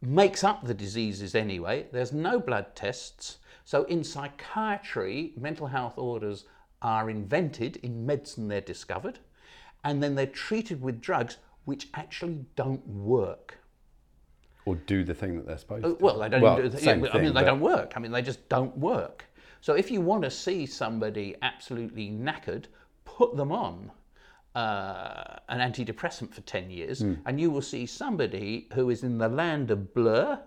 makes 0.00 0.44
up 0.44 0.64
the 0.64 0.74
diseases 0.74 1.34
anyway. 1.34 1.86
There's 1.92 2.12
no 2.12 2.38
blood 2.38 2.74
tests. 2.74 3.38
So 3.64 3.84
in 3.84 4.04
psychiatry, 4.04 5.32
mental 5.36 5.66
health 5.66 5.94
orders 5.98 6.44
are 6.80 7.10
invented, 7.10 7.76
in 7.78 8.06
medicine 8.06 8.48
they're 8.48 8.60
discovered, 8.60 9.18
and 9.84 10.02
then 10.02 10.14
they're 10.14 10.26
treated 10.26 10.80
with 10.80 11.00
drugs 11.00 11.38
which 11.64 11.88
actually 11.94 12.44
don't 12.56 12.86
work. 12.86 13.58
or 14.64 14.76
do 14.76 15.02
the 15.04 15.14
thing 15.14 15.34
that 15.36 15.46
they're 15.46 15.58
supposed 15.58 15.82
to. 15.84 15.90
Uh, 15.92 15.96
Well, 16.00 16.18
they 16.18 16.28
don't. 16.28 16.40
Well, 16.42 16.56
do, 16.56 16.70
same 16.78 17.04
I 17.04 17.10
thing, 17.10 17.22
mean, 17.22 17.34
they 17.34 17.44
don't 17.44 17.60
work. 17.60 17.92
I 17.96 18.00
mean, 18.00 18.12
they 18.12 18.22
just 18.22 18.46
don't 18.48 18.76
work. 18.76 19.24
So 19.60 19.74
if 19.74 19.90
you 19.90 20.00
want 20.00 20.22
to 20.24 20.30
see 20.30 20.66
somebody 20.66 21.34
absolutely 21.42 22.10
knackered, 22.10 22.66
put 23.04 23.36
them 23.36 23.50
on 23.50 23.90
uh, 24.58 25.36
an 25.48 25.60
antidepressant 25.60 26.32
for 26.34 26.40
ten 26.42 26.70
years, 26.70 27.00
Hmm. 27.00 27.14
and 27.26 27.40
you 27.40 27.50
will 27.50 27.62
see 27.62 27.86
somebody 27.86 28.68
who 28.74 28.90
is 28.90 29.02
in 29.02 29.18
the 29.18 29.28
land 29.28 29.70
of 29.70 29.94
blur. 29.94 30.40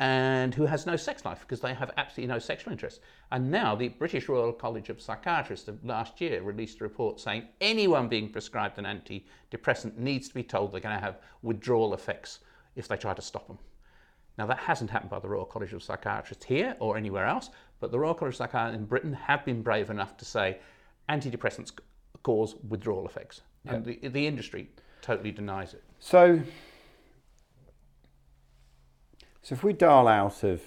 And 0.00 0.54
who 0.54 0.64
has 0.66 0.86
no 0.86 0.94
sex 0.94 1.24
life 1.24 1.40
because 1.40 1.60
they 1.60 1.74
have 1.74 1.90
absolutely 1.96 2.32
no 2.32 2.38
sexual 2.38 2.70
interest. 2.72 3.00
And 3.32 3.50
now 3.50 3.74
the 3.74 3.88
British 3.88 4.28
Royal 4.28 4.52
College 4.52 4.90
of 4.90 5.00
Psychiatrists 5.00 5.66
of 5.66 5.84
last 5.84 6.20
year 6.20 6.40
released 6.40 6.80
a 6.80 6.84
report 6.84 7.18
saying 7.18 7.48
anyone 7.60 8.06
being 8.06 8.30
prescribed 8.30 8.78
an 8.78 8.84
antidepressant 8.84 9.96
needs 9.98 10.28
to 10.28 10.34
be 10.34 10.44
told 10.44 10.70
they're 10.70 10.80
going 10.88 10.94
to 10.94 11.04
have 11.04 11.18
withdrawal 11.42 11.94
effects 11.94 12.38
if 12.76 12.86
they 12.86 12.96
try 12.96 13.12
to 13.12 13.20
stop 13.20 13.48
them. 13.48 13.58
Now, 14.38 14.46
that 14.46 14.58
hasn't 14.58 14.90
happened 14.90 15.10
by 15.10 15.18
the 15.18 15.28
Royal 15.28 15.44
College 15.44 15.72
of 15.72 15.82
Psychiatrists 15.82 16.44
here 16.44 16.76
or 16.78 16.96
anywhere 16.96 17.26
else, 17.26 17.50
but 17.80 17.90
the 17.90 17.98
Royal 17.98 18.14
College 18.14 18.34
of 18.34 18.36
Psychiatrists 18.36 18.78
in 18.78 18.86
Britain 18.86 19.14
have 19.14 19.44
been 19.44 19.62
brave 19.62 19.90
enough 19.90 20.16
to 20.18 20.24
say 20.24 20.58
antidepressants 21.08 21.72
cause 22.28 22.56
withdrawal 22.68 23.06
effects. 23.06 23.40
And 23.64 23.82
the, 23.86 24.06
the 24.08 24.26
industry 24.26 24.68
totally 25.00 25.30
denies 25.32 25.72
it. 25.72 25.82
So, 25.98 26.40
so 29.40 29.54
if 29.54 29.64
we 29.64 29.72
dial 29.72 30.06
out 30.06 30.42
of, 30.44 30.60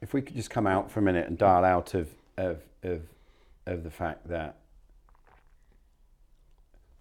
if 0.00 0.14
we 0.14 0.22
could 0.22 0.36
just 0.36 0.48
come 0.48 0.66
out 0.66 0.90
for 0.90 1.00
a 1.00 1.02
minute 1.02 1.28
and 1.28 1.36
dial 1.36 1.64
out 1.66 1.92
of 1.92 2.08
of 2.38 2.62
of, 2.82 3.02
of 3.66 3.84
the 3.84 3.90
fact 3.90 4.26
that 4.28 4.56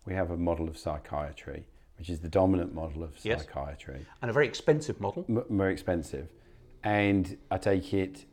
we 0.06 0.14
have 0.14 0.30
a 0.32 0.38
model 0.38 0.68
of 0.68 0.78
psychiatry, 0.78 1.64
which 1.98 2.10
is 2.10 2.20
the 2.20 2.30
dominant 2.30 2.74
model 2.74 3.02
of 3.02 3.12
Yes. 3.24 3.46
psychiatry, 3.46 4.06
And 4.22 4.30
a 4.30 4.34
very 4.34 4.48
expensive 4.48 5.00
model. 5.00 5.24
m- 5.30 5.46
more 5.48 5.70
expensive, 5.70 6.28
and 6.84 7.38
I 7.50 7.58
take 7.58 7.94
it 7.94 8.26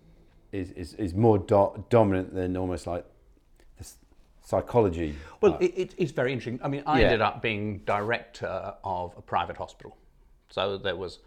is 0.51 0.73
is, 0.73 0.95
is 0.95 1.15
more 1.15 1.39
do- 1.39 1.85
dominant 1.89 2.35
than 2.35 2.57
almost 2.57 2.89
like 2.89 3.05
psychology. 4.45 5.17
Well, 5.41 5.55
uh, 5.55 5.59
it, 5.61 5.73
it, 5.77 5.95
it's 5.99 6.13
very 6.13 6.33
interesting. 6.33 6.61
I 6.63 6.69
mean, 6.69 6.83
I 6.87 7.01
Yeah. 7.01 7.07
ended 7.07 7.21
up 7.23 7.43
being 7.43 7.79
director 7.81 8.75
of 8.85 9.15
a 9.17 9.23
private 9.23 9.57
hospital. 9.57 9.97
So 10.51 10.79
there 10.79 10.97
was 10.97 11.19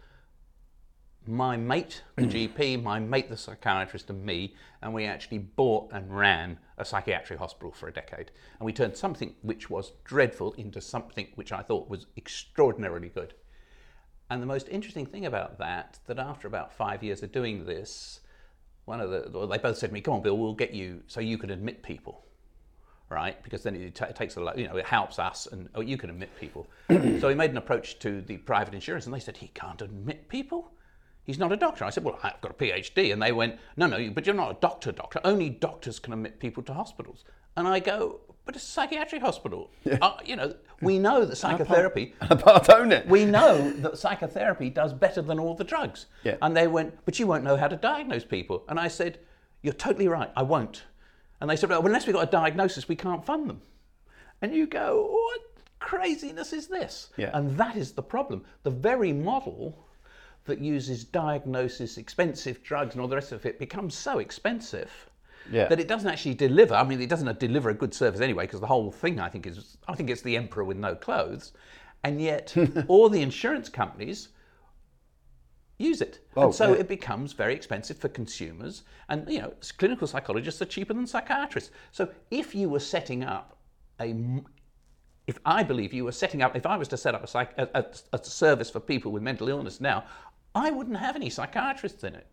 my 1.26 1.56
mate, 1.56 2.02
the 2.16 2.22
GP, 2.56 2.82
my 2.82 2.98
mate, 3.00 3.28
the 3.28 3.36
psychiatrist, 3.36 4.08
and 4.08 4.24
me, 4.24 4.54
and 4.80 4.94
we 4.94 5.04
actually 5.04 5.38
bought 5.38 5.90
and 5.92 6.16
ran 6.16 6.58
a 6.78 6.84
psychiatric 6.84 7.38
hospital 7.38 7.72
for 7.72 7.88
a 7.88 7.92
decade. 7.92 8.30
And 8.58 8.64
we 8.64 8.72
turned 8.72 8.96
something 8.96 9.34
which 9.42 9.68
was 9.68 9.92
dreadful 10.04 10.52
into 10.54 10.80
something 10.80 11.26
which 11.34 11.52
I 11.52 11.60
thought 11.62 11.90
was 11.90 12.06
extraordinarily 12.16 13.08
good. 13.08 13.34
And 14.30 14.40
the 14.40 14.46
most 14.46 14.68
interesting 14.68 15.06
thing 15.06 15.26
about 15.26 15.58
that, 15.58 15.98
that 16.06 16.18
after 16.18 16.46
about 16.46 16.72
five 16.72 17.02
years 17.02 17.22
of 17.22 17.32
doing 17.32 17.64
this, 17.66 18.20
one 18.84 19.00
of 19.00 19.10
the, 19.10 19.28
well, 19.32 19.46
they 19.46 19.58
both 19.58 19.76
said 19.76 19.88
to 19.88 19.94
me, 19.94 20.00
"Come 20.00 20.14
on, 20.14 20.22
Bill, 20.22 20.36
we'll 20.38 20.54
get 20.54 20.72
you 20.72 21.02
so 21.08 21.20
you 21.20 21.36
can 21.36 21.50
admit 21.50 21.82
people." 21.82 22.24
Right? 23.10 23.42
Because 23.42 23.62
then 23.62 23.74
it, 23.74 23.94
ta 23.94 24.06
it 24.06 24.16
takes 24.16 24.36
a 24.36 24.40
lot, 24.40 24.58
you 24.58 24.66
know, 24.66 24.76
it 24.76 24.86
helps 24.86 25.18
us 25.18 25.46
and 25.46 25.68
oh, 25.74 25.80
you 25.80 25.96
can 25.96 26.10
admit 26.10 26.30
people. 26.38 26.66
so 26.88 27.28
he 27.28 27.34
made 27.34 27.50
an 27.50 27.56
approach 27.56 27.98
to 28.00 28.20
the 28.22 28.36
private 28.38 28.74
insurance 28.74 29.06
and 29.06 29.14
they 29.14 29.20
said, 29.20 29.36
he 29.36 29.48
can't 29.48 29.82
admit 29.82 30.28
people. 30.28 30.72
He's 31.24 31.38
not 31.38 31.52
a 31.52 31.56
doctor. 31.56 31.84
I 31.84 31.90
said, 31.90 32.04
well, 32.04 32.18
I've 32.22 32.40
got 32.40 32.52
a 32.52 32.54
PhD. 32.54 33.12
And 33.12 33.20
they 33.22 33.32
went, 33.32 33.58
no, 33.76 33.86
no, 33.86 34.10
but 34.10 34.24
you're 34.24 34.34
not 34.34 34.50
a 34.50 34.60
doctor, 34.60 34.92
doctor. 34.92 35.20
Only 35.24 35.50
doctors 35.50 35.98
can 35.98 36.14
admit 36.14 36.40
people 36.40 36.62
to 36.62 36.72
hospitals. 36.72 37.24
And 37.56 37.68
I 37.68 37.80
go, 37.80 38.20
but 38.46 38.56
it's 38.56 38.64
a 38.64 38.68
psychiatric 38.68 39.20
hospital. 39.20 39.70
Uh, 40.00 40.16
you 40.24 40.36
know, 40.36 40.54
we 40.80 40.98
know 40.98 41.26
that 41.26 41.36
psychotherapy, 41.36 42.14
Apart 42.22 42.70
own 42.70 42.92
it. 42.92 43.06
we 43.06 43.26
know 43.26 43.70
that 43.70 43.98
psychotherapy 43.98 44.70
does 44.70 44.94
better 44.94 45.20
than 45.20 45.38
all 45.38 45.54
the 45.54 45.64
drugs. 45.64 46.06
Yeah. 46.24 46.36
And 46.40 46.56
they 46.56 46.66
went, 46.66 46.94
but 47.04 47.18
you 47.18 47.26
won't 47.26 47.44
know 47.44 47.58
how 47.58 47.68
to 47.68 47.76
diagnose 47.76 48.24
people. 48.24 48.64
And 48.68 48.80
I 48.80 48.88
said, 48.88 49.18
you're 49.60 49.74
totally 49.74 50.08
right, 50.08 50.30
I 50.34 50.44
won't. 50.44 50.84
And 51.40 51.48
they 51.48 51.56
said, 51.56 51.70
well, 51.70 51.84
unless 51.86 52.06
we've 52.06 52.14
got 52.14 52.28
a 52.28 52.30
diagnosis, 52.30 52.88
we 52.88 52.96
can't 52.96 53.24
fund 53.24 53.48
them. 53.48 53.60
And 54.42 54.54
you 54.54 54.66
go, 54.66 55.06
what 55.10 55.40
craziness 55.78 56.52
is 56.52 56.66
this? 56.66 57.10
Yeah. 57.16 57.30
And 57.34 57.56
that 57.56 57.76
is 57.76 57.92
the 57.92 58.02
problem. 58.02 58.44
The 58.62 58.70
very 58.70 59.12
model 59.12 59.86
that 60.44 60.60
uses 60.60 61.04
diagnosis, 61.04 61.98
expensive 61.98 62.62
drugs, 62.62 62.94
and 62.94 63.02
all 63.02 63.08
the 63.08 63.16
rest 63.16 63.32
of 63.32 63.44
it 63.46 63.58
becomes 63.58 63.94
so 63.94 64.18
expensive 64.18 64.90
Yeah. 65.50 65.68
that 65.68 65.78
it 65.78 65.88
doesn't 65.88 66.08
actually 66.08 66.34
deliver. 66.34 66.74
I 66.74 66.84
mean, 66.84 67.00
it 67.00 67.08
doesn't 67.08 67.38
deliver 67.38 67.70
a 67.70 67.74
good 67.74 67.92
service 67.94 68.20
anyway, 68.20 68.44
because 68.44 68.60
the 68.60 68.66
whole 68.66 68.90
thing, 68.90 69.20
I 69.20 69.28
think, 69.28 69.46
is 69.46 69.76
I 69.86 69.94
think 69.94 70.10
it's 70.10 70.22
the 70.22 70.36
emperor 70.36 70.64
with 70.64 70.76
no 70.78 70.94
clothes, 70.94 71.52
and 72.02 72.20
yet 72.20 72.54
all 72.88 73.08
the 73.08 73.20
insurance 73.22 73.68
companies 73.68 74.28
use 75.78 76.00
it, 76.00 76.18
Oh, 76.36 76.46
and 76.46 76.54
so 76.54 76.74
yeah. 76.74 76.80
it 76.80 76.88
becomes 76.88 77.32
very 77.32 77.54
expensive 77.54 77.96
for 77.96 78.08
consumers. 78.08 78.82
And 79.08 79.28
you 79.30 79.40
know, 79.40 79.54
clinical 79.78 80.06
psychologists 80.06 80.60
are 80.60 80.66
cheaper 80.66 80.92
than 80.92 81.06
psychiatrists. 81.06 81.70
So 81.92 82.10
if 82.30 82.54
you 82.54 82.68
were 82.68 82.80
setting 82.80 83.24
up 83.24 83.56
a 84.00 84.14
if 85.26 85.38
I 85.44 85.62
believe 85.62 85.92
you 85.92 86.04
were 86.04 86.12
setting 86.12 86.40
up, 86.40 86.56
if 86.56 86.64
I 86.64 86.76
was 86.78 86.88
to 86.88 86.96
set 86.96 87.14
up 87.14 87.22
a, 87.22 87.26
psych, 87.26 87.52
a, 87.58 87.68
a, 87.74 87.84
a 88.14 88.24
service 88.24 88.70
for 88.70 88.80
people 88.80 89.12
with 89.12 89.22
mental 89.22 89.48
illness 89.50 89.78
now, 89.78 90.04
I 90.54 90.70
wouldn't 90.70 90.96
have 90.96 91.16
any 91.16 91.28
psychiatrists 91.28 92.02
in 92.02 92.14
it. 92.14 92.26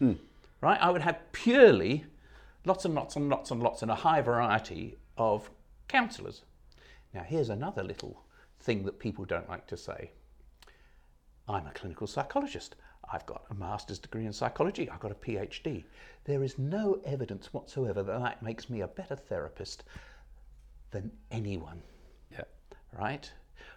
Hmm. 0.00 0.12
Right? 0.60 0.78
I 0.80 0.90
would 0.90 1.00
have 1.00 1.20
purely 1.30 2.04
lots 2.64 2.84
and 2.84 2.94
lots 2.94 3.14
and 3.14 3.28
lots 3.28 3.52
and 3.52 3.62
lots 3.62 3.82
and 3.82 3.90
a 3.90 3.94
high 3.94 4.20
variety 4.20 4.98
of 5.16 5.48
counsellors. 5.86 6.42
Now, 7.14 7.22
here's 7.22 7.50
another 7.50 7.84
little 7.84 8.24
thing 8.58 8.84
that 8.84 8.98
people 8.98 9.24
don't 9.24 9.48
like 9.48 9.68
to 9.68 9.76
say. 9.76 10.10
I'm 11.48 11.66
a 11.66 11.72
clinical 11.72 12.08
psychologist. 12.08 12.74
I've 13.12 13.26
got 13.26 13.44
a 13.50 13.54
master's 13.54 13.98
degree 13.98 14.26
in 14.26 14.32
psychology. 14.32 14.88
I've 14.88 15.00
got 15.00 15.10
a 15.10 15.16
PhD. 15.16 15.84
There 16.24 16.42
is 16.44 16.58
no 16.58 17.00
evidence 17.04 17.52
whatsoever 17.52 18.02
that 18.02 18.20
that 18.20 18.42
makes 18.42 18.70
me 18.70 18.80
a 18.82 18.88
better 18.88 19.16
therapist 19.16 19.84
than 20.90 21.10
anyone 21.30 21.82
Yeah. 22.32 22.44
right? 22.98 23.30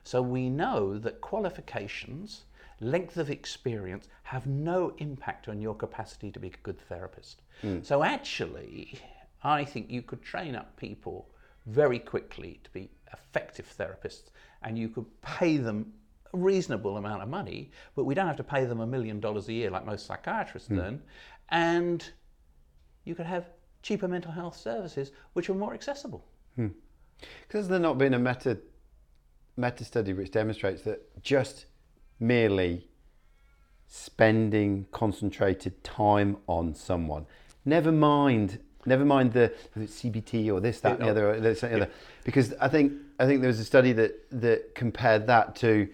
So 0.03 0.21
we 0.21 0.49
know 0.49 0.97
that 0.99 1.21
qualifications, 1.21 2.43
length 2.79 3.17
of 3.17 3.29
experience 3.29 4.07
have 4.23 4.45
no 4.47 4.93
impact 4.97 5.47
on 5.47 5.61
your 5.61 5.75
capacity 5.75 6.31
to 6.31 6.39
be 6.39 6.47
a 6.47 6.57
good 6.63 6.79
therapist. 6.79 7.41
Hmm. 7.61 7.81
So 7.81 8.03
actually, 8.03 8.99
I 9.43 9.63
think 9.65 9.89
you 9.89 10.01
could 10.01 10.21
train 10.21 10.55
up 10.55 10.75
people 10.77 11.29
very 11.65 11.99
quickly 11.99 12.59
to 12.63 12.69
be 12.71 12.89
effective 13.13 13.71
therapists 13.77 14.31
and 14.63 14.77
you 14.77 14.89
could 14.89 15.05
pay 15.21 15.57
them 15.57 15.93
reasonable 16.33 16.97
amount 16.97 17.21
of 17.21 17.29
money, 17.29 17.71
but 17.95 18.03
we 18.03 18.13
don't 18.13 18.27
have 18.27 18.37
to 18.37 18.43
pay 18.43 18.65
them 18.65 18.79
a 18.79 18.87
million 18.87 19.19
dollars 19.19 19.47
a 19.47 19.53
year 19.53 19.69
like 19.69 19.85
most 19.85 20.05
psychiatrists 20.05 20.67
hmm. 20.67 20.79
earn. 20.79 21.01
And 21.49 22.03
you 23.05 23.15
could 23.15 23.25
have 23.25 23.45
cheaper 23.81 24.07
mental 24.07 24.31
health 24.31 24.57
services 24.57 25.11
which 25.33 25.49
are 25.49 25.53
more 25.53 25.73
accessible. 25.73 26.25
Hmm. 26.55 26.67
Because 27.47 27.67
there 27.67 27.79
not 27.79 27.97
been 27.97 28.13
a 28.13 28.19
meta 28.19 28.57
meta 29.55 29.85
study 29.85 30.13
which 30.13 30.31
demonstrates 30.31 30.81
that 30.81 31.21
just 31.21 31.67
merely 32.19 32.87
spending 33.87 34.87
concentrated 34.91 35.83
time 35.83 36.37
on 36.47 36.73
someone, 36.73 37.25
never 37.63 37.91
mind, 37.91 38.59
never 38.85 39.05
mind 39.05 39.33
the 39.33 39.53
CBT 39.77 40.51
or 40.51 40.59
this, 40.59 40.79
that, 40.81 40.93
and 40.93 41.01
the 41.01 41.11
other, 41.11 41.39
this, 41.39 41.61
and 41.61 41.71
the 41.71 41.81
other. 41.83 41.91
Because 42.23 42.53
I 42.59 42.67
think 42.67 42.93
I 43.19 43.25
think 43.25 43.41
there 43.41 43.47
was 43.47 43.59
a 43.59 43.65
study 43.65 43.93
that 43.93 44.29
that 44.31 44.75
compared 44.75 45.27
that 45.27 45.55
to 45.57 45.87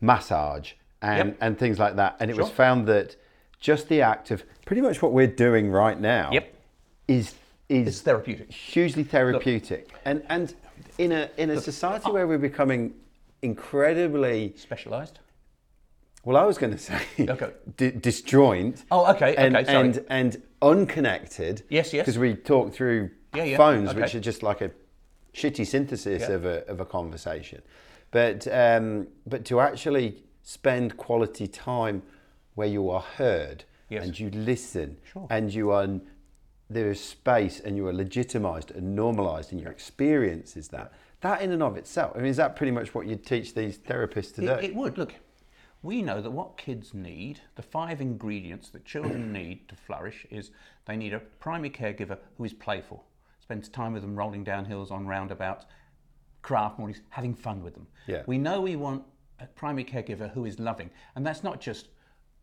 massage 0.00 0.72
and 1.02 1.28
Yep. 1.30 1.38
and 1.40 1.58
things 1.58 1.78
like 1.78 1.96
that, 1.96 2.16
and 2.20 2.30
it 2.30 2.36
was 2.36 2.50
found 2.50 2.86
that 2.88 3.16
just 3.60 3.88
the 3.88 4.02
act 4.02 4.30
of 4.30 4.44
pretty 4.64 4.82
much 4.82 5.00
what 5.02 5.12
we're 5.12 5.26
doing 5.26 5.70
right 5.70 5.98
now 6.00 6.30
Yep. 6.32 6.54
is 7.08 7.34
is 7.68 7.88
It's 7.88 8.00
therapeutic. 8.02 8.52
hugely 8.52 9.02
therapeutic 9.04 9.90
and 10.04 10.22
and 10.28 10.54
in 10.98 11.10
a 11.12 11.28
in 11.36 11.50
a 11.50 11.60
society 11.60 12.10
where 12.12 12.26
we're 12.28 12.38
becoming 12.38 12.94
incredibly 13.42 14.52
Specialized. 14.56 15.18
well 16.24 16.36
i 16.36 16.44
was 16.44 16.58
going 16.58 16.72
to 16.72 16.78
say 16.78 17.00
Okay. 17.20 17.50
di- 17.76 17.90
disjoint 17.92 18.84
Oh, 18.90 19.10
okay, 19.14 19.34
and 19.36 19.56
okay, 19.56 19.64
sorry. 19.64 19.76
and 19.88 20.04
and 20.10 20.42
unconnected 20.62 21.62
Yes, 21.68 21.92
yes. 21.92 22.04
because 22.04 22.18
we 22.18 22.34
talk 22.34 22.72
through 22.72 23.10
Yeah, 23.34 23.44
yeah, 23.44 23.56
phones 23.56 23.90
okay. 23.90 24.00
which 24.00 24.14
are 24.14 24.20
just 24.20 24.42
like 24.42 24.60
a 24.60 24.70
shitty 25.34 25.66
synthesis 25.66 26.22
Yeah. 26.28 26.34
of 26.36 26.44
a 26.44 26.56
of 26.68 26.80
a 26.80 26.84
conversation 26.84 27.62
but 28.10 28.46
um 28.48 29.06
but 29.26 29.44
to 29.44 29.60
actually 29.60 30.22
spend 30.42 30.96
quality 30.96 31.46
time 31.46 32.02
where 32.54 32.68
you 32.68 32.88
are 32.90 33.00
heard 33.00 33.64
Yes. 33.88 34.04
and 34.04 34.18
you 34.18 34.30
listen 34.30 34.96
Sure. 35.12 35.26
and 35.30 35.52
you 35.54 35.70
are 35.70 35.88
there 36.68 36.90
is 36.90 37.00
space 37.00 37.60
and 37.60 37.76
you 37.76 37.86
are 37.86 37.92
legitimized 37.92 38.72
and 38.72 38.96
normalized 38.96 39.52
and 39.52 39.60
your 39.60 39.70
experience 39.70 40.56
is 40.56 40.68
that 40.68 40.92
that 41.20 41.40
in 41.40 41.52
and 41.52 41.62
of 41.62 41.76
itself 41.76 42.12
i 42.16 42.18
mean 42.18 42.26
is 42.26 42.36
that 42.36 42.56
pretty 42.56 42.72
much 42.72 42.94
what 42.94 43.06
you'd 43.06 43.24
teach 43.24 43.54
these 43.54 43.78
therapists 43.78 44.34
to 44.34 44.40
do 44.40 44.48
It, 44.52 44.64
it 44.64 44.74
would. 44.74 44.98
Look, 44.98 45.14
we 45.82 46.02
know 46.02 46.20
that 46.20 46.30
what 46.32 46.56
kids 46.56 46.94
need, 46.94 47.40
the 47.54 47.62
five 47.62 48.00
ingredients 48.00 48.70
that 48.70 48.84
children 48.84 49.32
need 49.40 49.68
to 49.68 49.76
flourish, 49.76 50.26
is 50.30 50.50
they 50.86 50.96
need 50.96 51.12
a 51.14 51.20
primary 51.20 51.70
caregiver 51.70 52.18
who 52.36 52.44
is 52.44 52.52
playful, 52.52 53.04
spends 53.40 53.68
time 53.68 53.92
with 53.92 54.02
them 54.02 54.16
rolling 54.16 54.42
down 54.42 54.64
hills 54.64 54.90
on 54.90 55.06
roundabouts, 55.06 55.64
craft 56.46 56.78
mornings, 56.78 57.00
having 57.10 57.34
fun 57.34 57.60
with 57.60 57.74
them. 57.74 57.88
Yeah. 58.06 58.22
We 58.26 58.38
know 58.38 58.60
we 58.60 58.76
want 58.76 59.02
a 59.40 59.46
primary 59.46 59.84
caregiver 59.84 60.32
who 60.32 60.44
is 60.44 60.60
loving. 60.60 60.90
And 61.16 61.26
that's 61.26 61.42
not 61.42 61.60
just 61.60 61.88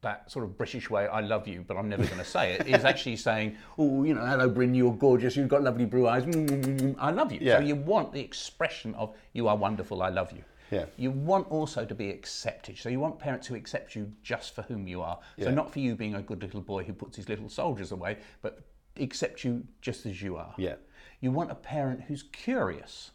that 0.01 0.29
sort 0.29 0.43
of 0.43 0.57
British 0.57 0.89
way, 0.89 1.07
I 1.07 1.21
love 1.21 1.47
you, 1.47 1.63
but 1.65 1.77
I'm 1.77 1.87
never 1.87 2.03
going 2.03 2.17
to 2.17 2.25
say 2.25 2.51
it, 2.51 2.67
is 2.67 2.83
actually 2.83 3.15
saying, 3.15 3.55
oh, 3.77 4.03
you 4.03 4.13
know, 4.13 4.25
hello, 4.25 4.49
Bryn, 4.49 4.75
you're 4.75 4.91
gorgeous, 4.93 5.37
you've 5.37 5.47
got 5.47 5.63
lovely 5.63 5.85
blue 5.85 6.09
eyes, 6.09 6.25
mm, 6.25 6.45
mm, 6.45 6.79
mm, 6.81 6.95
I 6.99 7.11
love 7.11 7.31
you. 7.31 7.39
Yeah. 7.41 7.59
So 7.59 7.63
you 7.63 7.75
want 7.75 8.11
the 8.11 8.19
expression 8.19 8.93
of, 8.95 9.15
you 9.31 9.47
are 9.47 9.55
wonderful, 9.55 10.03
I 10.03 10.09
love 10.09 10.33
you. 10.33 10.43
Yeah. 10.69 10.85
You 10.97 11.11
want 11.11 11.49
also 11.49 11.85
to 11.85 11.95
be 11.95 12.09
accepted. 12.09 12.77
So 12.77 12.89
you 12.89 12.99
want 12.99 13.17
parents 13.19 13.47
who 13.47 13.55
accept 13.55 13.95
you 13.95 14.11
just 14.21 14.53
for 14.53 14.63
whom 14.63 14.85
you 14.85 15.01
are. 15.01 15.17
So 15.39 15.45
Yeah. 15.45 15.51
not 15.51 15.71
for 15.71 15.79
you 15.79 15.95
being 15.95 16.15
a 16.15 16.21
good 16.21 16.41
little 16.41 16.61
boy 16.61 16.83
who 16.83 16.91
puts 16.91 17.15
his 17.15 17.29
little 17.29 17.47
soldiers 17.47 17.93
away, 17.93 18.17
but 18.41 18.59
accept 18.97 19.45
you 19.45 19.65
just 19.79 20.05
as 20.05 20.21
you 20.21 20.35
are. 20.35 20.53
Yeah. 20.57 20.75
You 21.21 21.31
want 21.31 21.51
a 21.51 21.55
parent 21.55 22.01
who's 22.01 22.23
curious. 22.23 23.11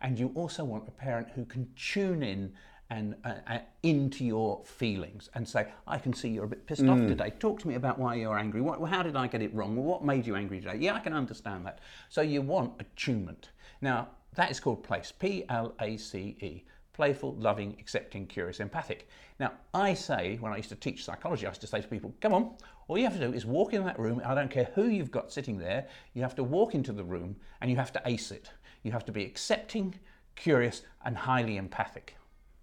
And 0.00 0.18
you 0.18 0.32
also 0.34 0.64
want 0.64 0.88
a 0.88 0.90
parent 0.90 1.28
who 1.34 1.44
can 1.44 1.68
tune 1.76 2.22
in 2.22 2.52
and 2.90 3.14
uh, 3.24 3.34
uh, 3.48 3.58
into 3.82 4.24
your 4.24 4.62
feelings 4.64 5.30
and 5.34 5.48
say, 5.48 5.68
I 5.86 5.98
can 5.98 6.12
see 6.12 6.28
you're 6.28 6.44
a 6.44 6.48
bit 6.48 6.66
pissed 6.66 6.82
Mm. 6.82 6.90
off 6.92 7.08
today. 7.08 7.32
Talk 7.38 7.58
to 7.60 7.68
me 7.68 7.74
about 7.76 7.98
why 7.98 8.14
you're 8.16 8.38
angry. 8.38 8.60
What, 8.60 8.82
how 8.90 9.02
did 9.02 9.16
I 9.16 9.26
get 9.26 9.40
it 9.40 9.54
wrong? 9.54 9.74
Well, 9.74 9.86
what 9.86 10.04
made 10.04 10.26
you 10.26 10.36
angry 10.36 10.60
today? 10.60 10.76
Yeah, 10.78 10.94
I 10.94 11.00
can 11.00 11.14
understand 11.14 11.64
that. 11.66 11.80
So 12.10 12.20
you 12.20 12.42
want 12.42 12.74
attunement. 12.80 13.50
Now, 13.80 14.08
that 14.34 14.50
is 14.50 14.60
called 14.60 14.82
PLACE, 14.82 15.12
P 15.12 15.44
L 15.48 15.74
A 15.80 15.96
C 15.96 16.36
E. 16.40 16.64
Playful, 16.92 17.34
loving, 17.36 17.74
accepting, 17.80 18.24
curious, 18.26 18.60
empathic. 18.60 19.08
Now, 19.40 19.52
I 19.72 19.94
say, 19.94 20.36
when 20.40 20.52
I 20.52 20.58
used 20.58 20.68
to 20.68 20.76
teach 20.76 21.04
psychology, 21.04 21.44
I 21.44 21.50
used 21.50 21.60
to 21.62 21.66
say 21.66 21.80
to 21.80 21.88
people, 21.88 22.14
come 22.20 22.32
on, 22.32 22.52
all 22.86 22.96
you 22.96 23.02
have 23.04 23.18
to 23.18 23.26
do 23.26 23.32
is 23.32 23.44
walk 23.44 23.72
in 23.74 23.84
that 23.84 23.98
room. 23.98 24.22
I 24.24 24.32
don't 24.32 24.50
care 24.50 24.68
who 24.76 24.88
you've 24.88 25.10
got 25.10 25.32
sitting 25.32 25.58
there. 25.58 25.88
You 26.12 26.22
have 26.22 26.36
to 26.36 26.44
walk 26.44 26.74
into 26.76 26.92
the 26.92 27.02
room 27.02 27.34
and 27.60 27.68
you 27.68 27.76
have 27.78 27.92
to 27.94 28.02
ace 28.06 28.30
it. 28.30 28.50
You 28.84 28.92
have 28.92 29.04
to 29.06 29.12
be 29.12 29.24
accepting, 29.24 29.96
curious, 30.36 30.82
and 31.04 31.16
highly 31.16 31.56
empathic 31.56 32.16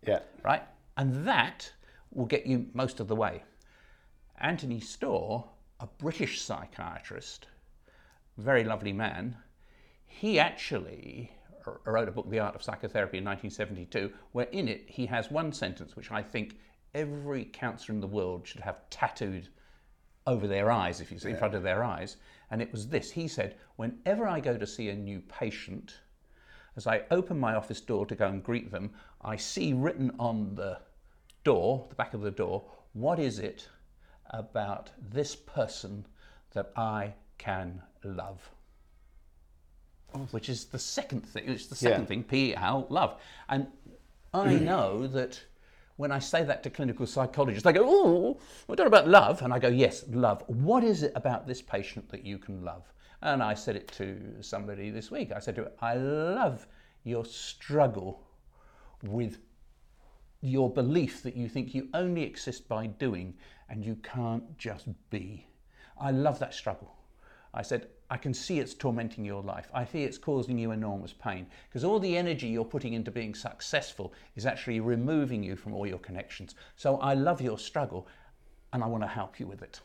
yeah 0.06 0.20
right? 0.44 0.64
And 0.98 1.26
that 1.28 1.72
will 2.12 2.26
get 2.26 2.46
you 2.46 2.68
most 2.74 3.00
of 3.00 3.08
the 3.08 3.16
way. 3.16 3.44
Anthony 4.40 4.80
Storr, 4.80 5.46
a 5.80 5.88
British 6.00 6.42
psychiatrist, 6.42 7.48
very 8.38 8.64
lovely 8.64 8.94
man, 8.94 9.38
he 10.06 10.40
actually 10.40 11.32
wrote 11.86 12.10
a 12.10 12.12
book, 12.12 12.30
The 12.30 12.40
Art 12.40 12.56
of 12.56 12.64
Psychotherapy, 12.64 13.20
in 13.20 13.26
1972, 13.26 14.12
where 14.32 14.48
in 14.48 14.68
it 14.68 14.84
he 14.88 15.06
has 15.06 15.30
one 15.30 15.54
sentence 15.54 15.96
which 15.96 16.12
I 16.12 16.24
think 16.24 16.58
every 16.94 17.46
counsellor 17.46 17.96
in 17.96 18.02
the 18.02 18.08
world 18.08 18.48
should 18.48 18.62
have 18.62 18.90
tattooed 18.90 19.48
over 20.28 20.48
their 20.48 20.72
eyes, 20.72 21.02
if 21.02 21.12
you 21.12 21.20
see, 21.20 21.30
in 21.30 21.38
front 21.38 21.56
of 21.56 21.64
their 21.64 21.84
eyes. 21.84 22.18
And 22.50 22.62
it 22.62 22.72
was 22.72 22.88
this 22.88 23.12
he 23.12 23.28
said, 23.28 23.58
Whenever 23.76 24.28
I 24.28 24.40
go 24.40 24.58
to 24.58 24.68
see 24.68 24.90
a 24.90 24.96
new 24.96 25.22
patient, 25.22 26.02
as 26.76 26.88
I 26.88 27.04
open 27.12 27.40
my 27.40 27.56
office 27.56 27.82
door 27.82 28.06
to 28.06 28.16
go 28.16 28.28
and 28.28 28.44
greet 28.44 28.72
them, 28.72 28.92
I 29.22 29.36
see 29.36 29.74
written 29.74 30.12
on 30.20 30.56
the 30.56 30.80
door, 31.44 31.86
the 31.90 31.96
back 31.96 32.14
of 32.14 32.22
the 32.22 32.32
door, 32.32 32.64
what 32.94 33.20
is 33.20 33.40
it 33.40 33.68
about 34.30 34.92
this 35.12 35.36
person 35.36 36.06
that 36.54 36.72
I 36.76 37.14
can 37.38 37.82
love? 38.04 38.50
Which 40.32 40.50
is 40.50 40.66
the 40.66 40.80
second 40.80 41.22
thing. 41.22 41.46
It's 41.48 41.68
the 41.68 41.76
second 41.76 42.02
Yeah. 42.02 42.06
thing, 42.08 42.24
P 42.24 42.56
L 42.56 42.86
love. 42.90 43.20
And 43.48 43.68
I 44.34 44.56
know 44.60 45.08
that 45.08 45.42
when 45.96 46.12
I 46.12 46.20
say 46.20 46.44
that 46.44 46.64
to 46.64 46.70
clinical 46.70 47.06
psychologists, 47.06 47.64
they 47.64 47.72
go, 47.74 47.86
"Oh, 47.86 48.38
don't 48.68 48.80
know 48.80 48.86
about 48.88 49.08
love," 49.08 49.42
and 49.42 49.54
I 49.54 49.60
go, 49.60 49.70
"Yes, 49.70 50.04
love. 50.10 50.44
What 50.48 50.84
is 50.84 51.04
it 51.04 51.14
about 51.16 51.48
this 51.48 51.62
patient 51.62 52.10
that 52.10 52.26
you 52.26 52.38
can 52.38 52.64
love?" 52.64 52.92
And 53.22 53.44
I 53.44 53.54
said 53.54 53.76
it 53.76 53.88
to 53.94 54.42
somebody 54.42 54.90
this 54.90 55.12
week. 55.12 55.32
I 55.32 55.40
said 55.40 55.56
to 55.56 55.64
her, 55.64 55.72
"I 55.80 55.96
love 55.96 56.68
your 57.04 57.26
struggle 57.26 58.24
with 59.04 59.40
your 60.42 60.72
belief 60.72 61.22
that 61.24 61.36
you 61.36 61.48
think 61.48 61.74
you 61.74 61.88
only 61.94 62.24
exist 62.24 62.68
by 62.68 62.88
doing 62.88 63.36
and 63.70 63.86
you 63.86 63.96
can't 63.98 64.58
just 64.58 64.88
be. 65.10 65.48
I 66.00 66.12
love 66.12 66.40
that 66.40 66.54
struggle. 66.54 66.96
I 67.54 67.62
said, 67.62 67.88
I 68.10 68.18
can 68.18 68.34
see 68.34 68.60
it's 68.60 68.74
tormenting 68.74 69.24
your 69.24 69.44
life. 69.44 69.70
I 69.74 69.86
see 69.86 70.04
it's 70.04 70.18
causing 70.18 70.58
you 70.58 70.72
enormous 70.72 71.14
pain 71.14 71.48
because 71.70 71.84
all 71.84 72.00
the 72.00 72.18
energy 72.18 72.48
you're 72.48 72.66
putting 72.66 72.94
into 72.94 73.12
being 73.12 73.36
successful 73.36 74.14
is 74.36 74.46
actually 74.46 74.80
removing 74.80 75.44
you 75.44 75.56
from 75.56 75.74
all 75.74 75.86
your 75.86 76.00
connections. 76.00 76.56
So 76.76 76.98
I 76.98 77.14
love 77.14 77.42
your 77.42 77.60
struggle 77.60 78.08
and 78.74 78.84
I 78.84 78.88
want 78.88 79.04
to 79.04 79.08
help 79.08 79.40
you 79.40 79.48
with 79.48 79.62
it. 79.62 79.80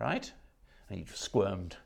Right? 0.00 0.30
And 0.90 0.98
you've 0.98 1.16
squirmed. 1.16 1.76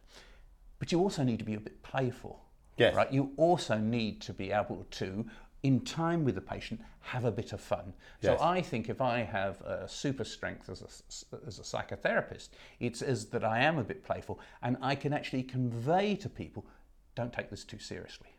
But 0.83 0.91
you 0.91 0.99
also 0.99 1.23
need 1.23 1.39
to 1.39 1.45
be 1.45 1.55
a 1.55 1.61
bit 1.61 1.81
playful. 1.85 2.43
Yes. 2.77 2.97
Right? 2.97 3.13
You 3.13 3.31
also 3.37 3.79
need 3.79 4.21
to 4.23 4.33
be 4.33 4.51
able 4.51 4.85
to 4.91 5.25
in 5.63 5.79
time 5.83 6.25
with 6.25 6.35
the 6.35 6.41
patient, 6.41 6.81
have 7.03 7.25
a 7.25 7.31
bit 7.31 7.53
of 7.53 7.61
fun. 7.61 7.93
Yes. 8.21 8.37
So 8.37 8.45
I 8.45 8.63
think 8.63 8.89
if 8.89 9.01
I 9.01 9.21
have 9.21 9.61
a 9.61 9.87
super 9.89 10.25
strength 10.25 10.69
as 10.69 10.83
a, 10.83 11.47
as 11.47 11.61
a 11.61 11.63
psychotherapist, 11.63 12.49
it's 12.81 13.01
as 13.01 13.27
that 13.27 13.45
I 13.45 13.61
am 13.61 13.79
a 13.79 13.85
bit 13.85 14.03
playful 14.03 14.41
and 14.61 14.77
I 14.83 14.97
can 14.97 15.13
actually 15.13 15.45
convey 15.45 16.17
to 16.17 16.29
people, 16.29 16.67
don't 17.15 17.33
take 17.33 17.49
this 17.49 17.63
too 17.63 17.79
seriously. 17.79 18.32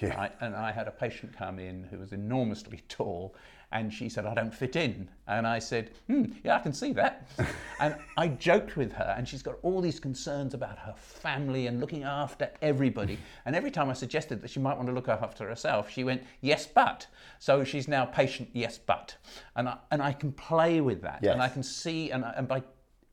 Yeah. 0.00 0.16
Right? 0.16 0.32
And 0.40 0.54
I 0.54 0.72
had 0.72 0.88
a 0.88 0.92
patient 0.92 1.36
come 1.36 1.58
in 1.58 1.84
who 1.84 1.98
was 1.98 2.12
enormously 2.12 2.82
tall 2.88 3.34
and 3.70 3.92
she 3.92 4.08
said, 4.08 4.24
I 4.24 4.32
don't 4.32 4.54
fit 4.54 4.76
in. 4.76 5.10
And 5.26 5.46
I 5.46 5.58
said, 5.58 5.90
hmm, 6.06 6.24
yeah, 6.42 6.56
I 6.56 6.60
can 6.60 6.72
see 6.72 6.92
that. 6.94 7.28
and 7.80 7.96
I 8.16 8.28
joked 8.28 8.76
with 8.76 8.92
her, 8.92 9.14
and 9.16 9.28
she's 9.28 9.42
got 9.42 9.56
all 9.62 9.82
these 9.82 10.00
concerns 10.00 10.54
about 10.54 10.78
her 10.78 10.94
family 10.96 11.66
and 11.66 11.78
looking 11.78 12.02
after 12.02 12.50
everybody. 12.62 13.18
And 13.44 13.54
every 13.54 13.70
time 13.70 13.90
I 13.90 13.92
suggested 13.92 14.40
that 14.40 14.48
she 14.48 14.58
might 14.58 14.76
want 14.76 14.88
to 14.88 14.94
look 14.94 15.08
after 15.08 15.46
herself, 15.46 15.90
she 15.90 16.02
went, 16.02 16.22
yes, 16.40 16.66
but. 16.66 17.06
So 17.40 17.62
she's 17.62 17.88
now 17.88 18.06
patient, 18.06 18.48
yes, 18.54 18.78
but. 18.78 19.16
And 19.54 19.68
I, 19.68 19.76
and 19.90 20.00
I 20.00 20.12
can 20.12 20.32
play 20.32 20.80
with 20.80 21.02
that. 21.02 21.20
Yes. 21.22 21.34
And 21.34 21.42
I 21.42 21.48
can 21.48 21.62
see, 21.62 22.10
and, 22.10 22.24
and 22.24 22.48
by, 22.48 22.62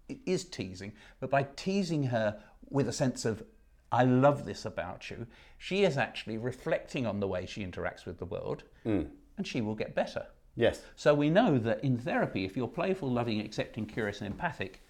it 0.07 0.19
is 0.25 0.45
teasing, 0.45 0.93
but 1.19 1.29
by 1.29 1.47
teasing 1.57 2.03
her 2.03 2.41
with 2.69 2.87
a 2.87 2.93
sense 2.93 3.25
of, 3.25 3.43
I 3.91 4.03
love 4.03 4.45
this 4.45 4.65
about 4.65 5.09
you, 5.09 5.27
she 5.57 5.83
is 5.83 5.97
actually 5.97 6.37
reflecting 6.37 7.05
on 7.05 7.19
the 7.19 7.27
way 7.27 7.45
she 7.45 7.65
interacts 7.65 8.05
with 8.05 8.17
the 8.17 8.25
world, 8.25 8.63
mm. 8.85 9.07
and 9.37 9.47
she 9.47 9.61
will 9.61 9.75
get 9.75 9.95
better. 9.95 10.25
Yes. 10.55 10.81
So 10.95 11.13
we 11.13 11.29
know 11.29 11.57
that 11.59 11.83
in 11.83 11.97
therapy, 11.97 12.45
if 12.45 12.55
you're 12.55 12.67
playful, 12.67 13.11
loving, 13.11 13.39
accepting, 13.41 13.85
curious, 13.85 14.21
and 14.21 14.27
empathic, 14.27 14.81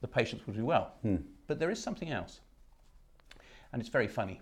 the 0.00 0.08
patients 0.08 0.46
will 0.46 0.54
do 0.54 0.64
well. 0.64 0.92
Hmm. 1.02 1.16
But 1.46 1.58
there 1.60 1.70
is 1.70 1.80
something 1.80 2.10
else. 2.10 2.40
And 3.72 3.80
it's 3.80 3.88
very 3.88 4.08
funny. 4.08 4.40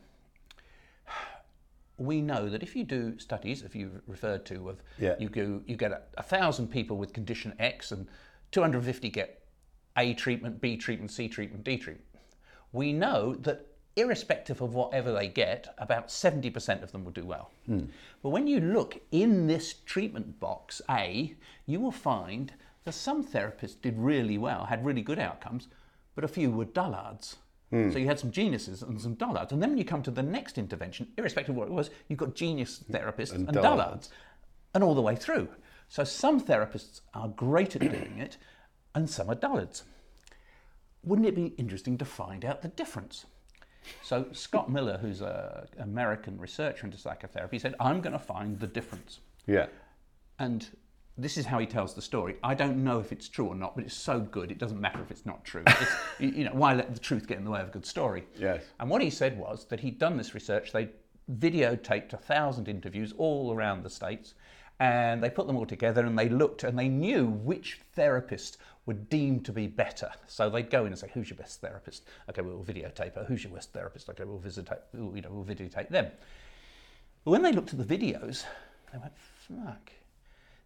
We 1.98 2.22
know 2.22 2.48
that 2.48 2.62
if 2.62 2.74
you 2.74 2.84
do 2.84 3.18
studies, 3.18 3.62
if 3.62 3.74
you 3.76 4.00
referred 4.06 4.46
to, 4.46 4.70
of 4.70 4.82
Yeah. 4.98 5.16
you 5.18 5.28
go, 5.28 5.60
you 5.66 5.76
get 5.76 5.92
a, 5.92 6.00
a 6.16 6.22
thousand 6.22 6.68
people 6.68 6.96
with 6.96 7.12
condition 7.12 7.54
X, 7.58 7.92
and 7.92 8.08
250 8.52 9.10
get 9.10 9.42
A 9.98 10.14
treatment, 10.14 10.62
B 10.62 10.78
treatment, 10.78 11.10
C 11.10 11.28
treatment, 11.28 11.62
D 11.62 11.76
treatment. 11.76 12.06
We 12.72 12.92
know 12.92 13.34
that 13.34 13.66
irrespective 13.96 14.60
of 14.60 14.74
whatever 14.74 15.12
they 15.12 15.28
get, 15.28 15.74
about 15.78 16.08
70% 16.08 16.82
of 16.82 16.92
them 16.92 17.04
will 17.04 17.12
do 17.12 17.24
well. 17.24 17.50
Hmm. 17.66 17.86
But 18.22 18.30
when 18.30 18.46
you 18.46 18.60
look 18.60 19.00
in 19.10 19.46
this 19.46 19.74
treatment 19.74 20.40
box 20.40 20.80
A, 20.90 21.34
you 21.66 21.80
will 21.80 21.92
find 21.92 22.52
that 22.84 22.92
some 22.92 23.24
therapists 23.24 23.80
did 23.80 23.98
really 23.98 24.38
well, 24.38 24.64
had 24.64 24.84
really 24.84 25.02
good 25.02 25.18
outcomes, 25.18 25.68
but 26.14 26.24
a 26.24 26.28
few 26.28 26.50
were 26.50 26.64
dullards. 26.64 27.36
Hmm. 27.70 27.90
So 27.90 27.98
you 27.98 28.06
had 28.06 28.18
some 28.18 28.32
geniuses 28.32 28.82
and 28.82 29.00
some 29.00 29.14
dullards. 29.14 29.52
And 29.52 29.62
then 29.62 29.70
when 29.70 29.78
you 29.78 29.84
come 29.84 30.02
to 30.02 30.10
the 30.10 30.22
next 30.22 30.58
intervention, 30.58 31.08
irrespective 31.16 31.54
of 31.54 31.56
what 31.56 31.68
it 31.68 31.74
was, 31.74 31.90
you've 32.08 32.18
got 32.18 32.34
genius 32.34 32.82
therapists 32.90 33.32
and, 33.32 33.46
dullards. 33.46 33.62
dullards, 33.62 34.10
and 34.74 34.84
all 34.84 34.94
the 34.94 35.02
way 35.02 35.16
through. 35.16 35.48
So 35.88 36.04
some 36.04 36.40
therapists 36.40 37.00
are 37.14 37.28
great 37.28 37.74
at 37.74 37.82
doing 37.82 38.18
it, 38.18 38.36
and 38.94 39.10
some 39.10 39.28
are 39.28 39.34
dullards 39.34 39.84
wouldn't 41.04 41.26
it 41.26 41.34
be 41.34 41.46
interesting 41.56 41.98
to 41.98 42.04
find 42.04 42.44
out 42.44 42.62
the 42.62 42.68
difference? 42.68 43.26
So 44.02 44.26
Scott 44.32 44.70
Miller, 44.70 44.98
who's 44.98 45.20
an 45.20 45.66
American 45.78 46.38
researcher 46.38 46.86
into 46.86 46.98
psychotherapy, 46.98 47.58
said, 47.58 47.74
I'm 47.80 48.00
going 48.00 48.12
to 48.12 48.18
find 48.18 48.58
the 48.58 48.66
difference. 48.66 49.20
Yeah. 49.46 49.66
And 50.38 50.66
this 51.16 51.36
is 51.36 51.46
how 51.46 51.58
he 51.58 51.66
tells 51.66 51.94
the 51.94 52.02
story. 52.02 52.36
I 52.42 52.54
don't 52.54 52.82
know 52.84 53.00
if 53.00 53.12
it's 53.12 53.28
true 53.28 53.46
or 53.46 53.54
not, 53.54 53.74
but 53.74 53.84
it's 53.84 53.94
so 53.94 54.20
good, 54.20 54.50
it 54.50 54.58
doesn't 54.58 54.80
matter 54.80 55.00
if 55.02 55.10
it's 55.10 55.26
not 55.26 55.44
true. 55.44 55.62
It's, 55.66 55.92
you 56.18 56.44
know, 56.44 56.52
why 56.52 56.74
let 56.74 56.94
the 56.94 57.00
truth 57.00 57.26
get 57.26 57.38
in 57.38 57.44
the 57.44 57.50
way 57.50 57.60
of 57.60 57.68
a 57.68 57.70
good 57.70 57.86
story? 57.86 58.24
Yes. 58.38 58.62
And 58.78 58.88
what 58.88 59.02
he 59.02 59.10
said 59.10 59.38
was 59.38 59.66
that 59.66 59.80
he'd 59.80 59.98
done 59.98 60.16
this 60.16 60.34
research. 60.34 60.72
They 60.72 60.90
videotaped 61.38 62.12
a 62.12 62.16
thousand 62.16 62.68
interviews 62.68 63.12
all 63.16 63.52
around 63.52 63.82
the 63.82 63.90
states, 63.90 64.34
and 64.78 65.22
they 65.22 65.28
put 65.28 65.46
them 65.46 65.56
all 65.56 65.66
together 65.66 66.06
and 66.06 66.18
they 66.18 66.28
looked 66.28 66.64
and 66.64 66.78
they 66.78 66.88
knew 66.88 67.26
which 67.26 67.80
therapists 67.96 68.56
were 68.90 68.94
deemed 68.94 69.44
to 69.44 69.52
be 69.52 69.68
better. 69.68 70.10
So 70.26 70.50
they'd 70.50 70.68
go 70.68 70.80
in 70.80 70.88
and 70.88 70.98
say, 70.98 71.10
"Who's 71.14 71.30
your 71.30 71.36
best 71.36 71.60
therapist?" 71.60 72.04
Okay, 72.28 72.42
we'll 72.42 72.64
videotape 72.64 73.14
her. 73.14 73.24
Who's 73.24 73.44
your 73.44 73.52
worst 73.52 73.72
therapist? 73.72 74.08
Okay, 74.10 74.24
we'll 74.24 74.38
visitate. 74.38 74.78
we'll, 74.92 75.14
You 75.14 75.22
know, 75.22 75.30
we'll 75.30 75.44
videotape 75.44 75.90
them. 75.90 76.10
But 77.24 77.30
when 77.30 77.42
they 77.42 77.52
looked 77.52 77.72
at 77.72 77.78
the 77.78 77.96
videos, 77.98 78.44
they 78.92 78.98
went, 78.98 79.16
"Fuck." 79.16 79.92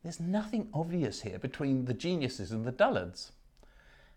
There's 0.03 0.20
nothing 0.20 0.68
obvious 0.72 1.22
here 1.22 1.39
between 1.39 1.85
the 1.85 1.95
geniuses 1.95 2.53
and 2.53 2.64
the 2.64 2.72
dullards. 2.72 3.33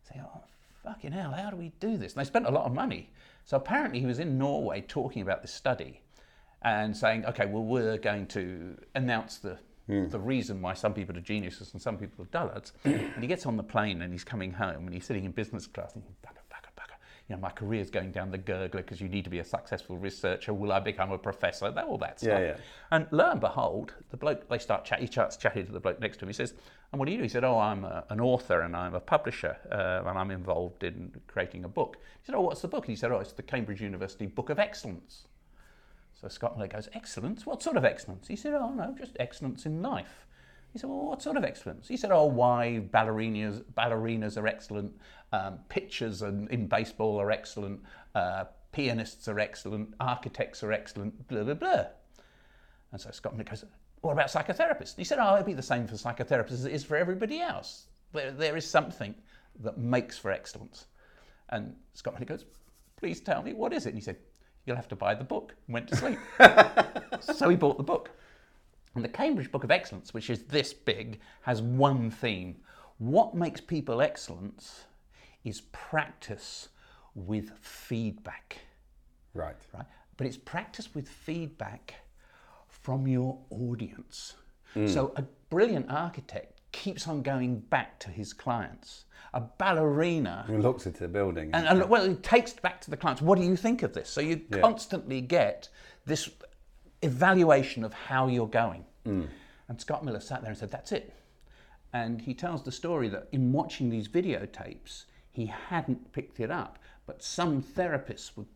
Say, 0.03 0.21
oh, 0.21 0.41
fucking 0.83 1.13
hell, 1.13 1.31
how 1.31 1.49
do 1.49 1.57
we 1.57 1.71
do 1.79 1.97
this? 1.97 2.13
And 2.13 2.19
they 2.19 2.27
spent 2.27 2.45
a 2.45 2.51
lot 2.51 2.65
of 2.65 2.73
money. 2.73 3.09
So 3.45 3.57
apparently 3.57 3.99
he 3.99 4.05
was 4.05 4.19
in 4.19 4.37
Norway 4.37 4.81
talking 4.81 5.21
about 5.21 5.41
this 5.41 5.53
study 5.53 6.01
and 6.61 6.95
saying, 6.95 7.25
okay, 7.25 7.45
well, 7.45 7.63
we're 7.63 7.97
going 7.97 8.27
to 8.27 8.77
announce 8.95 9.37
the, 9.37 9.57
the 9.87 10.19
reason 10.19 10.61
why 10.61 10.73
some 10.73 10.93
people 10.93 11.17
are 11.17 11.21
geniuses 11.21 11.71
and 11.73 11.81
some 11.81 11.97
people 11.97 12.23
are 12.25 12.27
dullards. 12.27 12.73
and 12.83 13.21
he 13.21 13.27
gets 13.27 13.45
on 13.45 13.55
the 13.55 13.63
plane 13.63 14.01
and 14.01 14.11
he's 14.11 14.23
coming 14.23 14.51
home 14.51 14.85
and 14.85 14.93
he's 14.93 15.05
sitting 15.05 15.23
in 15.23 15.31
business 15.31 15.65
class 15.65 15.95
and 15.95 16.03
he's, 16.03 16.15
bugger, 16.15 16.43
bugger, 16.51 16.71
bugger. 16.77 16.95
You 17.29 17.35
know, 17.35 17.41
my 17.41 17.49
career's 17.49 17.89
going 17.89 18.11
down 18.11 18.29
the 18.29 18.37
gurgler 18.37 18.77
because 18.77 18.99
you 18.99 19.07
need 19.07 19.23
to 19.23 19.29
be 19.29 19.39
a 19.39 19.45
successful 19.45 19.97
researcher. 19.97 20.53
Will 20.53 20.73
I 20.73 20.79
become 20.79 21.11
a 21.11 21.17
professor? 21.17 21.71
That, 21.71 21.85
all 21.85 21.97
that 21.99 22.19
stuff. 22.19 22.39
Yeah, 22.39 22.45
yeah. 22.45 22.57
And 22.91 23.07
lo 23.11 23.31
and 23.31 23.39
behold, 23.39 23.93
the 24.11 24.17
bloke, 24.17 24.49
they 24.49 24.57
start 24.57 24.83
chat, 24.83 24.99
he 24.99 25.07
starts 25.07 25.37
chatting 25.37 25.65
to 25.65 25.71
the 25.71 25.79
bloke 25.79 26.01
next 26.01 26.17
to 26.17 26.25
him. 26.25 26.29
He 26.29 26.33
says, 26.33 26.53
and 26.91 26.99
what 26.99 27.05
do 27.05 27.11
you 27.11 27.17
do? 27.17 27.23
He 27.23 27.29
said, 27.29 27.45
oh, 27.45 27.57
I'm 27.57 27.85
a, 27.85 28.03
an 28.09 28.19
author 28.19 28.61
and 28.61 28.75
I'm 28.75 28.93
a 28.93 28.99
publisher 28.99 29.57
uh, 29.71 30.07
and 30.09 30.17
I'm 30.17 30.31
involved 30.31 30.83
in 30.83 31.11
creating 31.27 31.63
a 31.63 31.69
book. 31.69 31.97
He 32.21 32.25
said, 32.25 32.35
oh, 32.35 32.41
what's 32.41 32.61
the 32.61 32.67
book? 32.67 32.85
And 32.85 32.91
he 32.91 32.95
said, 32.95 33.11
oh, 33.11 33.19
it's 33.19 33.33
the 33.33 33.43
Cambridge 33.43 33.81
University 33.81 34.25
Book 34.25 34.49
of 34.49 34.59
Excellence. 34.59 35.27
So 36.19 36.27
Scott 36.27 36.57
Miller 36.57 36.67
goes, 36.67 36.89
excellence? 36.93 37.45
What 37.45 37.61
sort 37.61 37.77
of 37.77 37.85
excellence? 37.85 38.27
He 38.27 38.35
said, 38.35 38.53
oh, 38.53 38.71
no, 38.71 38.95
just 38.97 39.15
excellence 39.19 39.65
in 39.67 39.83
life. 39.83 40.25
He 40.73 40.79
said, 40.79 40.89
well, 40.89 41.05
what 41.05 41.21
sort 41.21 41.37
of 41.37 41.43
excellence? 41.43 41.87
He 41.87 41.95
said, 41.95 42.11
oh, 42.11 42.25
why 42.25 42.81
ballerinas, 42.91 43.63
ballerinas 43.75 44.37
are 44.37 44.47
excellent, 44.47 44.93
um, 45.31 45.59
pitchers 45.69 46.23
and 46.23 46.49
in 46.49 46.67
baseball 46.67 47.21
are 47.21 47.31
excellent, 47.31 47.81
uh, 48.15 48.45
pianists 48.71 49.27
are 49.27 49.39
excellent, 49.39 49.93
architects 49.99 50.63
are 50.63 50.71
excellent, 50.71 51.27
blah, 51.27 51.43
blah, 51.43 51.53
blah. 51.53 51.85
And 52.91 52.99
so 52.99 53.11
Scott 53.11 53.33
Miller 53.33 53.43
goes, 53.43 53.63
what 54.01 54.13
about 54.13 54.27
psychotherapists? 54.27 54.95
He 54.95 55.03
said, 55.03 55.19
oh, 55.19 55.35
it'd 55.35 55.45
be 55.45 55.53
the 55.53 55.61
same 55.61 55.87
for 55.87 55.95
psychotherapists 55.95 56.51
as 56.51 56.65
it 56.65 56.73
is 56.73 56.83
for 56.83 56.97
everybody 56.97 57.41
else. 57.41 57.87
There, 58.13 58.31
there 58.31 58.57
is 58.57 58.67
something 58.67 59.13
that 59.59 59.77
makes 59.77 60.17
for 60.17 60.31
excellence. 60.31 60.87
And 61.49 61.75
Scott 61.93 62.15
Miller 62.15 62.25
goes, 62.25 62.45
please 62.97 63.21
tell 63.21 63.43
me, 63.43 63.53
what 63.53 63.73
is 63.73 63.85
it? 63.85 63.89
And 63.89 63.97
he 63.97 64.03
said, 64.03 64.17
you'll 64.67 64.75
have 64.75 64.87
to 64.89 64.95
buy 64.95 65.15
the 65.15 65.23
book, 65.23 65.55
and 65.65 65.73
went 65.73 65.87
to 65.87 65.95
sleep. 65.95 66.19
so 67.35 67.49
he 67.49 67.55
bought 67.55 67.77
the 67.77 67.83
book. 67.83 68.11
And 68.93 69.03
the 69.03 69.09
Cambridge 69.09 69.51
Book 69.51 69.63
of 69.63 69.71
Excellence, 69.71 70.13
which 70.13 70.29
is 70.29 70.43
this 70.43 70.73
big, 70.73 71.19
has 71.41 71.61
one 71.61 72.11
theme. 72.11 72.57
What 72.97 73.33
makes 73.35 73.61
people 73.61 74.01
excellent 74.01 74.85
is 75.43 75.61
practice 75.71 76.69
with 77.15 77.51
feedback 77.61 78.59
Right. 79.33 79.55
right? 79.73 79.85
But 80.17 80.25
it's 80.27 80.37
practice 80.37 80.93
with 80.95 81.07
feedback 81.07 81.93
from 82.67 83.07
your 83.07 83.37
audience. 83.51 84.33
Mm. 84.75 84.89
So 84.89 85.13
a 85.15 85.23
brilliant 85.49 85.85
architect 85.91 86.56
keeps 86.71 87.07
on 87.07 87.21
going 87.21 87.59
back 87.59 87.99
to 87.99 88.09
his 88.09 88.33
clients. 88.33 89.05
A 89.33 89.41
ballerina, 89.41 90.45
Who 90.47 90.57
looks 90.57 90.85
into 90.85 90.99
the 91.01 91.07
building? 91.07 91.51
and, 91.53 91.67
and 91.67 91.89
well, 91.89 92.03
it 92.03 92.23
takes 92.23 92.53
back 92.53 92.81
to 92.81 92.89
the 92.89 92.97
clients. 92.97 93.21
What 93.21 93.37
do 93.37 93.43
you 93.43 93.55
think 93.55 93.83
of 93.83 93.93
this? 93.93 94.09
So 94.09 94.21
you 94.21 94.41
Yeah. 94.49 94.61
constantly 94.61 95.21
get 95.21 95.69
this 96.05 96.29
evaluation 97.01 97.83
of 97.83 97.93
how 97.93 98.27
you're 98.27 98.47
going. 98.47 98.85
Hmm. 99.05 99.25
And 99.67 99.79
Scott 99.81 100.03
Miller 100.05 100.19
sat 100.21 100.41
there 100.41 100.49
and 100.49 100.57
said, 100.57 100.71
"That's 100.71 100.91
it." 100.91 101.13
And 101.93 102.21
he 102.21 102.33
tells 102.33 102.63
the 102.63 102.71
story 102.71 103.09
that 103.09 103.27
in 103.31 103.51
watching 103.51 103.89
these 103.89 104.07
videotapes, 104.07 105.05
he 105.31 105.45
hadn't 105.47 106.11
picked 106.13 106.39
it 106.39 106.49
up. 106.51 106.79
But 107.05 107.21
some 107.23 107.61
therapists 107.61 108.35
would, 108.35 108.47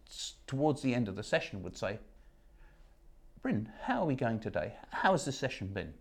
towards 0.47 0.82
the 0.82 0.93
end 0.95 1.07
of 1.07 1.16
the 1.16 1.24
session, 1.24 1.64
would 1.64 1.78
say, 1.78 1.99
Bryn, 3.41 3.70
how 3.84 4.01
are 4.01 4.05
we 4.05 4.16
going 4.16 4.39
today? 4.39 4.74
How 4.91 5.12
has 5.14 5.26
the 5.26 5.32
session 5.32 5.68
been? 5.68 5.93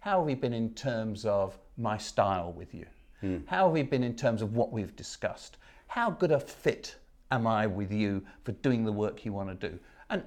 How 0.00 0.18
have 0.18 0.26
we 0.26 0.34
been 0.34 0.54
in 0.54 0.70
terms 0.74 1.26
of 1.26 1.58
my 1.76 1.98
style 1.98 2.52
with 2.52 2.74
you? 2.74 2.86
Hmm. 3.20 3.38
How 3.46 3.64
have 3.64 3.72
we 3.72 3.82
been 3.82 4.02
in 4.02 4.16
terms 4.16 4.40
of 4.40 4.54
what 4.54 4.72
we've 4.72 4.96
discussed? 4.96 5.58
How 5.88 6.10
good 6.10 6.32
a 6.32 6.40
fit 6.40 6.96
am 7.30 7.46
I 7.46 7.66
with 7.66 7.92
you 7.92 8.24
for 8.44 8.52
doing 8.52 8.84
the 8.84 8.92
work 8.92 9.24
you 9.24 9.32
want 9.32 9.60
to 9.60 9.68
do? 9.68 9.78
And 10.08 10.22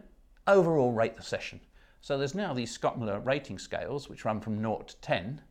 overall 0.47 0.91
rate 0.91 1.15
the 1.15 1.24
session. 1.24 1.59
So 2.01 2.17
there's 2.17 2.36
now 2.36 2.53
these 2.53 2.69
Scott 2.71 2.99
Miller 2.99 3.19
rating 3.19 3.57
scales, 3.57 4.09
which 4.09 4.26
run 4.26 4.39
from 4.41 4.59
0 4.59 4.84
to 4.88 4.95
10. 4.97 5.41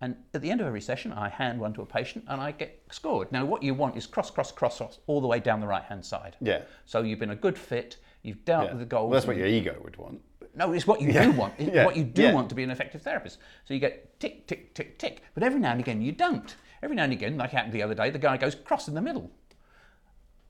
And 0.00 0.14
at 0.34 0.42
the 0.42 0.50
end 0.50 0.60
of 0.60 0.66
every 0.66 0.82
session, 0.82 1.12
I 1.12 1.28
hand 1.28 1.58
one 1.58 1.72
to 1.72 1.82
a 1.82 1.86
patient 1.86 2.24
and 2.28 2.40
I 2.40 2.52
get 2.52 2.82
scored. 2.92 3.32
Now, 3.32 3.46
what 3.46 3.62
you 3.62 3.72
want 3.74 3.96
is 3.96 4.06
cross, 4.06 4.30
cross, 4.30 4.52
cross, 4.52 4.76
cross 4.76 4.98
all 5.06 5.20
the 5.22 5.26
way 5.26 5.40
down 5.40 5.58
the 5.58 5.66
right 5.66 5.82
hand 5.84 6.04
side. 6.04 6.36
Yeah. 6.40 6.62
So 6.84 7.00
you've 7.02 7.18
been 7.18 7.30
a 7.30 7.36
good 7.36 7.58
fit, 7.58 7.96
you've 8.22 8.44
dealt 8.44 8.64
Yeah. 8.66 8.70
with 8.72 8.80
the 8.80 8.86
goals. 8.86 9.10
Well, 9.10 9.14
that's 9.18 9.26
what 9.26 9.38
your 9.38 9.46
ego 9.46 9.80
would 9.82 9.96
want. 9.96 10.20
No, 10.56 10.72
it's 10.72 10.86
what 10.86 11.00
you 11.00 11.10
Yeah. 11.12 11.24
do 11.26 11.32
want. 11.32 11.54
It's 11.58 11.72
Yeah. 11.74 11.84
what 11.84 11.96
you 11.96 12.04
do 12.04 12.22
Yeah. 12.22 12.32
want 12.32 12.48
to 12.48 12.54
be 12.54 12.62
an 12.62 12.70
effective 12.70 13.02
therapist. 13.02 13.38
So 13.66 13.74
you 13.74 13.80
get 13.80 14.18
tick, 14.18 14.46
tick, 14.46 14.74
tick, 14.74 14.98
tick. 14.98 15.22
But 15.34 15.42
every 15.42 15.60
now 15.60 15.72
and 15.72 15.80
again, 15.80 16.00
you 16.02 16.12
don't. 16.12 16.56
Every 16.82 16.96
now 16.96 17.04
and 17.04 17.12
again, 17.12 17.36
like 17.36 17.50
happened 17.50 17.72
the 17.72 17.82
other 17.82 17.94
day, 17.94 18.10
the 18.10 18.18
guy 18.18 18.36
goes 18.36 18.54
cross 18.54 18.88
in 18.88 18.94
the 18.94 19.02
middle. 19.02 19.30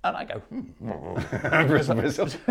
And 0.05 0.17
I 0.17 0.25
go, 0.25 0.39
hmm. 0.39 0.61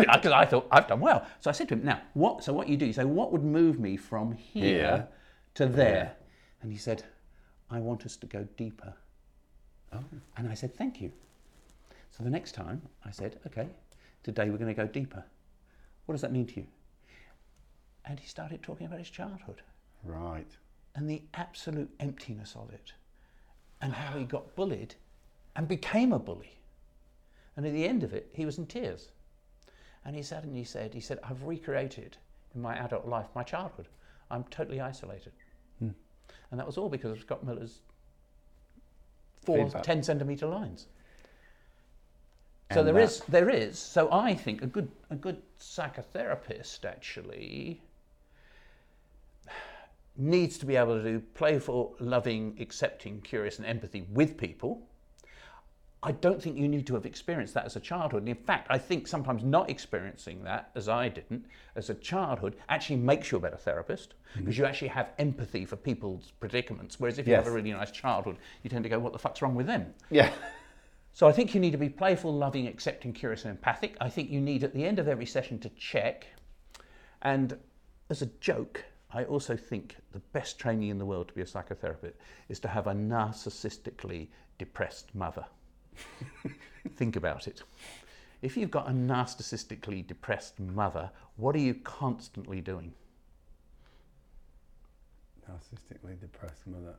Because 0.04 0.32
I 0.32 0.44
thought, 0.44 0.66
I've 0.70 0.86
done 0.86 1.00
well. 1.00 1.26
So 1.40 1.48
I 1.48 1.52
said 1.54 1.68
to 1.68 1.74
him, 1.74 1.84
now, 1.84 2.02
what? 2.12 2.44
So 2.44 2.52
what 2.52 2.68
you 2.68 2.76
do, 2.76 2.84
you 2.84 2.92
say, 2.92 3.04
what 3.04 3.32
would 3.32 3.42
move 3.44 3.80
me 3.80 3.96
from 3.96 4.32
here 4.32 4.64
Here 4.64 5.08
to 5.54 5.66
there? 5.66 6.16
And 6.60 6.70
he 6.70 6.76
said, 6.78 7.04
I 7.70 7.78
want 7.80 8.04
us 8.04 8.16
to 8.18 8.26
go 8.26 8.46
deeper. 8.56 8.92
And 10.36 10.48
I 10.48 10.52
said, 10.54 10.74
thank 10.74 11.00
you. 11.00 11.10
So 12.10 12.22
the 12.22 12.30
next 12.30 12.52
time, 12.52 12.82
I 13.04 13.10
said, 13.10 13.38
okay, 13.46 13.68
today 14.22 14.50
we're 14.50 14.58
going 14.58 14.74
to 14.74 14.82
go 14.82 14.86
deeper. 14.86 15.24
What 16.04 16.12
does 16.12 16.22
that 16.22 16.32
mean 16.32 16.46
to 16.48 16.56
you? 16.60 16.66
And 18.06 18.20
he 18.20 18.26
started 18.26 18.62
talking 18.62 18.86
about 18.86 19.00
his 19.00 19.10
childhood 19.10 19.62
right. 20.04 20.46
and 20.94 21.10
the 21.10 21.22
absolute 21.34 21.90
emptiness 21.98 22.54
of 22.56 22.72
it 22.72 22.92
and 23.80 23.92
how 23.92 24.16
he 24.16 24.24
got 24.24 24.54
bullied 24.54 24.94
and 25.56 25.66
became 25.66 26.12
a 26.12 26.18
bully. 26.18 26.58
And 27.56 27.66
at 27.66 27.72
the 27.72 27.86
end 27.86 28.02
of 28.04 28.12
it, 28.14 28.30
he 28.32 28.46
was 28.46 28.58
in 28.58 28.66
tears. 28.66 29.10
And 30.04 30.14
he 30.14 30.22
sat 30.22 30.44
and 30.44 30.56
he 30.56 30.64
said, 30.64 30.94
he 30.94 31.00
said, 31.00 31.18
I've 31.24 31.42
recreated 31.42 32.16
in 32.54 32.62
my 32.62 32.76
adult 32.76 33.06
life 33.06 33.26
my 33.34 33.42
childhood. 33.42 33.88
I'm 34.30 34.44
totally 34.44 34.80
isolated. 34.80 35.32
Hmm. 35.80 35.90
And 36.50 36.60
that 36.60 36.66
was 36.66 36.78
all 36.78 36.88
because 36.88 37.10
of 37.12 37.20
Scott 37.20 37.44
Miller's 37.44 37.80
four 39.44 39.64
Feedback. 39.64 39.82
10 39.82 40.02
centimetre 40.04 40.46
lines. 40.46 40.86
So 42.72 42.80
And 42.80 42.88
there 42.88 42.94
that- 42.94 43.02
is, 43.02 43.20
there 43.28 43.50
is. 43.50 43.78
So 43.78 44.12
I 44.12 44.34
think 44.34 44.62
a 44.62 44.66
good, 44.66 44.90
a 45.10 45.16
good 45.16 45.42
psychotherapist 45.58 46.84
actually 46.84 47.80
needs 50.18 50.58
to 50.58 50.66
be 50.66 50.76
able 50.76 50.96
to 50.96 51.02
do 51.02 51.20
playful, 51.34 51.96
loving, 52.00 52.56
accepting, 52.60 53.20
curious, 53.20 53.58
and 53.58 53.66
empathy 53.66 54.06
with 54.12 54.36
people. 54.36 54.88
I 56.02 56.12
don't 56.12 56.40
think 56.40 56.56
you 56.56 56.68
need 56.68 56.86
to 56.86 56.94
have 56.94 57.06
experienced 57.06 57.54
that 57.54 57.64
as 57.64 57.74
a 57.74 57.80
childhood. 57.80 58.22
And 58.22 58.28
in 58.28 58.36
fact, 58.36 58.68
I 58.70 58.78
think 58.78 59.08
sometimes 59.08 59.42
not 59.42 59.68
experiencing 59.68 60.44
that, 60.44 60.70
as 60.76 60.88
I 60.88 61.08
didn't, 61.08 61.46
as 61.74 61.90
a 61.90 61.94
childhood, 61.94 62.56
actually 62.68 62.96
makes 62.96 63.32
you 63.32 63.38
a 63.38 63.40
better 63.40 63.56
therapist 63.56 64.14
mm-hmm. 64.30 64.44
because 64.44 64.56
you 64.56 64.64
actually 64.66 64.88
have 64.88 65.10
empathy 65.18 65.64
for 65.64 65.74
people's 65.74 66.32
predicaments. 66.38 67.00
Whereas 67.00 67.18
if 67.18 67.26
you 67.26 67.34
have 67.34 67.48
a 67.48 67.50
really 67.50 67.72
nice 67.72 67.90
childhood, 67.90 68.36
you 68.62 68.70
tend 68.70 68.84
to 68.84 68.90
go, 68.90 68.98
what 68.98 69.12
the 69.12 69.18
fuck's 69.18 69.42
wrong 69.42 69.54
with 69.54 69.66
them? 69.66 69.94
Yeah. 70.10 70.30
So 71.12 71.26
I 71.26 71.32
think 71.32 71.54
you 71.54 71.60
need 71.60 71.72
to 71.72 71.78
be 71.78 71.88
playful, 71.88 72.32
loving, 72.32 72.68
accepting, 72.68 73.12
curious, 73.12 73.44
and 73.44 73.50
empathic. 73.50 73.96
I 74.00 74.10
think 74.10 74.30
you 74.30 74.40
need 74.40 74.62
at 74.62 74.74
the 74.74 74.84
end 74.84 74.98
of 74.98 75.08
every 75.08 75.26
session 75.26 75.58
to 75.60 75.70
check. 75.70 76.26
And 77.22 77.58
as 78.10 78.22
a 78.22 78.26
joke, 78.26 78.84
I 79.16 79.24
also 79.24 79.56
think 79.56 79.96
the 80.12 80.18
best 80.34 80.58
training 80.58 80.90
in 80.90 80.98
the 80.98 81.06
world 81.06 81.28
to 81.28 81.34
be 81.34 81.40
a 81.40 81.46
psychotherapist 81.46 82.12
is 82.50 82.60
to 82.60 82.68
have 82.68 82.86
a 82.86 82.92
narcissistically 82.92 84.28
depressed 84.58 85.14
mother. 85.14 85.46
think 86.96 87.16
about 87.16 87.48
it. 87.48 87.62
If 88.42 88.58
you've 88.58 88.70
got 88.70 88.90
a 88.90 88.92
narcissistically 88.92 90.06
depressed 90.06 90.60
mother, 90.60 91.10
what 91.36 91.56
are 91.56 91.60
you 91.60 91.72
constantly 91.76 92.60
doing? 92.60 92.92
Narcissistically 95.50 96.20
depressed 96.20 96.66
mother. 96.66 96.94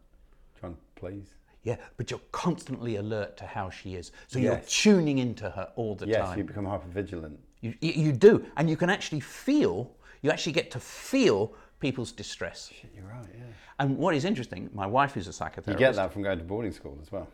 Trying 0.59 0.73
to 0.73 0.79
please. 0.95 1.35
Yeah, 1.61 1.75
but 1.97 2.09
you're 2.09 2.19
constantly 2.31 2.95
alert 2.95 3.37
to 3.37 3.45
how 3.45 3.69
she 3.69 3.93
is. 3.93 4.11
So 4.27 4.39
you're 4.39 4.53
Yes. 4.53 4.71
tuning 4.81 5.19
into 5.19 5.51
her 5.51 5.71
all 5.75 5.93
the 5.93 6.07
Yes, 6.07 6.29
time. 6.29 6.39
you 6.39 6.43
become 6.45 6.65
hyper 6.65 6.87
vigilant. 6.87 7.39
You, 7.61 7.75
you, 7.79 7.91
you 7.91 8.11
do, 8.11 8.43
and 8.55 8.67
you 8.67 8.75
can 8.77 8.89
actually 8.89 9.19
feel, 9.19 9.95
you 10.23 10.31
actually 10.31 10.53
get 10.53 10.71
to 10.71 10.79
feel 10.79 11.53
people's 11.79 12.11
distress. 12.11 12.71
Shit, 12.79 12.91
you're 12.95 13.05
right, 13.05 13.25
yeah. 13.33 13.43
And 13.79 13.97
what 13.97 14.15
is 14.15 14.25
interesting, 14.25 14.69
my 14.73 14.87
wife 14.87 15.17
is 15.17 15.27
a 15.27 15.31
psychotherapist. 15.31 15.67
You 15.73 15.77
get 15.77 15.95
that 15.95 16.11
from 16.13 16.23
going 16.23 16.37
to 16.39 16.43
boarding 16.43 16.71
school 16.71 16.97
as 17.01 17.11
well. 17.11 17.27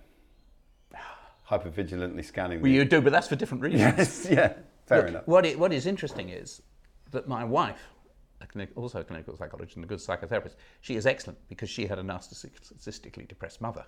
Hyper 1.43 1.69
vigilantly 1.69 2.23
scanning. 2.23 2.61
Well, 2.61 2.71
you 2.71 2.85
do, 2.85 3.01
but 3.01 3.11
that's 3.11 3.27
for 3.27 3.35
different 3.35 3.63
reasons. 3.63 3.97
Yes, 3.97 4.27
yeah. 4.29 4.53
Fair 4.85 4.99
Look, 4.99 5.07
enough. 5.07 5.27
What, 5.27 5.45
it, 5.45 5.57
what 5.57 5.71
is 5.71 5.85
interesting 5.85 6.29
is 6.29 6.61
that 7.11 7.27
my 7.27 7.43
wife, 7.43 7.81
a 8.41 8.45
clinic, 8.47 8.71
also 8.75 8.99
a 8.99 9.03
clinical 9.03 9.35
psychologist 9.37 9.77
and 9.77 9.85
a 9.85 9.87
good 9.87 9.99
psychotherapist, 9.99 10.55
she 10.81 10.95
is 10.95 11.05
excellent 11.05 11.39
because 11.47 11.69
she 11.69 11.87
had 11.87 11.99
a 11.99 12.03
narcissistically 12.03 13.27
depressed 13.27 13.61
mother. 13.61 13.85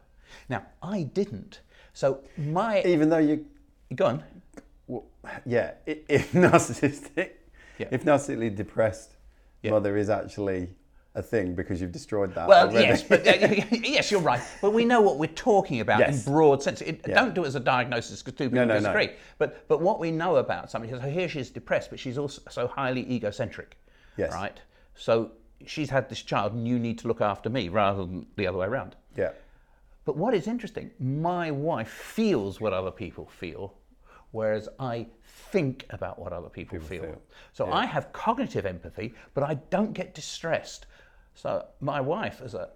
Now, 0.47 0.65
I 0.81 1.03
didn't. 1.03 1.59
So 1.93 2.21
my. 2.37 2.81
Even 2.83 3.09
though 3.09 3.17
you, 3.17 3.45
Go 3.93 4.05
on. 4.05 4.23
well, 4.87 5.05
yeah, 5.45 5.73
if 5.85 6.31
narcissistic, 6.33 7.31
Yeah. 7.77 7.87
if 7.91 8.03
narcissistically 8.03 8.55
depressed 8.55 9.14
Yeah. 9.65 9.71
mother 9.71 9.97
is 9.97 10.09
actually 10.09 10.69
a 11.15 11.21
thing 11.21 11.55
because 11.55 11.79
you've 11.81 11.91
destroyed 11.93 12.33
that. 12.35 12.47
Well, 12.47 12.67
already. 12.69 12.87
yes, 12.87 13.03
but 13.03 13.25
uh, 13.25 13.65
yes, 13.71 14.11
you're 14.11 14.19
right. 14.21 14.41
But 14.61 14.71
we 14.73 14.83
know 14.85 14.99
what 15.01 15.17
we're 15.17 15.27
talking 15.27 15.79
about 15.79 15.99
Yes. 15.99 16.25
in 16.25 16.31
broad 16.33 16.61
sense. 16.61 16.81
It, 16.81 17.01
Yeah. 17.07 17.15
Don't 17.15 17.33
do 17.33 17.43
it 17.43 17.47
as 17.47 17.55
a 17.55 17.59
diagnosis 17.61 18.21
because 18.21 18.37
two 18.37 18.49
people 18.49 18.65
no, 18.65 18.73
no. 18.73 18.79
disagree. 18.79 19.11
But 19.37 19.67
but 19.67 19.81
what 19.81 19.99
we 19.99 20.11
know 20.11 20.35
about 20.37 20.69
somebody, 20.69 20.91
so 20.93 20.99
here 20.99 21.29
she's 21.29 21.49
depressed, 21.49 21.89
but 21.89 21.99
she's 21.99 22.17
also 22.17 22.41
so 22.49 22.67
highly 22.67 23.09
egocentric. 23.11 23.77
Yes. 24.17 24.33
Right. 24.33 24.59
So 24.95 25.31
she's 25.65 25.89
had 25.89 26.09
this 26.09 26.21
child, 26.21 26.53
and 26.53 26.67
you 26.67 26.77
need 26.79 26.97
to 26.99 27.07
look 27.07 27.21
after 27.21 27.49
me 27.49 27.69
rather 27.69 28.03
than 28.05 28.25
the 28.35 28.47
other 28.47 28.57
way 28.57 28.67
around. 28.67 28.95
yeah, 29.17 29.31
But 30.03 30.17
what 30.17 30.33
is 30.33 30.47
interesting, 30.47 30.91
my 30.99 31.49
wife 31.49 31.89
feels 31.89 32.59
what 32.61 32.73
other 32.73 32.91
people 32.91 33.25
feel, 33.25 33.73
whereas 34.31 34.67
I 34.79 35.07
think 35.35 35.85
about 35.89 36.17
what 36.17 36.31
other 36.31 36.49
people, 36.49 36.79
feel. 36.79 37.03
feel. 37.03 37.21
So 37.51 37.71
I 37.71 37.85
have 37.85 38.13
cognitive 38.13 38.65
empathy, 38.65 39.13
but 39.33 39.43
I 39.43 39.55
don't 39.69 39.93
get 39.93 40.15
distressed. 40.15 40.85
So 41.33 41.65
my 41.81 41.99
wife 41.99 42.41
is 42.41 42.53
a 42.53 42.69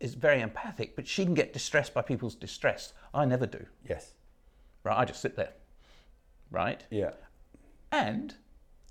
is 0.00 0.14
very 0.14 0.40
empathic, 0.40 0.94
but 0.96 1.06
she 1.06 1.24
can 1.24 1.34
get 1.34 1.52
distressed 1.52 1.94
by 1.94 2.02
people's 2.02 2.34
distress. 2.34 2.92
I 3.14 3.24
never 3.24 3.46
do. 3.46 3.64
yes, 3.88 4.12
Right? 4.84 4.98
I 4.98 5.04
just 5.06 5.22
sit 5.22 5.36
there. 5.36 5.52
Right? 6.50 6.84
yeah, 6.90 7.12
And 7.92 8.34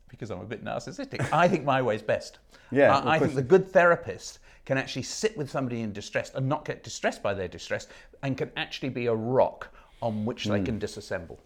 because 0.10 0.32
I'm 0.32 0.42
a 0.42 0.46
bit 0.46 0.64
narcissistic, 0.64 1.32
I 1.32 1.48
think 1.48 1.64
my 1.64 1.82
way's 1.82 2.02
best. 2.02 2.40
Yeah, 2.72 2.98
I, 2.98 3.16
I 3.16 3.20
think 3.20 3.36
the 3.36 3.44
good 3.44 3.72
therapist 3.72 4.40
can 4.66 4.78
actually 4.78 5.04
sit 5.04 5.38
with 5.38 5.50
somebody 5.50 5.82
in 5.82 5.94
distress 5.94 6.32
and 6.34 6.50
not 6.50 6.66
get 6.66 6.84
distressed 6.84 7.22
by 7.22 7.34
their 7.34 7.48
distress, 7.48 7.88
and 8.24 8.38
can 8.38 8.52
actually 8.58 8.90
be 8.90 9.06
a 9.06 9.14
rock 9.16 9.74
on 10.02 10.26
which 10.26 10.46
they 10.46 10.62
can 10.62 10.80
disassemble. 10.80 11.38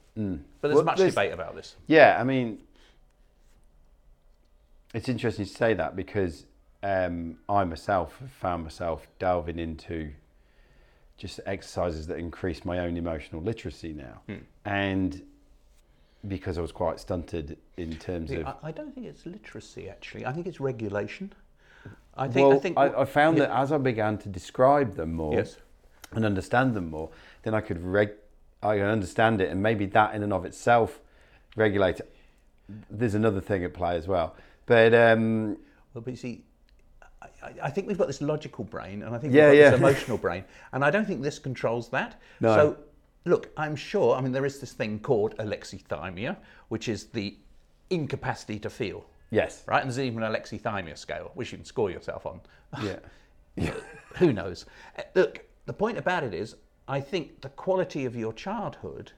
But 0.62 0.68
there's. 0.68 0.76
Well, 0.76 0.84
much 0.84 0.98
there's- 0.98 1.14
debate 1.14 1.32
about 1.34 1.56
this. 1.56 1.76
yeah. 1.88 2.18
I 2.20 2.24
mean, 2.24 2.60
it's 4.94 5.10
interesting 5.10 5.46
to 5.46 5.52
say 5.52 5.74
that 5.76 5.96
because 5.96 6.46
um, 6.84 7.38
I 7.48 7.64
myself 7.64 8.18
have 8.20 8.32
found 8.32 8.64
myself 8.64 9.08
delving 9.20 9.60
into 9.60 10.12
just 11.18 11.40
exercises 11.46 12.08
that 12.08 12.18
increase 12.18 12.64
my 12.66 12.80
own 12.80 12.96
emotional 12.98 13.42
literacy 13.42 13.94
now, 13.94 14.22
Hmm. 14.28 14.36
and 14.66 15.22
because 16.28 16.58
I 16.58 16.62
was 16.62 16.72
quite 16.72 17.00
stunted 17.00 17.58
in 17.78 17.96
terms 17.98 18.30
See, 18.30 18.38
of 18.38 18.48
I, 18.48 18.56
I 18.64 18.72
don't 18.72 18.94
think 18.94 19.06
it's 19.08 19.26
literacy 19.26 19.90
actually. 19.90 20.26
I 20.26 20.32
think 20.34 20.48
it's 20.48 20.60
regulation. 20.60 21.32
I 22.18 22.28
think. 22.28 22.48
well, 22.48 22.58
I 22.58 22.60
think. 22.60 22.78
I, 22.78 23.02
I 23.02 23.06
found 23.06 23.38
that 23.38 23.52
as 23.52 23.72
I 23.72 23.78
began 23.78 24.18
to 24.20 24.30
describe 24.30 24.96
them 24.96 25.14
more 25.14 25.34
Yes. 25.36 25.58
and 26.12 26.26
understand 26.26 26.74
them 26.74 26.90
more, 26.90 27.10
then 27.44 27.54
I 27.54 27.62
could 27.62 27.82
reg- 27.84 28.16
I 28.62 28.76
could 28.78 28.86
understand 28.86 29.42
it, 29.42 29.50
and 29.50 29.62
maybe 29.64 29.86
that 29.88 30.14
in 30.16 30.24
and 30.24 30.34
of 30.34 30.46
itself 30.46 31.00
regulates. 31.56 32.00
it. 32.02 32.14
There's 32.90 33.16
another 33.16 33.42
thing 33.42 33.64
at 33.64 33.74
play 33.74 33.96
as 33.96 34.08
well, 34.08 34.36
but 34.66 34.94
um, 34.94 35.58
Well, 35.94 36.02
but 36.04 36.12
you 36.12 36.18
see, 36.18 36.44
I, 37.22 37.28
I- 37.42 37.54
I 37.64 37.70
think 37.70 37.88
we've 37.88 37.98
got 37.98 38.08
this 38.08 38.22
logical 38.22 38.64
brain, 38.64 39.02
and 39.04 39.16
I 39.16 39.18
think 39.18 39.34
Yeah, 39.34 39.50
we've 39.50 39.60
got 39.60 39.64
yeah. 39.64 39.70
this 39.72 39.80
emotional 39.86 40.18
brain, 40.18 40.44
and 40.74 40.84
I 40.86 40.92
don't 40.92 41.06
think 41.06 41.22
this 41.22 41.40
controls 41.40 41.90
that. 41.90 42.20
No. 42.42 42.56
So, 42.56 42.78
look, 43.26 43.50
I'm 43.58 43.76
sure. 43.76 44.16
I 44.16 44.22
mean, 44.22 44.32
there 44.34 44.46
is 44.46 44.60
this 44.60 44.74
thing 44.74 45.00
called 45.00 45.36
alexithymia, 45.38 46.38
which 46.68 46.88
is 46.90 47.06
the 47.06 47.38
incapacity 47.90 48.60
to 48.60 48.70
feel. 48.70 49.06
yes, 49.32 49.64
Right, 49.68 49.82
and 49.82 49.90
there's 49.90 50.00
even 50.00 50.22
an 50.22 50.32
alexithymia 50.32 50.98
scale, 50.98 51.32
which 51.34 51.52
you 51.52 51.58
can 51.58 51.66
score 51.66 51.90
yourself 51.90 52.26
on. 52.26 52.40
yeah, 52.84 52.98
yeah. 53.56 53.74
Who 54.18 54.32
knows? 54.34 54.66
Uh, 54.98 55.02
Look, 55.16 55.46
the 55.66 55.74
point 55.74 55.98
about 55.98 56.24
it 56.24 56.34
is, 56.36 56.56
I 56.90 57.00
think 57.00 57.42
the 57.42 57.50
quality 57.50 58.06
of 58.06 58.16
your 58.16 58.34
childhood 58.34 59.12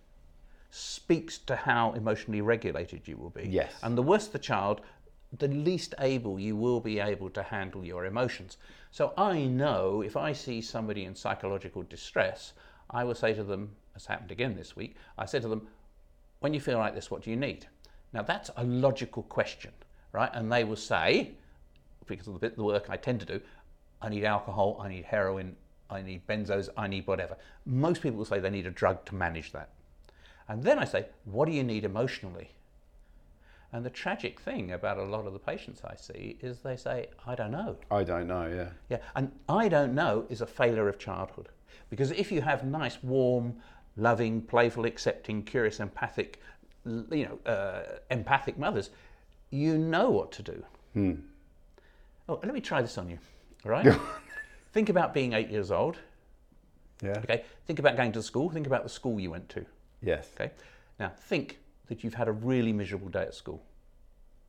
speaks 0.72 1.38
to 1.38 1.55
how 1.55 1.93
emotionally 1.93 2.41
regulated 2.41 3.07
you 3.07 3.15
will 3.15 3.30
be. 3.30 3.47
Yes. 3.47 3.74
And 3.82 3.97
the 3.97 4.01
worse 4.03 4.28
the 4.28 4.39
child, 4.39 4.82
the 5.38 5.47
least 5.47 5.95
able 5.99 6.38
you 6.38 6.57
will 6.57 6.82
be 6.82 6.99
able 6.99 7.30
to 7.30 7.41
handle 7.41 7.86
your 7.86 8.05
emotions. 8.05 8.57
So 8.91 9.13
I 9.17 9.45
know 9.45 10.01
if 10.01 10.17
I 10.17 10.34
see 10.34 10.61
somebody 10.61 11.05
in 11.05 11.15
psychological 11.15 11.84
distress, 11.84 12.51
I 12.89 13.05
will 13.05 13.15
say 13.15 13.34
to 13.34 13.43
them, 13.43 13.72
as 13.95 14.05
happened 14.05 14.32
again 14.32 14.55
this 14.55 14.76
week, 14.76 14.97
I 15.17 15.26
said 15.26 15.41
to 15.43 15.47
them, 15.47 15.67
when 16.41 16.53
you 16.53 16.59
feel 16.59 16.78
like 16.78 16.93
this, 16.93 17.09
what 17.09 17.22
do 17.24 17.30
you 17.30 17.38
need? 17.38 17.67
Now 18.11 18.22
that's 18.22 18.51
a 18.57 18.65
logical 18.65 19.24
question, 19.24 19.72
right? 20.11 20.30
And 20.34 20.51
they 20.51 20.65
will 20.65 20.76
say, 20.76 21.32
because 22.05 22.28
of 22.28 22.34
the 22.34 22.39
bit 22.39 22.51
of 22.51 22.57
the 22.57 22.63
work 22.65 22.89
I 22.89 22.97
tend 22.97 23.22
to 23.22 23.26
do, 23.26 23.39
I 24.01 24.09
need 24.09 24.26
alcohol, 24.26 24.78
I 24.82 24.89
need 24.89 25.05
heroin, 25.05 25.55
I 25.91 26.01
need 26.01 26.25
benzos, 26.25 26.69
I 26.77 26.87
need 26.87 27.05
whatever. 27.05 27.37
Most 27.65 28.01
people 28.01 28.17
will 28.17 28.25
say 28.25 28.39
they 28.39 28.49
need 28.49 28.65
a 28.65 28.71
drug 28.71 29.05
to 29.05 29.15
manage 29.15 29.51
that. 29.51 29.69
And 30.47 30.63
then 30.63 30.79
I 30.79 30.85
say, 30.85 31.05
what 31.25 31.45
do 31.45 31.51
you 31.51 31.63
need 31.63 31.83
emotionally? 31.83 32.51
And 33.73 33.85
the 33.85 33.89
tragic 33.89 34.39
thing 34.39 34.71
about 34.71 34.97
a 34.97 35.03
lot 35.03 35.25
of 35.25 35.33
the 35.33 35.39
patients 35.39 35.81
I 35.85 35.95
see 35.95 36.37
is 36.41 36.59
they 36.59 36.75
say, 36.75 37.07
I 37.25 37.35
don't 37.35 37.51
know. 37.51 37.77
I 37.89 38.03
don't 38.03 38.27
know, 38.27 38.47
yeah. 38.47 38.69
Yeah, 38.89 38.97
and 39.15 39.31
I 39.47 39.69
don't 39.69 39.95
know 39.95 40.25
is 40.29 40.41
a 40.41 40.47
failure 40.47 40.89
of 40.89 40.99
childhood. 40.99 41.49
Because 41.89 42.11
if 42.11 42.31
you 42.31 42.41
have 42.41 42.65
nice, 42.65 43.01
warm, 43.01 43.55
loving, 43.95 44.41
playful, 44.41 44.85
accepting, 44.85 45.43
curious, 45.43 45.79
empathic, 45.79 46.41
you 46.85 47.27
know, 47.45 47.51
uh, 47.51 47.99
empathic 48.09 48.57
mothers, 48.57 48.89
you 49.51 49.77
know 49.77 50.09
what 50.09 50.31
to 50.33 50.43
do. 50.43 50.63
Oh, 52.27 52.39
let 52.43 52.53
me 52.53 52.61
try 52.61 52.81
this 52.81 52.97
on 52.97 53.09
you. 53.09 53.19
All 53.65 53.71
right? 53.71 53.85
think 54.72 54.89
about 54.89 55.13
being 55.13 55.34
eight 55.34 55.49
years 55.49 55.72
old. 55.72 55.97
Yeah. 57.03 57.17
Okay. 57.19 57.43
Think 57.65 57.80
about 57.80 57.97
going 57.97 58.11
to 58.13 58.22
school. 58.24 58.49
Think 58.49 58.67
about 58.67 58.84
the 58.84 58.89
school 58.89 59.19
you 59.19 59.32
went 59.32 59.49
to. 59.49 59.65
Yes. 60.01 60.30
Okay. 60.36 60.51
Now 60.99 61.11
think 61.17 61.59
that 61.88 62.03
you've 62.03 62.13
had 62.13 62.28
a 62.28 62.32
really 62.32 62.74
miserable 62.74 63.09
day 63.09 63.24
at 63.24 63.34
school. 63.34 63.63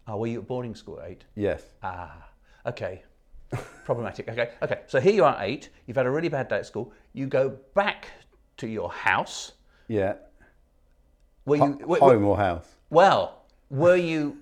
Oh, 0.06 0.18
were 0.18 0.26
you 0.26 0.40
at 0.40 0.46
boarding 0.46 0.74
school 0.74 1.00
at 1.00 1.08
eight? 1.10 1.24
Yes. 1.34 1.62
Ah, 1.82 2.28
okay. 2.66 3.02
Problematic. 3.84 4.28
Okay, 4.28 4.50
okay. 4.62 4.80
So 4.86 5.00
here 5.00 5.12
you 5.12 5.24
are, 5.24 5.36
eight. 5.40 5.68
You've 5.86 5.96
had 5.96 6.06
a 6.06 6.10
really 6.10 6.28
bad 6.28 6.48
day 6.48 6.56
at 6.56 6.66
school. 6.66 6.92
You 7.12 7.26
go 7.26 7.50
back 7.74 8.08
to 8.58 8.66
your 8.66 8.90
house. 8.90 9.52
Yeah. 9.88 10.14
Were 11.44 11.56
you? 11.56 11.78
Were- 11.84 11.98
home 11.98 12.24
or 12.24 12.36
house? 12.36 12.66
well, 12.90 13.44
were 13.70 13.96
you? 13.96 14.38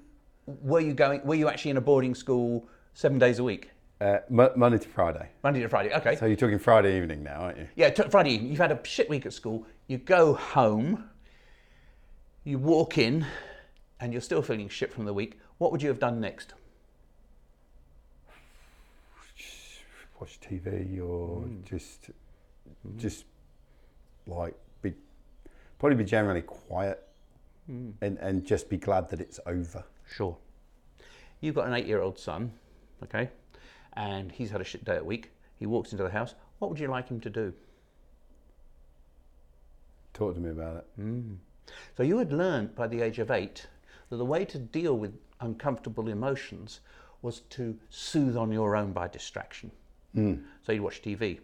Were 0.47 0.81
you 0.81 0.95
going? 0.95 1.23
Were 1.25 1.35
you 1.35 1.49
actually 1.49 1.73
in 1.73 1.77
a 1.77 1.81
boarding 1.81 2.15
school 2.15 2.67
seven 2.95 3.19
days 3.19 3.39
a 3.39 3.45
week, 3.45 3.70
Uh, 4.01 4.19
Mo- 4.31 4.53
Monday 4.57 4.79
to 4.79 4.89
Friday. 4.89 5.29
Monday 5.43 5.61
to 5.61 5.69
Friday? 5.69 5.95
Okay. 5.95 6.17
So 6.17 6.25
you're 6.25 6.37
talking 6.37 6.59
Friday 6.59 6.97
evening 6.97 7.23
now, 7.23 7.43
aren't 7.43 7.59
you? 7.59 7.69
Yeah, 7.77 7.91
t- 7.91 8.09
Friday 8.09 8.31
evening. 8.31 8.51
You've 8.51 8.61
had 8.61 8.73
a 8.73 8.81
shit 8.87 9.11
week 9.11 9.27
at 9.27 9.33
school. 9.35 9.67
You 9.89 9.99
go 9.99 10.33
home. 10.33 11.11
You 12.45 12.59
walk 12.59 12.97
in, 12.97 13.27
and 14.01 14.13
you're 14.13 14.23
still 14.23 14.41
feeling 14.41 14.71
shit 14.71 14.91
from 14.91 15.05
the 15.05 15.13
week. 15.13 15.39
What 15.59 15.71
would 15.71 15.83
you 15.83 15.89
have 15.91 15.99
done 15.99 16.19
next? 16.19 16.55
Watch 20.19 20.39
TV 20.41 21.01
or 21.01 21.43
hmm. 21.43 21.63
just, 21.65 22.11
hmm. 22.83 22.99
just 22.99 23.25
like 24.27 24.55
be, 24.83 24.93
probably 25.79 25.97
be 25.97 26.05
generally 26.05 26.43
quiet, 26.43 27.07
hmm. 27.67 27.91
and 28.03 28.19
and 28.19 28.45
just 28.45 28.69
be 28.69 28.77
glad 28.77 29.09
that 29.11 29.21
it's 29.21 29.41
over. 29.47 29.83
Sure. 30.07 30.37
You've 31.41 31.55
got 31.55 31.69
an 31.69 31.75
eight-year-old 31.75 32.19
son, 32.19 32.53
okay, 33.03 33.31
and 33.95 34.31
he's 34.33 34.51
had 34.51 34.61
a 34.61 34.65
shit 34.65 34.85
day 34.85 34.97
at 34.97 35.05
week. 35.07 35.31
He 35.57 35.67
walks 35.67 35.93
into 35.93 36.05
the 36.05 36.11
house. 36.11 36.35
What 36.59 36.71
would 36.71 36.81
you 36.81 36.89
like 36.89 37.09
him 37.09 37.21
to 37.21 37.31
do? 37.31 37.53
Talk 40.15 40.35
to 40.35 40.41
me 40.41 40.51
about 40.51 40.77
it. 40.79 40.87
Mm. 41.01 41.37
So 41.97 42.03
you 42.03 42.19
had 42.19 42.33
learned 42.33 42.75
by 42.75 42.87
the 42.87 43.01
age 43.01 43.19
of 43.19 43.31
eight 43.31 43.67
that 44.09 44.17
the 44.17 44.25
way 44.25 44.45
to 44.45 44.59
deal 44.59 44.97
with 44.99 45.15
uncomfortable 45.41 46.09
emotions 46.09 46.81
was 47.23 47.41
to 47.51 47.79
soothe 47.91 48.37
on 48.37 48.51
your 48.51 48.75
own 48.77 48.93
by 48.93 49.07
distraction. 49.09 49.71
Hmm. 50.15 50.35
So 50.63 50.73
you'd 50.73 50.83
watch 50.83 51.03
TV. 51.03 51.39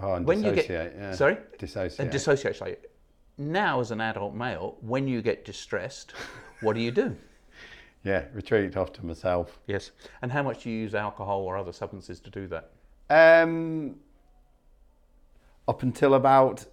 Oh, 0.00 0.14
and 0.14 0.26
When 0.26 0.38
you 0.38 0.52
get- 0.54 0.66
dissociate. 0.68 0.94
yeah. 0.96 1.14
sorry? 1.14 1.36
Dissociate. 1.58 1.98
And 2.00 2.10
dissociate. 2.10 2.90
Now, 3.36 3.80
as 3.80 3.90
an 3.90 4.00
adult 4.00 4.34
male, 4.34 4.76
when 4.80 5.06
you 5.06 5.20
get 5.20 5.44
distressed, 5.44 6.12
what 6.62 6.74
do 6.74 6.80
you 6.80 6.90
do? 6.90 7.16
yeah, 8.04 8.24
retreat 8.32 8.76
off 8.76 8.92
to 8.94 9.06
myself. 9.06 9.58
Yes. 9.66 9.92
And 10.22 10.32
how 10.32 10.42
much 10.42 10.64
do 10.64 10.70
you 10.70 10.78
use 10.78 10.94
alcohol 10.94 11.42
or 11.42 11.56
other 11.56 11.72
substances 11.72 12.20
to 12.20 12.30
do 12.30 12.46
that? 12.48 12.70
Um, 13.10 13.96
up 15.68 15.82
until 15.82 16.14
about 16.14 16.64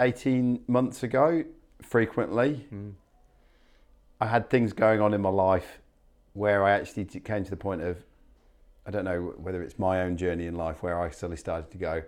18 0.00 0.60
months 0.66 1.02
ago, 1.02 1.44
frequently, 1.82 2.66
I 4.20 4.26
had 4.26 4.48
things 4.50 4.72
going 4.72 5.00
on 5.00 5.14
in 5.14 5.20
my 5.20 5.28
life 5.28 5.80
where 6.32 6.64
I 6.64 6.72
actually 6.72 7.04
came 7.06 7.44
to 7.44 7.50
the 7.50 7.56
point 7.56 7.82
of, 7.82 7.98
I 8.86 8.90
don't 8.90 9.04
know 9.04 9.34
whether 9.36 9.62
it's 9.62 9.78
my 9.78 10.02
own 10.02 10.16
journey 10.16 10.46
in 10.46 10.54
life, 10.54 10.82
where 10.82 11.00
I 11.00 11.10
suddenly 11.10 11.36
started 11.36 11.70
to 11.72 11.78
go, 11.78 12.02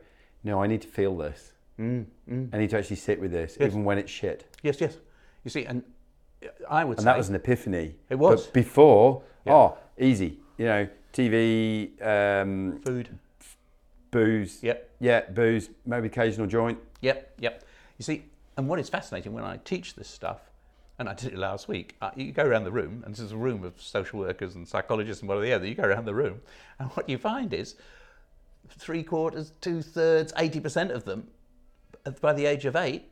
no, 0.44 0.62
I 0.62 0.66
need 0.66 0.82
to 0.82 0.88
feel 0.88 1.16
this. 1.16 1.52
Mm, 1.78 2.06
mm. 2.30 2.48
I 2.54 2.58
need 2.58 2.70
to 2.70 2.78
actually 2.78 2.96
sit 2.96 3.20
with 3.20 3.32
this, 3.32 3.56
Yes. 3.58 3.68
even 3.68 3.84
when 3.84 3.98
it's 3.98 4.10
shit. 4.10 4.56
Yes, 4.62 4.80
yes. 4.80 4.96
You 5.44 5.50
see, 5.50 5.64
and 5.66 5.82
I 6.68 6.84
would 6.84 6.98
And 6.98 7.04
say 7.04 7.04
that 7.06 7.16
was 7.18 7.28
an 7.28 7.34
epiphany. 7.34 7.96
It 8.08 8.14
was. 8.16 8.46
But 8.46 8.52
before, 8.54 9.22
Yeah. 9.44 9.54
oh, 9.54 9.78
easy. 9.98 10.38
You 10.58 10.66
know, 10.66 10.88
TV, 11.12 11.90
um, 12.02 12.80
food. 12.84 13.08
booze. 14.10 14.62
Yep, 14.62 14.90
Yeah, 15.00 15.20
booze, 15.30 15.70
maybe 15.86 16.06
occasional 16.08 16.46
joint. 16.46 16.78
yep, 17.00 17.32
yep. 17.38 17.64
You 17.98 18.02
see, 18.04 18.24
and 18.56 18.68
what 18.68 18.78
is 18.80 18.88
fascinating 18.88 19.32
when 19.32 19.44
I 19.44 19.58
teach 19.58 19.94
this 19.94 20.08
stuff, 20.08 20.40
and 20.98 21.08
I 21.08 21.14
did 21.14 21.32
it 21.32 21.38
last 21.38 21.68
week, 21.68 21.94
uh, 22.02 22.10
you 22.16 22.32
go 22.32 22.44
around 22.44 22.64
the 22.64 22.72
room, 22.72 23.02
and 23.04 23.14
this 23.14 23.20
is 23.20 23.32
a 23.32 23.36
room 23.36 23.62
of 23.64 23.80
social 23.80 24.18
workers 24.18 24.54
and 24.56 24.66
psychologists 24.66 25.22
and 25.22 25.28
whatever 25.28 25.44
the 25.46 25.52
other, 25.52 25.66
you 25.66 25.74
go 25.74 25.84
around 25.84 26.06
the 26.06 26.14
room, 26.14 26.40
and 26.78 26.90
what 26.90 27.08
you 27.08 27.18
find 27.18 27.52
is 27.54 27.76
three 28.68 29.02
quarters, 29.02 29.52
two 29.60 29.80
thirds, 29.82 30.32
80% 30.34 30.90
of 30.90 31.04
them, 31.04 31.28
by 32.20 32.32
the 32.32 32.46
age 32.46 32.64
of 32.64 32.74
eight, 32.76 33.08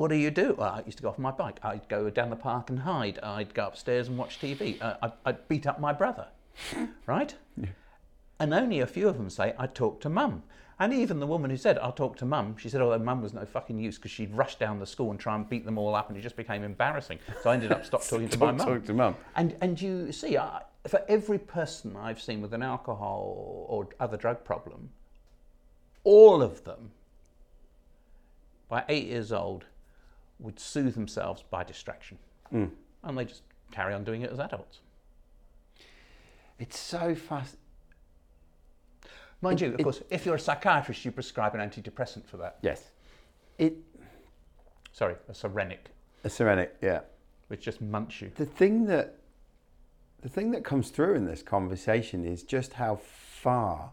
what 0.00 0.08
do 0.08 0.16
you 0.16 0.30
do? 0.30 0.54
Well, 0.56 0.70
I 0.70 0.82
used 0.86 0.96
to 0.96 1.02
go 1.02 1.10
off 1.10 1.18
my 1.18 1.30
bike. 1.30 1.60
I'd 1.62 1.86
go 1.90 2.08
down 2.08 2.30
the 2.30 2.36
park 2.36 2.70
and 2.70 2.78
hide. 2.78 3.18
I'd 3.22 3.52
go 3.52 3.66
upstairs 3.66 4.08
and 4.08 4.16
watch 4.16 4.40
TV. 4.40 4.80
Uh, 4.80 4.96
I'd, 5.02 5.12
I'd 5.26 5.46
beat 5.46 5.66
up 5.66 5.78
my 5.78 5.92
brother, 5.92 6.28
right? 7.06 7.34
And 8.38 8.54
only 8.54 8.80
a 8.80 8.86
few 8.86 9.10
of 9.10 9.18
them 9.18 9.28
say, 9.28 9.52
I 9.58 9.66
talk 9.66 10.00
to 10.00 10.08
mum. 10.08 10.42
And 10.78 10.94
even 10.94 11.20
the 11.20 11.26
woman 11.26 11.50
who 11.50 11.58
said, 11.58 11.76
I'll 11.76 11.92
talk 11.92 12.16
to 12.16 12.24
mum, 12.24 12.56
she 12.56 12.70
said, 12.70 12.80
although 12.80 12.98
mum 12.98 13.20
was 13.20 13.34
no 13.34 13.44
fucking 13.44 13.78
use 13.78 13.96
because 13.96 14.10
she'd 14.10 14.32
rush 14.32 14.54
down 14.54 14.78
the 14.78 14.86
school 14.86 15.10
and 15.10 15.20
try 15.20 15.34
and 15.34 15.46
beat 15.46 15.66
them 15.66 15.76
all 15.76 15.94
up 15.94 16.08
and 16.08 16.16
it 16.16 16.22
just 16.22 16.36
became 16.36 16.64
embarrassing. 16.64 17.18
So 17.42 17.50
I 17.50 17.54
ended 17.54 17.70
up 17.70 17.84
stop 17.84 18.02
talking 18.08 18.30
to 18.30 18.38
my 18.38 18.52
mum. 18.52 18.66
talk 18.66 18.86
to 18.86 18.94
mum. 18.94 19.16
And, 19.36 19.54
and 19.60 19.78
you 19.78 20.12
see, 20.12 20.38
I, 20.38 20.62
for 20.88 21.04
every 21.10 21.38
person 21.38 21.94
I've 21.94 22.22
seen 22.22 22.40
with 22.40 22.54
an 22.54 22.62
alcohol 22.62 23.66
or 23.68 23.86
other 24.00 24.16
drug 24.16 24.44
problem, 24.44 24.88
all 26.04 26.40
of 26.40 26.64
them, 26.64 26.92
by 28.70 28.82
eight 28.88 29.06
years 29.06 29.30
old, 29.30 29.66
would 30.40 30.58
soothe 30.58 30.94
themselves 30.94 31.44
by 31.50 31.62
distraction. 31.64 32.18
Mm. 32.52 32.70
And 33.04 33.18
they 33.18 33.24
just 33.24 33.42
carry 33.70 33.94
on 33.94 34.04
doing 34.04 34.22
it 34.22 34.30
as 34.30 34.38
adults. 34.40 34.80
It's 36.58 36.78
so 36.78 37.14
fast. 37.14 37.56
Mind 39.40 39.60
It- 39.62 39.66
you, 39.66 39.74
of 39.74 39.80
it- 39.80 39.82
course, 39.84 40.02
if 40.10 40.26
you're 40.26 40.34
a 40.34 40.40
psychiatrist, 40.40 41.04
you 41.04 41.12
prescribe 41.12 41.54
an 41.54 41.60
antidepressant 41.60 42.26
for 42.26 42.36
that. 42.38 42.58
Yes. 42.62 42.90
It, 43.58 43.74
Sorry, 44.92 45.14
a 45.28 45.32
Serenic, 45.32 45.86
a 46.24 46.28
Serenic, 46.28 46.70
yeah. 46.82 47.00
which 47.48 47.62
just 47.62 47.82
munts 47.82 48.20
you. 48.20 48.32
The 48.34 48.44
thing 48.44 48.86
that, 48.86 49.18
the 50.20 50.28
thing 50.28 50.50
that 50.50 50.64
comes 50.64 50.90
through 50.90 51.14
in 51.14 51.26
this 51.26 51.42
conversation 51.42 52.24
is 52.24 52.42
just 52.42 52.74
how 52.74 52.96
far 52.96 53.92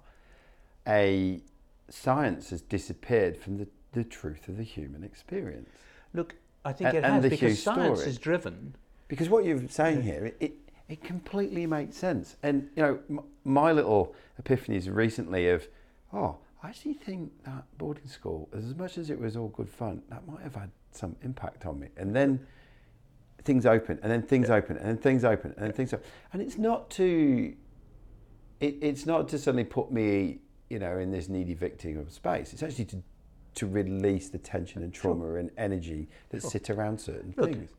a 0.87 1.41
science 1.89 2.49
has 2.49 2.61
disappeared 2.61 3.37
from 3.37 3.57
the, 3.57 3.67
the 3.93 4.03
truth 4.03 4.47
of 4.49 4.57
the 4.57 4.63
human 4.63 5.03
experience. 5.03 5.69
Look, 6.13 6.35
I 6.65 6.73
think 6.73 6.89
And- 6.89 6.97
it 6.97 7.03
has 7.03 7.23
the 7.23 7.29
because 7.29 7.61
science 7.63 7.99
story. 7.99 8.09
is 8.09 8.17
driven. 8.17 8.75
Because 9.07 9.29
what 9.29 9.45
you're 9.45 9.67
saying 9.69 10.01
here, 10.01 10.25
it, 10.25 10.37
it, 10.39 10.53
it 10.89 11.03
completely 11.03 11.65
makes 11.65 11.95
sense. 11.95 12.35
And, 12.43 12.69
you 12.75 12.83
know, 12.83 12.99
m- 13.09 13.21
my 13.45 13.71
little 13.71 14.15
epiphanies 14.41 14.93
recently 14.93 15.49
of, 15.49 15.67
oh, 16.11 16.37
I 16.61 16.69
actually 16.69 16.95
think 16.95 17.31
that 17.45 17.63
boarding 17.77 18.07
school, 18.07 18.49
as 18.53 18.75
much 18.75 18.97
as 18.97 19.09
it 19.09 19.19
was 19.19 19.37
all 19.37 19.47
good 19.49 19.69
fun, 19.69 20.01
that 20.09 20.27
might 20.27 20.41
have 20.41 20.55
had 20.55 20.71
some 20.91 21.15
impact 21.21 21.65
on 21.65 21.79
me. 21.79 21.87
And 21.95 22.15
then 22.15 22.45
things 23.43 23.65
open, 23.65 23.99
and 24.03 24.11
then 24.11 24.23
things 24.23 24.49
open, 24.49 24.75
and 24.77 24.87
then 24.87 24.97
things 24.97 25.23
open, 25.23 25.53
and 25.55 25.65
then 25.67 25.71
things 25.71 25.93
open. 25.93 26.05
And 26.33 26.41
it's 26.41 26.57
not 26.57 26.89
to, 26.91 27.53
it, 28.59 28.75
it's 28.81 29.05
not 29.05 29.29
to 29.29 29.37
suddenly 29.39 29.63
put 29.63 29.89
me, 29.91 30.39
you 30.69 30.79
know, 30.79 30.97
in 30.97 31.11
this 31.11 31.29
needy 31.29 31.53
victim 31.53 31.97
of 31.99 32.11
space. 32.11 32.51
It's 32.51 32.63
actually 32.63 32.85
to, 32.85 33.03
to 33.57 33.67
release 33.67 34.29
the 34.29 34.37
tension 34.37 34.83
and 34.83 34.93
trauma 34.93 35.35
and 35.35 35.49
energy 35.57 36.07
that 36.29 36.43
sit 36.43 36.69
around 36.69 36.99
certain 36.99 37.33
Look. 37.37 37.51
things. 37.51 37.71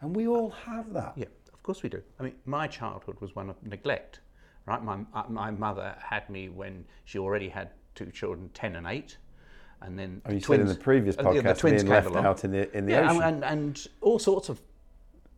And 0.00 0.14
we 0.14 0.28
all 0.28 0.50
have 0.50 0.92
that. 0.92 1.12
Yeah, 1.16 1.26
of 1.52 1.62
course 1.62 1.82
we 1.82 1.88
do. 1.88 2.00
I 2.18 2.22
mean, 2.22 2.34
my 2.46 2.66
childhood 2.68 3.20
was 3.20 3.34
one 3.34 3.50
of 3.50 3.56
neglect, 3.66 4.20
right? 4.66 4.82
My, 4.82 5.00
uh, 5.12 5.24
my 5.28 5.50
mother 5.50 5.96
had 6.00 6.30
me 6.30 6.48
when 6.48 6.84
she 7.04 7.18
already 7.18 7.48
had 7.48 7.70
two 7.94 8.06
children, 8.06 8.50
10 8.54 8.76
and 8.76 8.86
8. 8.86 9.16
And 9.82 9.98
then 9.98 10.22
the 10.24 10.34
you 10.34 10.40
said 10.40 10.60
in 10.60 10.66
the 10.66 10.74
previous 10.74 11.18
uh, 11.18 11.30
yeah, 11.32 11.40
the 11.40 11.54
twins 11.54 11.82
being 11.82 11.86
came 11.86 11.88
left 11.88 12.06
along. 12.06 12.26
out 12.26 12.44
in 12.44 12.52
the 12.52 12.76
in 12.76 12.84
the 12.84 12.92
yeah, 12.92 13.10
ocean. 13.10 13.22
and, 13.22 13.34
and, 13.36 13.44
and 13.44 13.86
all 14.02 14.18
sorts 14.18 14.50
of 14.50 14.60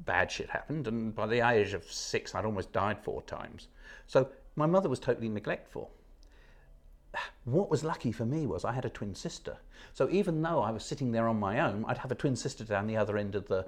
bad 0.04 0.30
shit 0.30 0.50
happened. 0.50 0.86
And 0.88 1.14
by 1.14 1.26
the 1.26 1.48
age 1.48 1.74
of 1.74 1.84
six, 1.84 2.34
I'd 2.34 2.44
almost 2.44 2.72
died 2.72 2.98
four 3.02 3.22
times. 3.22 3.68
So 4.06 4.28
my 4.56 4.66
mother 4.66 4.88
was 4.88 4.98
totally 4.98 5.28
neglectful. 5.28 5.90
What 7.44 7.70
was 7.70 7.84
lucky 7.84 8.12
for 8.12 8.24
me 8.24 8.46
was 8.46 8.64
I 8.64 8.72
had 8.72 8.84
a 8.84 8.90
twin 8.90 9.14
sister. 9.14 9.56
So 9.94 10.08
even 10.10 10.42
though 10.42 10.60
I 10.60 10.70
was 10.70 10.84
sitting 10.84 11.12
there 11.12 11.28
on 11.28 11.40
my 11.40 11.60
own, 11.60 11.84
I'd 11.86 11.98
have 11.98 12.12
a 12.12 12.16
twin 12.16 12.36
sister 12.36 12.64
down 12.64 12.86
the 12.86 12.96
other 12.96 13.18
end 13.18 13.34
of 13.34 13.48
the, 13.48 13.66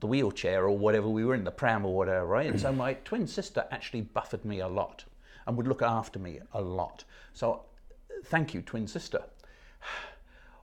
the 0.00 0.06
wheelchair 0.06 0.64
or 0.64 0.76
whatever 0.76 1.08
we 1.08 1.24
were 1.24 1.34
in, 1.34 1.44
the 1.44 1.50
pram 1.50 1.84
or 1.84 1.94
whatever, 1.94 2.26
right? 2.26 2.46
And 2.46 2.60
so 2.60 2.72
my 2.84 2.94
twin 2.94 3.26
sister 3.26 3.66
actually 3.70 4.02
buffered 4.02 4.44
me 4.44 4.60
a 4.60 4.68
lot 4.68 5.04
and 5.46 5.56
would 5.56 5.66
look 5.66 5.82
after 5.82 6.18
me 6.18 6.40
a 6.52 6.60
lot. 6.60 7.04
So 7.32 7.62
thank 8.24 8.54
you, 8.54 8.62
twin 8.62 8.86
sister. 8.86 9.22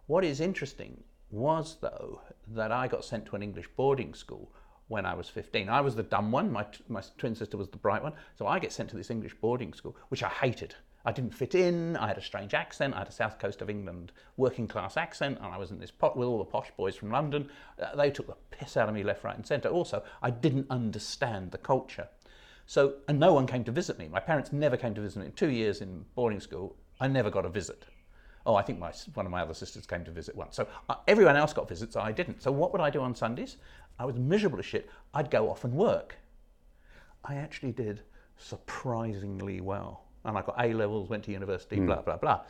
What 0.05 0.23
is 0.23 0.39
interesting 0.39 1.03
was, 1.31 1.77
though, 1.81 2.21
that 2.47 2.71
I 2.71 2.87
got 2.87 3.03
sent 3.03 3.25
to 3.25 3.35
an 3.35 3.43
English 3.43 3.67
boarding 3.75 4.13
school 4.13 4.49
when 4.87 5.05
I 5.05 5.13
was 5.13 5.27
15. 5.27 5.67
I 5.67 5.81
was 5.81 5.95
the 5.95 6.03
dumb 6.03 6.31
one, 6.31 6.51
my, 6.51 6.65
my 6.87 7.03
twin 7.17 7.35
sister 7.35 7.57
was 7.57 7.67
the 7.67 7.77
bright 7.77 8.01
one. 8.01 8.13
So 8.37 8.47
I 8.47 8.59
get 8.59 8.71
sent 8.71 8.89
to 8.91 8.95
this 8.95 9.09
English 9.09 9.33
boarding 9.41 9.73
school, 9.73 9.97
which 10.07 10.23
I 10.23 10.29
hated. 10.29 10.75
I 11.05 11.11
didn't 11.11 11.33
fit 11.33 11.55
in, 11.55 11.95
I 11.95 12.07
had 12.07 12.17
a 12.17 12.21
strange 12.21 12.53
accent, 12.53 12.93
I 12.93 12.99
had 12.99 13.07
a 13.07 13.11
south 13.11 13.39
coast 13.39 13.61
of 13.61 13.69
England 13.69 14.11
working 14.35 14.67
class 14.67 14.97
accent, 14.97 15.37
and 15.37 15.47
I 15.47 15.57
was 15.57 15.71
in 15.71 15.79
this 15.79 15.91
pot 15.91 16.17
with 16.17 16.27
all 16.27 16.37
the 16.37 16.45
posh 16.45 16.69
boys 16.75 16.95
from 16.95 17.11
London. 17.11 17.49
Uh, 17.81 17.95
they 17.95 18.11
took 18.11 18.27
the 18.27 18.35
piss 18.51 18.75
out 18.75 18.89
of 18.89 18.95
me 18.95 19.03
left, 19.03 19.23
right, 19.23 19.35
and 19.35 19.45
centre. 19.45 19.69
Also, 19.69 20.03
I 20.21 20.31
didn't 20.31 20.67
understand 20.69 21.51
the 21.51 21.57
culture. 21.57 22.09
So, 22.65 22.95
and 23.07 23.17
no 23.17 23.33
one 23.33 23.47
came 23.47 23.63
to 23.63 23.71
visit 23.71 23.97
me. 23.97 24.09
My 24.09 24.19
parents 24.19 24.51
never 24.51 24.75
came 24.75 24.93
to 24.95 25.01
visit 25.01 25.23
me. 25.23 25.31
Two 25.35 25.49
years 25.49 25.79
in 25.79 26.03
boarding 26.15 26.41
school, 26.41 26.75
I 26.99 27.07
never 27.07 27.29
got 27.29 27.45
a 27.45 27.49
visit. 27.49 27.85
Oh, 28.45 28.55
I 28.55 28.61
think 28.61 28.79
my, 28.79 28.91
one 29.13 29.25
of 29.25 29.31
my 29.31 29.41
other 29.41 29.53
sisters 29.53 29.85
came 29.85 30.03
to 30.03 30.11
visit 30.11 30.35
once. 30.35 30.55
So 30.57 30.67
uh, 30.89 30.95
everyone 31.07 31.37
else 31.37 31.53
got 31.53 31.69
visits, 31.69 31.95
I 31.95 32.11
didn't. 32.11 32.41
So 32.41 32.51
what 32.51 32.73
would 32.73 32.81
I 32.81 32.89
do 32.89 33.01
on 33.01 33.15
Sundays? 33.15 33.57
I 33.99 34.05
was 34.05 34.15
miserable 34.17 34.59
as 34.59 34.65
shit. 34.65 34.89
I'd 35.13 35.31
go 35.31 35.49
off 35.49 35.63
and 35.63 35.73
work. 35.73 36.17
I 37.23 37.35
actually 37.35 37.71
did 37.71 38.01
surprisingly 38.37 39.61
well. 39.61 40.06
And 40.27 40.37
I 40.37 40.41
got 40.43 40.55
A 40.59 40.73
levels, 40.73 41.09
went 41.09 41.23
to 41.23 41.31
university, 41.31 41.77
mm. 41.77 41.87
blah, 41.87 42.01
blah, 42.01 42.17
blah. 42.17 42.41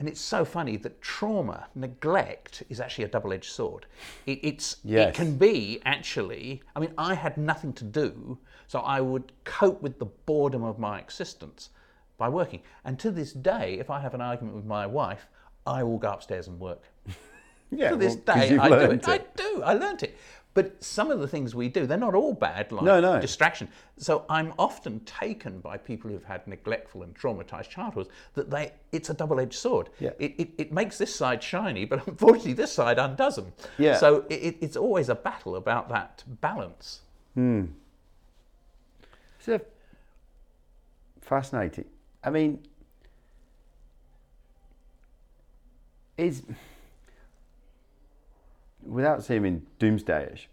And 0.00 0.08
it's 0.08 0.20
so 0.20 0.46
funny 0.46 0.78
that 0.78 1.02
trauma, 1.02 1.66
neglect, 1.74 2.62
is 2.70 2.80
actually 2.80 3.04
a 3.04 3.08
double 3.08 3.34
edged 3.34 3.50
sword. 3.50 3.84
It, 4.24 4.40
it's, 4.42 4.78
yes. 4.82 5.10
it 5.10 5.14
can 5.14 5.36
be 5.36 5.78
actually, 5.84 6.62
I 6.74 6.80
mean, 6.80 6.94
I 6.96 7.12
had 7.12 7.36
nothing 7.36 7.74
to 7.74 7.84
do, 7.84 8.38
so 8.66 8.78
I 8.80 9.02
would 9.02 9.30
cope 9.44 9.82
with 9.82 9.98
the 9.98 10.06
boredom 10.06 10.64
of 10.64 10.78
my 10.78 10.98
existence 10.98 11.68
by 12.16 12.30
working. 12.30 12.62
And 12.86 12.98
to 12.98 13.10
this 13.10 13.34
day, 13.34 13.78
if 13.78 13.90
I 13.90 14.00
have 14.00 14.14
an 14.14 14.22
argument 14.22 14.56
with 14.56 14.64
my 14.64 14.86
wife, 14.86 15.28
I 15.66 15.82
will 15.82 15.98
go 15.98 16.12
upstairs 16.12 16.48
and 16.48 16.58
work. 16.58 16.82
yeah, 17.70 17.90
to 17.90 17.96
this 17.96 18.16
well, 18.26 18.36
day, 18.36 18.56
I 18.56 18.68
do 18.68 18.74
it. 18.74 18.92
it. 18.92 19.08
I 19.08 19.18
do. 19.36 19.62
I 19.62 19.74
learnt 19.74 20.02
it. 20.02 20.16
But 20.52 20.82
some 20.82 21.12
of 21.12 21.20
the 21.20 21.28
things 21.28 21.54
we 21.54 21.68
do, 21.68 21.86
they're 21.86 21.96
not 21.96 22.14
all 22.14 22.34
bad, 22.34 22.72
like 22.72 22.84
no, 22.84 23.00
no. 23.00 23.20
distraction. 23.20 23.68
So 23.98 24.24
I'm 24.28 24.52
often 24.58 25.00
taken 25.00 25.60
by 25.60 25.76
people 25.76 26.10
who've 26.10 26.24
had 26.24 26.46
neglectful 26.48 27.04
and 27.04 27.14
traumatized 27.14 27.68
childhoods 27.68 28.08
that 28.34 28.50
they 28.50 28.72
it's 28.90 29.10
a 29.10 29.14
double-edged 29.14 29.54
sword. 29.54 29.90
Yeah. 30.00 30.10
It, 30.18 30.34
it, 30.38 30.50
it 30.58 30.72
makes 30.72 30.98
this 30.98 31.14
side 31.14 31.40
shiny, 31.42 31.84
but 31.84 32.04
unfortunately 32.06 32.54
this 32.54 32.72
side 32.72 32.98
undoes 32.98 33.36
them. 33.36 33.52
Yeah. 33.78 33.96
So 33.96 34.24
it, 34.28 34.56
it's 34.60 34.76
always 34.76 35.08
a 35.08 35.14
battle 35.14 35.54
about 35.54 35.88
that 35.90 36.24
balance. 36.40 37.02
Hmm. 37.34 37.66
So 39.38 39.60
fascinating. 41.20 41.84
I 42.24 42.30
mean, 42.30 42.58
is 46.18 46.42
without 48.90 49.24
seeming 49.24 49.62
doomsdayish, 49.78 50.46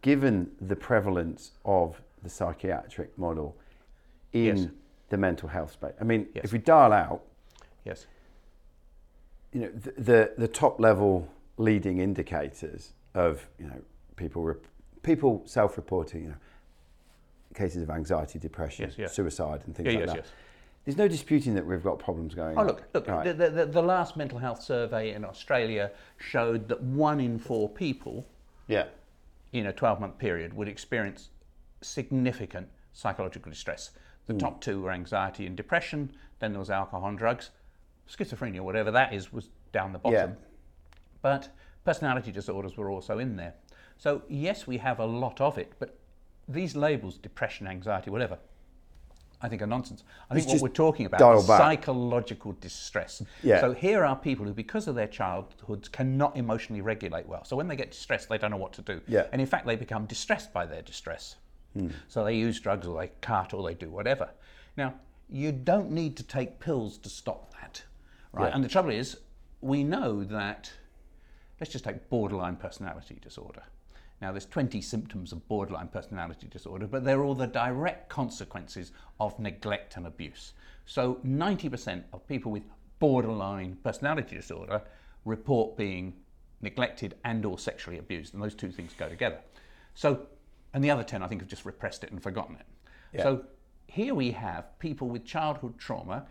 given 0.00 0.50
the 0.60 0.76
prevalence 0.76 1.52
of 1.64 2.00
the 2.22 2.30
psychiatric 2.30 3.16
model 3.18 3.56
in 4.32 4.56
yes. 4.56 4.66
the 5.10 5.16
mental 5.16 5.48
health 5.48 5.72
space. 5.72 5.92
I 6.00 6.04
mean, 6.04 6.26
yes. 6.34 6.44
if 6.44 6.52
we 6.52 6.58
dial 6.58 6.92
out, 6.92 7.22
yes, 7.84 8.06
you 9.52 9.60
know, 9.60 9.68
the, 9.68 9.92
the, 10.00 10.32
the 10.38 10.48
top 10.48 10.80
level 10.80 11.28
leading 11.56 11.98
indicators 11.98 12.92
of 13.14 13.46
you 13.58 13.66
know 13.66 13.80
people 14.16 14.42
rep- 14.42 14.66
people 15.02 15.42
self-reporting, 15.44 16.22
you 16.22 16.28
know, 16.28 16.34
cases 17.54 17.82
of 17.82 17.90
anxiety, 17.90 18.38
depression, 18.38 18.92
yes, 18.96 19.14
suicide, 19.14 19.62
and 19.66 19.76
things 19.76 19.92
yeah, 19.92 19.98
like 20.00 20.06
that. 20.06 20.26
There's 20.84 20.98
no 20.98 21.08
disputing 21.08 21.54
that 21.54 21.66
we've 21.66 21.82
got 21.82 21.98
problems 21.98 22.34
going 22.34 22.58
oh, 22.58 22.60
on. 22.60 22.66
look, 22.66 22.82
look, 22.92 23.08
right. 23.08 23.24
the, 23.24 23.48
the, 23.48 23.66
the, 23.66 23.82
last 23.82 24.16
mental 24.16 24.38
health 24.38 24.62
survey 24.62 25.14
in 25.14 25.24
Australia 25.24 25.90
showed 26.18 26.68
that 26.68 26.82
one 26.82 27.20
in 27.20 27.38
four 27.38 27.70
people 27.70 28.26
yeah. 28.68 28.84
in 29.52 29.66
a 29.66 29.72
12 29.72 30.00
month 30.00 30.18
period 30.18 30.52
would 30.52 30.68
experience 30.68 31.30
significant 31.80 32.68
psychological 32.92 33.50
distress. 33.50 33.92
The 34.26 34.34
mm. 34.34 34.38
top 34.38 34.60
two 34.60 34.82
were 34.82 34.92
anxiety 34.92 35.46
and 35.46 35.56
depression, 35.56 36.12
then 36.38 36.52
there 36.52 36.60
was 36.60 36.70
alcohol 36.70 37.08
and 37.08 37.16
drugs. 37.16 37.50
Schizophrenia, 38.08 38.60
whatever 38.60 38.90
that 38.90 39.14
is, 39.14 39.32
was 39.32 39.48
down 39.72 39.92
the 39.92 39.98
bottom. 39.98 40.30
Yeah. 40.30 40.36
But 41.22 41.48
personality 41.84 42.30
disorders 42.30 42.76
were 42.76 42.90
also 42.90 43.18
in 43.18 43.36
there. 43.36 43.54
So, 43.96 44.22
yes, 44.28 44.66
we 44.66 44.78
have 44.78 44.98
a 44.98 45.06
lot 45.06 45.40
of 45.40 45.56
it, 45.56 45.72
but 45.78 45.96
these 46.46 46.76
labels, 46.76 47.16
depression, 47.16 47.66
anxiety, 47.66 48.10
whatever, 48.10 48.38
I 49.44 49.48
think 49.48 49.60
are 49.60 49.66
nonsense. 49.66 50.04
I 50.30 50.34
think 50.34 50.48
what 50.48 50.62
we're 50.62 50.68
talking 50.68 51.04
about 51.04 51.36
is 51.36 51.46
psychological 51.46 52.52
distress. 52.62 53.22
Yeah. 53.42 53.60
So 53.60 53.72
here 53.74 54.02
are 54.02 54.16
people 54.16 54.46
who, 54.46 54.54
because 54.54 54.88
of 54.88 54.94
their 54.94 55.06
childhoods, 55.06 55.86
cannot 55.86 56.34
emotionally 56.34 56.80
regulate 56.80 57.28
well. 57.28 57.44
So 57.44 57.54
when 57.54 57.68
they 57.68 57.76
get 57.76 57.90
distressed, 57.90 58.30
they 58.30 58.38
don't 58.38 58.52
know 58.52 58.56
what 58.56 58.72
to 58.72 58.82
do. 58.82 59.02
Yeah. 59.06 59.26
And 59.32 59.42
in 59.42 59.46
fact, 59.46 59.66
they 59.66 59.76
become 59.76 60.06
distressed 60.06 60.50
by 60.54 60.64
their 60.64 60.80
distress. 60.80 61.36
Hmm. 61.74 61.88
So 62.08 62.24
they 62.24 62.36
use 62.36 62.58
drugs 62.58 62.86
or 62.86 62.98
they 62.98 63.10
cut 63.20 63.52
or 63.52 63.62
they 63.68 63.74
do 63.74 63.90
whatever. 63.90 64.30
Now, 64.78 64.94
you 65.28 65.52
don't 65.52 65.90
need 65.90 66.16
to 66.16 66.22
take 66.22 66.58
pills 66.58 66.96
to 66.98 67.10
stop 67.10 67.52
that, 67.60 67.82
right? 68.32 68.48
Yeah. 68.48 68.54
And 68.54 68.64
the 68.64 68.68
trouble 68.68 68.92
is, 68.92 69.18
we 69.60 69.84
know 69.84 70.24
that, 70.24 70.72
let's 71.60 71.70
just 71.70 71.84
take 71.84 72.08
borderline 72.08 72.56
personality 72.56 73.18
disorder. 73.20 73.64
Now, 74.20 74.32
there's 74.32 74.46
20 74.46 74.80
symptoms 74.80 75.32
of 75.32 75.46
borderline 75.48 75.88
personality 75.88 76.46
disorder, 76.46 76.86
but 76.86 77.04
they're 77.04 77.22
all 77.22 77.34
the 77.34 77.46
direct 77.46 78.08
consequences 78.08 78.92
of 79.20 79.38
neglect 79.38 79.96
and 79.96 80.06
abuse. 80.06 80.52
So, 80.86 81.16
90% 81.26 82.04
of 82.12 82.26
people 82.26 82.52
with 82.52 82.62
borderline 82.98 83.76
personality 83.82 84.36
disorder 84.36 84.82
report 85.24 85.76
being 85.76 86.14
neglected 86.60 87.16
and 87.24 87.44
or 87.44 87.58
sexually 87.58 87.98
abused, 87.98 88.34
and 88.34 88.42
those 88.42 88.54
two 88.54 88.70
things 88.70 88.92
go 88.96 89.08
together. 89.08 89.40
So, 89.94 90.26
and 90.72 90.82
the 90.82 90.90
other 90.90 91.04
10 91.04 91.22
I 91.22 91.28
think 91.28 91.40
have 91.40 91.48
just 91.48 91.64
repressed 91.64 92.04
it 92.04 92.10
and 92.10 92.22
forgotten 92.22 92.56
it. 92.56 92.66
Yeah. 93.12 93.22
So, 93.22 93.44
here 93.86 94.14
we 94.14 94.32
have 94.32 94.78
people 94.78 95.08
with 95.08 95.24
childhood 95.24 95.78
trauma. 95.78 96.26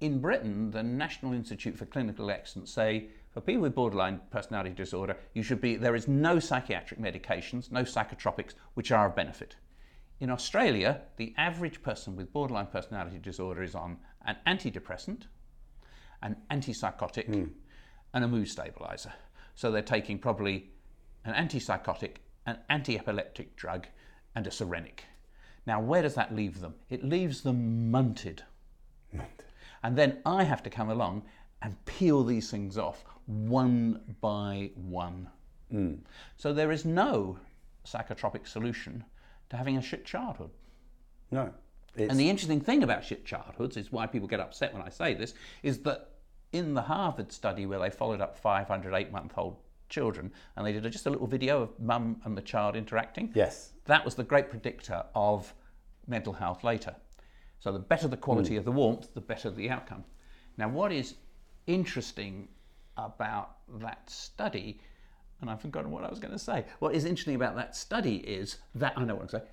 In 0.00 0.20
Britain, 0.20 0.70
the 0.70 0.82
National 0.82 1.32
Institute 1.32 1.76
for 1.76 1.86
Clinical 1.86 2.30
Excellence 2.30 2.70
say 2.70 3.08
for 3.36 3.42
people 3.42 3.60
with 3.60 3.74
borderline 3.74 4.18
personality 4.30 4.70
disorder, 4.70 5.14
you 5.34 5.42
should 5.42 5.60
be 5.60 5.76
there 5.76 5.94
is 5.94 6.08
no 6.08 6.38
psychiatric 6.38 6.98
medications, 6.98 7.70
no 7.70 7.82
psychotropics 7.82 8.54
which 8.72 8.90
are 8.90 9.08
of 9.08 9.14
benefit. 9.14 9.56
In 10.20 10.30
Australia, 10.30 11.02
the 11.18 11.34
average 11.36 11.82
person 11.82 12.16
with 12.16 12.32
borderline 12.32 12.68
personality 12.68 13.18
disorder 13.18 13.62
is 13.62 13.74
on 13.74 13.98
an 14.24 14.36
antidepressant, 14.46 15.24
an 16.22 16.36
antipsychotic, 16.50 17.28
mm. 17.28 17.50
and 18.14 18.24
a 18.24 18.26
mood 18.26 18.48
stabilizer. 18.48 19.12
So 19.54 19.70
they're 19.70 19.82
taking 19.82 20.18
probably 20.18 20.70
an 21.26 21.34
antipsychotic, 21.34 22.12
an 22.46 22.56
anti-epileptic 22.70 23.54
drug, 23.54 23.86
and 24.34 24.46
a 24.46 24.50
Serenic. 24.50 25.00
Now, 25.66 25.82
where 25.82 26.00
does 26.00 26.14
that 26.14 26.34
leave 26.34 26.60
them? 26.60 26.72
It 26.88 27.04
leaves 27.04 27.42
them 27.42 27.92
munted. 27.92 28.40
munted. 29.14 29.44
And 29.82 29.94
then 29.94 30.22
I 30.24 30.44
have 30.44 30.62
to 30.62 30.70
come 30.70 30.88
along 30.88 31.24
and 31.60 31.84
peel 31.84 32.24
these 32.24 32.50
things 32.50 32.78
off 32.78 33.04
one 33.26 34.00
by 34.20 34.70
one. 34.74 35.28
Mm. 35.72 35.98
So 36.36 36.52
there 36.52 36.72
is 36.72 36.84
no 36.84 37.38
psychotropic 37.84 38.46
solution 38.46 39.04
to 39.50 39.56
having 39.56 39.76
a 39.76 39.82
shit 39.82 40.04
childhood. 40.04 40.50
No. 41.30 41.52
And 41.98 42.20
the 42.20 42.28
interesting 42.28 42.60
thing 42.60 42.82
about 42.82 43.04
shit 43.04 43.24
childhoods 43.24 43.76
is 43.76 43.90
why 43.90 44.06
people 44.06 44.28
get 44.28 44.40
upset 44.40 44.72
when 44.74 44.82
I 44.82 44.90
say 44.90 45.14
this 45.14 45.34
is 45.62 45.78
that 45.80 46.10
in 46.52 46.74
the 46.74 46.82
Harvard 46.82 47.32
study 47.32 47.66
where 47.66 47.78
they 47.78 47.90
followed 47.90 48.20
up 48.20 48.36
500 48.36 48.94
eight 48.94 49.10
month 49.10 49.32
old 49.36 49.56
children 49.88 50.32
and 50.56 50.66
they 50.66 50.72
did 50.72 50.90
just 50.92 51.06
a 51.06 51.10
little 51.10 51.26
video 51.26 51.62
of 51.62 51.78
mum 51.80 52.20
and 52.24 52.36
the 52.36 52.42
child 52.42 52.76
interacting. 52.76 53.32
Yes. 53.34 53.72
That 53.86 54.04
was 54.04 54.14
the 54.14 54.24
great 54.24 54.50
predictor 54.50 55.04
of 55.14 55.52
mental 56.06 56.34
health 56.34 56.64
later. 56.64 56.94
So 57.60 57.72
the 57.72 57.78
better 57.78 58.08
the 58.08 58.16
quality 58.16 58.54
mm. 58.54 58.58
of 58.58 58.64
the 58.64 58.72
warmth, 58.72 59.14
the 59.14 59.20
better 59.20 59.50
the 59.50 59.70
outcome. 59.70 60.04
Now, 60.58 60.68
what 60.68 60.92
is 60.92 61.14
interesting 61.66 62.48
about 62.96 63.56
that 63.80 64.08
study, 64.08 64.80
and 65.40 65.50
I've 65.50 65.60
forgotten 65.60 65.90
what 65.90 66.04
I 66.04 66.08
was 66.08 66.18
going 66.18 66.32
to 66.32 66.38
say. 66.38 66.64
What 66.78 66.94
is 66.94 67.04
interesting 67.04 67.34
about 67.34 67.56
that 67.56 67.76
study 67.76 68.16
is 68.16 68.56
that 68.74 68.94
I 68.96 69.04
know 69.04 69.14
what 69.14 69.24
I'm 69.24 69.28
saying. 69.28 69.44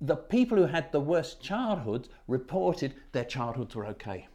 The 0.00 0.16
people 0.16 0.56
who 0.56 0.66
had 0.66 0.90
the 0.92 1.00
worst 1.00 1.42
childhoods 1.42 2.08
reported 2.26 2.94
their 3.12 3.24
childhoods 3.24 3.74
were 3.74 3.86
okay. 3.86 4.28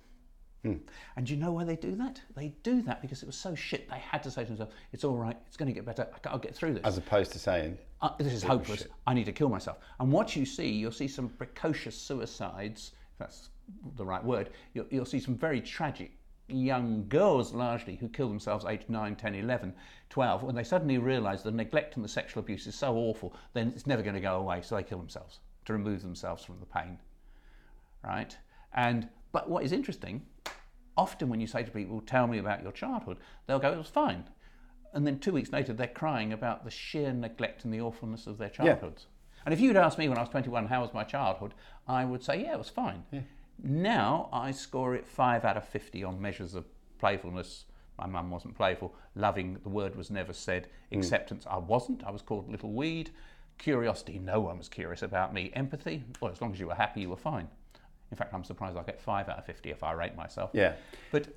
Hmm. 0.63 0.77
And 1.15 1.29
you 1.29 1.37
know 1.37 1.51
why 1.51 1.63
they 1.63 1.75
do 1.75 1.95
that? 1.95 2.21
They 2.35 2.49
do 2.63 2.81
that 2.83 3.01
because 3.01 3.21
it 3.21 3.27
was 3.27 3.35
so 3.35 3.53
shit. 3.55 3.89
They 3.89 3.99
had 3.99 4.23
to 4.23 4.31
say 4.31 4.43
to 4.43 4.47
themselves, 4.47 4.73
"It's 4.93 5.03
all 5.03 5.15
right. 5.15 5.37
It's 5.47 5.57
going 5.57 5.67
to 5.67 5.73
get 5.73 5.85
better. 5.85 6.07
I'll 6.25 6.39
get 6.39 6.55
through 6.55 6.73
this." 6.73 6.83
As 6.83 6.97
opposed 6.97 7.31
to 7.33 7.39
saying, 7.39 7.77
uh, 8.01 8.09
"This 8.17 8.33
is 8.33 8.43
hopeless. 8.43 8.87
I 9.05 9.13
need 9.13 9.25
to 9.25 9.31
kill 9.31 9.49
myself." 9.49 9.77
And 9.99 10.11
what 10.11 10.35
you 10.35 10.45
see, 10.45 10.67
you'll 10.67 10.91
see 10.91 11.07
some 11.07 11.29
precocious 11.29 11.95
suicides. 11.95 12.93
If 13.13 13.19
that's 13.19 13.49
the 13.95 14.05
right 14.05 14.23
word. 14.23 14.49
You'll, 14.73 14.85
you'll 14.89 15.05
see 15.05 15.19
some 15.19 15.35
very 15.35 15.61
tragic 15.61 16.17
young 16.47 17.07
girls 17.07 17.53
largely 17.53 17.95
who 17.95 18.07
kill 18.07 18.27
themselves 18.27 18.65
aged 18.65 18.89
9, 18.89 19.15
10, 19.15 19.35
11, 19.35 19.73
12, 20.09 20.43
when 20.43 20.55
they 20.55 20.63
suddenly 20.63 20.97
realise 20.97 21.41
the 21.41 21.51
neglect 21.51 21.95
and 21.95 22.05
the 22.05 22.09
sexual 22.09 22.41
abuse 22.41 22.67
is 22.67 22.75
so 22.75 22.95
awful, 22.95 23.35
then 23.53 23.69
it's 23.75 23.87
never 23.87 24.01
going 24.01 24.15
to 24.15 24.21
go 24.21 24.37
away, 24.37 24.61
so 24.61 24.75
they 24.75 24.83
kill 24.83 24.99
themselves 24.99 25.39
to 25.65 25.73
remove 25.73 26.01
themselves 26.01 26.43
from 26.43 26.59
the 26.59 26.65
pain. 26.65 26.99
Right? 28.03 28.37
And 28.73 29.09
But 29.35 29.49
what 29.49 29.65
is 29.65 29.73
interesting, 29.73 30.25
often 30.95 31.27
when 31.27 31.41
you 31.41 31.47
say 31.47 31.61
to 31.61 31.69
people, 31.69 31.99
tell 31.99 32.25
me 32.25 32.37
about 32.37 32.63
your 32.63 32.71
childhood, 32.71 33.17
they'll 33.45 33.59
go, 33.59 33.73
it 33.73 33.77
was 33.77 33.89
fine. 33.89 34.23
And 34.93 35.05
then 35.05 35.19
two 35.19 35.33
weeks 35.33 35.51
later, 35.51 35.73
they're 35.73 35.87
crying 35.87 36.31
about 36.31 36.63
the 36.63 36.71
sheer 36.71 37.11
neglect 37.11 37.65
and 37.65 37.73
the 37.73 37.81
awfulness 37.81 38.27
of 38.27 38.37
their 38.37 38.47
childhoods. 38.47 39.07
And 39.43 39.53
if 39.53 39.59
you'd 39.59 39.75
asked 39.75 39.97
me 39.97 40.07
when 40.07 40.17
I 40.17 40.21
was 40.21 40.29
21, 40.29 40.67
how 40.67 40.83
was 40.83 40.93
my 40.93 41.03
childhood, 41.03 41.53
I 41.85 42.05
would 42.05 42.23
say, 42.23 42.43
yeah, 42.43 42.53
it 42.53 42.57
was 42.57 42.69
fine. 42.69 43.03
Now 43.61 44.29
I 44.31 44.51
score 44.51 44.95
it 44.95 45.05
5 45.07 45.45
out 45.45 45.57
of 45.57 45.67
50 45.67 46.03
on 46.03 46.21
measures 46.21 46.55
of 46.55 46.65
playfulness. 46.99 47.65
My 47.97 48.07
mum 48.07 48.29
wasn't 48.29 48.55
playful. 48.55 48.93
Loving, 49.15 49.57
the 49.63 49.69
word 49.69 49.95
was 49.95 50.09
never 50.11 50.33
said. 50.33 50.67
Hmm. 50.91 50.99
Acceptance, 50.99 51.45
I 51.49 51.57
wasn't. 51.57 52.03
I 52.03 52.11
was 52.11 52.21
called 52.21 52.49
Little 52.49 52.73
Weed. 52.73 53.11
Curiosity, 53.57 54.19
no 54.19 54.41
one 54.41 54.57
was 54.57 54.67
curious 54.67 55.01
about 55.01 55.33
me. 55.33 55.51
Empathy, 55.55 56.03
well, 56.19 56.31
as 56.31 56.41
long 56.41 56.51
as 56.51 56.59
you 56.59 56.67
were 56.67 56.75
happy, 56.75 57.01
you 57.01 57.09
were 57.09 57.15
fine. 57.15 57.47
In 58.11 58.17
fact, 58.17 58.33
I'm 58.33 58.43
surprised 58.43 58.77
I 58.77 58.83
get 58.83 58.99
5 58.99 59.29
out 59.29 59.39
of 59.39 59.45
50 59.45 59.71
if 59.71 59.83
I 59.83 59.93
rate 59.93 60.15
myself. 60.15 60.51
Yeah. 60.53 60.73
But 61.11 61.27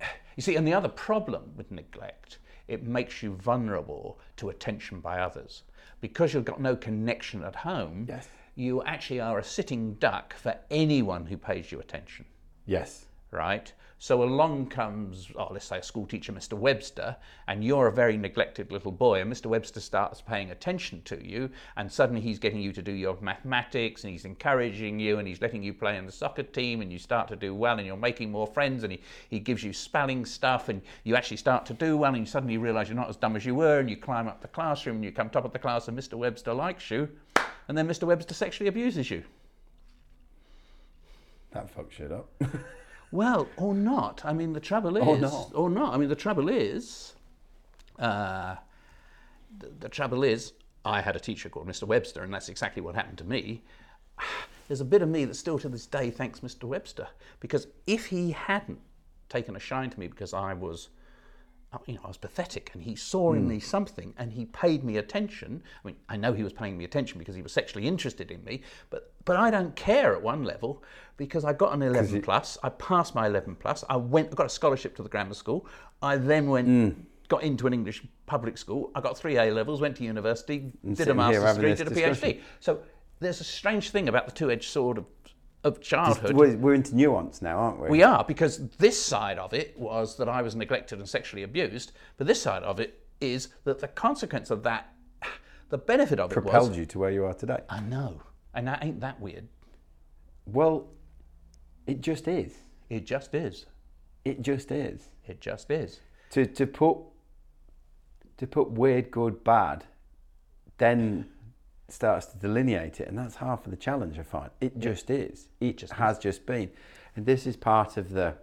you 0.36 0.42
see, 0.42 0.56
and 0.56 0.66
the 0.66 0.74
other 0.74 0.88
problem 0.88 1.52
with 1.56 1.70
neglect, 1.70 2.38
it 2.66 2.82
makes 2.82 3.22
you 3.22 3.34
vulnerable 3.34 4.18
to 4.36 4.48
attention 4.48 5.00
by 5.00 5.20
others. 5.20 5.62
Because 6.00 6.34
you've 6.34 6.44
got 6.44 6.60
no 6.60 6.74
connection 6.76 7.44
at 7.44 7.54
home, 7.54 8.06
Yes. 8.08 8.28
You 8.54 8.82
actually 8.82 9.20
are 9.20 9.38
a 9.38 9.44
sitting 9.44 9.94
duck 9.94 10.34
for 10.34 10.56
anyone 10.70 11.26
who 11.26 11.36
pays 11.36 11.70
you 11.72 11.80
attention, 11.80 12.24
Yes. 12.66 13.06
right? 13.30 13.72
So 14.02 14.22
along 14.22 14.68
comes, 14.68 15.28
oh, 15.36 15.48
let's 15.50 15.66
say 15.66 15.76
a 15.76 15.82
school 15.82 16.06
teacher, 16.06 16.32
Mr. 16.32 16.54
Webster, 16.54 17.14
and 17.48 17.62
you're 17.62 17.88
a 17.88 17.92
very 17.92 18.16
neglected 18.16 18.72
little 18.72 18.92
boy, 18.92 19.20
and 19.20 19.30
Mr. 19.30 19.44
Webster 19.44 19.80
starts 19.80 20.22
paying 20.22 20.50
attention 20.50 21.02
to 21.02 21.22
you, 21.22 21.50
and 21.76 21.92
suddenly 21.92 22.22
he's 22.22 22.38
getting 22.38 22.62
you 22.62 22.72
to 22.72 22.80
do 22.80 22.92
your 22.92 23.18
mathematics, 23.20 24.02
and 24.02 24.10
he's 24.10 24.24
encouraging 24.24 24.98
you, 24.98 25.18
and 25.18 25.28
he's 25.28 25.42
letting 25.42 25.62
you 25.62 25.74
play 25.74 25.98
in 25.98 26.06
the 26.06 26.12
soccer 26.12 26.42
team, 26.42 26.80
and 26.80 26.90
you 26.90 26.98
start 26.98 27.28
to 27.28 27.36
do 27.36 27.54
well, 27.54 27.76
and 27.76 27.86
you're 27.86 27.94
making 27.94 28.32
more 28.32 28.46
friends, 28.46 28.84
and 28.84 28.92
he, 28.92 29.02
he 29.28 29.38
gives 29.38 29.62
you 29.62 29.74
spelling 29.74 30.24
stuff, 30.24 30.70
and 30.70 30.80
you 31.04 31.14
actually 31.14 31.36
start 31.36 31.66
to 31.66 31.74
do 31.74 31.98
well, 31.98 32.14
and 32.14 32.20
you 32.20 32.26
suddenly 32.26 32.56
realize 32.56 32.88
you're 32.88 32.96
not 32.96 33.10
as 33.10 33.16
dumb 33.16 33.36
as 33.36 33.44
you 33.44 33.54
were, 33.54 33.80
and 33.80 33.90
you 33.90 33.98
climb 33.98 34.28
up 34.28 34.40
the 34.40 34.48
classroom, 34.48 34.96
and 34.96 35.04
you 35.04 35.12
come 35.12 35.28
top 35.28 35.44
of 35.44 35.52
the 35.52 35.58
class, 35.58 35.88
and 35.88 35.98
Mr. 35.98 36.14
Webster 36.14 36.54
likes 36.54 36.90
you, 36.90 37.06
and 37.68 37.76
then 37.76 37.86
Mr. 37.86 38.04
Webster 38.04 38.32
sexually 38.32 38.68
abuses 38.68 39.10
you. 39.10 39.24
That 41.50 41.76
fucks 41.76 41.90
shit 41.90 42.10
up. 42.10 42.30
Well, 43.12 43.48
or 43.56 43.74
not. 43.74 44.22
I 44.24 44.32
mean, 44.32 44.52
the 44.52 44.60
trouble 44.60 44.96
is, 44.96 45.02
Or 45.04 45.18
not. 45.18 45.50
or 45.54 45.70
not. 45.70 45.94
I 45.94 45.96
mean, 45.96 46.08
the 46.08 46.14
trouble 46.14 46.48
is, 46.48 47.14
uh, 47.98 48.56
the, 49.58 49.70
the 49.80 49.88
trouble 49.88 50.22
is, 50.22 50.52
I 50.84 51.00
had 51.00 51.16
a 51.16 51.20
teacher 51.20 51.48
called 51.48 51.66
Mr. 51.66 51.84
Webster, 51.84 52.22
and 52.22 52.32
that's 52.32 52.48
exactly 52.48 52.80
what 52.82 52.94
happened 52.94 53.18
to 53.18 53.24
me. 53.24 53.62
There's 54.68 54.80
a 54.80 54.84
bit 54.84 55.02
of 55.02 55.08
me 55.08 55.24
that 55.24 55.34
still 55.34 55.58
to 55.58 55.68
this 55.68 55.86
day 55.86 56.10
thanks 56.12 56.40
Mr. 56.40 56.64
Webster 56.64 57.08
because 57.40 57.66
if 57.88 58.06
he 58.06 58.30
hadn't 58.30 58.78
taken 59.28 59.56
a 59.56 59.58
shine 59.58 59.90
to 59.90 59.98
me 59.98 60.06
because 60.06 60.32
I 60.32 60.54
was 60.54 60.90
you 61.86 61.94
know, 61.94 62.00
I 62.04 62.08
was 62.08 62.16
pathetic, 62.16 62.70
and 62.74 62.82
he 62.82 62.96
saw 62.96 63.32
in 63.32 63.46
me 63.46 63.60
something, 63.60 64.12
and 64.18 64.32
he 64.32 64.46
paid 64.46 64.82
me 64.82 64.96
attention. 64.96 65.62
I 65.84 65.86
mean, 65.86 65.96
I 66.08 66.16
know 66.16 66.32
he 66.32 66.42
was 66.42 66.52
paying 66.52 66.76
me 66.76 66.84
attention 66.84 67.18
because 67.18 67.36
he 67.36 67.42
was 67.42 67.52
sexually 67.52 67.86
interested 67.86 68.30
in 68.30 68.42
me, 68.44 68.62
but 68.90 69.12
but 69.24 69.36
I 69.36 69.50
don't 69.50 69.74
care 69.76 70.14
at 70.14 70.22
one 70.22 70.42
level 70.42 70.82
because 71.16 71.44
I 71.44 71.52
got 71.52 71.72
an 71.72 71.82
11 71.82 72.22
plus. 72.22 72.58
I 72.62 72.70
passed 72.70 73.14
my 73.14 73.26
11 73.26 73.54
plus. 73.56 73.84
I 73.88 73.96
went, 73.96 74.32
I 74.32 74.34
got 74.34 74.46
a 74.46 74.50
scholarship 74.50 74.96
to 74.96 75.02
the 75.02 75.08
grammar 75.08 75.34
school. 75.34 75.66
I 76.02 76.16
then 76.16 76.48
went. 76.48 77.06
Got 77.28 77.44
into 77.44 77.68
an 77.68 77.72
English 77.72 78.02
public 78.26 78.58
school. 78.58 78.90
I 78.96 79.00
got 79.00 79.16
three 79.16 79.36
A 79.36 79.52
levels. 79.52 79.80
Went 79.80 79.96
to 79.98 80.02
university. 80.02 80.72
did 80.94 81.06
a 81.06 81.14
master's 81.14 81.54
degree. 81.54 81.74
Did 81.76 81.86
a. 81.86 81.90
PhD. 81.90 82.40
So 82.58 82.80
there's 83.20 83.40
a 83.40 83.44
strange 83.44 83.90
thing 83.90 84.08
about 84.08 84.26
the 84.26 84.32
two-edged 84.32 84.68
sword 84.68 84.98
of, 84.98 85.04
of 85.64 85.80
childhood. 85.80 86.34
we're, 86.34 86.56
we're 86.56 86.74
into 86.74 86.94
nuance 86.96 87.42
now, 87.42 87.58
aren't 87.58 87.80
we? 87.80 87.88
We 87.88 88.02
are, 88.02 88.24
because 88.24 88.68
this 88.78 89.00
side 89.00 89.38
of 89.38 89.52
it 89.52 89.78
was 89.78 90.16
that 90.16 90.28
I 90.28 90.42
was 90.42 90.56
neglected 90.56 90.98
and 90.98 91.08
sexually 91.08 91.42
abused, 91.42 91.92
but 92.16 92.26
this 92.26 92.40
side 92.40 92.62
of 92.62 92.80
it 92.80 93.04
is 93.20 93.48
that 93.64 93.78
the 93.78 93.88
consequence 93.88 94.50
of 94.50 94.62
that, 94.62 94.92
the 95.68 95.78
benefit 95.78 96.18
of 96.18 96.30
it 96.30 96.34
Propelled 96.34 96.74
you 96.74 96.86
to 96.86 96.98
where 96.98 97.10
you 97.10 97.24
are 97.24 97.34
today. 97.34 97.60
I 97.68 97.80
know. 97.80 98.22
And 98.54 98.66
that 98.66 98.84
ain't 98.84 99.00
that 99.00 99.20
weird. 99.20 99.46
Well, 100.46 100.88
it 101.86 102.00
just 102.00 102.26
is. 102.26 102.54
It 102.88 103.06
just 103.06 103.34
is. 103.34 103.66
It 104.24 104.42
just 104.42 104.72
is. 104.72 105.10
It 105.26 105.40
just 105.40 105.70
is. 105.70 106.00
To 106.30 106.46
to 106.46 106.66
put 106.66 106.98
to 108.38 108.46
put 108.46 108.70
weird, 108.70 109.10
good, 109.10 109.44
bad, 109.44 109.84
then 110.78 111.28
starts 111.92 112.26
to 112.26 112.38
delineate 112.38 113.00
it, 113.00 113.08
and 113.08 113.18
that's 113.18 113.36
half 113.36 113.64
of 113.64 113.70
the 113.70 113.76
challenge. 113.76 114.18
I 114.18 114.22
find 114.22 114.50
it 114.60 114.78
just 114.78 115.10
is. 115.10 115.48
It 115.60 115.78
just 115.78 115.94
has 115.94 116.18
just 116.18 116.46
been, 116.46 116.70
and 117.16 117.26
this 117.26 117.46
is 117.46 117.56
part 117.56 117.96
of 117.96 118.10
the. 118.10 118.34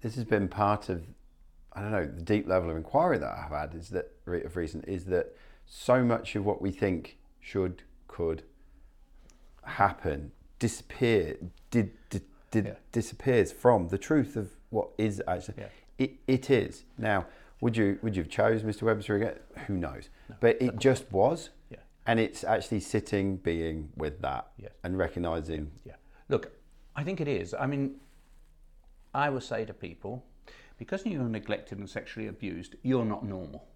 This 0.00 0.14
has 0.14 0.24
been 0.24 0.46
part 0.46 0.88
of, 0.88 1.02
I 1.72 1.82
don't 1.82 1.90
know, 1.90 2.06
the 2.06 2.22
deep 2.22 2.46
level 2.46 2.70
of 2.70 2.76
inquiry 2.76 3.18
that 3.18 3.32
I've 3.32 3.50
had 3.50 3.74
is 3.74 3.88
that 3.90 4.12
of 4.26 4.56
recent 4.56 4.86
is 4.86 5.06
that 5.06 5.34
so 5.66 6.04
much 6.04 6.36
of 6.36 6.44
what 6.44 6.62
we 6.62 6.70
think 6.70 7.18
should, 7.40 7.82
could, 8.06 8.42
happen 9.64 10.32
disappear 10.58 11.36
did, 11.70 11.90
did, 12.10 12.22
did 12.50 12.66
Yeah. 12.66 12.74
disappears 12.92 13.52
from 13.52 13.88
the 13.88 13.98
truth 13.98 14.36
of 14.36 14.50
what 14.70 14.88
is 14.98 15.22
actually 15.28 15.54
Yeah. 15.58 15.68
it, 15.98 16.12
it 16.26 16.50
is 16.50 16.84
now 16.96 17.26
would 17.60 17.76
you 17.76 17.98
would 18.02 18.16
you 18.16 18.22
have 18.22 18.30
chose 18.30 18.62
mr 18.62 18.82
webster 18.82 19.16
again 19.16 19.38
who 19.66 19.76
knows 19.76 20.08
but 20.40 20.60
it 20.60 20.78
just 20.78 21.10
was. 21.12 21.50
And 22.08 22.18
it's 22.18 22.42
actually 22.42 22.80
sitting 22.80 23.36
being 23.36 23.90
with 23.96 24.20
that 24.22 24.50
Yes. 24.56 24.72
and 24.82 24.96
recognizing 24.98 25.70
Yeah. 25.84 25.96
Look, 26.28 26.50
I 26.96 27.04
think 27.04 27.20
it 27.20 27.28
is. 27.28 27.54
I 27.54 27.66
mean, 27.66 28.00
I 29.14 29.30
would 29.30 29.42
say 29.42 29.64
to 29.64 29.74
people, 29.74 30.24
because 30.78 31.04
you're 31.06 31.22
neglected 31.28 31.78
and 31.78 31.88
sexually 31.88 32.26
abused, 32.28 32.76
you're 32.82 33.04
not 33.04 33.24
normal. 33.24 33.66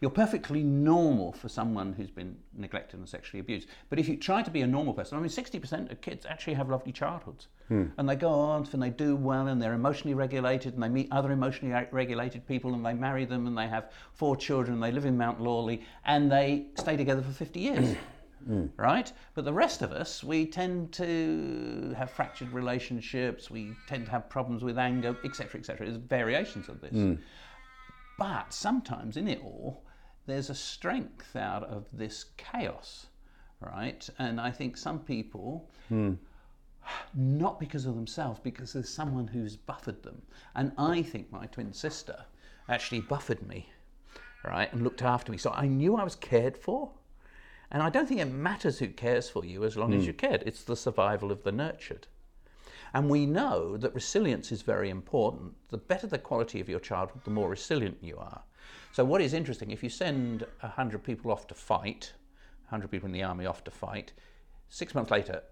You're 0.00 0.10
perfectly 0.10 0.62
normal 0.62 1.32
for 1.32 1.48
someone 1.48 1.92
who's 1.92 2.10
been 2.10 2.36
neglected 2.56 2.98
and 2.98 3.08
sexually 3.08 3.40
abused. 3.40 3.68
But 3.88 3.98
if 3.98 4.08
you 4.08 4.16
try 4.16 4.42
to 4.42 4.50
be 4.50 4.62
a 4.62 4.66
normal 4.66 4.94
person, 4.94 5.18
I 5.18 5.20
mean, 5.20 5.30
60% 5.30 5.90
of 5.90 6.00
kids 6.00 6.26
actually 6.26 6.54
have 6.54 6.68
lovely 6.68 6.92
childhoods. 6.92 7.48
Hmm. 7.68 7.86
And 7.98 8.08
they 8.08 8.16
go 8.16 8.30
on 8.30 8.66
and 8.72 8.82
they 8.82 8.90
do 8.90 9.16
well 9.16 9.46
and 9.46 9.60
they're 9.62 9.74
emotionally 9.74 10.14
regulated 10.14 10.74
and 10.74 10.82
they 10.82 10.88
meet 10.88 11.08
other 11.10 11.30
emotionally 11.32 11.86
regulated 11.92 12.46
people 12.46 12.74
and 12.74 12.84
they 12.84 12.94
marry 12.94 13.24
them 13.24 13.46
and 13.46 13.56
they 13.56 13.68
have 13.68 13.92
four 14.12 14.36
children 14.36 14.74
and 14.74 14.82
they 14.82 14.92
live 14.92 15.06
in 15.06 15.16
Mount 15.16 15.40
Lawley 15.40 15.82
and 16.04 16.30
they 16.30 16.66
stay 16.74 16.96
together 16.96 17.22
for 17.22 17.32
50 17.32 17.60
years 17.60 17.96
hmm. 18.46 18.66
right? 18.76 19.12
But 19.34 19.44
the 19.44 19.52
rest 19.52 19.82
of 19.82 19.92
us, 19.92 20.24
we 20.24 20.46
tend 20.46 20.92
to 20.94 21.94
have 21.96 22.10
fractured 22.10 22.52
relationships, 22.52 23.50
we 23.50 23.74
tend 23.86 24.06
to 24.06 24.10
have 24.10 24.28
problems 24.28 24.62
with 24.62 24.78
anger, 24.78 25.16
etc., 25.24 25.60
etc. 25.60 25.86
There's 25.86 25.98
variations 25.98 26.68
of 26.68 26.80
this. 26.80 26.92
Hmm. 26.92 27.14
But 28.20 28.52
sometimes 28.52 29.16
in 29.16 29.28
it 29.28 29.40
all, 29.42 29.82
there's 30.26 30.50
a 30.50 30.54
strength 30.54 31.34
out 31.34 31.64
of 31.64 31.86
this 31.90 32.26
chaos, 32.36 33.06
right? 33.60 34.06
And 34.18 34.38
I 34.38 34.50
think 34.50 34.76
some 34.76 34.98
people, 34.98 35.70
hmm. 35.88 36.12
not 37.14 37.58
because 37.58 37.86
of 37.86 37.94
themselves, 37.94 38.38
because 38.38 38.74
there's 38.74 38.90
someone 38.90 39.26
who's 39.26 39.56
buffered 39.56 40.02
them. 40.02 40.20
And 40.54 40.72
I 40.76 41.00
think 41.00 41.32
my 41.32 41.46
twin 41.46 41.72
sister 41.72 42.26
actually 42.68 43.00
buffered 43.00 43.48
me, 43.48 43.70
right, 44.44 44.70
and 44.70 44.84
looked 44.84 45.00
after 45.00 45.32
me. 45.32 45.38
So 45.38 45.52
I 45.52 45.66
knew 45.66 45.96
I 45.96 46.04
was 46.04 46.16
cared 46.16 46.58
for. 46.58 46.90
And 47.70 47.82
I 47.82 47.88
don't 47.88 48.06
think 48.06 48.20
it 48.20 48.26
matters 48.26 48.80
who 48.80 48.88
cares 48.88 49.30
for 49.30 49.46
you 49.46 49.64
as 49.64 49.78
long 49.78 49.94
as 49.94 50.00
hmm. 50.00 50.04
you're 50.04 50.12
cared. 50.12 50.42
It's 50.44 50.62
the 50.62 50.76
survival 50.76 51.32
of 51.32 51.42
the 51.42 51.52
nurtured. 51.52 52.06
And 52.94 53.08
we 53.08 53.26
know 53.26 53.76
that 53.76 53.94
resilience 53.94 54.50
is 54.52 54.62
very 54.62 54.90
important. 54.90 55.52
The 55.68 55.78
better 55.78 56.06
the 56.06 56.18
quality 56.18 56.60
of 56.60 56.68
your 56.68 56.80
childhood, 56.80 57.22
the 57.24 57.30
more 57.30 57.48
resilient 57.48 57.98
you 58.00 58.16
are. 58.18 58.42
So, 58.92 59.04
what 59.04 59.20
is 59.20 59.32
interesting, 59.32 59.70
if 59.70 59.82
you 59.82 59.88
send 59.88 60.44
100 60.60 61.02
people 61.04 61.30
off 61.30 61.46
to 61.48 61.54
fight, 61.54 62.12
100 62.68 62.88
people 62.90 63.06
in 63.06 63.12
the 63.12 63.22
army 63.22 63.46
off 63.46 63.62
to 63.64 63.70
fight, 63.70 64.12
six 64.68 64.94
months 64.94 65.10
later, 65.10 65.42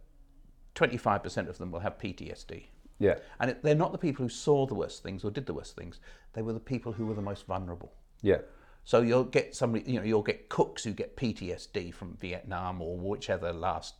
25% 0.75 1.49
of 1.49 1.59
them 1.59 1.71
will 1.71 1.81
have 1.81 1.99
PTSD. 1.99 2.67
yeah 2.99 3.19
And 3.41 3.51
it, 3.51 3.63
they're 3.63 3.75
not 3.75 3.93
the 3.93 3.99
people 3.99 4.25
who 4.25 4.29
saw 4.29 4.67
the 4.67 4.75
worst 4.75 5.03
things 5.03 5.25
or 5.25 5.31
did 5.31 5.47
the 5.47 5.55
worst 5.55 5.77
things, 5.77 6.01
they 6.33 6.43
were 6.43 6.53
the 6.53 6.61
people 6.61 6.93
who 6.93 7.07
were 7.07 7.15
the 7.15 7.23
most 7.23 7.47
vulnerable. 7.47 7.93
yeah 8.23 8.39
So 8.85 9.03
you'll 9.03 9.25
get 9.25 9.55
somebody, 9.55 9.91
you 9.91 9.99
know, 9.99 10.05
you'll 10.05 10.23
get 10.23 10.49
cooks 10.49 10.85
who 10.85 10.93
get 10.93 11.17
PTSD 11.17 11.93
from 11.93 12.17
Vietnam 12.17 12.81
or 12.81 12.97
whichever 12.97 13.53
last 13.53 13.95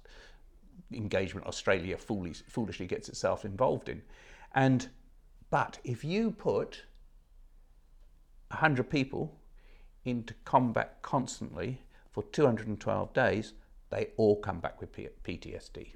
engagement 0.93 1.47
Australia 1.47 1.97
foolish, 1.97 2.43
foolishly 2.49 2.87
gets 2.87 3.09
itself 3.09 3.45
involved 3.45 3.89
in. 3.89 4.03
And 4.55 4.89
but 5.51 5.79
if 5.85 6.05
you 6.05 6.31
put 6.31 6.85
100 8.51 8.89
people 8.91 9.39
into 10.05 10.35
combat 10.45 10.99
constantly 11.03 11.81
for 12.11 12.23
212 12.25 13.13
days, 13.13 13.53
they 13.91 14.09
all 14.17 14.37
come 14.37 14.61
back 14.61 14.81
with 14.81 14.93
PTSD. 14.93 15.95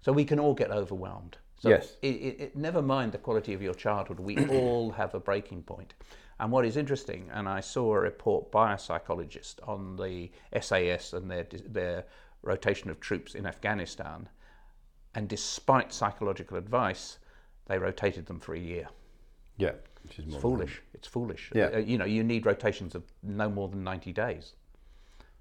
So 0.00 0.12
we 0.12 0.24
can 0.24 0.38
all 0.38 0.54
get 0.54 0.70
overwhelmed. 0.70 1.38
So 1.58 1.68
Yes. 1.68 1.96
it, 2.00 2.14
it, 2.14 2.40
it, 2.40 2.56
never 2.56 2.80
mind 2.80 3.12
the 3.12 3.18
quality 3.18 3.52
of 3.52 3.60
your 3.60 3.74
childhood, 3.74 4.18
we 4.18 4.36
all 4.48 4.92
have 4.92 5.14
a 5.14 5.20
breaking 5.20 5.62
point. 5.64 5.94
And 6.38 6.50
what 6.50 6.64
is 6.64 6.78
interesting, 6.78 7.28
and 7.32 7.46
I 7.46 7.60
saw 7.60 7.94
a 7.94 8.00
report 8.00 8.50
by 8.50 8.72
a 8.72 8.78
psychologist 8.78 9.60
on 9.64 9.96
the 9.96 10.30
SAS 10.58 11.12
and 11.12 11.30
their, 11.30 11.46
their 11.68 12.04
rotation 12.42 12.90
of 12.90 13.00
troops 13.00 13.34
in 13.34 13.46
Afghanistan, 13.46 14.28
And 15.14 15.28
despite 15.28 15.92
psychological 15.92 16.56
advice, 16.56 17.18
they 17.66 17.78
rotated 17.78 18.26
them 18.26 18.38
for 18.40 18.54
a 18.54 18.58
year. 18.58 18.88
Yeah, 19.56 19.72
which 20.04 20.18
is 20.18 20.26
more 20.26 20.34
It's 20.36 20.42
foolish. 20.42 20.82
It's 20.94 21.08
foolish. 21.08 21.50
Yeah. 21.54 21.70
Uh, 21.74 21.78
you 21.78 21.98
know, 21.98 22.04
you 22.04 22.22
need 22.22 22.46
rotations 22.46 22.94
of 22.94 23.02
no 23.22 23.48
more 23.50 23.68
than 23.68 23.82
90 23.82 24.12
days. 24.12 24.54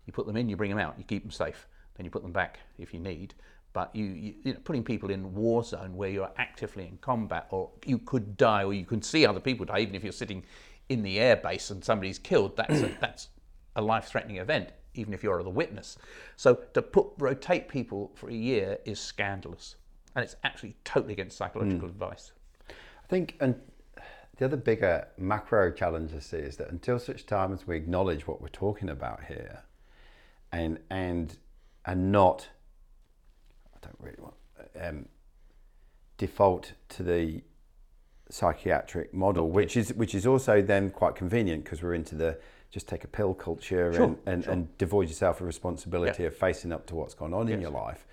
You 0.06 0.14
put 0.14 0.26
them 0.26 0.38
in, 0.38 0.50
you 0.50 0.58
bring 0.58 0.72
them 0.72 0.80
out, 0.80 0.96
you 0.98 1.04
keep 1.04 1.22
them 1.22 1.32
safe. 1.32 1.68
Then 1.96 2.06
you 2.06 2.10
put 2.12 2.24
them 2.24 2.32
back 2.32 2.60
if 2.80 2.94
you 2.94 3.00
need. 3.00 3.36
But 3.74 3.96
you, 3.96 4.06
you, 4.06 4.34
you 4.44 4.54
know, 4.54 4.60
putting 4.64 4.84
people 4.84 5.12
in 5.12 5.36
war 5.36 5.64
zone 5.64 5.96
where 5.96 6.10
you're 6.10 6.32
actively 6.38 6.88
in 6.88 6.98
combat, 6.98 7.48
or 7.52 7.70
you 7.86 8.00
could 8.00 8.36
die, 8.36 8.64
or 8.64 8.74
you 8.74 8.86
can 8.86 9.02
see 9.04 9.26
other 9.26 9.40
people 9.40 9.66
die, 9.66 9.80
even 9.80 9.94
if 9.94 10.04
you're 10.04 10.12
sitting 10.12 10.44
in 10.90 11.04
the 11.04 11.20
air 11.20 11.36
base 11.36 11.70
and 11.70 11.86
somebody's 11.86 12.18
killed. 12.18 12.58
That's 12.58 12.82
a, 12.82 12.88
that's 13.00 13.28
a 13.76 13.82
life-threatening 13.82 14.38
event, 14.38 14.72
even 14.96 15.14
if 15.14 15.24
you're 15.24 15.42
the 15.44 15.50
witness. 15.50 15.98
So 16.36 16.56
to 16.74 16.82
put 16.82 17.08
rotate 17.18 17.68
people 17.68 18.12
for 18.16 18.30
a 18.30 18.34
year 18.34 18.78
is 18.86 19.00
scandalous, 19.00 19.76
and 20.16 20.24
it's 20.24 20.36
actually 20.44 20.76
totally 20.84 21.14
against 21.14 21.38
psychological 21.38 21.88
advice. 21.88 22.32
I 22.70 23.08
think, 23.08 23.36
and 23.40 23.56
the 24.38 24.46
other 24.46 24.58
bigger 24.58 25.08
macro 25.18 25.72
challenge 25.72 26.14
I 26.16 26.20
see 26.20 26.38
is 26.38 26.58
that 26.58 26.70
until 26.70 27.00
such 27.00 27.26
time 27.26 27.54
as 27.54 27.68
we 27.68 27.76
acknowledge 27.76 28.28
what 28.28 28.42
we're 28.42 28.48
talking 28.50 28.90
about 28.90 29.26
here, 29.28 29.64
and 30.52 30.80
and 30.90 31.38
and 31.86 32.12
not, 32.12 32.48
I 33.76 33.78
don't 33.82 33.98
really 34.00 34.20
want 34.20 34.36
um, 34.82 35.06
default 36.18 36.74
to 36.90 37.04
the 37.04 37.42
psychiatric 38.30 39.14
model, 39.14 39.50
which 39.50 39.76
is 39.76 39.94
which 39.94 40.14
is 40.16 40.26
also 40.26 40.62
then 40.62 40.90
quite 40.90 41.16
convenient 41.16 41.64
because 41.64 41.82
we're 41.82 41.94
into 41.94 42.16
the 42.16 42.38
just 42.72 42.88
take 42.88 43.04
a 43.04 43.08
pill 43.08 43.34
culture 43.34 43.92
Sure, 43.94 44.04
and, 44.04 44.18
and, 44.26 44.44
sure. 44.44 44.54
and 44.54 44.78
devoid 44.78 45.08
yourself 45.08 45.42
of 45.42 45.48
responsibility 45.48 46.24
Yeah. 46.24 46.28
of 46.28 46.36
facing 46.36 46.72
up 46.72 46.86
to 46.88 46.96
what's 46.96 47.14
gone 47.14 47.34
on 47.34 47.48
in 47.50 47.62
your 47.62 47.72
life 47.72 48.06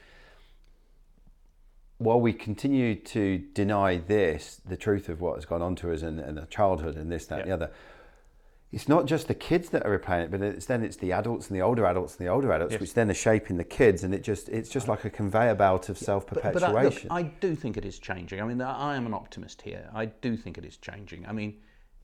while 1.99 2.21
we 2.21 2.33
continue 2.33 2.95
to 2.95 3.39
deny 3.55 3.97
this, 3.97 4.61
the 4.67 4.77
truth 4.77 5.09
of 5.09 5.21
what 5.21 5.37
has 5.37 5.47
gone 5.47 5.63
on 5.63 5.75
to 5.77 5.93
us 5.93 6.03
and, 6.03 6.21
and 6.21 6.37
the 6.37 6.45
childhood 6.47 6.95
and 6.97 7.11
this, 7.11 7.27
that, 7.27 7.41
and 7.41 7.49
the 7.49 7.55
other, 7.55 7.71
it's 8.71 8.87
not 8.87 9.07
just 9.07 9.29
the 9.29 9.35
kids 9.35 9.71
that 9.71 9.83
are 9.87 9.99
replaying 9.99 10.25
it, 10.25 10.31
but 10.31 10.43
it's 10.43 10.67
then 10.67 10.83
it's 10.85 10.97
the 10.97 11.13
adults 11.13 11.49
and 11.49 11.57
the 11.57 11.63
older 11.63 11.87
adults 11.87 12.17
and 12.19 12.27
the 12.27 12.31
older 12.31 12.53
adults, 12.53 12.73
Yes. 12.73 12.81
which 12.83 12.93
then 12.93 13.11
are 13.11 13.15
shaping 13.15 13.57
the 13.57 13.65
kids, 13.65 14.05
and 14.05 14.13
it 14.13 14.23
just 14.23 14.49
it's 14.51 14.69
just 14.69 14.89
like 14.89 15.07
a 15.07 15.11
conveyor 15.11 15.55
belt 15.55 15.89
of 15.89 15.97
self 15.97 16.27
But, 16.27 16.43
but 16.43 16.45
I, 16.45 16.49
look, 16.67 16.75
perpetuation. 16.75 17.11
I 17.11 17.23
do 17.23 17.55
think 17.55 17.79
it 17.79 17.87
is 17.87 17.99
changing. 17.99 18.43
I 18.43 18.45
mean, 18.45 18.61
I 18.61 18.97
am 18.97 19.07
an 19.07 19.15
optimist 19.15 19.63
here. 19.63 19.89
I 19.95 20.07
do 20.07 20.37
think 20.37 20.59
it 20.59 20.67
is 20.67 20.77
changing. 20.77 21.25
I 21.27 21.33
mean, 21.33 21.57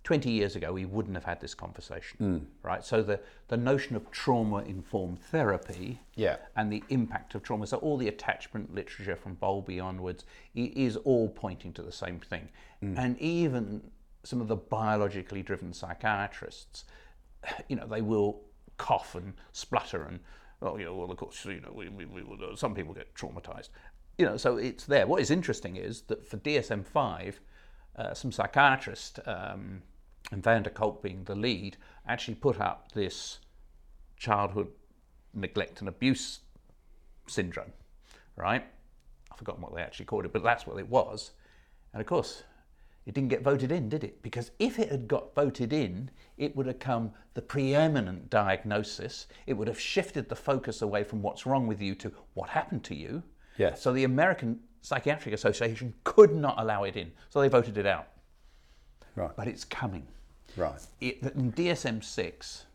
20 0.04 0.30
years 0.30 0.56
ago, 0.56 0.72
we 0.72 0.84
wouldn't 0.84 1.14
have 1.14 1.24
had 1.24 1.40
this 1.40 1.54
conversation, 1.54 2.46
right? 2.64 2.84
So 2.84 3.02
the, 3.02 3.20
the 3.48 3.56
notion 3.56 3.94
of 3.94 4.10
trauma-informed 4.10 5.20
therapy 5.20 6.00
Yeah. 6.16 6.36
and 6.56 6.72
the 6.72 6.82
impact 6.88 7.34
of 7.36 7.42
trauma, 7.44 7.66
so 7.68 7.76
all 7.76 7.96
the 7.96 8.08
attachment 8.08 8.74
literature 8.74 9.14
from 9.14 9.34
Bowlby 9.34 9.78
onwards 9.78 10.24
is 10.56 10.96
all 10.96 11.28
pointing 11.28 11.72
to 11.74 11.82
the 11.82 11.92
same 11.92 12.18
thing. 12.18 12.48
And 12.80 13.16
even 13.20 13.80
some 14.24 14.40
of 14.40 14.48
the 14.48 14.56
biologically 14.56 15.40
driven 15.42 15.72
psychiatrists, 15.72 16.84
you 17.68 17.76
know, 17.76 17.86
they 17.86 18.02
will 18.02 18.40
cough 18.78 19.14
and 19.14 19.34
splutter 19.52 20.02
and, 20.02 20.18
oh, 20.62 20.76
you 20.78 20.84
know, 20.84 20.96
well, 20.96 21.12
of 21.12 21.16
course, 21.16 21.44
you 21.44 21.60
know, 21.60 21.72
we, 21.72 21.88
we, 21.88 22.06
we 22.06 22.22
will, 22.24 22.38
uh, 22.42 22.56
some 22.56 22.74
people 22.74 22.92
get 22.92 23.14
traumatized. 23.14 23.68
You 24.18 24.26
know, 24.26 24.36
so 24.36 24.56
it's 24.56 24.84
there. 24.84 25.06
What 25.06 25.20
is 25.20 25.30
interesting 25.30 25.76
is 25.76 26.02
that 26.02 26.26
for 26.26 26.38
DSM 26.38 26.84
5, 26.84 27.40
uh, 27.94 28.14
some 28.14 28.32
psychiatrist, 28.32 29.20
um, 29.26 29.82
and 30.30 30.42
Van 30.42 30.62
der 30.62 30.70
Kolk 30.70 31.02
being 31.02 31.24
the 31.24 31.34
lead, 31.34 31.76
actually 32.06 32.34
put 32.34 32.60
up 32.60 32.92
this 32.92 33.38
childhood 34.16 34.68
neglect 35.34 35.80
and 35.80 35.88
abuse 35.88 36.40
syndrome, 37.26 37.72
right? 38.36 38.64
I've 39.30 39.38
forgotten 39.38 39.62
what 39.62 39.74
they 39.74 39.82
actually 39.82 40.06
called 40.06 40.24
it, 40.24 40.32
but 40.32 40.42
that's 40.42 40.66
what 40.66 40.78
it 40.78 40.88
was. 40.88 41.32
And 41.92 42.00
of 42.00 42.06
course, 42.06 42.44
it 43.04 43.14
didn't 43.14 43.30
get 43.30 43.42
voted 43.42 43.72
in, 43.72 43.88
did 43.88 44.04
it? 44.04 44.22
Because 44.22 44.52
if 44.58 44.78
it 44.78 44.90
had 44.90 45.08
got 45.08 45.34
voted 45.34 45.72
in, 45.72 46.10
it 46.38 46.54
would 46.54 46.66
have 46.66 46.78
come 46.78 47.12
the 47.34 47.42
preeminent 47.42 48.30
diagnosis. 48.30 49.26
It 49.46 49.54
would 49.54 49.68
have 49.68 49.80
shifted 49.80 50.28
the 50.28 50.36
focus 50.36 50.82
away 50.82 51.02
from 51.02 51.20
what's 51.20 51.44
wrong 51.44 51.66
with 51.66 51.82
you 51.82 51.94
to 51.96 52.12
what 52.34 52.50
happened 52.50 52.84
to 52.84 52.94
you. 52.94 53.22
Yes. 53.58 53.82
So 53.82 53.92
the 53.92 54.04
American 54.04 54.60
Psychiatric 54.82 55.34
Association 55.34 55.94
could 56.04 56.34
not 56.34 56.54
allow 56.58 56.84
it 56.84 56.96
in. 56.96 57.10
So 57.30 57.40
they 57.40 57.48
voted 57.48 57.76
it 57.76 57.86
out. 57.86 58.08
Right, 59.16 59.30
But 59.36 59.48
it's 59.48 59.64
coming. 59.64 60.06
right. 60.56 60.80
It, 61.00 61.22
in 61.34 61.52
DSM 61.52 62.02
6, 62.02 62.66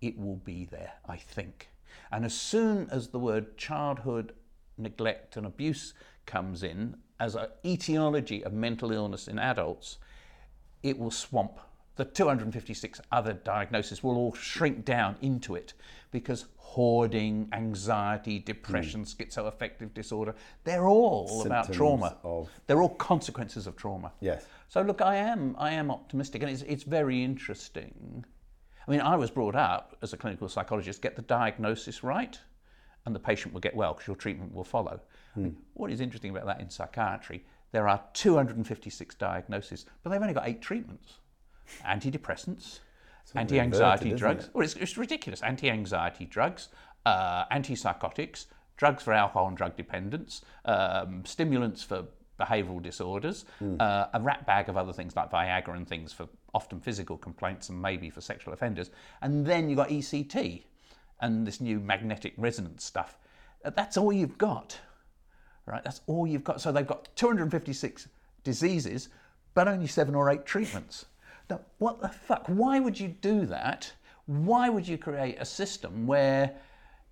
it 0.00 0.18
will 0.18 0.36
be 0.36 0.64
there, 0.64 0.92
I 1.08 1.16
think. 1.16 1.68
And 2.12 2.24
as 2.24 2.34
soon 2.34 2.88
as 2.90 3.08
the 3.08 3.18
word 3.18 3.56
childhood 3.56 4.32
neglect 4.78 5.36
and 5.36 5.46
abuse 5.46 5.94
comes 6.26 6.62
in 6.62 6.96
as 7.18 7.34
an 7.34 7.48
etiology 7.64 8.44
of 8.44 8.52
mental 8.52 8.92
illness 8.92 9.26
in 9.28 9.38
adults, 9.38 9.98
it 10.82 10.98
will 10.98 11.10
swamp. 11.10 11.58
The 11.96 12.04
256 12.04 13.00
other 13.10 13.32
diagnoses 13.32 14.02
will 14.02 14.16
all 14.16 14.34
shrink 14.34 14.84
down 14.84 15.16
into 15.22 15.54
it 15.54 15.72
because 16.10 16.44
hoarding, 16.76 17.48
anxiety, 17.54 18.38
depression, 18.38 19.00
hmm. 19.00 19.06
schizoaffective 19.06 19.94
disorder, 19.94 20.34
they're 20.64 20.86
all 20.86 21.42
about 21.46 21.72
trauma. 21.72 22.18
of- 22.22 22.50
They're 22.66 22.82
all 22.82 22.94
consequences 22.96 23.66
of 23.66 23.76
trauma. 23.76 24.12
Yes. 24.20 24.46
So 24.68 24.82
look, 24.82 25.00
I 25.00 25.16
am 25.16 25.56
I 25.58 25.70
am 25.70 25.90
optimistic, 25.90 26.42
and 26.42 26.50
it's 26.50 26.60
it's 26.60 26.82
very 26.82 27.24
interesting. 27.24 28.26
I 28.86 28.90
mean, 28.90 29.00
I 29.00 29.16
was 29.16 29.30
brought 29.30 29.56
up 29.56 29.96
as 30.02 30.12
a 30.12 30.18
clinical 30.18 30.50
psychologist: 30.50 31.00
get 31.00 31.16
the 31.16 31.22
diagnosis 31.22 32.04
right, 32.04 32.38
and 33.06 33.14
the 33.14 33.20
patient 33.20 33.54
will 33.54 33.62
get 33.62 33.74
well 33.74 33.94
because 33.94 34.06
your 34.06 34.16
treatment 34.16 34.52
will 34.52 34.68
follow. 34.76 35.00
Hmm. 35.32 35.48
What 35.72 35.90
is 35.90 36.02
interesting 36.02 36.30
about 36.30 36.44
that 36.44 36.60
in 36.60 36.68
psychiatry? 36.68 37.46
There 37.72 37.88
are 37.88 38.02
256 38.12 39.14
diagnoses, 39.14 39.86
but 40.02 40.10
they've 40.10 40.20
only 40.20 40.34
got 40.34 40.46
eight 40.46 40.60
treatments: 40.60 41.20
antidepressants, 41.86 42.80
anti-anxiety 43.34 44.12
drugs. 44.12 44.44
it? 44.46 44.50
Well, 44.54 44.64
it's, 44.64 44.74
it's 44.74 44.96
ridiculous. 44.96 45.42
Anti-anxiety 45.42 46.26
drugs, 46.26 46.68
uh, 47.04 47.44
antipsychotics, 47.46 48.46
drugs 48.76 49.02
for 49.02 49.12
alcohol 49.12 49.48
and 49.48 49.56
drug 49.56 49.76
dependence, 49.76 50.42
um, 50.64 51.24
stimulants 51.24 51.82
for 51.82 52.04
behavioural 52.38 52.82
disorders, 52.82 53.46
Hmm. 53.58 53.76
uh, 53.80 54.06
a 54.12 54.20
rat 54.20 54.46
bag 54.46 54.68
of 54.68 54.76
other 54.76 54.92
things 54.92 55.16
like 55.16 55.30
Viagra 55.30 55.74
and 55.74 55.88
things 55.88 56.12
for 56.12 56.28
often 56.52 56.80
physical 56.80 57.16
complaints 57.16 57.68
and 57.70 57.80
maybe 57.80 58.10
for 58.10 58.20
sexual 58.20 58.52
offenders. 58.52 58.90
And 59.22 59.46
then 59.46 59.68
you've 59.70 59.78
got 59.78 59.88
ECT 59.88 60.64
and 61.20 61.46
this 61.46 61.60
new 61.60 61.80
magnetic 61.80 62.34
resonance 62.36 62.84
stuff. 62.84 63.16
Uh, 63.64 63.70
That's 63.70 63.96
all 63.96 64.12
you've 64.12 64.36
got, 64.36 64.78
right? 65.64 65.82
That's 65.82 66.02
all 66.06 66.26
you've 66.26 66.44
got. 66.44 66.60
So 66.60 66.70
they've 66.72 66.86
got 66.86 67.08
256 67.16 68.08
diseases, 68.44 69.08
but 69.54 69.66
only 69.66 69.86
seven 69.86 70.14
or 70.14 70.28
eight 70.30 70.44
treatments. 70.44 71.06
Now, 71.48 71.60
what 71.78 72.00
the 72.00 72.08
fuck? 72.08 72.46
Why 72.46 72.80
would 72.80 72.98
you 72.98 73.08
do 73.08 73.46
that? 73.46 73.92
Why 74.26 74.68
would 74.68 74.86
you 74.86 74.98
create 74.98 75.36
a 75.38 75.44
system 75.44 76.06
where 76.06 76.54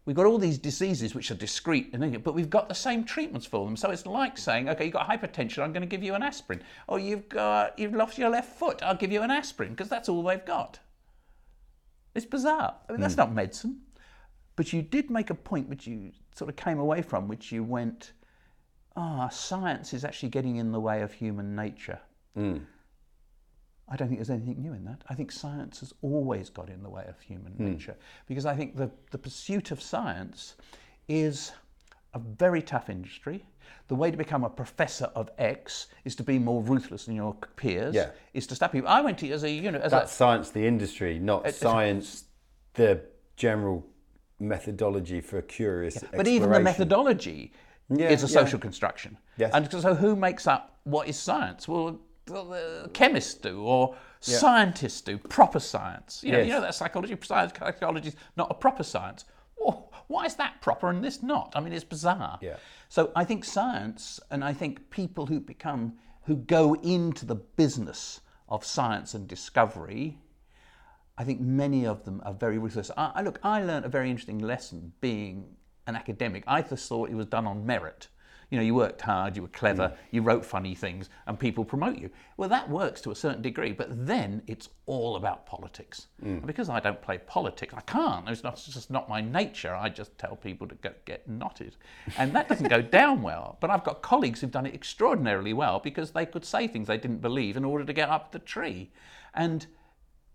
we've 0.05 0.17
got 0.17 0.27
all 0.27 0.39
these 0.39 0.59
diseases 0.59 1.15
which 1.15 1.31
are 1.31 1.37
discrete, 1.37 1.91
and 1.95 2.23
but 2.23 2.35
we've 2.35 2.51
got 2.51 2.69
the 2.69 2.75
same 2.75 3.05
treatments 3.05 3.47
for 3.47 3.65
them? 3.65 3.77
So 3.77 3.91
it's 3.91 4.07
like 4.07 4.37
saying, 4.37 4.69
okay, 4.69 4.85
you've 4.85 4.93
got 4.93 5.09
hypertension, 5.09 5.63
I'm 5.63 5.73
going 5.73 5.83
to 5.83 5.87
give 5.87 6.03
you 6.03 6.15
an 6.15 6.23
aspirin. 6.23 6.63
Or 6.89 6.99
you've 6.99 7.29
got 7.29 7.79
you've 7.79 7.95
lost 7.95 8.19
your 8.19 8.31
left 8.31 8.59
foot, 8.59 8.83
I'll 8.83 8.97
give 8.97 9.13
you 9.13 9.23
an 9.23 9.31
aspirin 9.31 9.71
because 9.71 9.89
that's 9.89 10.09
all 10.09 10.23
they've 10.25 10.45
got. 10.45 10.81
It's 12.15 12.27
bizarre. 12.27 12.75
I 12.89 12.93
mean, 12.93 13.01
that's 13.01 13.17
not 13.17 13.33
medicine. 13.33 13.81
But 14.57 14.73
you 14.73 14.83
did 14.83 15.11
make 15.11 15.31
a 15.31 15.35
point 15.35 15.69
which 15.69 15.87
you 15.87 16.13
sort 16.37 16.49
of 16.49 16.57
came 16.57 16.79
away 16.79 17.03
from, 17.03 17.27
which 17.27 17.51
you 17.51 17.65
went, 17.65 18.13
ah, 18.97 19.29
science 19.29 19.93
is 19.93 20.05
actually 20.05 20.29
getting 20.29 20.57
in 20.57 20.71
the 20.71 20.79
way 20.79 21.03
of 21.03 21.13
human 21.13 21.57
nature. 21.57 21.99
I 23.89 23.97
don't 23.97 24.09
think 24.09 24.19
there's 24.19 24.31
anything 24.31 24.63
new 24.63 24.73
in 24.73 24.85
that. 24.87 25.03
I 25.09 25.15
think 25.15 25.31
science 25.31 25.81
has 25.81 25.93
always 26.01 26.49
got 26.49 26.71
in 26.71 26.83
the 26.83 26.89
way 26.89 27.05
of 27.07 27.21
human 27.21 27.53
hmm. 27.53 27.73
nature 27.73 27.97
because 28.27 28.47
I 28.47 28.57
think 28.57 28.77
the, 28.77 28.91
the 29.11 29.19
pursuit 29.19 29.71
of 29.71 29.83
science 29.83 30.55
is 31.09 31.53
a 32.15 32.19
very 32.19 32.63
tough 32.63 32.89
industry. 32.89 33.45
The 33.89 33.95
way 33.95 34.11
to 34.11 34.17
become 34.17 34.45
a 34.45 34.51
professor 34.51 35.07
of 35.15 35.31
X 35.37 35.89
is 36.05 36.15
to 36.17 36.23
be 36.23 36.39
more 36.39 36.63
ruthless 36.63 37.05
than 37.05 37.17
your 37.17 37.35
peers. 37.57 37.95
Yeah. 37.95 38.11
Is 38.33 38.47
to 38.47 38.55
stop 38.55 38.73
people. 38.73 38.89
I 38.89 39.03
went 39.03 39.19
to 39.19 39.31
as 39.31 39.45
a 39.45 39.51
you 39.51 39.71
know 39.71 39.79
as 39.79 39.91
That's 39.91 40.13
a 40.13 40.15
science, 40.15 40.51
the 40.51 40.67
industry, 40.67 41.19
not 41.19 41.51
science, 41.53 42.25
the 42.75 43.03
general 43.37 43.85
methodology 44.41 45.21
for 45.21 45.43
curious 45.43 46.03
But 46.15 46.27
even 46.27 46.51
the 46.51 46.61
methodology 46.61 47.53
Yeah, 47.91 48.09
is 48.09 48.23
a 48.23 48.27
yeah. 48.27 48.33
social 48.33 48.59
construction. 48.59 49.19
Yes. 49.37 49.51
And 49.53 49.71
so 49.71 49.95
who 49.95 50.17
makes 50.17 50.47
up 50.47 50.79
what 50.85 51.09
is 51.09 51.19
science? 51.19 51.69
Well, 51.69 51.99
chemists 52.93 53.35
do, 53.35 53.63
or 53.63 53.97
scientists 54.21 55.01
do, 55.01 55.19
proper 55.19 55.61
science. 55.61 56.23
You 56.25 56.33
know, 56.33 56.41
you 56.41 56.51
know 56.51 56.61
that 56.61 56.75
psychology, 56.75 57.17
science, 57.23 57.53
psychology 57.59 58.09
is 58.09 58.17
not 58.37 58.51
a 58.51 58.55
proper 58.55 58.83
science. 58.83 59.25
Well, 59.59 59.93
why 60.09 60.25
is 60.25 60.35
that 60.37 60.61
proper 60.61 60.91
and 60.91 61.03
this 61.03 61.23
not? 61.23 61.53
I 61.55 61.61
mean, 61.61 61.73
it's 61.73 61.85
bizarre. 61.85 62.39
Yeah. 62.43 62.57
So 62.89 63.13
I 63.17 63.25
think 63.25 63.45
science, 63.45 64.21
and 64.31 64.45
I 64.45 64.53
think 64.53 64.91
people 64.91 65.27
who 65.27 65.41
become, 65.41 65.95
who 66.25 66.37
go 66.37 66.75
into 66.75 67.27
the 67.27 67.35
business 67.35 68.21
of 68.49 68.65
science 68.65 69.15
and 69.15 69.27
discovery, 69.27 70.19
I 71.17 71.25
think 71.25 71.41
many 71.41 71.87
of 71.87 72.05
them 72.05 72.21
are 72.25 72.33
very 72.33 72.59
ruthless. 72.59 72.91
I, 72.97 73.13
I 73.17 73.23
look, 73.23 73.39
I 73.43 73.63
learned 73.63 73.85
a 73.85 73.89
very 73.89 74.11
interesting 74.11 74.39
lesson 74.39 74.93
being 75.01 75.57
an 75.87 75.97
academic. 75.97 76.45
I 76.47 76.63
just 76.63 76.89
thought 76.89 77.11
it 77.11 77.15
was 77.15 77.27
done 77.27 77.47
on 77.47 77.65
merit. 77.65 78.09
You 78.55 78.61
know, 78.61 78.67
you 78.67 78.75
worked 78.77 79.01
hard, 79.01 79.35
you 79.35 79.43
were 79.43 79.49
clever, 79.49 79.89
mm. 79.89 79.97
you 80.13 80.23
wrote 80.23 80.45
funny 80.45 80.77
things, 80.77 81.11
and 81.27 81.37
people 81.37 81.65
promote 81.65 81.99
you. 81.99 82.09
Well, 82.37 82.49
that 82.51 82.71
works 82.71 83.01
to 83.01 83.11
a 83.11 83.15
certain 83.17 83.43
degree, 83.43 83.73
but 83.73 83.89
then 84.07 84.43
it's 84.47 84.69
all 84.87 85.17
about 85.17 85.45
politics. 85.45 86.07
Mm. 86.23 86.37
And 86.37 86.47
because 86.47 86.69
I 86.69 86.79
don't 86.79 87.03
play 87.03 87.19
politics, 87.19 87.75
I 87.77 87.81
can't. 87.81 88.29
It's, 88.29 88.45
not, 88.45 88.53
it's 88.53 88.69
just 88.69 88.93
not 88.93 89.09
my 89.09 89.21
nature. 89.21 89.75
I 89.75 89.89
just 89.89 90.17
tell 90.19 90.37
people 90.37 90.69
to 90.69 90.77
get, 90.77 91.05
get 91.05 91.29
knotted. 91.29 91.75
And 92.17 92.33
that 92.33 92.49
doesn't 92.49 92.69
go 92.69 92.81
down 93.01 93.23
well. 93.23 93.59
But 93.61 93.71
I've 93.71 93.83
got 93.83 94.03
colleagues 94.03 94.41
who've 94.41 94.53
done 94.53 94.67
it 94.67 94.75
extraordinarily 94.75 95.53
well 95.53 95.81
because 95.81 96.13
they 96.13 96.25
could 96.25 96.45
say 96.45 96.69
things 96.69 96.87
they 96.87 96.97
didn't 96.97 97.23
believe 97.23 97.57
in 97.57 97.65
order 97.65 97.85
to 97.85 97.93
get 97.93 98.09
up 98.09 98.31
the 98.31 98.39
tree. 98.39 98.93
And 99.35 99.67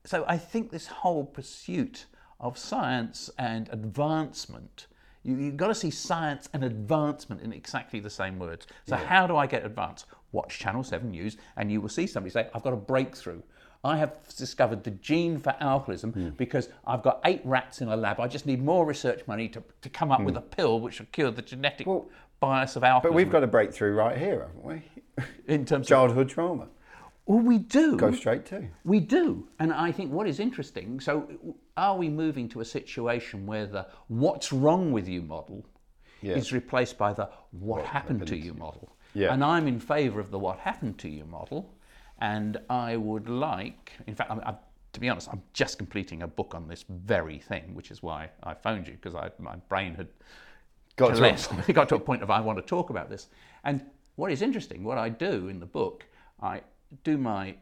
so 0.04 0.26
I 0.28 0.38
think 0.38 0.72
this 0.72 0.88
whole 0.88 1.24
pursuit 1.24 2.08
of 2.38 2.58
science 2.58 3.30
and 3.38 3.70
advancement 3.72 4.88
you, 5.24 5.38
have 5.38 5.58
got 5.58 5.68
to 5.68 5.76
see 5.76 5.91
science 5.91 6.50
and 6.54 6.64
advancement 6.64 7.41
in 7.41 7.54
exactly 7.54 8.00
the 8.00 8.10
same 8.10 8.40
words. 8.40 8.68
So, 8.88 8.96
yeah. 8.96 9.06
how 9.06 9.28
do 9.28 9.36
I 9.38 9.48
get 9.48 9.66
advanced? 9.66 10.06
Watch 10.32 10.60
Channel 10.60 10.84
7 10.84 11.10
News, 11.10 11.38
and 11.58 11.72
you 11.72 11.82
will 11.82 11.90
see 11.90 12.08
somebody 12.08 12.32
say, 12.32 12.50
I've 12.54 12.64
got 12.64 12.74
a 12.74 12.78
breakthrough. 12.78 13.41
I 13.84 13.98
have 13.98 14.18
discovered 14.36 14.84
the 14.84 14.91
gene 14.91 15.40
for 15.40 15.56
alcoholism 15.62 16.12
mm. 16.12 16.38
because 16.38 16.70
I've 16.86 17.02
got 17.02 17.22
eight 17.26 17.41
rats 17.46 17.82
in 17.82 17.88
a 17.88 17.96
lab. 17.96 18.20
I 18.20 18.28
just 18.28 18.46
need 18.46 18.62
more 18.62 18.86
research 18.86 19.26
money 19.26 19.48
to, 19.50 19.64
to 19.82 19.90
come 19.90 20.12
up 20.12 20.20
mm. 20.20 20.26
with 20.26 20.38
a 20.38 20.41
pill 20.41 20.82
which 20.82 21.00
will 21.00 21.08
cure 21.12 21.32
the 21.32 21.41
genetic 21.41 21.88
well, 21.88 22.10
bias 22.41 22.76
of 22.76 22.84
alcoholism. 22.84 23.12
But 23.12 23.16
we've 23.16 23.32
got 23.32 23.44
a 23.44 23.48
breakthrough 23.48 23.94
right 23.94 24.18
here, 24.18 24.48
haven't 24.48 24.64
we? 24.64 25.24
In 25.54 25.66
terms 25.66 25.88
childhood 25.88 26.28
of 26.28 26.28
childhood 26.28 26.30
trauma. 26.30 26.68
Well, 27.26 27.40
we 27.40 27.60
do. 27.60 27.96
Go 27.96 28.12
straight 28.12 28.46
to. 28.48 28.68
We 28.84 29.00
do. 29.00 29.48
And 29.60 29.72
I 29.72 29.91
think 29.91 30.12
what 30.12 30.28
is 30.28 30.40
interesting 30.40 31.00
so, 31.00 31.30
are 31.80 31.97
we 31.97 32.10
moving 32.10 32.49
to 32.49 32.60
a 32.60 32.65
situation 32.65 33.45
where 33.45 33.65
the 33.65 33.88
what's 34.07 34.51
wrong 34.51 34.91
with 34.91 35.07
you 35.07 35.22
model 35.22 35.65
yeah. 36.22 36.35
is 36.35 36.51
replaced 36.51 36.97
by 36.97 37.14
the 37.14 37.23
what, 37.51 37.77
what 37.77 37.85
happened, 37.85 38.19
happened, 38.19 38.27
to 38.27 38.38
you 38.38 38.53
model? 38.53 38.95
Yeah. 39.14 39.34
And 39.34 39.43
I'm 39.43 39.68
in 39.68 39.80
favour 39.80 40.19
of 40.19 40.30
the 40.30 40.39
what 40.39 40.60
happened 40.60 40.97
to 40.99 41.10
you 41.10 41.26
model. 41.26 41.73
And 42.19 42.57
I 42.69 42.97
would 42.97 43.30
like, 43.30 43.93
in 44.06 44.14
fact, 44.14 44.30
I, 44.30 44.35
I, 44.35 44.56
to 44.91 44.99
be 44.99 45.07
honest, 45.07 45.30
I'm 45.31 45.41
just 45.53 45.77
completing 45.77 46.23
a 46.23 46.27
book 46.27 46.53
on 46.53 46.68
this 46.68 46.84
very 46.89 47.39
thing, 47.39 47.73
which 47.73 47.91
is 47.91 48.03
why 48.03 48.30
I 48.43 48.53
phoned 48.53 48.88
you, 48.88 48.97
because 49.01 49.15
my 49.39 49.56
brain 49.69 49.95
had 49.95 50.07
got 50.97 51.15
to, 51.15 51.73
got 51.73 51.88
to 51.89 51.95
a 51.95 51.99
point 51.99 52.22
of 52.22 52.30
I 52.30 52.41
want 52.41 52.57
to 52.57 52.65
talk 52.65 52.89
about 52.89 53.10
this. 53.10 53.30
And 53.64 53.85
what 54.15 54.31
is 54.31 54.41
interesting, 54.41 54.84
what 54.84 54.97
I 54.97 55.07
do 55.07 55.47
in 55.47 55.61
the 55.61 55.65
book, 55.65 56.06
I 56.41 56.61
do 57.06 57.18
my 57.18 57.56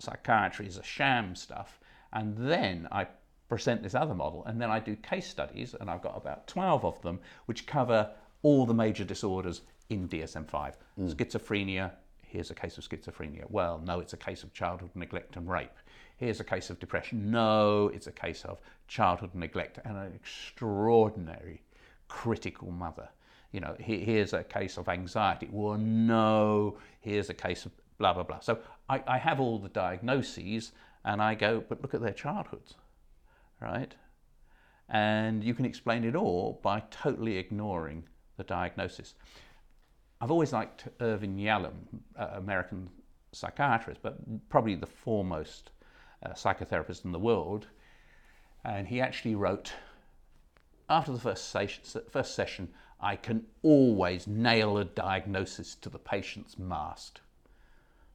psychiatry 0.00 0.66
as 0.66 0.76
a 0.76 0.82
sham 0.82 1.36
stuff, 1.36 1.78
and 2.12 2.36
then 2.36 2.88
I 2.90 3.06
present 3.50 3.82
this 3.82 3.96
other 3.96 4.14
model, 4.14 4.44
and 4.46 4.62
then 4.62 4.70
I 4.70 4.78
do 4.78 4.94
case 4.96 5.28
studies, 5.28 5.74
and 5.78 5.90
I've 5.90 6.00
got 6.00 6.16
about 6.16 6.46
12 6.46 6.84
of 6.84 7.02
them, 7.02 7.18
which 7.46 7.66
cover 7.66 8.08
all 8.42 8.64
the 8.64 8.72
major 8.72 9.04
disorders 9.04 9.62
in 9.90 10.08
DSM 10.08 10.48
5. 10.48 10.78
Mm. 10.98 11.14
Schizophrenia, 11.14 11.90
here's 12.22 12.52
a 12.52 12.54
case 12.54 12.78
of 12.78 12.88
schizophrenia. 12.88 13.44
Well, 13.50 13.82
no, 13.84 13.98
it's 13.98 14.12
a 14.12 14.16
case 14.16 14.44
of 14.44 14.54
childhood 14.54 14.92
neglect 14.94 15.36
and 15.36 15.50
rape. 15.50 15.76
Here's 16.16 16.38
a 16.38 16.44
case 16.44 16.70
of 16.70 16.78
depression. 16.78 17.30
No, 17.30 17.88
it's 17.88 18.06
a 18.06 18.12
case 18.12 18.44
of 18.44 18.60
childhood 18.86 19.34
neglect 19.34 19.80
and 19.84 19.96
an 19.96 20.12
extraordinary 20.14 21.62
critical 22.06 22.70
mother. 22.70 23.08
You 23.50 23.60
know, 23.60 23.74
here's 23.80 24.32
a 24.32 24.44
case 24.44 24.76
of 24.76 24.88
anxiety. 24.88 25.48
Well, 25.50 25.76
no, 25.76 26.78
here's 27.00 27.30
a 27.30 27.34
case 27.34 27.66
of 27.66 27.72
blah, 27.98 28.12
blah, 28.12 28.22
blah. 28.22 28.38
So 28.38 28.60
I, 28.88 29.02
I 29.08 29.18
have 29.18 29.40
all 29.40 29.58
the 29.58 29.68
diagnoses 29.70 30.70
and 31.04 31.20
I 31.20 31.34
go, 31.34 31.64
but 31.68 31.82
look 31.82 31.94
at 31.94 32.00
their 32.00 32.12
childhoods, 32.12 32.74
right? 33.60 33.94
And 34.88 35.44
you 35.44 35.54
can 35.54 35.64
explain 35.64 36.04
it 36.04 36.16
all 36.16 36.60
by 36.62 36.82
totally 36.90 37.36
ignoring 37.36 38.04
the 38.36 38.44
diagnosis. 38.44 39.14
I've 40.20 40.30
always 40.30 40.52
liked 40.52 40.88
Irvin 41.00 41.36
Yalom, 41.36 41.74
uh, 42.18 42.30
American 42.34 42.90
psychiatrist, 43.32 44.00
but 44.02 44.48
probably 44.48 44.74
the 44.74 44.86
foremost 44.86 45.70
uh, 46.24 46.30
psychotherapist 46.30 47.04
in 47.04 47.12
the 47.12 47.18
world. 47.18 47.68
And 48.64 48.86
he 48.88 49.00
actually 49.00 49.34
wrote, 49.34 49.72
after 50.88 51.12
the 51.12 51.20
first 51.20 51.50
session, 51.50 51.82
first 52.10 52.34
session, 52.34 52.68
I 53.00 53.16
can 53.16 53.46
always 53.62 54.26
nail 54.26 54.76
a 54.76 54.84
diagnosis 54.84 55.74
to 55.76 55.88
the 55.88 55.98
patient's 55.98 56.58
mast. 56.58 57.20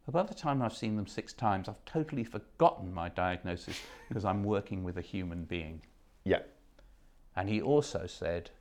But 0.06 0.14
by 0.14 0.24
the 0.24 0.34
time 0.34 0.62
I've 0.62 0.76
seen 0.76 0.96
them 0.96 1.08
six 1.08 1.34
times, 1.34 1.68
I've 1.68 1.84
totally 1.86 2.24
forgotten 2.24 2.94
my 2.94 3.10
diagnosis 3.10 3.80
because 4.08 4.24
I'm 4.24 4.44
working 4.44 4.84
with 4.84 4.98
a 4.98 5.02
human 5.02 5.46
being. 5.46 5.82
Yeah. 6.24 6.42
And 7.36 7.50
he 7.50 7.62
also 7.62 8.06
said, 8.08 8.52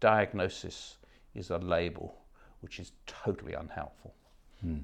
diagnosis 0.00 0.96
is 1.34 1.50
a 1.50 1.58
label, 1.58 2.16
which 2.60 2.78
is 2.78 2.92
totally 3.06 3.54
unhelpful. 3.54 4.14
Hmm. 4.60 4.78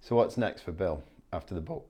So, 0.00 0.16
what's 0.16 0.36
next 0.36 0.62
for 0.62 0.72
Bill 0.72 1.02
after 1.32 1.54
the 1.54 1.60
book? 1.60 1.86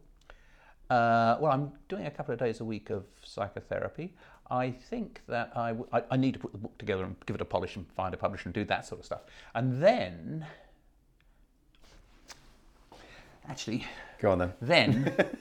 Uh, 0.88 1.36
well, 1.40 1.52
I'm 1.52 1.72
doing 1.88 2.06
a 2.06 2.10
couple 2.10 2.32
of 2.32 2.40
days 2.40 2.60
a 2.60 2.64
week 2.64 2.90
of 2.90 3.04
psychotherapy. 3.24 4.14
I 4.50 4.70
think 4.72 5.20
that 5.28 5.52
I, 5.54 5.68
w- 5.68 5.88
I, 5.92 6.02
I 6.10 6.16
need 6.16 6.34
to 6.34 6.40
put 6.40 6.50
the 6.50 6.58
book 6.58 6.76
together 6.78 7.04
and 7.04 7.14
give 7.26 7.36
it 7.36 7.40
a 7.40 7.44
polish 7.44 7.76
and 7.76 7.86
find 7.92 8.12
a 8.12 8.16
publisher 8.16 8.46
and 8.46 8.54
do 8.54 8.64
that 8.64 8.84
sort 8.84 9.00
of 9.00 9.06
stuff. 9.06 9.20
And 9.54 9.80
then 9.80 10.44
Actually, 13.48 13.86
go 14.20 14.32
on 14.32 14.38
then. 14.38 14.52
Then 14.60 15.36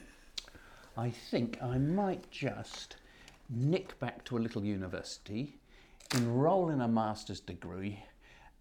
I 0.97 1.09
think 1.09 1.61
I 1.61 1.77
might 1.77 2.29
just 2.31 2.95
nick 3.49 3.97
back 3.99 4.23
to 4.25 4.37
a 4.37 4.39
little 4.39 4.63
university, 4.63 5.57
enroll 6.15 6.69
in 6.69 6.81
a 6.81 6.87
master's 6.87 7.39
degree, 7.39 8.03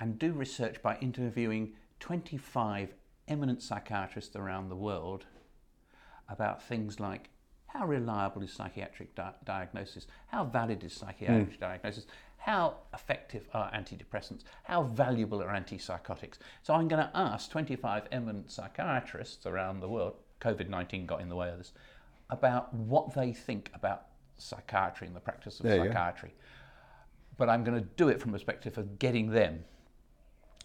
and 0.01 0.19
do 0.19 0.33
research 0.33 0.81
by 0.83 0.97
interviewing 0.99 1.73
25 2.01 2.95
eminent 3.27 3.63
psychiatrists 3.63 4.37
around 4.37 4.69
the 4.69 4.77
world 4.77 5.27
about 6.29 6.63
things 6.63 7.01
like 7.01 7.31
how 7.67 7.87
reliable 7.87 8.43
is 8.43 8.53
psychiatric 8.53 9.15
di- 9.15 9.35
diagnosis? 9.45 10.07
How 10.29 10.45
valid 10.45 10.83
is 10.85 10.95
psychiatric 10.95 11.59
mm. 11.59 11.61
diagnosis? 11.61 12.07
How 12.49 12.77
effective 12.95 13.47
are 13.53 13.71
antidepressants? 13.73 14.41
How 14.65 14.83
valuable 14.83 15.43
are 15.43 15.49
antipsychotics? 15.49 16.39
So 16.63 16.73
I'm 16.73 16.89
going 16.89 17.03
to 17.03 17.11
ask 17.15 17.51
25 17.51 18.05
eminent 18.11 18.51
psychiatrists 18.51 19.45
around 19.45 19.81
the 19.81 19.89
world, 19.91 20.15
COVID 20.41 20.67
19 20.67 21.05
got 21.05 21.21
in 21.21 21.29
the 21.29 21.37
way 21.37 21.51
of 21.51 21.59
this, 21.59 21.75
about 22.31 22.73
what 22.73 23.13
they 23.13 23.35
think 23.35 23.71
about 23.75 24.07
psychiatry 24.39 25.07
and 25.07 25.15
the 25.15 25.21
practice 25.21 25.61
of 25.61 25.67
psychiatry. 25.67 26.33
But 27.37 27.51
I'm 27.51 27.65
going 27.65 27.79
to 27.79 27.87
do 27.97 28.09
it 28.09 28.19
from 28.19 28.31
a 28.31 28.33
perspective 28.33 28.79
of 28.79 28.99
getting 28.99 29.31
them. 29.31 29.65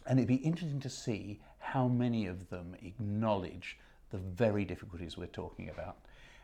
And 0.08 0.20
it'd 0.20 0.28
be 0.30 0.36
interesting 0.36 0.80
to 0.80 0.90
see 0.90 1.42
how 1.60 1.90
many 1.90 2.28
of 2.28 2.50
them 2.50 2.78
acknowledge 2.82 3.78
the 4.10 4.20
very 4.20 4.64
difficulties 4.64 5.18
we're 5.18 5.28
talking 5.28 5.68
about. 5.68 5.98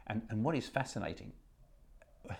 And, 0.08 0.22
and 0.30 0.44
what 0.44 0.54
is 0.54 0.68
fascinating 0.68 1.32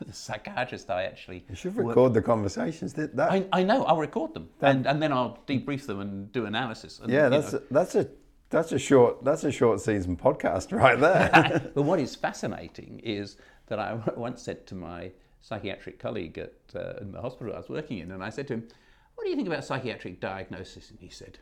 the 0.06 0.14
psychiatrist 0.14 0.90
I 0.90 1.04
actually. 1.04 1.46
You 1.50 1.56
should 1.56 1.76
record 1.76 2.14
the 2.14 2.22
conversations. 2.22 2.94
That, 2.94 3.16
that 3.16 3.32
I, 3.32 3.46
I, 3.52 3.64
know. 3.64 3.84
I'll 3.86 3.98
record 3.98 4.34
them, 4.34 4.50
that, 4.60 4.76
and 4.76 4.86
and 4.86 5.02
then 5.02 5.12
I'll 5.12 5.40
debrief 5.48 5.86
them 5.86 6.00
and 6.00 6.32
do 6.32 6.46
analysis. 6.46 7.00
And, 7.00 7.12
yeah, 7.12 7.30
that's 7.30 7.54
a, 7.54 7.62
that's 7.72 7.96
a 7.96 8.08
that's 8.50 8.72
a 8.72 8.80
short 8.80 9.24
that's 9.24 9.44
a 9.44 9.52
short 9.52 9.82
season 9.82 10.18
podcast 10.18 10.72
right 10.78 11.00
there. 11.00 11.72
but 11.76 11.84
what 11.84 12.00
is 12.00 12.16
fascinating 12.16 13.00
is 13.04 13.38
that 13.68 13.80
I 13.80 14.00
once 14.16 14.42
said 14.42 14.66
to 14.68 14.76
my 14.76 15.12
psychiatric 15.42 16.00
colleague 16.00 16.38
at 16.38 16.54
uh, 16.76 16.94
in 17.02 17.12
the 17.12 17.22
hospital 17.22 17.54
I 17.54 17.58
was 17.58 17.70
working 17.70 18.00
in, 18.00 18.12
and 18.12 18.24
I 18.24 18.30
said 18.30 18.48
to 18.50 18.56
him, 18.56 18.68
"What 19.16 19.24
do 19.24 19.30
you 19.30 19.36
think 19.36 19.48
about 19.48 19.66
psychiatric 19.66 20.20
diagnosis?" 20.20 20.90
And 20.90 21.00
he 21.00 21.10
said, 21.10 21.40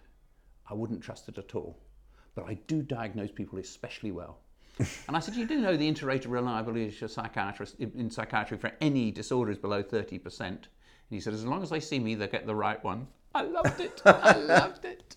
"I 0.70 0.74
wouldn't 0.74 1.02
trust 1.02 1.30
it 1.30 1.38
at 1.38 1.56
all, 1.56 1.78
but 2.36 2.46
I 2.46 2.56
do 2.68 2.82
diagnose 2.82 3.32
people 3.32 3.60
especially 3.60 4.12
well." 4.12 4.40
And 4.80 5.16
I 5.16 5.20
said, 5.20 5.36
you 5.36 5.46
do 5.46 5.60
know 5.60 5.76
the 5.76 5.88
inter-rater 5.88 6.30
reliability 6.30 7.04
of 7.04 7.12
psychiatrist 7.12 7.80
in 7.80 8.10
psychiatry 8.10 8.58
for 8.58 8.72
any 8.82 9.12
disorder 9.12 9.52
is 9.52 9.58
below 9.58 9.84
30%. 9.84 10.40
And 10.40 10.60
he 11.10 11.20
said, 11.20 11.34
as 11.34 11.46
long 11.46 11.64
as 11.64 11.70
they 11.70 11.80
see 11.80 12.00
me, 12.00 12.16
they'll 12.16 12.28
get 12.28 12.46
the 12.46 12.56
right 12.56 12.84
one. 12.84 13.08
I 13.34 13.44
loved 13.44 13.80
it. 13.80 14.02
I 14.06 14.38
loved 14.38 14.86
it. 14.86 15.16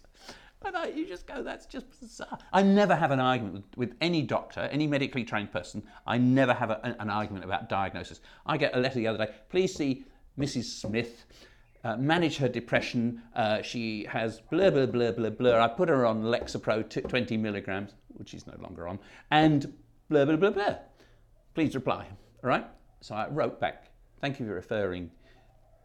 And 0.65 0.77
I, 0.77 0.89
you 0.89 1.07
just 1.07 1.27
go, 1.27 1.43
that's 1.43 1.67
just 1.67 1.87
bizarre. 2.01 2.39
I 2.53 2.63
never 2.63 2.95
have 2.95 3.11
an 3.11 3.21
argument 3.21 3.55
with, 3.55 3.77
with 3.77 3.97
any 4.01 4.23
doctor, 4.23 4.61
any 4.61 4.87
medically 4.87 5.25
trained 5.25 5.51
person. 5.51 5.83
I 6.07 6.19
never 6.19 6.53
have 6.53 6.71
a, 6.71 6.97
an 6.99 7.09
argument 7.09 7.45
about 7.45 7.69
diagnosis. 7.69 8.21
I 8.45 8.59
get 8.59 8.77
a 8.77 8.79
letter 8.79 8.97
the 8.97 9.07
other 9.07 9.25
day, 9.25 9.33
please 9.49 9.75
see 9.75 10.05
Mrs. 10.39 10.65
Smith. 10.65 11.25
Uh, 11.83 11.97
manage 11.97 12.37
her 12.37 12.49
depression. 12.49 13.23
Uh, 13.35 13.63
she 13.63 14.07
has 14.11 14.41
blah, 14.51 14.69
blah, 14.69 14.85
blah, 14.85 15.13
blah, 15.13 15.31
blah. 15.31 15.59
I 15.59 15.69
put 15.69 15.89
her 15.89 16.05
on 16.05 16.23
Lexapro, 16.23 16.87
t- 16.89 17.01
20 17.01 17.39
milligrams 17.39 17.95
which 18.21 18.29
she's 18.29 18.47
no 18.47 18.55
longer 18.61 18.87
on, 18.87 18.99
and 19.31 19.73
blah, 20.11 20.27
blah, 20.27 20.37
blah, 20.37 20.51
blah. 20.51 20.77
Please 21.55 21.75
reply. 21.75 22.07
All 22.45 22.51
right? 22.51 22.67
So 23.01 23.15
I 23.15 23.29
wrote 23.29 23.59
back, 23.59 23.87
thank 24.21 24.39
you 24.39 24.47
for 24.47 24.53
referring 24.53 25.11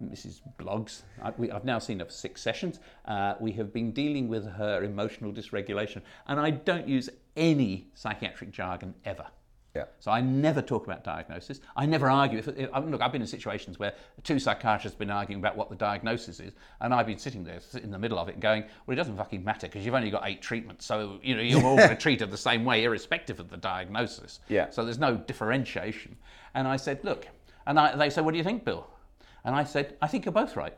Mrs. 0.03 0.41
Bloggs. 0.59 1.03
I, 1.23 1.31
have 1.53 1.63
now 1.63 1.80
seen 1.80 1.99
her 1.99 2.05
for 2.05 2.11
six 2.11 2.41
sessions. 2.41 2.80
Uh, 3.05 3.35
we 3.39 3.53
have 3.53 3.72
been 3.72 3.91
dealing 3.91 4.27
with 4.27 4.45
her 4.45 4.84
emotional 4.84 5.31
dysregulation, 5.31 6.01
and 6.27 6.39
I 6.39 6.51
don't 6.51 6.88
use 6.88 7.09
any 7.38 7.88
psychiatric 7.93 8.51
jargon 8.51 8.95
ever. 9.05 9.27
Yeah. 9.76 9.85
So 9.99 10.10
I 10.10 10.22
never 10.22 10.61
talk 10.61 10.85
about 10.85 11.03
diagnosis. 11.03 11.60
I 11.76 11.85
never 11.85 12.10
argue. 12.10 12.39
If, 12.39 12.47
if, 12.47 12.69
look, 12.85 13.02
I've 13.02 13.11
been 13.11 13.22
in 13.22 13.27
situations 13.27 13.77
where 13.77 13.93
two 14.23 14.39
psychiatrists 14.39 14.95
have 14.95 14.99
been 14.99 15.11
arguing 15.11 15.41
about 15.41 15.57
what 15.57 15.69
the 15.69 15.76
diagnosis 15.76 16.39
is, 16.39 16.53
and 16.80 16.93
I've 16.93 17.06
been 17.06 17.19
sitting 17.19 17.43
there 17.43 17.60
in 17.81 17.91
the 17.91 17.99
middle 17.99 18.18
of 18.18 18.30
it 18.30 18.39
going, 18.39 18.64
well, 18.85 18.93
it 18.93 18.95
doesn't 18.95 19.18
fucking 19.18 19.43
matter 19.43 19.68
because 19.68 19.85
you've 19.85 19.95
only 19.95 20.10
got 20.10 20.23
eight 20.26 20.41
treatments. 20.41 20.85
So, 20.85 21.19
you 21.22 21.35
know, 21.35 21.41
you're 21.41 21.64
all 21.64 21.76
going 21.76 21.89
to 21.89 21.95
treat 21.95 22.22
it 22.22 22.31
the 22.31 22.38
same 22.38 22.64
way, 22.64 22.84
irrespective 22.84 23.39
of 23.39 23.49
the 23.49 23.57
diagnosis. 23.57 24.39
Yeah. 24.47 24.69
So 24.69 24.85
there's 24.85 24.99
no 24.99 25.18
differentiation. 25.18 26.15
And 26.53 26.68
I 26.68 26.77
said, 26.77 27.03
look, 27.03 27.27
and 27.68 27.80
I, 27.80 27.95
they 27.95 28.10
said, 28.10 28.23
what 28.23 28.31
do 28.31 28.38
you 28.38 28.43
think, 28.43 28.64
Bill? 28.64 28.88
And 29.43 29.56
I 29.56 29.65
said, 29.65 29.97
I 30.02 30.07
think 30.07 30.26
you're 30.26 30.31
both 30.31 30.56
right 30.56 30.73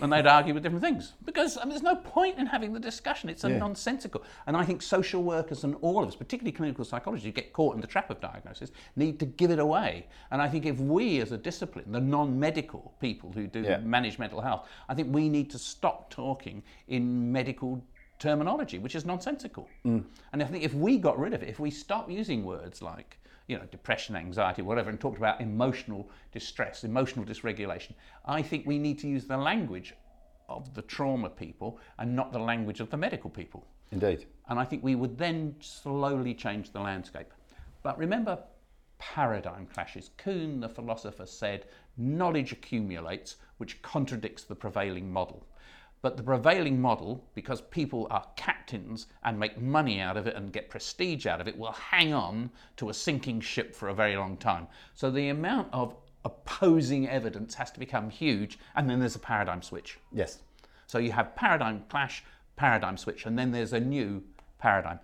and 0.00 0.12
they'd 0.12 0.26
argue 0.26 0.54
with 0.54 0.62
different 0.62 0.84
things 0.84 1.14
because 1.24 1.56
I 1.56 1.62
mean, 1.62 1.70
there's 1.70 1.82
no 1.82 1.96
point 1.96 2.38
in 2.38 2.46
having 2.46 2.72
the 2.72 2.80
discussion. 2.80 3.28
It's 3.28 3.44
a 3.44 3.50
Yeah. 3.50 3.58
nonsensical. 3.58 4.22
And 4.46 4.56
I 4.56 4.64
think 4.64 4.82
social 4.82 5.22
workers 5.22 5.64
and 5.64 5.74
all 5.80 6.02
of 6.02 6.08
us, 6.08 6.14
particularly 6.16 6.52
clinical 6.52 6.84
psychologists, 6.84 7.26
who 7.26 7.32
get 7.32 7.52
caught 7.52 7.74
in 7.74 7.80
the 7.80 7.86
trap 7.86 8.10
of 8.10 8.20
diagnosis, 8.20 8.70
need 8.96 9.18
to 9.20 9.26
give 9.26 9.50
it 9.50 9.58
away. 9.58 10.06
And 10.30 10.40
I 10.42 10.48
think 10.48 10.66
if 10.66 10.78
we, 10.78 11.20
as 11.20 11.32
a 11.32 11.38
discipline, 11.38 11.92
the 11.92 12.00
non-medical 12.00 12.94
people 13.00 13.32
who 13.32 13.46
do 13.46 13.62
Yeah. 13.62 13.78
manage 13.78 14.18
mental 14.18 14.40
health, 14.40 14.68
I 14.88 14.94
think 14.94 15.14
we 15.14 15.28
need 15.28 15.50
to 15.50 15.58
stop 15.58 16.10
talking 16.10 16.62
in 16.88 17.32
medical 17.32 17.82
terminology, 18.18 18.78
which 18.78 18.94
is 18.94 19.04
nonsensical. 19.04 19.68
Mm. 19.84 20.04
And 20.32 20.42
I 20.42 20.46
think 20.46 20.64
if 20.64 20.74
we 20.74 20.98
got 20.98 21.18
rid 21.18 21.32
of 21.34 21.42
it, 21.42 21.48
if 21.48 21.60
we 21.60 21.70
stop 21.70 22.10
using 22.10 22.44
words 22.44 22.82
like 22.82 23.18
you 23.48 23.56
know, 23.56 23.64
depression, 23.70 24.14
anxiety, 24.14 24.62
whatever, 24.62 24.90
and 24.90 25.00
talked 25.00 25.18
about 25.18 25.40
emotional 25.40 26.08
distress, 26.32 26.84
emotional 26.84 27.24
dysregulation. 27.24 27.92
I 28.24 28.42
think 28.42 28.66
we 28.66 28.78
need 28.78 28.98
to 29.00 29.08
use 29.08 29.26
the 29.26 29.36
language 29.36 29.94
of 30.48 30.74
the 30.74 30.82
trauma 30.82 31.30
people 31.30 31.80
and 31.98 32.14
not 32.14 32.30
the 32.32 32.38
language 32.38 32.80
of 32.80 32.90
the 32.90 32.96
medical 32.96 33.30
people. 33.30 33.66
Indeed. 33.90 34.26
And 34.48 34.58
I 34.58 34.64
think 34.64 34.84
we 34.84 34.94
would 34.94 35.16
then 35.18 35.54
slowly 35.60 36.34
change 36.34 36.72
the 36.72 36.80
landscape. 36.80 37.32
But 37.82 37.98
remember 37.98 38.38
paradigm 38.98 39.66
clashes. 39.66 40.10
Kuhn, 40.18 40.60
the 40.60 40.68
philosopher, 40.68 41.26
said 41.26 41.66
knowledge 41.96 42.52
accumulates, 42.52 43.36
which 43.56 43.80
contradicts 43.80 44.44
the 44.44 44.54
prevailing 44.54 45.10
model. 45.10 45.46
But 46.00 46.16
the 46.16 46.22
prevailing 46.22 46.80
model, 46.80 47.24
because 47.34 47.60
people 47.60 48.06
are 48.10 48.24
captains 48.36 49.08
and 49.24 49.38
make 49.38 49.60
money 49.60 50.00
out 50.00 50.16
of 50.16 50.26
it 50.28 50.36
and 50.36 50.52
get 50.52 50.70
prestige 50.70 51.26
out 51.26 51.40
of 51.40 51.48
it, 51.48 51.58
will 51.58 51.72
hang 51.72 52.14
on 52.14 52.50
to 52.76 52.88
a 52.88 52.94
sinking 52.94 53.40
ship 53.40 53.74
for 53.74 53.88
a 53.88 53.94
very 53.94 54.16
long 54.16 54.36
time. 54.36 54.68
So 54.94 55.10
the 55.10 55.28
amount 55.28 55.68
of 55.72 55.96
opposing 56.24 57.08
evidence 57.08 57.54
has 57.54 57.70
to 57.72 57.80
become 57.80 58.10
huge, 58.10 58.58
and 58.76 58.88
then 58.88 59.00
there's 59.00 59.16
a 59.16 59.20
paradigm 59.20 59.62
switch. 59.62 59.98
Yes. 60.12 60.38
So 60.86 60.98
you 60.98 61.12
have 61.12 61.34
paradigm 61.34 61.84
clash, 61.88 62.22
paradigm 62.56 62.96
switch, 62.96 63.26
and 63.26 63.38
then 63.38 63.50
there's 63.50 63.72
a 63.72 63.80
new 63.80 64.22
paradigm. 64.58 65.00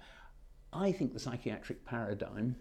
I 0.73 0.93
think 0.93 1.13
the 1.13 1.21
psychiatric 1.21 1.85
paradigm 1.85 2.57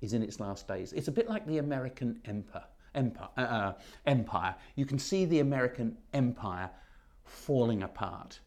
is 0.00 0.12
in 0.12 0.22
its 0.22 0.40
last 0.40 0.68
days. 0.68 0.92
It's 0.92 1.08
a 1.08 1.12
bit 1.12 1.28
like 1.28 1.46
the 1.46 1.58
American 1.58 2.20
empire. 2.24 2.64
Empire, 2.94 3.28
uh, 3.36 3.72
empire. 4.06 4.54
You 4.76 4.86
can 4.86 4.98
see 4.98 5.24
the 5.24 5.40
American 5.40 5.96
empire 6.12 6.70
falling 7.24 7.82
apart. 7.82 8.40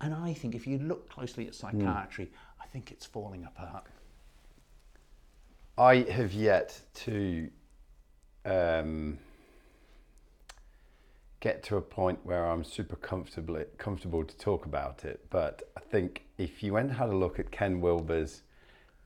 And 0.00 0.12
I 0.14 0.32
think 0.34 0.54
if 0.54 0.66
you 0.66 0.78
look 0.78 1.08
closely 1.08 1.46
at 1.46 1.54
psychiatry, 1.54 2.30
I 2.60 2.66
think 2.66 2.90
it's 2.90 3.06
falling 3.06 3.44
apart. 3.44 3.86
I 5.78 5.96
have 6.10 6.32
yet 6.32 6.78
to 6.94 7.48
um, 8.44 9.18
get 11.40 11.62
to 11.64 11.76
a 11.76 11.80
point 11.80 12.18
where 12.24 12.46
I'm 12.46 12.64
super 12.64 12.96
comfortable 12.96 13.62
comfortable 13.78 14.24
to 14.24 14.36
talk 14.36 14.66
about 14.66 15.04
it. 15.04 15.24
But 15.30 15.62
I 15.76 15.80
think 15.80 16.24
if 16.38 16.62
you 16.62 16.72
went 16.74 16.88
and 16.88 16.96
had 16.98 17.08
a 17.08 17.16
look 17.16 17.38
at 17.38 17.50
Ken 17.50 17.80
Wilber's 17.80 18.42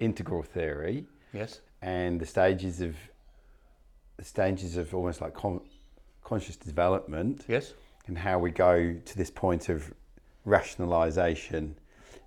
integral 0.00 0.42
theory 0.42 1.06
Yes. 1.32 1.60
and 1.82 2.20
the 2.20 2.26
stages 2.26 2.80
of 2.80 2.96
stages 4.22 4.76
of 4.76 4.94
almost 4.94 5.20
like 5.20 5.34
con- 5.34 5.60
conscious 6.24 6.56
development 6.56 7.44
Yes. 7.48 7.74
and 8.06 8.16
how 8.16 8.38
we 8.38 8.50
go 8.50 8.94
to 8.94 9.16
this 9.16 9.30
point 9.30 9.68
of 9.68 9.92
rationalization 10.44 11.76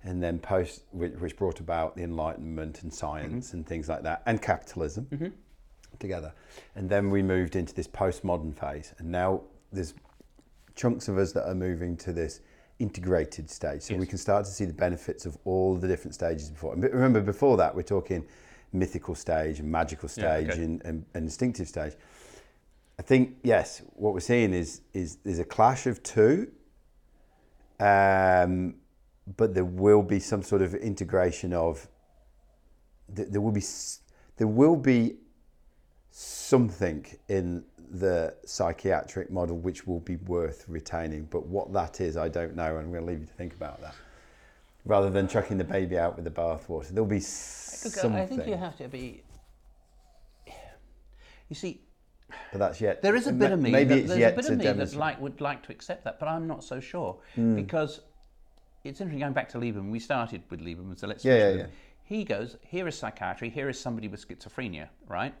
and 0.02 0.22
then 0.22 0.38
post 0.38 0.84
which, 0.92 1.12
which 1.14 1.36
brought 1.36 1.60
about 1.60 1.96
the 1.96 2.02
enlightenment 2.02 2.82
and 2.82 2.92
science 2.92 3.48
mm-hmm. 3.48 3.58
and 3.58 3.66
things 3.66 3.88
like 3.88 4.02
that 4.02 4.22
and 4.26 4.40
capitalism 4.40 5.06
mm-hmm. 5.10 5.28
together. 5.98 6.32
And 6.74 6.88
then 6.88 7.10
we 7.10 7.22
moved 7.22 7.56
into 7.56 7.74
this 7.74 7.86
postmodern 7.86 8.54
phase 8.54 8.94
and 8.98 9.10
now 9.10 9.42
there's 9.72 9.94
chunks 10.74 11.08
of 11.08 11.18
us 11.18 11.32
that 11.32 11.48
are 11.48 11.54
moving 11.54 11.96
to 11.98 12.12
this 12.12 12.40
integrated 12.78 13.50
stage. 13.50 13.82
So 13.82 13.94
we 13.96 14.06
can 14.06 14.16
start 14.16 14.46
to 14.46 14.50
see 14.50 14.64
the 14.64 14.72
benefits 14.72 15.26
of 15.26 15.36
all 15.44 15.76
the 15.76 15.86
different 15.86 16.14
stages 16.14 16.50
before. 16.50 16.72
And 16.72 16.82
remember 16.82 17.20
before 17.20 17.58
that 17.58 17.74
we're 17.74 17.82
talking 17.82 18.24
mythical 18.72 19.14
stage 19.14 19.58
and 19.60 19.70
magical 19.70 20.08
Yeah, 20.16 20.36
stage 20.36 20.50
okay. 20.50 20.62
and, 20.62 20.82
and, 20.84 21.04
and 21.14 21.24
instinctive 21.24 21.68
stage 21.68 21.94
I 22.98 23.02
think 23.02 23.36
yes, 23.42 23.80
what 23.94 24.12
we're 24.12 24.20
seeing 24.20 24.52
is 24.52 24.82
is 24.92 25.16
there's 25.24 25.38
a 25.38 25.44
clash 25.44 25.86
of 25.86 26.02
two, 26.02 26.48
um, 27.78 28.74
but 29.38 29.54
there 29.54 29.64
will 29.64 30.02
be 30.02 30.20
some 30.20 30.42
sort 30.42 30.60
of 30.60 30.74
integration 30.74 31.54
of. 31.54 31.88
th- 33.16 33.28
There 33.30 33.40
will 33.40 33.52
be 33.52 33.62
there 34.36 34.46
will 34.46 34.76
be 34.76 35.16
something 36.10 37.06
in 37.28 37.64
the 37.90 38.34
psychiatric 38.44 39.30
model 39.30 39.56
which 39.56 39.86
will 39.86 40.00
be 40.00 40.16
worth 40.16 40.66
retaining, 40.68 41.24
but 41.30 41.46
what 41.46 41.72
that 41.72 42.00
is, 42.02 42.18
I 42.18 42.28
don't 42.28 42.54
know, 42.54 42.76
and 42.76 42.86
I'm 42.86 42.92
going 42.92 43.04
to 43.06 43.10
leave 43.10 43.20
you 43.20 43.26
to 43.26 43.32
think 43.32 43.54
about 43.54 43.80
that. 43.80 43.94
Rather 44.84 45.10
than 45.10 45.28
chucking 45.28 45.58
the 45.58 45.64
baby 45.64 45.98
out 45.98 46.16
with 46.16 46.24
the 46.24 46.30
bathwater, 46.30 46.88
there'll 46.88 47.08
be 47.08 47.20
something. 47.20 48.14
I 48.14 48.26
think 48.26 48.46
you 48.46 48.56
have 48.56 48.76
to 48.78 48.88
be. 48.88 49.22
You 51.48 51.56
see, 51.56 51.82
but 52.52 52.58
that's 52.58 52.80
yet. 52.80 53.02
There 53.02 53.16
is 53.16 53.26
a 53.26 53.32
bit 53.32 53.50
of 53.50 53.60
me. 53.60 53.70
Maybe 53.70 53.94
that, 53.94 54.04
it's 54.04 54.16
yet 54.16 54.32
a 54.34 54.36
bit 54.36 54.46
to 54.46 54.52
of 54.52 54.58
me 54.58 54.64
that 54.84 54.94
like 54.94 55.20
would 55.20 55.40
like 55.40 55.62
to 55.64 55.72
accept 55.72 56.04
that, 56.04 56.18
but 56.18 56.28
I'm 56.28 56.46
not 56.46 56.62
so 56.64 56.80
sure 56.80 57.18
Hmm. 57.34 57.56
because 57.56 58.00
it's 58.84 59.00
interesting 59.00 59.20
going 59.20 59.32
back 59.32 59.48
to 59.50 59.58
Lieberman. 59.58 59.90
We 59.90 59.98
started 60.00 60.42
with 60.50 60.60
Lieberman, 60.60 60.98
so 60.98 61.06
let's 61.06 61.24
Yeah, 61.24 61.36
yeah, 61.36 61.50
yeah. 61.50 61.66
He 62.04 62.24
goes, 62.24 62.56
here 62.62 62.88
is 62.88 62.96
psychiatry. 62.96 63.50
Here 63.50 63.68
is 63.68 63.78
somebody 63.78 64.08
with 64.08 64.26
schizophrenia, 64.26 64.88
right? 65.06 65.34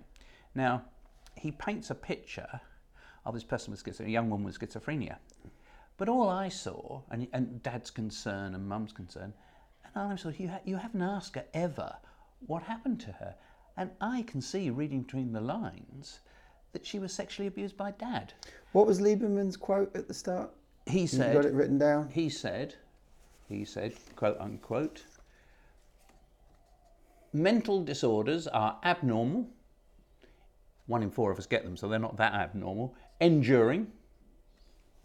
Now, 0.54 0.84
he 1.36 1.50
paints 1.50 1.90
a 1.90 1.94
picture 1.94 2.60
of 3.24 3.34
this 3.34 3.44
person 3.44 3.72
with 3.72 3.82
schizophrenia, 3.82 4.06
a 4.06 4.10
young 4.10 4.30
woman 4.30 4.44
with 4.46 4.58
schizophrenia. 4.58 5.16
But 6.00 6.08
all 6.08 6.30
I 6.30 6.48
saw, 6.48 7.02
and, 7.10 7.28
and 7.34 7.62
Dad's 7.62 7.90
concern 7.90 8.54
and 8.54 8.66
Mum's 8.66 8.90
concern, 8.90 9.34
and 9.84 9.92
I 9.94 10.06
was 10.06 10.24
you, 10.40 10.48
ha- 10.48 10.62
you 10.64 10.76
haven't 10.76 11.02
asked 11.02 11.34
her 11.34 11.44
ever 11.52 11.94
what 12.46 12.62
happened 12.62 13.00
to 13.00 13.12
her. 13.12 13.34
And 13.76 13.90
I 14.00 14.22
can 14.22 14.40
see, 14.40 14.70
reading 14.70 15.02
between 15.02 15.34
the 15.34 15.42
lines, 15.42 16.20
that 16.72 16.86
she 16.86 16.98
was 16.98 17.12
sexually 17.12 17.48
abused 17.48 17.76
by 17.76 17.90
Dad. 17.90 18.32
What 18.72 18.86
was 18.86 18.98
Lieberman's 18.98 19.58
quote 19.58 19.94
at 19.94 20.08
the 20.08 20.14
start? 20.14 20.50
He 20.86 21.06
said, 21.06 21.34
You 21.34 21.42
got 21.42 21.50
it 21.50 21.52
written 21.52 21.76
down? 21.76 22.08
he 22.08 22.30
said, 22.30 22.76
he 23.46 23.66
said, 23.66 23.92
quote 24.16 24.40
unquote, 24.40 25.04
mental 27.34 27.84
disorders 27.84 28.46
are 28.46 28.78
abnormal. 28.84 29.50
One 30.86 31.02
in 31.02 31.10
four 31.10 31.30
of 31.30 31.38
us 31.38 31.44
get 31.44 31.62
them, 31.62 31.76
so 31.76 31.88
they're 31.88 31.98
not 31.98 32.16
that 32.16 32.32
abnormal. 32.32 32.94
Enduring, 33.20 33.92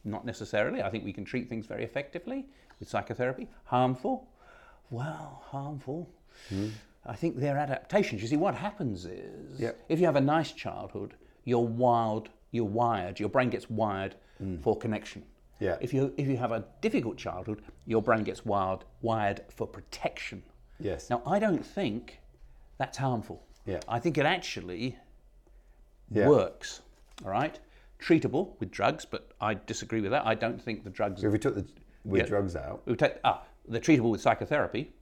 not 0.05 0.25
necessarily. 0.25 0.81
I 0.81 0.89
think 0.89 1.03
we 1.03 1.13
can 1.13 1.25
treat 1.25 1.49
things 1.49 1.65
very 1.65 1.83
effectively 1.83 2.45
with 2.79 2.89
psychotherapy. 2.89 3.47
Harmful, 3.65 4.27
well, 4.89 5.41
harmful. 5.45 6.09
Hmm. 6.49 6.69
I 7.05 7.15
think 7.15 7.37
they're 7.37 7.57
adaptations. 7.57 8.21
You 8.21 8.27
see, 8.27 8.37
what 8.37 8.55
happens 8.55 9.05
is 9.05 9.59
Yep. 9.59 9.85
if 9.89 9.99
you 9.99 10.05
have 10.05 10.15
a 10.15 10.21
nice 10.21 10.51
childhood, 10.51 11.15
you're 11.43 11.59
wild, 11.59 12.29
you're 12.51 12.65
wired, 12.65 13.19
your 13.19 13.29
brain 13.29 13.49
gets 13.49 13.69
wired 13.69 14.15
hmm. 14.37 14.57
for 14.57 14.77
connection. 14.77 15.23
Yeah. 15.59 15.77
If 15.79 15.93
you 15.93 16.13
if 16.17 16.27
you 16.27 16.37
have 16.37 16.51
a 16.51 16.65
difficult 16.81 17.17
childhood, 17.17 17.61
your 17.85 18.01
brain 18.01 18.23
gets 18.23 18.45
wired 18.45 18.83
wired 19.01 19.41
for 19.49 19.65
protection. 19.67 20.43
Yes. 20.79 21.09
Now, 21.09 21.21
I 21.25 21.39
don't 21.39 21.65
think 21.65 22.19
that's 22.77 22.97
harmful. 22.97 23.41
Yeah. 23.65 23.79
I 23.87 23.99
think 23.99 24.17
it 24.17 24.25
actually 24.25 24.97
Yeah. 26.11 26.27
works. 26.27 26.81
All 27.23 27.31
right. 27.31 27.57
Treatable 27.99 28.59
with 28.59 28.71
drugs, 28.71 29.05
but 29.05 29.31
I 29.41 29.53
disagree 29.53 30.01
with 30.01 30.11
that. 30.11 30.25
I 30.25 30.35
don't 30.35 30.61
think 30.61 30.83
the 30.83 30.89
drugs 30.89 31.21
So 31.21 31.27
if 31.27 31.33
we 31.33 31.39
took 31.39 31.55
the 31.55 31.65
with 32.03 32.21
Yeah. 32.21 32.27
drugs 32.27 32.55
out, 32.55 32.83
we 32.85 32.95
take 32.95 33.15
ah, 33.23 33.43
they're 33.67 33.81
treatable 33.81 34.11
with 34.11 34.21
psychotherapy, 34.21 34.93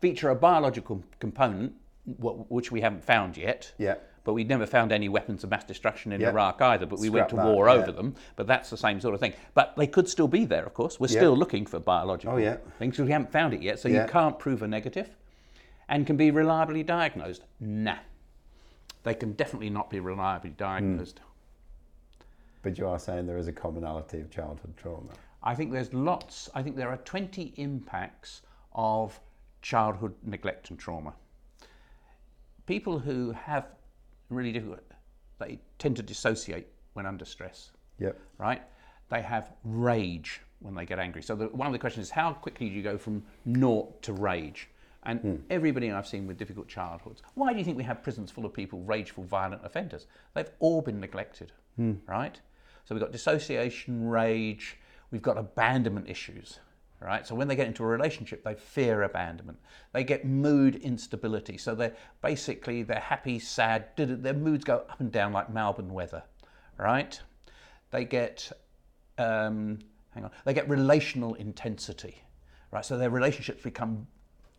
feature 0.00 0.28
a 0.30 0.34
biological 0.36 1.02
component, 1.18 1.72
wh- 2.04 2.50
which 2.50 2.70
we 2.70 2.80
haven't 2.80 3.02
found 3.04 3.36
yet. 3.36 3.72
Yeah. 3.78 3.94
But 4.24 4.34
we 4.34 4.44
never 4.44 4.66
found 4.66 4.92
any 4.92 5.08
weapons 5.08 5.42
of 5.42 5.50
mass 5.50 5.64
destruction 5.64 6.12
in 6.12 6.20
Yeah. 6.20 6.28
Iraq 6.28 6.60
either. 6.62 6.86
But 6.86 7.00
we 7.00 7.10
went 7.10 7.28
to 7.30 7.34
Scrap 7.34 7.46
that, 7.46 7.52
war 7.54 7.66
yeah. 7.66 7.72
over 7.74 7.90
them. 7.90 8.14
But 8.36 8.46
that's 8.46 8.70
the 8.70 8.76
same 8.76 9.00
sort 9.00 9.14
of 9.14 9.20
thing. 9.20 9.32
But 9.54 9.74
they 9.76 9.88
could 9.88 10.08
still 10.08 10.28
be 10.28 10.44
there, 10.44 10.64
of 10.64 10.74
course. 10.74 11.00
We're 11.00 11.08
still 11.08 11.36
looking 11.36 11.66
for 11.66 11.80
biological 11.80 12.34
Oh, 12.34 12.38
yeah. 12.38 12.58
things. 12.78 12.98
We 13.00 13.10
haven't 13.10 13.32
found 13.32 13.52
it 13.52 13.62
yet, 13.62 13.80
so 13.80 13.88
you 13.88 14.04
can't 14.08 14.38
prove 14.38 14.62
a 14.62 14.68
negative, 14.68 15.16
and 15.88 16.06
can 16.06 16.16
be 16.16 16.30
reliably 16.30 16.84
diagnosed. 16.84 17.42
Nah, 17.58 17.96
they 19.02 19.14
can 19.14 19.32
definitely 19.32 19.70
not 19.70 19.90
be 19.90 19.98
reliably 19.98 20.50
diagnosed. 20.50 21.20
But 22.62 22.78
you 22.78 22.86
are 22.86 22.98
saying 22.98 23.26
there 23.26 23.38
is 23.38 23.48
a 23.48 23.52
commonality 23.52 24.20
of 24.20 24.30
childhood 24.30 24.76
trauma. 24.76 25.10
I 25.42 25.54
think 25.54 25.72
there's 25.72 25.92
lots, 25.92 26.48
I 26.54 26.62
think 26.62 26.76
there 26.76 26.88
are 26.88 26.98
20 26.98 27.54
impacts 27.56 28.42
of 28.74 29.18
childhood 29.60 30.14
neglect 30.22 30.70
and 30.70 30.78
trauma. 30.78 31.14
people 32.66 32.98
who 32.98 33.32
have 33.32 33.66
really 34.30 34.52
difficult, 34.52 34.80
they 35.38 35.58
tend 35.78 35.96
to 35.96 36.02
dissociate 36.02 36.68
when 36.94 37.06
under 37.06 37.24
stress, 37.24 37.72
Yep. 37.98 38.18
right? 38.38 38.62
They 39.10 39.20
have 39.22 39.52
rage 39.64 40.40
when 40.60 40.74
they 40.74 40.86
get 40.86 40.98
angry. 41.00 41.22
So 41.22 41.34
the, 41.34 41.46
one 41.48 41.66
of 41.66 41.72
the 41.72 41.78
questions 41.78 42.06
is 42.06 42.10
how 42.10 42.32
quickly 42.32 42.68
do 42.68 42.74
you 42.74 42.82
go 42.82 42.96
from 42.96 43.24
naught 43.44 44.00
to 44.02 44.12
rage? 44.12 44.68
And 45.04 45.20
hmm. 45.20 45.36
everybody 45.50 45.90
I've 45.90 46.06
seen 46.06 46.28
with 46.28 46.38
difficult 46.38 46.68
childhoods, 46.68 47.22
why 47.34 47.52
do 47.52 47.58
you 47.58 47.64
think 47.64 47.76
we 47.76 47.82
have 47.82 48.02
prisons 48.02 48.30
full 48.30 48.46
of 48.46 48.54
people, 48.54 48.80
rageful, 48.82 49.24
violent 49.24 49.62
offenders? 49.64 50.06
They've 50.34 50.50
all 50.60 50.80
been 50.80 51.00
neglected, 51.00 51.50
hmm. 51.76 51.94
right? 52.06 52.40
So 52.84 52.94
we've 52.94 53.02
got 53.02 53.12
dissociation, 53.12 54.08
rage, 54.08 54.78
we've 55.10 55.22
got 55.22 55.38
abandonment 55.38 56.08
issues, 56.08 56.58
right? 57.00 57.26
So 57.26 57.34
when 57.34 57.48
they 57.48 57.56
get 57.56 57.66
into 57.66 57.84
a 57.84 57.86
relationship, 57.86 58.44
they 58.44 58.54
fear 58.54 59.02
abandonment. 59.02 59.58
They 59.92 60.04
get 60.04 60.24
mood 60.24 60.76
instability. 60.76 61.58
So 61.58 61.74
they're 61.74 61.96
basically 62.22 62.82
they're 62.82 62.98
happy, 62.98 63.38
sad. 63.38 63.86
Their 63.96 64.34
moods 64.34 64.64
go 64.64 64.76
up 64.76 65.00
and 65.00 65.12
down 65.12 65.32
like 65.32 65.50
Melbourne 65.52 65.92
weather, 65.92 66.22
right? 66.78 67.20
They 67.90 68.04
get 68.04 68.50
um, 69.18 69.78
hang 70.10 70.24
on. 70.24 70.30
They 70.44 70.54
get 70.54 70.68
relational 70.68 71.34
intensity, 71.34 72.22
right? 72.70 72.84
So 72.84 72.98
their 72.98 73.10
relationships 73.10 73.62
become 73.62 74.06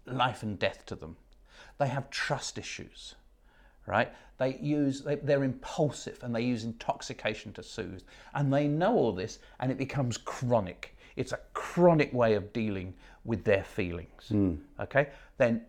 life 0.05 0.43
and 0.43 0.57
death 0.57 0.85
to 0.87 0.95
them. 0.95 1.17
They 1.77 1.87
have 1.87 2.09
trust 2.09 2.57
issues, 2.57 3.15
right? 3.85 4.11
They 4.37 4.57
use 4.61 5.01
they, 5.01 5.15
they're 5.15 5.43
impulsive 5.43 6.19
and 6.23 6.33
they 6.35 6.41
use 6.41 6.63
intoxication 6.63 7.53
to 7.53 7.63
soothe, 7.63 8.03
and 8.33 8.51
they 8.53 8.67
know 8.67 8.93
all 8.95 9.11
this, 9.11 9.39
and 9.59 9.71
it 9.71 9.77
becomes 9.77 10.17
chronic. 10.17 10.95
It's 11.15 11.31
a 11.31 11.39
chronic 11.53 12.11
way 12.13 12.33
of 12.33 12.51
dealing 12.53 12.93
with 13.23 13.43
their 13.43 13.63
feelings. 13.63 14.31
Okay, 14.79 15.09
then 15.37 15.61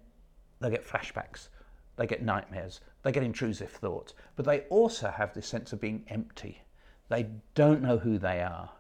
they 0.61 0.71
get 0.71 0.87
flashbacks, 0.87 1.49
they 1.97 2.07
get 2.07 2.23
nightmares, 2.23 2.81
they 3.03 3.13
get 3.13 3.23
intrusive 3.23 3.71
thoughts, 3.71 4.15
but 4.37 4.47
they 4.47 4.61
also 4.71 5.09
have 5.11 5.35
this 5.35 5.47
sense 5.47 5.73
of 5.73 5.81
being 5.81 6.05
empty. 6.09 6.63
They 7.11 7.29
don't 7.55 7.83
know 7.83 7.99
who 7.99 8.19
they 8.19 8.41
are, 8.41 8.71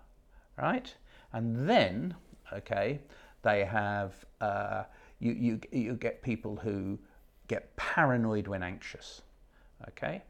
right? 0.56 0.92
And 1.32 1.68
then, 1.68 2.14
okay, 2.52 3.00
they 3.42 3.64
have 3.64 4.24
uh, 4.40 4.84
you, 5.18 5.32
you 5.32 5.60
you 5.70 5.94
get 5.94 6.22
people 6.22 6.56
who 6.56 6.98
get 7.48 7.74
paranoid 7.76 8.48
when 8.48 8.62
anxious, 8.62 9.22
okay? 9.88 10.22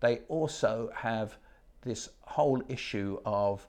They 0.00 0.20
also 0.28 0.90
have 0.94 1.36
this 1.82 2.10
whole 2.22 2.62
issue 2.68 3.18
of 3.24 3.66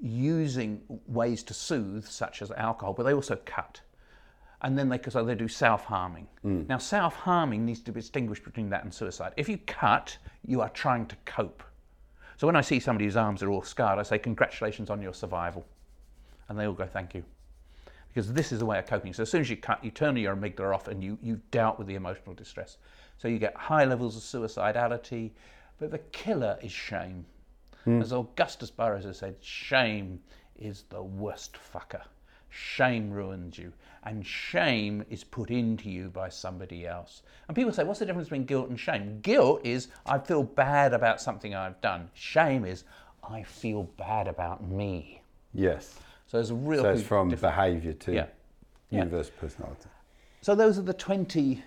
using 0.00 0.80
ways 1.06 1.42
to 1.44 1.54
soothe, 1.54 2.04
such 2.04 2.42
as 2.42 2.50
alcohol, 2.52 2.94
but 2.94 3.04
they 3.04 3.14
also 3.14 3.36
cut. 3.44 3.80
And 4.62 4.78
then 4.78 4.88
they, 4.88 4.98
so 5.08 5.24
they 5.24 5.34
do 5.34 5.48
self 5.48 5.84
harming. 5.84 6.26
Mm. 6.44 6.66
Now, 6.68 6.78
self 6.78 7.14
harming 7.14 7.64
needs 7.64 7.80
to 7.82 7.92
be 7.92 8.00
distinguished 8.00 8.44
between 8.44 8.70
that 8.70 8.84
and 8.84 8.92
suicide. 8.92 9.32
If 9.36 9.48
you 9.48 9.58
cut, 9.58 10.16
you 10.44 10.60
are 10.60 10.70
trying 10.70 11.06
to 11.06 11.16
cope. 11.24 11.62
So 12.36 12.46
when 12.46 12.56
I 12.56 12.62
see 12.62 12.80
somebody 12.80 13.04
whose 13.04 13.16
arms 13.16 13.42
are 13.42 13.50
all 13.50 13.62
scarred, 13.62 13.98
I 13.98 14.02
say, 14.02 14.18
Congratulations 14.18 14.90
on 14.90 15.02
your 15.02 15.14
survival. 15.14 15.66
And 16.48 16.58
they 16.58 16.66
all 16.66 16.72
go, 16.72 16.86
Thank 16.86 17.14
you. 17.14 17.24
Because 18.16 18.32
this 18.32 18.50
is 18.50 18.62
a 18.62 18.64
way 18.64 18.78
of 18.78 18.86
coping. 18.86 19.12
So 19.12 19.24
as 19.24 19.30
soon 19.30 19.42
as 19.42 19.50
you 19.50 19.58
cut, 19.58 19.84
you 19.84 19.90
turn 19.90 20.16
your 20.16 20.34
amygdala 20.34 20.74
off 20.74 20.88
and 20.88 21.04
you, 21.04 21.18
you 21.20 21.38
dealt 21.50 21.76
with 21.76 21.86
the 21.86 21.96
emotional 21.96 22.34
distress. 22.34 22.78
So 23.18 23.28
you 23.28 23.38
get 23.38 23.54
high 23.54 23.84
levels 23.84 24.16
of 24.16 24.22
suicidality, 24.22 25.32
but 25.78 25.90
the 25.90 25.98
killer 25.98 26.58
is 26.62 26.72
shame. 26.72 27.26
Hmm. 27.84 28.00
As 28.00 28.12
Augusten 28.12 28.74
Burroughs 28.74 29.04
has 29.04 29.18
said, 29.18 29.36
shame 29.42 30.18
is 30.58 30.84
the 30.88 31.02
worst 31.02 31.58
fucker. 31.74 32.04
Shame 32.48 33.10
ruins 33.10 33.58
you, 33.58 33.70
and 34.04 34.26
shame 34.26 35.04
is 35.10 35.22
put 35.22 35.50
into 35.50 35.90
you 35.90 36.08
by 36.08 36.30
somebody 36.30 36.86
else. 36.86 37.20
And 37.48 37.54
people 37.54 37.70
say, 37.70 37.84
What's 37.84 37.98
the 37.98 38.06
difference 38.06 38.28
between 38.28 38.46
guilt 38.46 38.70
and 38.70 38.80
shame? 38.80 39.20
Guilt 39.20 39.60
is, 39.62 39.88
I 40.06 40.20
feel 40.20 40.42
bad 40.42 40.94
about 40.94 41.20
something 41.20 41.54
I've 41.54 41.78
done. 41.82 42.08
Shame 42.14 42.64
is, 42.64 42.84
I 43.22 43.42
feel 43.42 43.82
bad 43.98 44.26
about 44.26 44.66
me. 44.66 45.20
Yes. 45.52 45.98
So 46.26 46.38
there's 46.38 46.50
a 46.50 46.54
real 46.54 46.82
So 46.82 46.90
it's 46.90 47.02
from 47.02 47.28
behaviour 47.30 47.92
to 47.92 48.12
Yeah. 48.12 48.26
Yeah. 48.90 48.98
universal 49.04 49.34
personality. 49.38 49.88
So 50.42 50.54
those 50.54 50.78
are 50.78 50.82
the 50.82 50.92
20, 50.94 51.62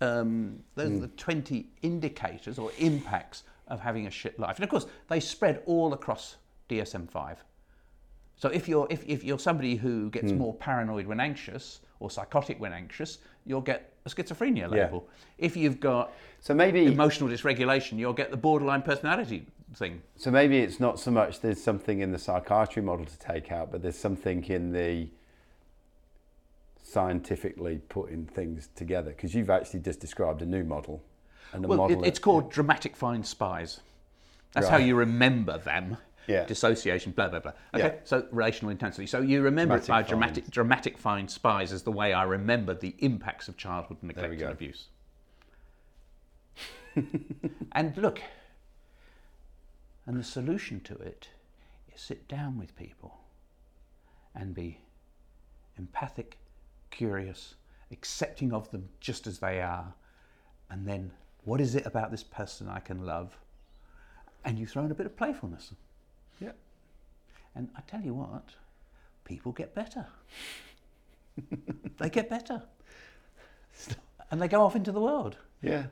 um, 0.00 0.62
those 0.74 0.90
Hmm. 0.90 0.96
are 0.96 1.00
the 1.00 1.08
20 1.08 1.70
indicators 1.82 2.58
or 2.58 2.72
impacts 2.78 3.44
of 3.66 3.80
having 3.80 4.06
a 4.06 4.10
shit 4.10 4.38
life. 4.38 4.56
And 4.56 4.64
of 4.64 4.70
course, 4.70 4.86
they 5.08 5.20
spread 5.20 5.62
all 5.66 5.92
across 5.92 6.36
DSM-5. 6.68 7.38
So 8.36 8.48
if 8.50 8.68
you're 8.68 8.86
if, 8.88 9.04
if 9.04 9.24
you're 9.24 9.38
somebody 9.38 9.74
who 9.76 10.10
gets 10.10 10.30
Hmm. 10.30 10.38
more 10.38 10.54
paranoid 10.54 11.06
when 11.06 11.18
anxious 11.18 11.80
or 11.98 12.10
psychotic 12.10 12.60
when 12.60 12.72
anxious, 12.72 13.18
you'll 13.44 13.60
get 13.60 13.92
a 14.08 14.14
schizophrenia 14.14 14.58
Yeah. 14.74 14.84
label. 14.84 15.06
If 15.38 15.56
you've 15.56 15.80
got 15.80 16.12
So 16.40 16.54
maybe 16.54 16.86
emotional 16.86 17.28
dysregulation, 17.28 17.98
you'll 17.98 18.12
get 18.12 18.30
the 18.30 18.36
borderline 18.36 18.82
personality 18.82 19.46
thing. 19.74 20.02
So 20.16 20.30
maybe 20.30 20.58
it's 20.58 20.80
not 20.80 20.98
so 20.98 21.10
much 21.10 21.40
there's 21.40 21.62
something 21.62 22.00
in 22.00 22.12
the 22.12 22.18
psychiatry 22.18 22.82
model 22.82 23.04
to 23.06 23.18
take 23.18 23.50
out, 23.52 23.70
but 23.72 23.82
there's 23.82 23.98
something 23.98 24.44
in 24.44 24.72
the 24.72 25.08
scientifically 26.82 27.80
putting 27.88 28.24
things 28.26 28.68
together. 28.74 29.10
Because 29.10 29.34
you've 29.34 29.50
actually 29.50 29.80
just 29.80 30.00
described 30.00 30.42
a 30.42 30.46
new 30.46 30.64
model, 30.64 31.02
and 31.52 31.64
a 31.64 31.68
Well, 31.68 31.78
model. 31.78 32.02
it, 32.04 32.08
it's 32.08 32.18
called 32.18 32.50
dramatic 32.50 32.96
find 32.96 33.26
spies. 33.26 33.80
That's 34.52 34.68
how 34.68 34.78
you 34.78 34.94
remember 34.96 35.58
them. 35.58 35.98
Yeah. 36.28 36.44
Dissociation, 36.44 37.12
blah 37.12 37.28
blah 37.28 37.40
blah. 37.40 37.52
Okay. 37.74 37.84
Yeah. 37.84 37.94
So 38.04 38.26
relational 38.30 38.70
intensity. 38.70 39.06
So 39.06 39.20
you 39.20 39.42
remember 39.42 39.76
it 39.76 39.86
by 39.86 40.02
Dramatic 40.02 40.08
dramatic 40.08 40.50
dramatic 40.50 40.98
find 40.98 41.30
spies 41.30 41.72
as 41.72 41.82
the 41.82 41.90
way 41.90 42.12
I 42.12 42.24
remember 42.24 42.74
the 42.74 42.94
impacts 42.98 43.48
of 43.48 43.56
childhood 43.56 43.96
neglect 44.02 44.40
and 44.40 44.52
abuse. 44.52 44.88
and 47.72 47.96
look, 47.96 48.20
and 50.06 50.18
the 50.18 50.24
solution 50.24 50.80
to 50.80 50.94
it 50.96 51.28
is 51.94 52.00
sit 52.00 52.28
down 52.28 52.58
with 52.58 52.76
people 52.76 53.18
and 54.34 54.54
be 54.54 54.78
empathic, 55.78 56.36
curious, 56.90 57.54
accepting 57.90 58.52
of 58.52 58.70
them 58.70 58.88
just 59.00 59.26
as 59.26 59.38
they 59.38 59.60
are, 59.60 59.94
and 60.70 60.86
then 60.86 61.10
what 61.44 61.60
is 61.60 61.74
it 61.74 61.86
about 61.86 62.10
this 62.10 62.22
person 62.22 62.68
I 62.68 62.80
can 62.80 63.06
love? 63.06 63.38
And 64.44 64.58
you 64.58 64.66
throw 64.66 64.84
in 64.84 64.90
a 64.90 64.94
bit 64.94 65.06
of 65.06 65.16
playfulness. 65.16 65.72
Yeah. 66.40 66.52
And 67.54 67.68
I 67.76 67.80
tell 67.82 68.00
you 68.00 68.14
what, 68.14 68.50
people 69.24 69.52
get 69.52 69.74
better. 69.74 70.06
they 71.98 72.10
get 72.10 72.28
better. 72.28 72.62
And 74.30 74.42
they 74.42 74.48
go 74.48 74.60
off 74.60 74.76
into 74.76 74.92
the 74.92 75.00
world. 75.00 75.38
Yeah. 75.62 75.86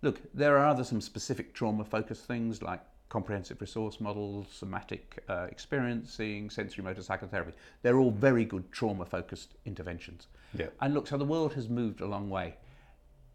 Look, 0.00 0.20
there 0.32 0.56
are 0.56 0.66
other 0.66 0.84
some 0.84 1.02
specific 1.02 1.52
trauma 1.52 1.84
focused 1.84 2.24
things 2.24 2.62
like 2.62 2.80
comprehensive 3.08 3.60
resource 3.60 4.00
models, 4.00 4.46
somatic 4.50 5.22
uh, 5.28 5.46
experiencing, 5.50 6.48
sensorimotor 6.48 7.02
psychotherapy. 7.02 7.52
They're 7.82 7.98
all 7.98 8.10
very 8.10 8.44
good 8.44 8.70
trauma 8.70 9.04
focused 9.04 9.54
interventions. 9.64 10.28
Yeah. 10.54 10.68
And 10.80 10.94
look, 10.94 11.06
so 11.06 11.16
the 11.16 11.24
world 11.24 11.54
has 11.54 11.68
moved 11.68 12.00
a 12.00 12.06
long 12.06 12.30
way. 12.30 12.56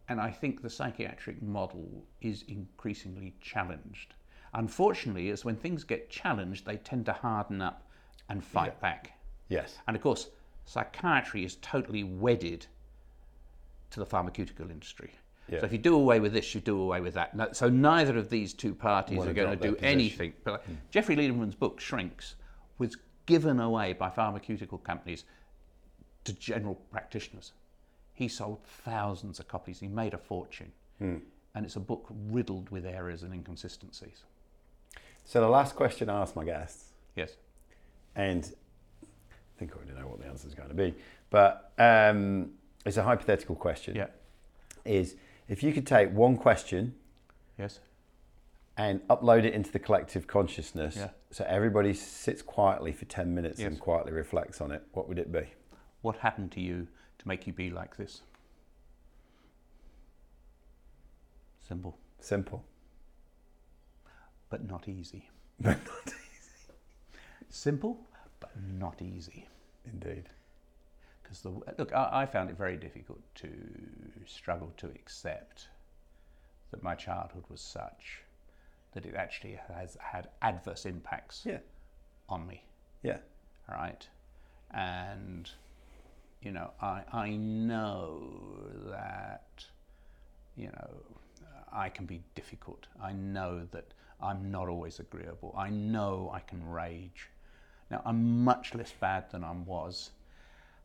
And 0.08 0.20
I 0.20 0.30
think 0.30 0.62
the 0.62 0.70
psychiatric 0.70 1.42
model 1.42 2.04
is 2.20 2.44
increasingly 2.48 3.34
challenged. 3.40 4.14
Unfortunately, 4.54 5.30
is 5.30 5.44
when 5.44 5.56
things 5.56 5.84
get 5.84 6.08
challenged, 6.10 6.64
they 6.64 6.76
tend 6.76 7.06
to 7.06 7.12
harden 7.12 7.60
up 7.60 7.88
and 8.28 8.42
fight 8.42 8.80
back. 8.80 9.12
Yes. 9.48 9.78
And 9.86 9.96
of 9.96 10.02
course, 10.02 10.28
psychiatry 10.64 11.44
is 11.44 11.56
totally 11.56 12.04
wedded 12.04 12.66
to 13.90 14.00
the 14.00 14.06
pharmaceutical 14.06 14.70
industry. 14.70 15.12
Yeah. 15.48 15.60
So 15.60 15.66
if 15.66 15.72
you 15.72 15.78
do 15.78 15.94
away 15.94 16.20
with 16.20 16.32
this, 16.32 16.54
you 16.54 16.60
do 16.60 16.80
away 16.80 17.00
with 17.00 17.14
that. 17.14 17.56
So 17.56 17.68
neither 17.68 18.16
of 18.16 18.30
these 18.30 18.54
two 18.54 18.74
parties 18.74 19.18
Wanna 19.18 19.30
are 19.30 19.34
going 19.34 19.50
to 19.50 19.62
do 19.62 19.72
position. 19.72 19.84
anything. 19.92 20.32
But 20.42 20.52
like, 20.52 20.90
Jeffrey 20.90 21.16
Lieberman's 21.16 21.54
book 21.54 21.80
Shrinks 21.80 22.36
was 22.78 22.96
given 23.26 23.60
away 23.60 23.92
by 23.92 24.08
pharmaceutical 24.08 24.78
companies 24.78 25.24
to 26.24 26.32
general 26.32 26.76
practitioners. 26.90 27.52
He 28.14 28.28
sold 28.28 28.64
thousands 28.64 29.38
of 29.38 29.48
copies. 29.48 29.80
He 29.80 29.88
made 29.88 30.14
a 30.14 30.18
fortune. 30.18 30.72
Hmm. 30.98 31.16
And 31.54 31.66
it's 31.66 31.76
a 31.76 31.80
book 31.80 32.06
riddled 32.30 32.70
with 32.70 32.86
errors 32.86 33.22
and 33.22 33.34
inconsistencies. 33.34 34.24
So 35.24 35.40
the 35.40 35.48
last 35.48 35.74
question 35.74 36.08
I 36.10 36.20
asked 36.20 36.36
my 36.36 36.44
guests, 36.44 36.92
Yes. 37.16 37.36
and 38.14 38.44
I 39.02 39.58
think 39.58 39.72
I 39.72 39.76
already 39.76 39.92
know 39.98 40.06
what 40.08 40.20
the 40.20 40.26
answer 40.26 40.46
is 40.46 40.54
going 40.54 40.68
to 40.68 40.74
be, 40.74 40.94
but 41.30 41.72
um, 41.78 42.50
it's 42.84 42.96
a 42.96 43.02
hypothetical 43.02 43.54
question. 43.56 43.96
Yeah. 43.96 44.08
Is 44.84 45.16
if 45.48 45.62
you 45.62 45.72
could 45.72 45.86
take 45.86 46.10
one 46.12 46.36
question 46.36 46.94
Yes. 47.58 47.80
and 48.76 49.00
upload 49.08 49.44
it 49.44 49.54
into 49.54 49.70
the 49.72 49.78
collective 49.78 50.26
consciousness, 50.26 50.96
Yeah. 50.96 51.10
so 51.30 51.44
everybody 51.48 51.94
sits 51.94 52.42
quietly 52.42 52.92
for 52.92 53.06
ten 53.06 53.34
minutes 53.34 53.58
Yes. 53.60 53.68
and 53.68 53.80
quietly 53.80 54.12
reflects 54.12 54.60
on 54.60 54.70
it, 54.72 54.82
what 54.92 55.08
would 55.08 55.18
it 55.18 55.32
be? 55.32 55.52
What 56.02 56.16
happened 56.18 56.52
to 56.52 56.60
you 56.60 56.86
to 57.18 57.28
make 57.28 57.46
you 57.46 57.52
be 57.54 57.70
like 57.70 57.96
this? 57.96 58.20
Simple, 61.66 61.96
Simple. 62.20 62.62
but 64.60 64.70
not 64.70 64.88
easy. 64.88 65.28
Simple, 67.50 67.98
but 68.40 68.50
not 68.78 69.02
easy. 69.02 69.48
Indeed. 69.84 70.28
Because 71.22 71.40
the 71.40 71.50
look, 71.78 71.92
I, 71.92 72.22
I 72.22 72.26
found 72.26 72.50
it 72.50 72.56
very 72.56 72.76
difficult 72.76 73.20
to 73.36 73.48
struggle 74.26 74.72
to 74.76 74.86
accept 74.86 75.68
that 76.70 76.82
my 76.82 76.94
childhood 76.94 77.44
was 77.48 77.60
such 77.60 78.20
that 78.92 79.04
it 79.04 79.14
actually 79.16 79.58
has 79.68 79.96
had 80.00 80.28
adverse 80.42 80.86
impacts 80.86 81.42
Yeah. 81.44 81.58
on 82.28 82.46
me, 82.46 82.62
Yeah. 83.02 83.18
right? 83.68 84.06
And 84.70 85.50
you 86.42 86.52
know, 86.52 86.70
I 86.80 87.02
I 87.12 87.30
know 87.30 88.22
that 88.90 89.64
you 90.56 90.66
know 90.68 90.90
I 91.72 91.88
can 91.88 92.06
be 92.06 92.22
difficult. 92.36 92.86
I 93.02 93.12
know 93.12 93.66
that 93.72 93.94
I'm 94.20 94.50
not 94.50 94.68
always 94.68 95.00
agreeable. 95.00 95.54
I 95.56 95.70
know 95.70 96.30
I 96.32 96.40
can 96.40 96.66
rage. 96.68 97.28
Now 97.90 98.02
I'm 98.04 98.44
much 98.44 98.74
less 98.74 98.92
bad 98.92 99.30
than 99.30 99.44
I 99.44 99.52
was, 99.52 100.10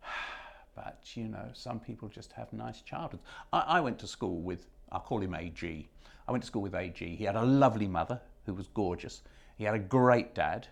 but 0.75 0.99
you 1.13 1.25
know, 1.25 1.49
some 1.53 1.79
people 1.79 2.09
just 2.09 2.31
have 2.33 2.51
nice 2.53 2.81
childhoods. 2.81 3.23
I, 3.53 3.59
I 3.59 3.79
went 3.79 3.99
to 3.99 4.07
school 4.07 4.41
with 4.41 4.67
I'll 4.91 4.99
call 4.99 5.21
him 5.21 5.35
AG. 5.35 5.89
I 6.27 6.31
went 6.31 6.43
to 6.43 6.47
school 6.47 6.61
with 6.61 6.75
AG. 6.75 7.15
He 7.15 7.23
had 7.23 7.35
a 7.35 7.43
lovely 7.43 7.87
mother 7.87 8.21
who 8.45 8.53
was 8.53 8.67
gorgeous. 8.67 9.21
He 9.57 9.63
had 9.63 9.75
a 9.75 9.79
great 9.79 10.33
dad. 10.33 10.67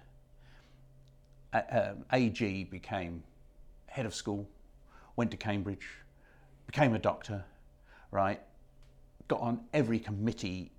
Uh, 1.53 1.61
um, 1.71 2.05
AG 2.11 2.63
became 2.65 3.23
head 3.87 4.05
of 4.05 4.13
school, 4.13 4.47
went 5.15 5.31
to 5.31 5.37
Cambridge, 5.37 5.87
became 6.65 6.93
a 6.93 6.99
doctor, 6.99 7.43
right? 8.11 8.41
Got 9.27 9.41
on 9.41 9.61
every 9.73 9.99
committee 9.99 10.71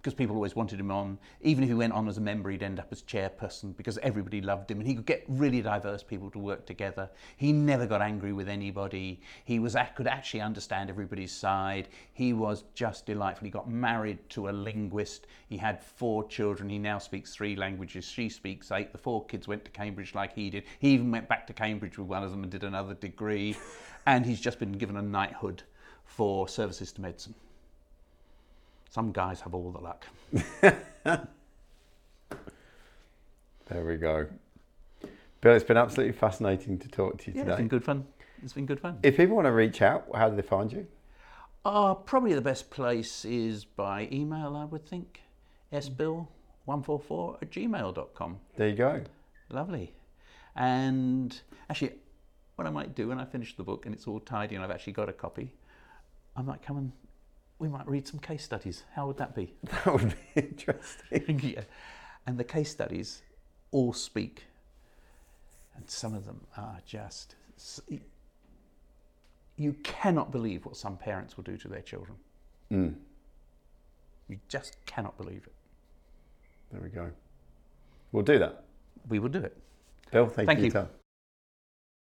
because 0.00 0.14
people 0.14 0.34
always 0.34 0.56
wanted 0.56 0.80
him 0.80 0.90
on. 0.90 1.18
Even 1.42 1.62
if 1.62 1.68
he 1.68 1.74
went 1.74 1.92
on 1.92 2.08
as 2.08 2.16
a 2.16 2.22
member, 2.22 2.48
he'd 2.48 2.62
end 2.62 2.80
up 2.80 2.88
as 2.90 3.02
chairperson 3.02 3.76
because 3.76 3.98
everybody 3.98 4.40
loved 4.40 4.70
him 4.70 4.78
and 4.78 4.86
he 4.86 4.94
could 4.94 5.04
get 5.04 5.24
really 5.28 5.60
diverse 5.60 6.02
people 6.02 6.30
to 6.30 6.38
work 6.38 6.64
together. 6.64 7.10
He 7.36 7.52
never 7.52 7.86
got 7.86 8.00
angry 8.00 8.32
with 8.32 8.48
anybody. 8.48 9.20
He 9.44 9.58
was 9.58 9.76
could 9.94 10.06
actually 10.06 10.40
understand 10.40 10.88
everybody's 10.88 11.32
side. 11.32 11.88
He 12.14 12.32
was 12.32 12.64
just 12.74 13.04
delightful. 13.04 13.44
He 13.44 13.50
got 13.50 13.68
married 13.68 14.18
to 14.30 14.48
a 14.48 14.52
linguist. 14.52 15.26
He 15.48 15.58
had 15.58 15.82
four 15.82 16.26
children. 16.26 16.70
He 16.70 16.78
now 16.78 16.98
speaks 16.98 17.34
three 17.34 17.54
languages. 17.54 18.06
She 18.06 18.30
speaks 18.30 18.72
eight. 18.72 18.92
The 18.92 18.98
four 18.98 19.26
kids 19.26 19.46
went 19.46 19.66
to 19.66 19.70
Cambridge 19.70 20.14
like 20.14 20.34
he 20.34 20.48
did. 20.48 20.64
He 20.78 20.90
even 20.90 21.10
went 21.10 21.28
back 21.28 21.46
to 21.48 21.52
Cambridge 21.52 21.98
with 21.98 22.08
one 22.08 22.22
of 22.22 22.30
them 22.30 22.42
and 22.42 22.50
did 22.50 22.64
another 22.64 22.94
degree. 22.94 23.56
and 24.06 24.24
he's 24.24 24.40
just 24.40 24.58
been 24.58 24.72
given 24.72 24.96
a 24.96 25.02
knighthood 25.02 25.62
for 26.04 26.48
services 26.48 26.92
to 26.92 27.02
medicine. 27.02 27.34
Some 28.90 29.12
guys 29.12 29.40
have 29.42 29.54
all 29.54 29.70
the 29.70 29.78
luck. 29.80 30.04
There 33.68 33.84
we 33.84 33.96
go. 33.98 34.26
Bill, 35.40 35.54
it's 35.54 35.64
been 35.64 35.76
absolutely 35.76 36.12
fascinating 36.12 36.76
to 36.80 36.88
talk 36.88 37.18
to 37.18 37.30
you 37.30 37.36
Yeah, 37.36 37.42
today. 37.44 37.52
it's 37.52 37.58
been 37.60 37.68
good 37.68 37.84
fun. 37.84 38.04
It's 38.42 38.52
been 38.52 38.66
good 38.66 38.80
fun. 38.80 38.98
If 39.04 39.16
people 39.16 39.36
want 39.36 39.46
to 39.46 39.52
reach 39.52 39.80
out, 39.80 40.06
how 40.12 40.28
do 40.28 40.34
they 40.34 40.42
find 40.42 40.72
you? 40.72 40.88
Uh, 41.64 41.94
probably 41.94 42.34
the 42.34 42.40
best 42.40 42.70
place 42.70 43.24
is 43.24 43.64
by 43.64 44.08
email, 44.10 44.56
I 44.56 44.64
would 44.64 44.84
think. 44.86 45.20
sbill144 45.72 47.42
at 47.42 47.50
gmail.com. 47.52 48.38
There 48.56 48.68
you 48.68 48.74
go. 48.74 49.04
Lovely. 49.50 49.94
And 50.56 51.40
actually, 51.68 51.92
what 52.56 52.66
I 52.66 52.70
might 52.70 52.96
do 52.96 53.06
when 53.08 53.20
I 53.20 53.24
finish 53.24 53.54
the 53.56 53.62
book 53.62 53.86
and 53.86 53.94
it's 53.94 54.08
all 54.08 54.18
tidy 54.18 54.56
and 54.56 54.64
I've 54.64 54.70
actually 54.72 54.94
got 54.94 55.08
a 55.08 55.12
copy, 55.12 55.52
I 56.36 56.42
might 56.42 56.60
come 56.62 56.76
and 56.76 56.92
we 57.60 57.68
might 57.68 57.86
read 57.86 58.08
some 58.08 58.18
case 58.18 58.42
studies. 58.42 58.82
How 58.94 59.06
would 59.06 59.18
that 59.18 59.34
be? 59.34 59.54
That 59.84 59.92
would 59.92 60.14
be 60.34 60.40
interesting. 60.42 61.38
yeah. 61.54 61.62
And 62.26 62.36
the 62.38 62.44
case 62.44 62.70
studies 62.70 63.22
all 63.70 63.92
speak, 63.92 64.44
and 65.76 65.88
some 65.88 66.14
of 66.14 66.24
them 66.26 66.40
are 66.56 66.78
just. 66.86 67.36
You 69.56 69.74
cannot 69.82 70.32
believe 70.32 70.64
what 70.64 70.76
some 70.76 70.96
parents 70.96 71.36
will 71.36 71.44
do 71.44 71.56
to 71.58 71.68
their 71.68 71.82
children. 71.82 72.16
Mm, 72.72 72.94
You 74.28 74.38
just 74.48 74.76
cannot 74.86 75.18
believe 75.18 75.42
it. 75.46 75.52
there 76.72 76.80
we 76.80 76.88
go. 76.88 77.10
We'll 78.12 78.24
do 78.24 78.38
that. 78.38 78.64
We 79.08 79.18
will 79.18 79.28
do 79.28 79.40
it. 79.40 79.56
Bill, 80.10 80.26
thank, 80.26 80.46
Thank 80.46 80.60
you. 80.60 80.64
you. 80.66 80.70
for 80.70 80.78
your 80.78 80.86
time. 80.86 80.94